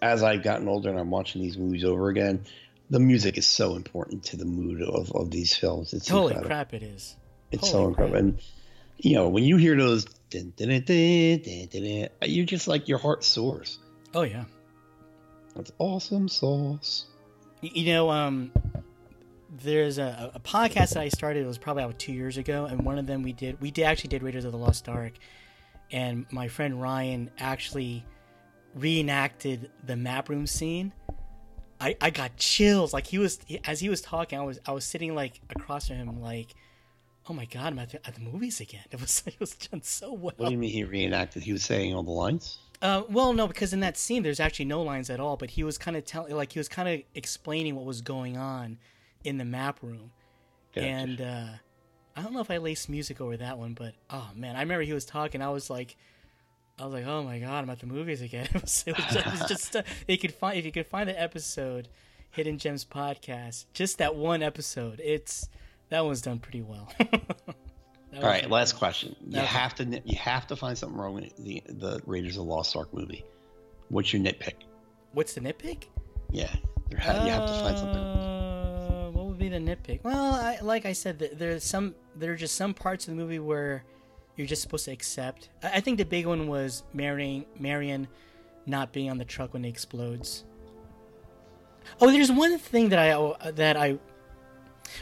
as 0.00 0.22
I've 0.22 0.42
gotten 0.42 0.68
older 0.68 0.88
and 0.90 0.98
I'm 0.98 1.10
watching 1.10 1.42
these 1.42 1.58
movies 1.58 1.84
over 1.84 2.08
again, 2.08 2.44
the 2.90 3.00
music 3.00 3.38
is 3.38 3.46
so 3.46 3.76
important 3.76 4.24
to 4.24 4.36
the 4.36 4.44
mood 4.44 4.82
of, 4.82 5.12
of 5.12 5.30
these 5.30 5.56
films. 5.56 5.92
It's 5.92 6.08
Holy 6.08 6.34
incredible. 6.34 6.48
crap! 6.48 6.74
It 6.74 6.82
is. 6.82 7.16
It's 7.52 7.70
Holy 7.70 7.84
so 7.84 7.88
incredible. 7.88 8.18
And, 8.18 8.38
you 8.98 9.14
know, 9.14 9.28
when 9.28 9.44
you 9.44 9.56
hear 9.56 9.76
those, 9.76 10.04
dun, 10.28 10.52
dun, 10.56 10.70
you're 12.22 12.46
just 12.46 12.68
like, 12.68 12.88
your 12.88 12.98
heart 12.98 13.24
soars. 13.24 13.78
Oh 14.14 14.22
yeah. 14.22 14.44
That's 15.54 15.72
awesome 15.78 16.28
sauce. 16.28 17.06
You 17.60 17.92
know, 17.92 18.10
um, 18.10 18.52
there's 19.62 19.98
a, 19.98 20.30
a 20.34 20.40
podcast 20.40 20.94
that 20.94 20.98
I 20.98 21.08
started. 21.08 21.44
It 21.44 21.46
was 21.46 21.58
probably 21.58 21.82
about 21.82 21.98
two 21.98 22.12
years 22.12 22.36
ago, 22.36 22.66
and 22.66 22.82
one 22.84 22.98
of 22.98 23.06
them 23.06 23.22
we 23.22 23.32
did. 23.32 23.60
We 23.60 23.70
did 23.70 23.84
actually 23.84 24.08
did 24.08 24.22
Raiders 24.22 24.44
of 24.44 24.52
the 24.52 24.58
Lost 24.58 24.88
Ark, 24.88 25.12
and 25.90 26.26
my 26.30 26.48
friend 26.48 26.80
Ryan 26.80 27.30
actually 27.38 28.04
reenacted 28.74 29.70
the 29.84 29.96
map 29.96 30.28
room 30.28 30.46
scene. 30.46 30.92
I, 31.80 31.96
I 32.00 32.10
got 32.10 32.36
chills. 32.36 32.92
Like 32.92 33.06
he 33.06 33.18
was 33.18 33.38
as 33.64 33.80
he 33.80 33.88
was 33.88 34.00
talking, 34.00 34.38
I 34.38 34.42
was 34.42 34.60
I 34.66 34.72
was 34.72 34.84
sitting 34.84 35.14
like 35.14 35.40
across 35.50 35.88
from 35.88 35.96
him, 35.96 36.20
like, 36.20 36.54
oh 37.28 37.32
my 37.32 37.46
god, 37.46 37.68
I'm 37.68 37.78
at 37.78 37.90
the, 37.90 38.06
at 38.06 38.14
the 38.14 38.20
movies 38.20 38.60
again. 38.60 38.84
It 38.90 39.00
was 39.00 39.22
it 39.26 39.38
was 39.40 39.54
done 39.54 39.82
so 39.82 40.12
well. 40.12 40.34
What 40.36 40.46
do 40.46 40.52
you 40.52 40.58
mean 40.58 40.70
he 40.70 40.84
reenacted? 40.84 41.42
He 41.42 41.52
was 41.52 41.62
saying 41.62 41.94
all 41.94 42.02
the 42.02 42.10
lines. 42.10 42.58
Uh, 42.82 43.02
well, 43.10 43.32
no, 43.34 43.46
because 43.46 43.72
in 43.72 43.80
that 43.80 43.96
scene 43.98 44.22
there's 44.22 44.40
actually 44.40 44.64
no 44.66 44.82
lines 44.82 45.10
at 45.10 45.20
all. 45.20 45.36
But 45.36 45.50
he 45.50 45.62
was 45.64 45.78
kind 45.78 45.96
of 45.96 46.04
telling, 46.04 46.34
like 46.34 46.52
he 46.52 46.58
was 46.58 46.68
kind 46.68 46.88
of 46.88 47.00
explaining 47.14 47.76
what 47.76 47.84
was 47.84 48.00
going 48.02 48.36
on 48.36 48.78
in 49.24 49.38
the 49.38 49.44
map 49.44 49.82
room, 49.82 50.12
Gotcha. 50.74 50.86
and 50.86 51.20
uh, 51.20 51.48
I 52.16 52.22
don't 52.22 52.32
know 52.32 52.40
if 52.40 52.50
I 52.50 52.56
laced 52.58 52.88
music 52.88 53.20
over 53.20 53.36
that 53.36 53.58
one, 53.58 53.74
but 53.74 53.94
oh 54.10 54.30
man, 54.34 54.56
I 54.56 54.60
remember 54.60 54.82
he 54.82 54.92
was 54.92 55.04
talking. 55.04 55.42
I 55.42 55.50
was 55.50 55.70
like, 55.70 55.96
I 56.80 56.84
was 56.84 56.94
like, 56.94 57.06
oh 57.06 57.22
my 57.22 57.38
god, 57.38 57.62
I'm 57.62 57.70
at 57.70 57.80
the 57.80 57.86
movies 57.86 58.22
again. 58.22 58.48
It 58.54 58.62
was, 58.62 58.84
it 58.86 58.96
was 58.96 59.04
just, 59.06 59.16
it 59.26 59.26
was 59.30 59.40
just 59.48 59.76
uh, 59.76 59.82
you 60.08 60.16
could 60.18 60.32
find 60.32 60.56
if 60.58 60.64
you 60.64 60.72
could 60.72 60.86
find 60.86 61.08
the 61.08 61.20
episode, 61.20 61.88
Hidden 62.30 62.58
Gems 62.58 62.84
podcast, 62.84 63.66
just 63.74 63.98
that 63.98 64.14
one 64.16 64.42
episode. 64.42 65.00
It's 65.04 65.48
that 65.90 66.04
one's 66.04 66.22
done 66.22 66.38
pretty 66.38 66.62
well. 66.62 66.90
All 68.16 68.22
right, 68.22 68.48
last 68.50 68.72
question. 68.74 69.14
You 69.28 69.38
Okay. 69.38 69.46
have 69.46 69.74
to 69.76 69.84
you 70.04 70.16
have 70.18 70.46
to 70.48 70.56
find 70.56 70.76
something 70.76 70.98
wrong 70.98 71.14
with 71.14 71.36
the 71.36 71.62
the 71.68 72.00
Raiders 72.06 72.36
of 72.36 72.46
the 72.46 72.50
Lost 72.50 72.74
Ark 72.76 72.92
movie. 72.92 73.24
What's 73.88 74.12
your 74.12 74.22
nitpick? 74.22 74.54
What's 75.12 75.34
the 75.34 75.40
nitpick? 75.40 75.84
Yeah, 76.30 76.48
ha- 76.98 77.24
you 77.24 77.30
have 77.30 77.46
to 77.46 77.52
find 77.60 77.78
something. 77.78 77.96
Uh, 78.02 79.10
what 79.12 79.26
would 79.26 79.38
be 79.38 79.48
the 79.48 79.58
nitpick? 79.58 80.02
Well, 80.04 80.34
I, 80.34 80.58
like 80.62 80.86
I 80.86 80.92
said, 80.92 81.18
th- 81.18 81.32
there's 81.34 81.62
some 81.64 81.94
there 82.16 82.32
are 82.32 82.36
just 82.36 82.54
some 82.56 82.74
parts 82.74 83.06
of 83.08 83.14
the 83.16 83.20
movie 83.22 83.38
where 83.38 83.84
you're 84.40 84.46
just 84.46 84.62
supposed 84.62 84.86
to 84.86 84.90
accept. 84.90 85.50
I, 85.62 85.80
think 85.80 85.98
the 85.98 86.04
big 86.06 86.26
one 86.26 86.48
was 86.48 86.82
marrying 86.94 87.44
Marion 87.58 88.08
not 88.64 88.90
being 88.90 89.10
on 89.10 89.18
the 89.18 89.24
truck 89.26 89.52
when 89.52 89.66
it 89.66 89.68
explodes. 89.68 90.44
Oh, 92.00 92.10
there's 92.10 92.32
one 92.32 92.56
thing 92.58 92.88
that 92.88 92.98
I 92.98 93.10
uh, 93.10 93.50
that 93.50 93.76
I. 93.76 93.98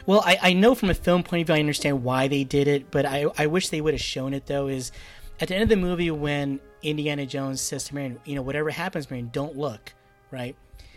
Well, 0.07 0.23
I, 0.27 0.39
I 0.43 0.53
know 0.55 0.75
from 0.75 0.91
a 0.91 0.95
film 0.95 1.23
point 1.23 1.43
of 1.43 1.47
view, 1.47 1.55
I 1.55 1.61
understand 1.61 2.03
why 2.03 2.27
they 2.27 2.43
did 2.43 2.67
it, 2.67 2.91
but 2.91 3.07
I, 3.07 3.27
I 3.39 3.47
wish 3.47 3.69
they 3.69 3.81
would 3.81 3.95
have 3.95 4.01
shown 4.01 4.35
it 4.35 4.47
though. 4.47 4.67
Is 4.67 4.91
at 5.39 5.49
the 5.49 5.55
end 5.55 5.63
of 5.63 5.69
the 5.69 5.77
movie 5.77 6.11
when 6.11 6.59
Indiana 6.83 7.25
Jones 7.25 7.61
says 7.61 7.85
to 7.85 7.95
Marion, 7.95 8.19
you 8.25 8.35
know, 8.35 8.43
whatever 8.43 8.71
happens, 8.71 9.09
Marion, 9.09 9.31
don't 9.33 9.57
look, 9.57 9.95
right? 10.33 10.57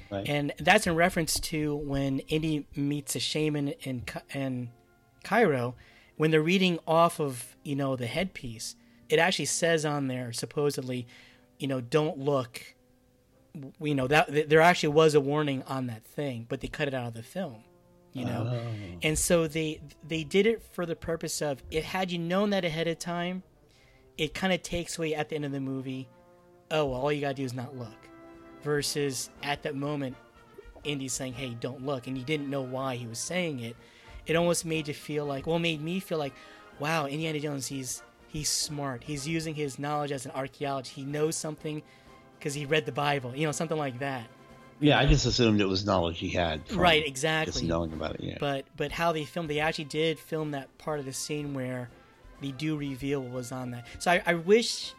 Right. 0.09 0.27
And 0.27 0.51
that's 0.57 0.87
in 0.87 0.95
reference 0.95 1.39
to 1.39 1.75
when 1.75 2.19
Indy 2.21 2.65
meets 2.75 3.15
a 3.15 3.19
shaman 3.19 3.69
in 3.83 4.03
in 4.33 4.71
Cairo, 5.23 5.75
when 6.21 6.29
they're 6.29 6.39
reading 6.39 6.77
off 6.87 7.19
of 7.19 7.55
you 7.63 7.75
know 7.75 7.95
the 7.95 8.05
headpiece, 8.05 8.75
it 9.09 9.17
actually 9.17 9.45
says 9.45 9.83
on 9.83 10.07
there 10.07 10.31
supposedly, 10.31 11.07
you 11.57 11.67
know, 11.67 11.81
don't 11.81 12.19
look. 12.19 12.75
You 13.81 13.95
know 13.95 14.05
that 14.05 14.47
there 14.47 14.61
actually 14.61 14.89
was 14.89 15.15
a 15.15 15.19
warning 15.19 15.63
on 15.63 15.87
that 15.87 16.05
thing, 16.05 16.45
but 16.47 16.61
they 16.61 16.67
cut 16.67 16.87
it 16.87 16.93
out 16.93 17.07
of 17.07 17.15
the 17.15 17.23
film. 17.23 17.63
You 18.13 18.25
know, 18.25 18.51
oh. 18.53 18.97
and 19.01 19.17
so 19.17 19.47
they 19.47 19.81
they 20.07 20.23
did 20.23 20.45
it 20.45 20.61
for 20.61 20.85
the 20.85 20.95
purpose 20.95 21.41
of 21.41 21.63
it. 21.71 21.85
Had 21.85 22.11
you 22.11 22.19
known 22.19 22.51
that 22.51 22.65
ahead 22.65 22.87
of 22.87 22.99
time, 22.99 23.41
it 24.15 24.35
kind 24.35 24.53
of 24.53 24.61
takes 24.61 24.99
away 24.99 25.15
at 25.15 25.29
the 25.29 25.35
end 25.35 25.45
of 25.45 25.51
the 25.51 25.59
movie. 25.59 26.07
Oh, 26.69 26.85
well, 26.85 27.01
all 27.01 27.11
you 27.11 27.21
gotta 27.21 27.33
do 27.33 27.43
is 27.45 27.55
not 27.55 27.75
look 27.75 28.07
versus 28.61 29.31
at 29.41 29.63
that 29.63 29.73
moment 29.75 30.15
Indy 30.83 31.07
saying, 31.07 31.33
"Hey, 31.33 31.57
don't 31.59 31.83
look," 31.83 32.05
and 32.05 32.15
you 32.15 32.23
didn't 32.23 32.47
know 32.47 32.61
why 32.61 32.95
he 32.95 33.07
was 33.07 33.17
saying 33.17 33.61
it. 33.61 33.75
It 34.27 34.35
almost 34.35 34.65
made 34.65 34.87
you 34.87 34.93
feel 34.93 35.25
like, 35.25 35.47
well, 35.47 35.59
made 35.59 35.81
me 35.81 35.99
feel 35.99 36.17
like, 36.17 36.33
wow, 36.79 37.07
Indiana 37.07 37.39
Jones, 37.39 37.67
he's 37.67 38.03
he's 38.27 38.49
smart. 38.49 39.03
He's 39.03 39.27
using 39.27 39.55
his 39.55 39.77
knowledge 39.79 40.11
as 40.11 40.25
an 40.25 40.31
archaeologist. 40.31 40.95
He 40.95 41.03
knows 41.03 41.35
something 41.35 41.81
because 42.39 42.53
he 42.53 42.65
read 42.65 42.85
the 42.85 42.91
Bible, 42.91 43.35
you 43.35 43.45
know, 43.45 43.51
something 43.51 43.77
like 43.77 43.99
that. 43.99 44.27
Yeah, 44.79 44.97
I 44.97 45.05
just 45.05 45.27
assumed 45.27 45.61
it 45.61 45.67
was 45.67 45.85
knowledge 45.85 46.17
he 46.17 46.29
had. 46.29 46.65
from 46.67 46.79
Right, 46.79 47.01
Just 47.01 47.09
exactly. 47.09 47.67
knowing 47.67 47.93
about 47.93 48.15
it. 48.15 48.21
Yeah. 48.23 48.37
But 48.39 48.65
but 48.77 48.91
how 48.91 49.11
they 49.11 49.25
filmed, 49.25 49.49
they 49.49 49.59
actually 49.59 49.85
did 49.85 50.17
film 50.17 50.51
that 50.51 50.75
part 50.79 50.99
of 50.99 51.05
the 51.05 51.13
scene 51.13 51.53
where 51.53 51.89
they 52.41 52.51
do 52.51 52.75
reveal 52.75 53.21
what 53.21 53.31
was 53.31 53.51
on 53.51 53.69
that. 53.71 53.85
So 53.99 54.09
I, 54.11 54.23
I 54.25 54.33
wish 54.33 54.93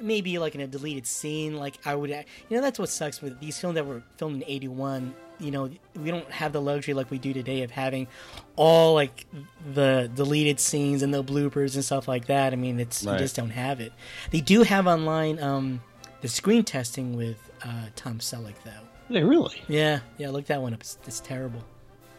maybe 0.00 0.38
like 0.38 0.54
in 0.54 0.62
a 0.62 0.66
deleted 0.66 1.06
scene, 1.06 1.56
like 1.56 1.78
I 1.84 1.94
would, 1.94 2.08
you 2.10 2.24
know, 2.50 2.60
that's 2.62 2.78
what 2.78 2.88
sucks 2.88 3.20
with 3.20 3.38
these 3.40 3.58
films 3.58 3.74
that 3.74 3.84
were 3.86 4.02
filmed 4.16 4.42
in 4.42 4.48
'81. 4.48 5.14
You 5.40 5.50
know, 5.50 5.70
we 5.96 6.10
don't 6.10 6.30
have 6.30 6.52
the 6.52 6.60
luxury 6.60 6.94
like 6.94 7.10
we 7.10 7.18
do 7.18 7.32
today 7.32 7.62
of 7.62 7.70
having 7.70 8.08
all 8.56 8.94
like 8.94 9.26
the 9.72 10.10
deleted 10.14 10.58
scenes 10.60 11.02
and 11.02 11.14
the 11.14 11.22
bloopers 11.22 11.74
and 11.74 11.84
stuff 11.84 12.08
like 12.08 12.26
that. 12.26 12.52
I 12.52 12.56
mean, 12.56 12.80
it's 12.80 13.04
Right. 13.04 13.14
you 13.14 13.18
just 13.20 13.36
don't 13.36 13.50
have 13.50 13.80
it. 13.80 13.92
They 14.30 14.40
do 14.40 14.62
have 14.62 14.86
online 14.86 15.40
um, 15.42 15.80
the 16.20 16.28
screen 16.28 16.64
testing 16.64 17.16
with 17.16 17.36
uh, 17.64 17.86
Tom 17.94 18.18
Selleck 18.18 18.54
though. 18.64 18.70
They 19.10 19.22
really. 19.22 19.62
Yeah, 19.68 20.00
yeah, 20.18 20.30
look 20.30 20.46
that 20.46 20.60
one 20.60 20.74
up. 20.74 20.80
It's, 20.80 20.98
it's 21.06 21.20
terrible. 21.20 21.62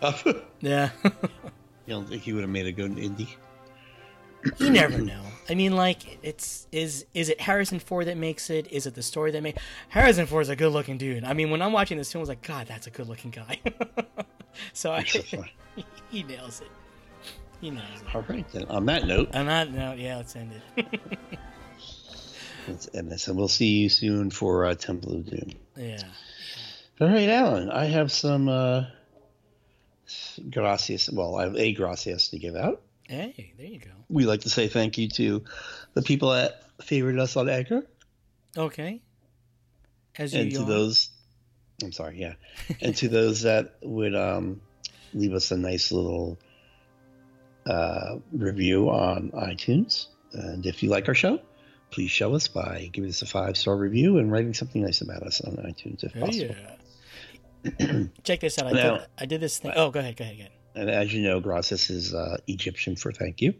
Yeah. 0.61 0.89
you 1.03 1.09
don't 1.87 2.07
think 2.07 2.23
he 2.23 2.33
would 2.33 2.41
have 2.41 2.49
made 2.49 2.65
a 2.67 2.71
good 2.71 2.97
Indy? 2.97 3.35
You 4.57 4.69
never 4.69 4.97
know. 4.97 5.21
I 5.49 5.55
mean, 5.55 5.75
like, 5.75 6.19
it's 6.21 6.67
is 6.71 7.05
is 7.13 7.29
it 7.29 7.41
Harrison 7.41 7.79
Ford 7.79 8.05
that 8.07 8.17
makes 8.17 8.49
it? 8.49 8.71
Is 8.71 8.85
it 8.85 8.93
the 8.93 9.01
story 9.01 9.31
that 9.31 9.41
makes 9.41 9.61
Harrison 9.89 10.27
Ford 10.27 10.43
is 10.43 10.49
a 10.49 10.55
good 10.55 10.71
looking 10.71 10.97
dude? 10.97 11.23
I 11.23 11.33
mean, 11.33 11.49
when 11.49 11.61
I'm 11.61 11.71
watching 11.71 11.97
this 11.97 12.11
film, 12.11 12.19
I 12.19 12.23
was 12.23 12.29
like, 12.29 12.43
God, 12.43 12.67
that's 12.67 12.85
a 12.85 12.91
good 12.91 13.07
looking 13.07 13.31
guy. 13.31 13.59
so 14.73 14.91
I, 14.91 15.01
he 16.11 16.23
nails 16.23 16.61
it. 16.61 16.69
He 17.61 17.71
nails 17.71 18.01
it. 18.01 18.15
All 18.15 18.23
right, 18.29 18.45
then. 18.51 18.65
On 18.65 18.85
that 18.85 19.05
note, 19.05 19.35
On 19.35 19.47
that 19.47 19.71
note, 19.73 19.97
yeah, 19.97 20.17
let's 20.17 20.35
end 20.35 20.51
it. 20.77 20.99
let's 22.67 22.87
end 22.93 23.11
this, 23.11 23.27
and 23.27 23.35
we'll 23.35 23.47
see 23.47 23.79
you 23.79 23.89
soon 23.89 24.29
for 24.29 24.65
uh, 24.65 24.75
Temple 24.75 25.15
of 25.15 25.25
Doom. 25.25 25.49
yeah. 25.75 26.03
All 27.01 27.07
right, 27.07 27.29
Alan. 27.29 27.71
I 27.71 27.85
have 27.85 28.11
some 28.11 28.49
uh, 28.49 28.83
gracias. 30.49 31.09
Well, 31.09 31.37
I 31.37 31.43
have 31.43 31.55
a 31.55 31.73
gracias 31.73 32.27
to 32.29 32.37
give 32.37 32.55
out. 32.55 32.81
Hey, 33.09 33.53
there 33.57 33.65
you 33.65 33.79
go. 33.79 33.89
We 34.07 34.25
like 34.25 34.41
to 34.41 34.49
say 34.49 34.67
thank 34.67 34.97
you 34.99 35.09
to 35.09 35.43
the 35.95 36.01
people 36.03 36.29
that 36.31 36.61
favored 36.81 37.17
us 37.19 37.35
on 37.35 37.49
Anchor, 37.49 37.81
Okay. 38.55 39.01
As 40.17 40.33
you 40.33 40.41
and 40.41 40.51
to 40.51 40.57
yawn. 40.59 40.69
those. 40.69 41.09
I'm 41.83 41.91
sorry, 41.91 42.19
yeah, 42.19 42.33
and 42.81 42.95
to 42.97 43.07
those 43.09 43.41
that 43.43 43.77
would 43.81 44.15
um, 44.15 44.61
leave 45.13 45.33
us 45.33 45.49
a 45.51 45.57
nice 45.57 45.91
little 45.91 46.37
uh, 47.65 48.17
review 48.31 48.89
on 48.89 49.31
iTunes. 49.31 50.07
And 50.33 50.65
if 50.65 50.83
you 50.83 50.89
like 50.89 51.07
our 51.07 51.15
show, 51.15 51.39
please 51.91 52.11
show 52.11 52.35
us 52.35 52.47
by 52.47 52.89
giving 52.93 53.09
us 53.09 53.21
a 53.21 53.25
five 53.25 53.57
star 53.57 53.75
review 53.75 54.17
and 54.19 54.31
writing 54.31 54.53
something 54.53 54.83
nice 54.83 55.01
about 55.01 55.23
us 55.23 55.41
on 55.41 55.55
iTunes 55.55 56.03
if 56.03 56.15
Oh, 56.15 56.25
possible. 56.27 56.55
yeah. 57.79 58.03
Check 58.23 58.41
this 58.41 58.59
out. 58.59 58.67
I, 58.67 58.71
Now- 58.73 58.97
did, 58.97 59.07
I 59.17 59.25
did 59.25 59.41
this 59.41 59.57
thing. 59.57 59.71
Oh, 59.75 59.89
go 59.89 59.99
ahead. 59.99 60.15
Go 60.15 60.23
ahead 60.25 60.35
again. 60.35 60.49
And 60.75 60.89
as 60.89 61.13
you 61.13 61.21
know, 61.21 61.39
gracias 61.39 61.89
is 61.89 62.13
uh, 62.13 62.37
Egyptian 62.47 62.95
for 62.95 63.11
thank 63.11 63.41
you. 63.41 63.53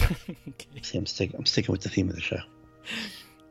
Okay. 0.00 0.66
See, 0.82 0.98
I'm 0.98 1.06
sticking. 1.06 1.36
I'm 1.38 1.46
sticking 1.46 1.72
with 1.72 1.82
the 1.82 1.88
theme 1.88 2.08
of 2.08 2.14
the 2.14 2.20
show. 2.20 2.40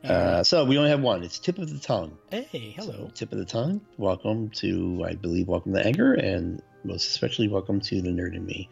Uh, 0.04 0.44
so 0.44 0.64
we 0.64 0.76
only 0.76 0.90
have 0.90 1.00
one. 1.00 1.22
It's 1.22 1.38
tip 1.38 1.58
of 1.58 1.72
the 1.72 1.78
tongue. 1.78 2.18
Hey, 2.30 2.74
hello. 2.76 2.92
So, 2.92 3.10
tip 3.14 3.32
of 3.32 3.38
the 3.38 3.44
tongue. 3.46 3.80
Welcome 3.96 4.50
to, 4.50 5.02
I 5.08 5.14
believe, 5.14 5.48
welcome 5.48 5.72
to 5.72 5.84
Anchor, 5.84 6.12
and 6.12 6.60
most 6.84 7.08
especially 7.08 7.48
welcome 7.48 7.80
to 7.80 8.02
the 8.02 8.10
Nerd 8.10 8.36
and 8.36 8.44
Me 8.44 8.68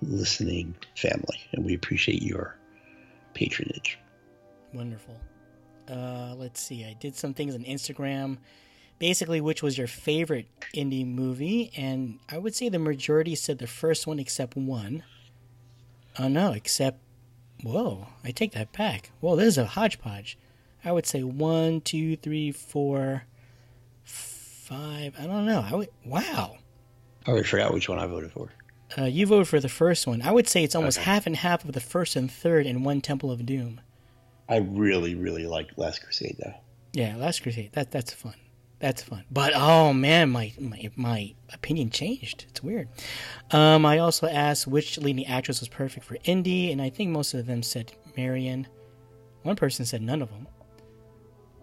listening 0.00 0.74
family, 0.96 1.40
and 1.52 1.64
we 1.64 1.74
appreciate 1.74 2.22
your 2.22 2.56
patronage. 3.34 3.98
Wonderful. 4.72 5.16
Uh, 5.88 6.34
let's 6.36 6.60
see. 6.60 6.84
I 6.84 6.94
did 6.94 7.16
some 7.16 7.34
things 7.34 7.54
on 7.54 7.64
Instagram. 7.64 8.38
Basically, 9.02 9.40
which 9.40 9.64
was 9.64 9.76
your 9.76 9.88
favorite 9.88 10.46
Indy 10.72 11.02
movie? 11.02 11.72
And 11.76 12.20
I 12.30 12.38
would 12.38 12.54
say 12.54 12.68
the 12.68 12.78
majority 12.78 13.34
said 13.34 13.58
the 13.58 13.66
first 13.66 14.06
one, 14.06 14.20
except 14.20 14.56
one. 14.56 15.02
Oh 16.20 16.28
no, 16.28 16.52
except. 16.52 17.00
Whoa, 17.64 18.06
I 18.22 18.30
take 18.30 18.52
that 18.52 18.70
back. 18.72 19.10
Whoa, 19.18 19.34
this 19.34 19.48
is 19.48 19.58
a 19.58 19.64
hodgepodge. 19.66 20.38
I 20.84 20.92
would 20.92 21.04
say 21.04 21.24
one, 21.24 21.80
two, 21.80 22.14
three, 22.14 22.52
four, 22.52 23.24
five. 24.04 25.16
I 25.18 25.26
don't 25.26 25.46
know. 25.46 25.66
I 25.68 25.74
would. 25.74 25.88
Wow. 26.06 26.58
I 27.26 27.30
already 27.32 27.48
forgot 27.48 27.74
which 27.74 27.88
one 27.88 27.98
I 27.98 28.06
voted 28.06 28.30
for. 28.30 28.50
Uh, 28.96 29.06
you 29.06 29.26
voted 29.26 29.48
for 29.48 29.58
the 29.58 29.68
first 29.68 30.06
one. 30.06 30.22
I 30.22 30.30
would 30.30 30.46
say 30.46 30.62
it's 30.62 30.76
almost 30.76 30.98
Okay. 30.98 31.10
half 31.10 31.26
and 31.26 31.34
half 31.34 31.64
of 31.64 31.72
the 31.72 31.80
first 31.80 32.14
and 32.14 32.30
third 32.30 32.66
in 32.66 32.84
one 32.84 33.00
Temple 33.00 33.32
of 33.32 33.44
Doom. 33.44 33.80
I 34.48 34.58
really, 34.58 35.16
really 35.16 35.46
like 35.48 35.70
Last 35.76 36.04
Crusade, 36.04 36.36
though. 36.38 36.54
Yeah, 36.92 37.16
Last 37.16 37.42
Crusade. 37.42 37.72
That 37.72 37.90
that's 37.90 38.12
fun. 38.14 38.34
That's 38.82 39.00
fun. 39.00 39.22
But 39.30 39.52
oh 39.54 39.92
man, 39.92 40.30
my 40.30 40.52
my 40.58 40.90
my 40.96 41.34
opinion 41.54 41.90
changed. 41.90 42.46
It's 42.48 42.64
weird. 42.64 42.88
Um, 43.52 43.86
I 43.86 43.98
also 43.98 44.26
asked 44.26 44.66
which 44.66 44.98
leading 44.98 45.24
actress 45.24 45.60
was 45.60 45.68
perfect 45.68 46.04
for 46.04 46.16
Indy, 46.24 46.72
and 46.72 46.82
I 46.82 46.90
think 46.90 47.10
most 47.10 47.32
of 47.32 47.46
them 47.46 47.62
said 47.62 47.92
Marion. 48.16 48.66
One 49.44 49.54
person 49.54 49.86
said 49.86 50.02
none 50.02 50.20
of 50.20 50.30
them. 50.30 50.48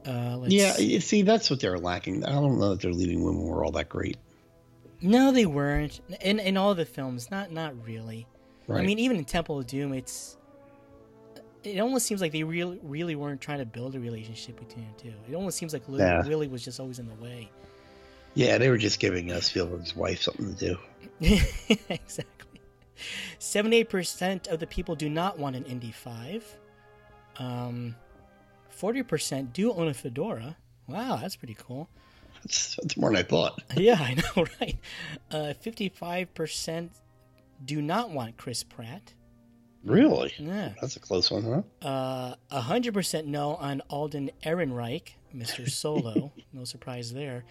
Uh, 0.08 0.38
let's 0.38 0.54
Yeah, 0.54 0.78
you 0.78 1.02
see, 1.02 1.24
that's 1.24 1.50
what 1.50 1.60
they're 1.60 1.78
lacking. 1.78 2.24
I 2.24 2.32
don't 2.32 2.58
know 2.58 2.70
that 2.70 2.80
their 2.80 2.94
leading 2.94 3.22
women 3.22 3.44
were 3.44 3.66
all 3.66 3.72
that 3.74 3.90
great. 3.90 4.16
No, 5.02 5.34
they 5.34 5.46
weren't. 5.46 6.00
In 6.22 6.40
in 6.40 6.56
all 6.56 6.74
the 6.74 6.86
films, 6.86 7.30
not 7.30 7.52
not 7.52 7.76
really. 7.86 8.28
I 8.70 8.82
mean, 8.84 9.00
even 9.00 9.18
in 9.18 9.26
Temple 9.26 9.60
of 9.60 9.68
Doom, 9.68 9.91
it's 9.91 10.38
it 11.64 11.80
almost 11.80 12.06
seems 12.06 12.22
like 12.22 12.31
they 12.31 12.44
really 12.44 12.80
really 12.84 13.15
weren't 13.15 13.41
trying 13.41 13.60
to 13.60 13.65
build 13.65 13.95
a 13.95 13.99
relationship 13.99 14.60
between 14.60 14.88
the 14.95 15.03
two. 15.03 15.14
It 15.30 15.36
almost 15.36 15.57
seems 15.57 15.73
like 15.73 15.88
Lily, 15.88 16.03
Yeah. 16.03 16.22
Lily 16.22 16.48
was 16.48 16.64
just 16.64 16.80
always 16.80 16.99
in 16.99 17.07
the 17.07 17.15
way. 17.15 17.49
Yeah, 18.36 18.57
they 18.57 18.69
were 18.69 18.77
just 18.77 18.99
giving 18.99 19.31
us 19.31 19.48
Spielberg's 19.48 19.95
wife 19.95 20.22
something 20.22 20.56
to 20.56 20.77
do. 20.77 20.77
exactly. 21.90 22.61
Seventy-eight 23.40 23.90
percent 23.90 24.48
of 24.48 24.60
the 24.60 24.68
people 24.68 24.95
do 24.95 25.10
not 25.10 25.40
want 25.40 25.56
an 25.56 25.64
Indy 25.65 25.91
Five. 25.91 26.44
Um, 27.38 27.95
forty 28.69 29.03
percent 29.03 29.53
do 29.53 29.72
own 29.73 29.88
a 29.88 29.94
fedora. 29.94 30.57
Wow, 30.88 31.18
that's 31.22 31.36
pretty 31.36 31.56
cool. 31.56 31.88
That's, 32.44 32.76
that's 32.77 32.98
more 32.98 33.10
than 33.10 33.18
I 33.19 33.23
thought. 33.23 33.61
Yeah, 33.77 33.98
I 33.99 34.14
know, 34.15 34.45
right? 34.61 34.77
Uh, 35.31 35.53
Fifty-five 35.53 36.34
percent 36.34 36.91
do 37.65 37.81
not 37.81 38.11
want 38.11 38.38
Chris 38.38 38.64
Pratt. 38.64 39.14
Really? 39.84 40.34
Yeah. 40.38 40.74
That's 40.82 40.96
a 40.96 41.00
close 41.00 41.32
one, 41.32 41.44
huh? 41.82 41.88
Uh, 41.88 42.36
A 42.52 42.62
hundred 42.62 42.94
percent 42.94 43.28
no 43.28 43.56
on 43.56 43.82
Alden 43.90 44.32
Ehrenreich, 44.44 45.12
Mr. 45.36 45.70
Solo. 45.72 46.32
no 46.54 46.64
surprise 46.66 47.14
there. 47.14 47.46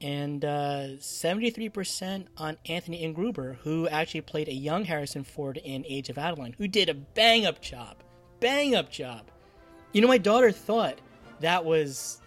And 0.00 0.44
uh, 0.44 0.98
seventy-three 1.00 1.68
percent 1.68 2.26
on 2.36 2.56
Anthony 2.66 3.02
Ingruber, 3.06 3.56
who 3.58 3.88
actually 3.88 4.22
played 4.22 4.48
a 4.48 4.52
young 4.54 4.84
Harrison 4.84 5.22
Ford 5.24 5.58
in 5.58 5.84
Age 5.88 6.10
of 6.10 6.18
Adaline, 6.18 6.54
who 6.58 6.66
did 6.68 6.88
a 6.88 6.94
bang-up 6.94 7.60
job, 7.62 7.96
bang-up 8.40 8.90
job. 8.90 9.30
You 9.92 10.00
know, 10.00 10.08
my 10.08 10.18
daughter 10.18 10.50
thought 10.50 10.98
that 11.40 11.64
was 11.64 12.20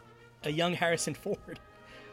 a 0.44 0.50
young 0.52 0.74
Harrison 0.74 1.14
Ford. 1.24 1.60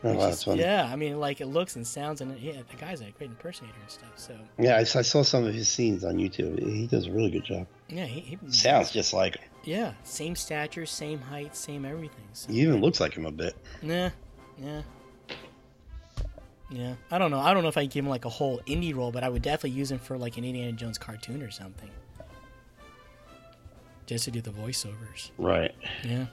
Oh, 0.04 0.14
wow, 0.14 0.28
is-. 0.28 0.46
Yeah, 0.46 0.88
I 0.92 0.96
mean, 0.96 1.20
like 1.20 1.40
it 1.40 1.46
looks 1.46 1.76
and 1.76 1.86
sounds, 1.86 2.20
and 2.20 2.36
yeah, 2.40 2.62
the 2.68 2.76
guy's 2.76 3.00
a 3.00 3.10
great 3.10 3.30
impersonator 3.30 3.74
and 3.80 3.90
stuff. 3.90 4.12
So 4.16 4.36
Yeah, 4.58 4.74
I, 4.76 4.80
I 4.80 4.84
saw 4.84 5.22
some 5.22 5.44
of 5.44 5.54
his 5.54 5.68
scenes 5.68 6.02
on 6.04 6.16
YouTube. 6.16 6.58
He 6.60 6.86
does 6.86 7.06
a 7.06 7.12
really 7.12 7.30
good 7.30 7.44
job. 7.44 7.66
yeah, 7.88 8.04
he, 8.06 8.20
he 8.20 8.38
Sounds 8.50 8.90
just 8.90 9.12
like 9.12 9.36
him. 9.36 9.48
yeah, 9.64 9.92
same 10.02 10.34
stature, 10.34 10.86
same 10.86 11.20
height, 11.20 11.54
same 11.56 11.84
everything. 11.84 12.24
So. 12.32 12.50
He 12.52 12.60
even 12.62 12.80
looks 12.80 13.00
like 13.00 13.14
him 13.14 13.26
a 13.26 13.30
bit. 13.32 13.54
Nah, 13.80 14.10
yeah, 14.58 14.82
yeah. 16.70 16.94
I 17.10 17.18
don't 17.18 17.30
know. 17.30 17.38
I 17.40 17.54
don't 17.54 17.62
know 17.62 17.68
if 17.68 17.76
I 17.78 17.84
give 17.86 18.04
him 18.04 18.10
like 18.10 18.24
a 18.24 18.28
whole 18.30 18.60
Indy 18.66 18.92
role, 18.94 19.12
but 19.12 19.22
I 19.22 19.28
would 19.28 19.42
definitely 19.42 19.78
use 19.78 19.92
him 19.92 19.98
for 19.98 20.18
like 20.18 20.36
an 20.36 20.44
Indiana 20.44 20.72
Jones 20.72 20.98
cartoon 20.98 21.42
or 21.42 21.50
something, 21.50 21.90
just 24.06 24.24
to 24.24 24.30
do 24.30 24.40
the 24.40 24.50
voiceovers. 24.50 25.30
Right. 25.38 25.74
Yeah. 26.04 26.26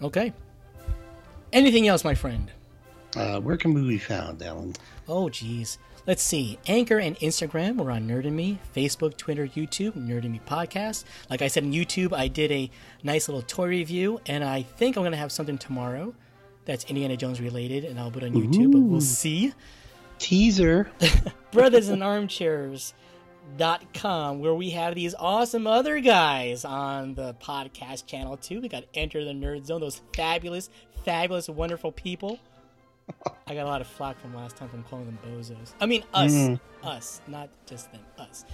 Okay. 0.00 0.32
Anything 1.52 1.88
else, 1.88 2.04
my 2.04 2.14
friend? 2.14 2.50
Uh, 3.16 3.40
where 3.40 3.56
can 3.56 3.72
we 3.74 3.82
be 3.82 3.98
found, 3.98 4.42
Alan? 4.42 4.74
Oh, 5.08 5.28
geez. 5.28 5.78
Let's 6.06 6.22
see. 6.22 6.58
Anchor 6.66 6.98
and 6.98 7.16
Instagram, 7.18 7.76
we're 7.76 7.90
on 7.90 8.06
Nerd 8.08 8.26
and 8.26 8.36
Me. 8.36 8.58
Facebook, 8.74 9.16
Twitter, 9.16 9.46
YouTube, 9.46 9.92
Nerd 9.92 10.24
and 10.24 10.32
Me 10.32 10.40
Podcast. 10.46 11.04
Like 11.28 11.42
I 11.42 11.48
said 11.48 11.64
on 11.64 11.72
YouTube, 11.72 12.12
I 12.12 12.28
did 12.28 12.50
a 12.50 12.70
nice 13.02 13.28
little 13.28 13.42
toy 13.42 13.68
review, 13.68 14.20
and 14.26 14.42
I 14.42 14.62
think 14.62 14.96
I'm 14.96 15.02
going 15.02 15.12
to 15.12 15.18
have 15.18 15.32
something 15.32 15.58
tomorrow 15.58 16.14
that's 16.64 16.84
Indiana 16.84 17.16
Jones 17.16 17.40
related, 17.40 17.84
and 17.84 17.98
I'll 17.98 18.10
put 18.10 18.22
it 18.22 18.26
on 18.26 18.32
YouTube, 18.32 18.72
but 18.72 18.80
we'll 18.80 19.00
see. 19.00 19.52
Teaser. 20.18 20.90
Brothers 21.52 21.88
in 21.88 22.02
Armchairs. 22.02 22.94
Dot 23.56 23.94
com 23.94 24.40
where 24.40 24.52
we 24.52 24.68
have 24.70 24.94
these 24.94 25.14
awesome 25.18 25.66
other 25.66 26.00
guys 26.00 26.66
on 26.66 27.14
the 27.14 27.32
podcast 27.42 28.04
channel 28.04 28.36
too. 28.36 28.60
We 28.60 28.68
got 28.68 28.84
Enter 28.92 29.24
the 29.24 29.30
Nerd 29.30 29.64
Zone, 29.64 29.80
those 29.80 30.02
fabulous, 30.14 30.68
fabulous, 31.04 31.48
wonderful 31.48 31.92
people. 31.92 32.38
I 33.46 33.54
got 33.54 33.64
a 33.64 33.68
lot 33.68 33.80
of 33.80 33.86
flack 33.86 34.20
from 34.20 34.34
last 34.34 34.56
time 34.56 34.68
from 34.68 34.82
calling 34.84 35.06
them 35.06 35.18
bozos. 35.26 35.72
I 35.80 35.86
mean 35.86 36.04
us, 36.12 36.58
us, 36.82 37.20
not 37.26 37.48
just 37.66 37.90
them, 37.92 38.02
us. 38.18 38.44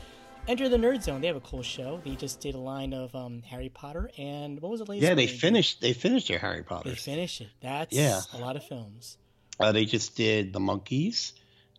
Enter 0.47 0.69
the 0.69 0.77
Nerd 0.77 1.03
Zone. 1.03 1.21
They 1.23 1.27
have 1.27 1.37
a 1.37 1.41
cool 1.41 1.63
show. 1.63 2.01
They 2.05 2.15
just 2.17 2.39
did 2.41 2.55
a 2.55 2.59
line 2.59 2.93
of 2.93 3.15
um, 3.17 3.43
Harry 3.43 3.71
Potter 3.71 4.11
and 4.19 4.61
what 4.61 4.71
was 4.71 4.81
the 4.81 4.87
latest? 4.87 5.09
yeah, 5.09 5.15
they 5.15 5.27
did? 5.27 5.41
finished. 5.41 5.81
They 5.81 5.93
finished 5.95 6.29
their 6.29 6.39
Harry 6.39 6.63
Potter. 6.63 6.91
They 6.91 6.95
finished 6.95 7.41
it. 7.41 7.49
That's 7.63 7.97
Yeah. 7.97 8.21
a 8.35 8.39
lot 8.39 8.55
of 8.57 8.63
films. 8.65 9.17
Uh, 9.59 9.73
they 9.73 9.87
just 9.87 10.17
did 10.17 10.53
the 10.53 10.61
monkeys 10.61 11.33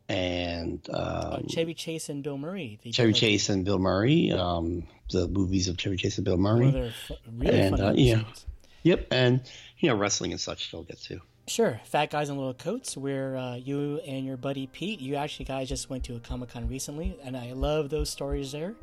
and 0.10 0.86
Uh, 0.92 1.38
um, 1.42 1.48
Chevy 1.48 1.74
Chase 1.76 2.10
and 2.10 2.24
Bill 2.24 2.38
Murray. 2.38 2.80
They 2.84 2.90
did, 2.90 2.96
Chevy 2.96 3.12
like, 3.14 3.20
Chase 3.22 3.50
and 3.50 3.64
Bill 3.66 3.80
Murray. 3.80 4.32
Um, 4.32 4.88
the 5.12 5.28
movies 5.28 5.68
of 5.68 5.78
Chevy 5.78 5.98
Chase 5.98 6.18
and 6.18 6.26
Bill 6.26 6.38
Murray. 6.38 6.92
fu- 7.08 7.14
really 7.38 7.60
And, 7.60 7.80
uh, 7.80 7.94
yeah. 7.96 8.16
episodes. 8.16 8.46
Yep, 8.86 9.08
and 9.10 9.42
you 9.80 9.90
know 9.90 9.96
wrestling 9.96 10.32
and 10.32 10.40
such. 10.40 10.72
They'll 10.72 10.84
get 10.84 11.02
to. 11.02 11.20
Sure, 11.48 11.82
Fat 11.86 12.12
Guys 12.12 12.30
in 12.30 12.38
Little 12.38 12.54
Coats, 12.54 12.96
where 12.96 13.36
uh, 13.36 13.56
you 13.56 14.00
and 14.06 14.26
your 14.26 14.38
buddy 14.38 14.68
Pete, 14.68 15.00
you 15.00 15.16
actually 15.16 15.46
guys 15.46 15.68
just 15.70 15.90
went 15.90 16.04
to 16.06 16.16
a 16.16 16.20
Comic 16.20 16.50
Con 16.50 16.68
recently, 16.68 17.18
and 17.24 17.36
I 17.36 17.54
love 17.54 17.90
those 17.90 18.12
stories 18.12 18.52
there. 18.52 18.76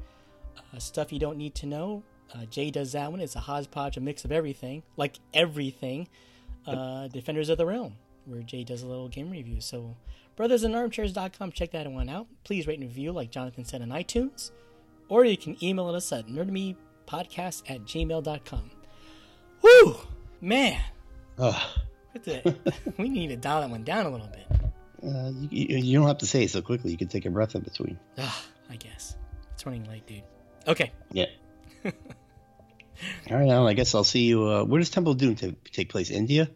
Uh, 0.59 0.79
stuff 0.79 1.13
you 1.13 1.21
don't 1.21 1.39
need 1.39 1.55
to 1.57 1.67
know. 1.67 2.03
Uh, 2.35 2.47
Jay 2.47 2.71
does 2.71 2.93
that 2.93 3.13
one. 3.13 3.21
It's 3.21 3.37
a 3.37 3.41
hodgepodge, 3.41 3.97
a 3.97 4.01
mix 4.01 4.25
of 4.25 4.33
everything, 4.33 4.83
like 4.97 5.19
everything. 5.33 6.09
Uh, 6.67 7.07
Defenders 7.09 7.49
of 7.49 7.59
the 7.59 7.67
Realm, 7.67 7.97
where 8.25 8.43
Jay 8.43 8.65
does 8.65 8.83
a 8.83 8.87
little 8.87 9.09
game 9.09 9.31
review. 9.31 9.61
So, 9.61 9.97
brothersinarmchairs.com, 10.37 11.53
check 11.53 11.71
that 11.73 11.91
one 11.91 12.09
out. 12.09 12.27
Please 12.45 12.67
rate 12.67 12.79
and 12.79 12.89
review, 12.89 13.13
like 13.13 13.31
Jonathan 13.31 13.65
said 13.65 13.83
on 13.83 13.89
iTunes, 13.89 14.51
or 15.09 15.25
you 15.25 15.37
can 15.37 15.63
email 15.63 15.89
us 15.89 16.13
at 16.13 16.27
nerdmepodcast 16.27 17.71
at 17.71 17.83
gmail.com. 17.85 18.71
Whew, 19.63 19.97
man. 20.41 20.81
Ugh. 21.39 21.63
We 22.99 23.09
need 23.09 23.29
to 23.29 23.37
dial 23.37 23.63
that 23.63 23.71
one 23.71 23.85
down 23.85 24.05
a 24.05 24.11
little 24.11 24.29
bit. 24.29 24.47
Uh, 25.03 25.33
you, 25.51 25.79
you 25.79 25.99
don't 25.99 26.07
have 26.07 26.19
to 26.19 26.27
say 26.27 26.45
it 26.45 26.51
so 26.51 26.61
quickly. 26.61 26.91
You 26.91 26.99
can 26.99 27.09
take 27.09 27.25
a 27.25 27.31
breath 27.31 27.55
in 27.55 27.63
between. 27.63 27.99
Ah, 28.19 28.45
I 28.71 28.77
guess. 28.77 29.17
It's 29.55 29.65
running 29.65 29.85
late, 29.89 30.07
dude. 30.07 30.23
Okay. 30.69 30.93
Yeah. 31.11 31.27
All 31.85 31.93
right, 33.31 33.49
Alan. 33.49 33.67
I 33.67 33.73
guess 33.73 33.95
I'll 33.95 34.05
see 34.05 34.25
you. 34.25 34.45
Uh, 34.47 34.65
where 34.65 34.79
does 34.79 34.91
Temple 34.91 35.13
of 35.13 35.19
Doom 35.19 35.35
ta- 35.35 35.49
take 35.73 35.89
place? 35.89 36.11
India. 36.11 36.51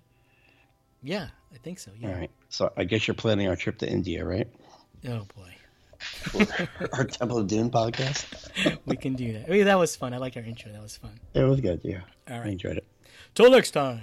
Yeah, 1.03 1.29
I 1.53 1.59
think 1.59 1.79
so. 1.79 1.91
Yeah. 1.99 2.09
All 2.09 2.15
right. 2.15 2.31
So 2.51 2.73
I 2.77 2.85
guess 2.85 3.09
you're 3.09 3.15
planning 3.15 3.49
our 3.49 3.57
trip 3.57 3.79
to 3.79 3.89
India, 3.89 4.25
right? 4.25 4.49
Oh 5.09 5.27
boy. 5.35 6.47
our 6.93 7.05
Temple 7.05 7.39
of 7.39 7.47
Doom 7.47 7.71
podcast. 7.71 8.79
We 8.85 8.97
can 8.97 9.15
do 9.15 9.33
that. 9.33 9.47
I 9.49 9.51
mean, 9.51 9.65
that 9.65 9.79
was 9.79 9.97
fun. 9.97 10.13
I 10.15 10.19
like 10.19 10.37
our 10.37 10.43
intro. 10.43 10.71
That 10.71 10.83
was 10.83 10.97
fun. 10.97 11.19
It 11.35 11.43
was 11.43 11.61
good. 11.61 11.81
Yeah, 11.83 12.01
All 12.31 12.41
I 12.43 12.49
enjoyed 12.49 12.77
it. 12.77 12.87
Till 13.37 13.51
next 13.51 13.73
time. 13.73 14.01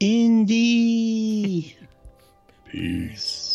Indy. 0.00 1.76
Peace. 2.64 3.49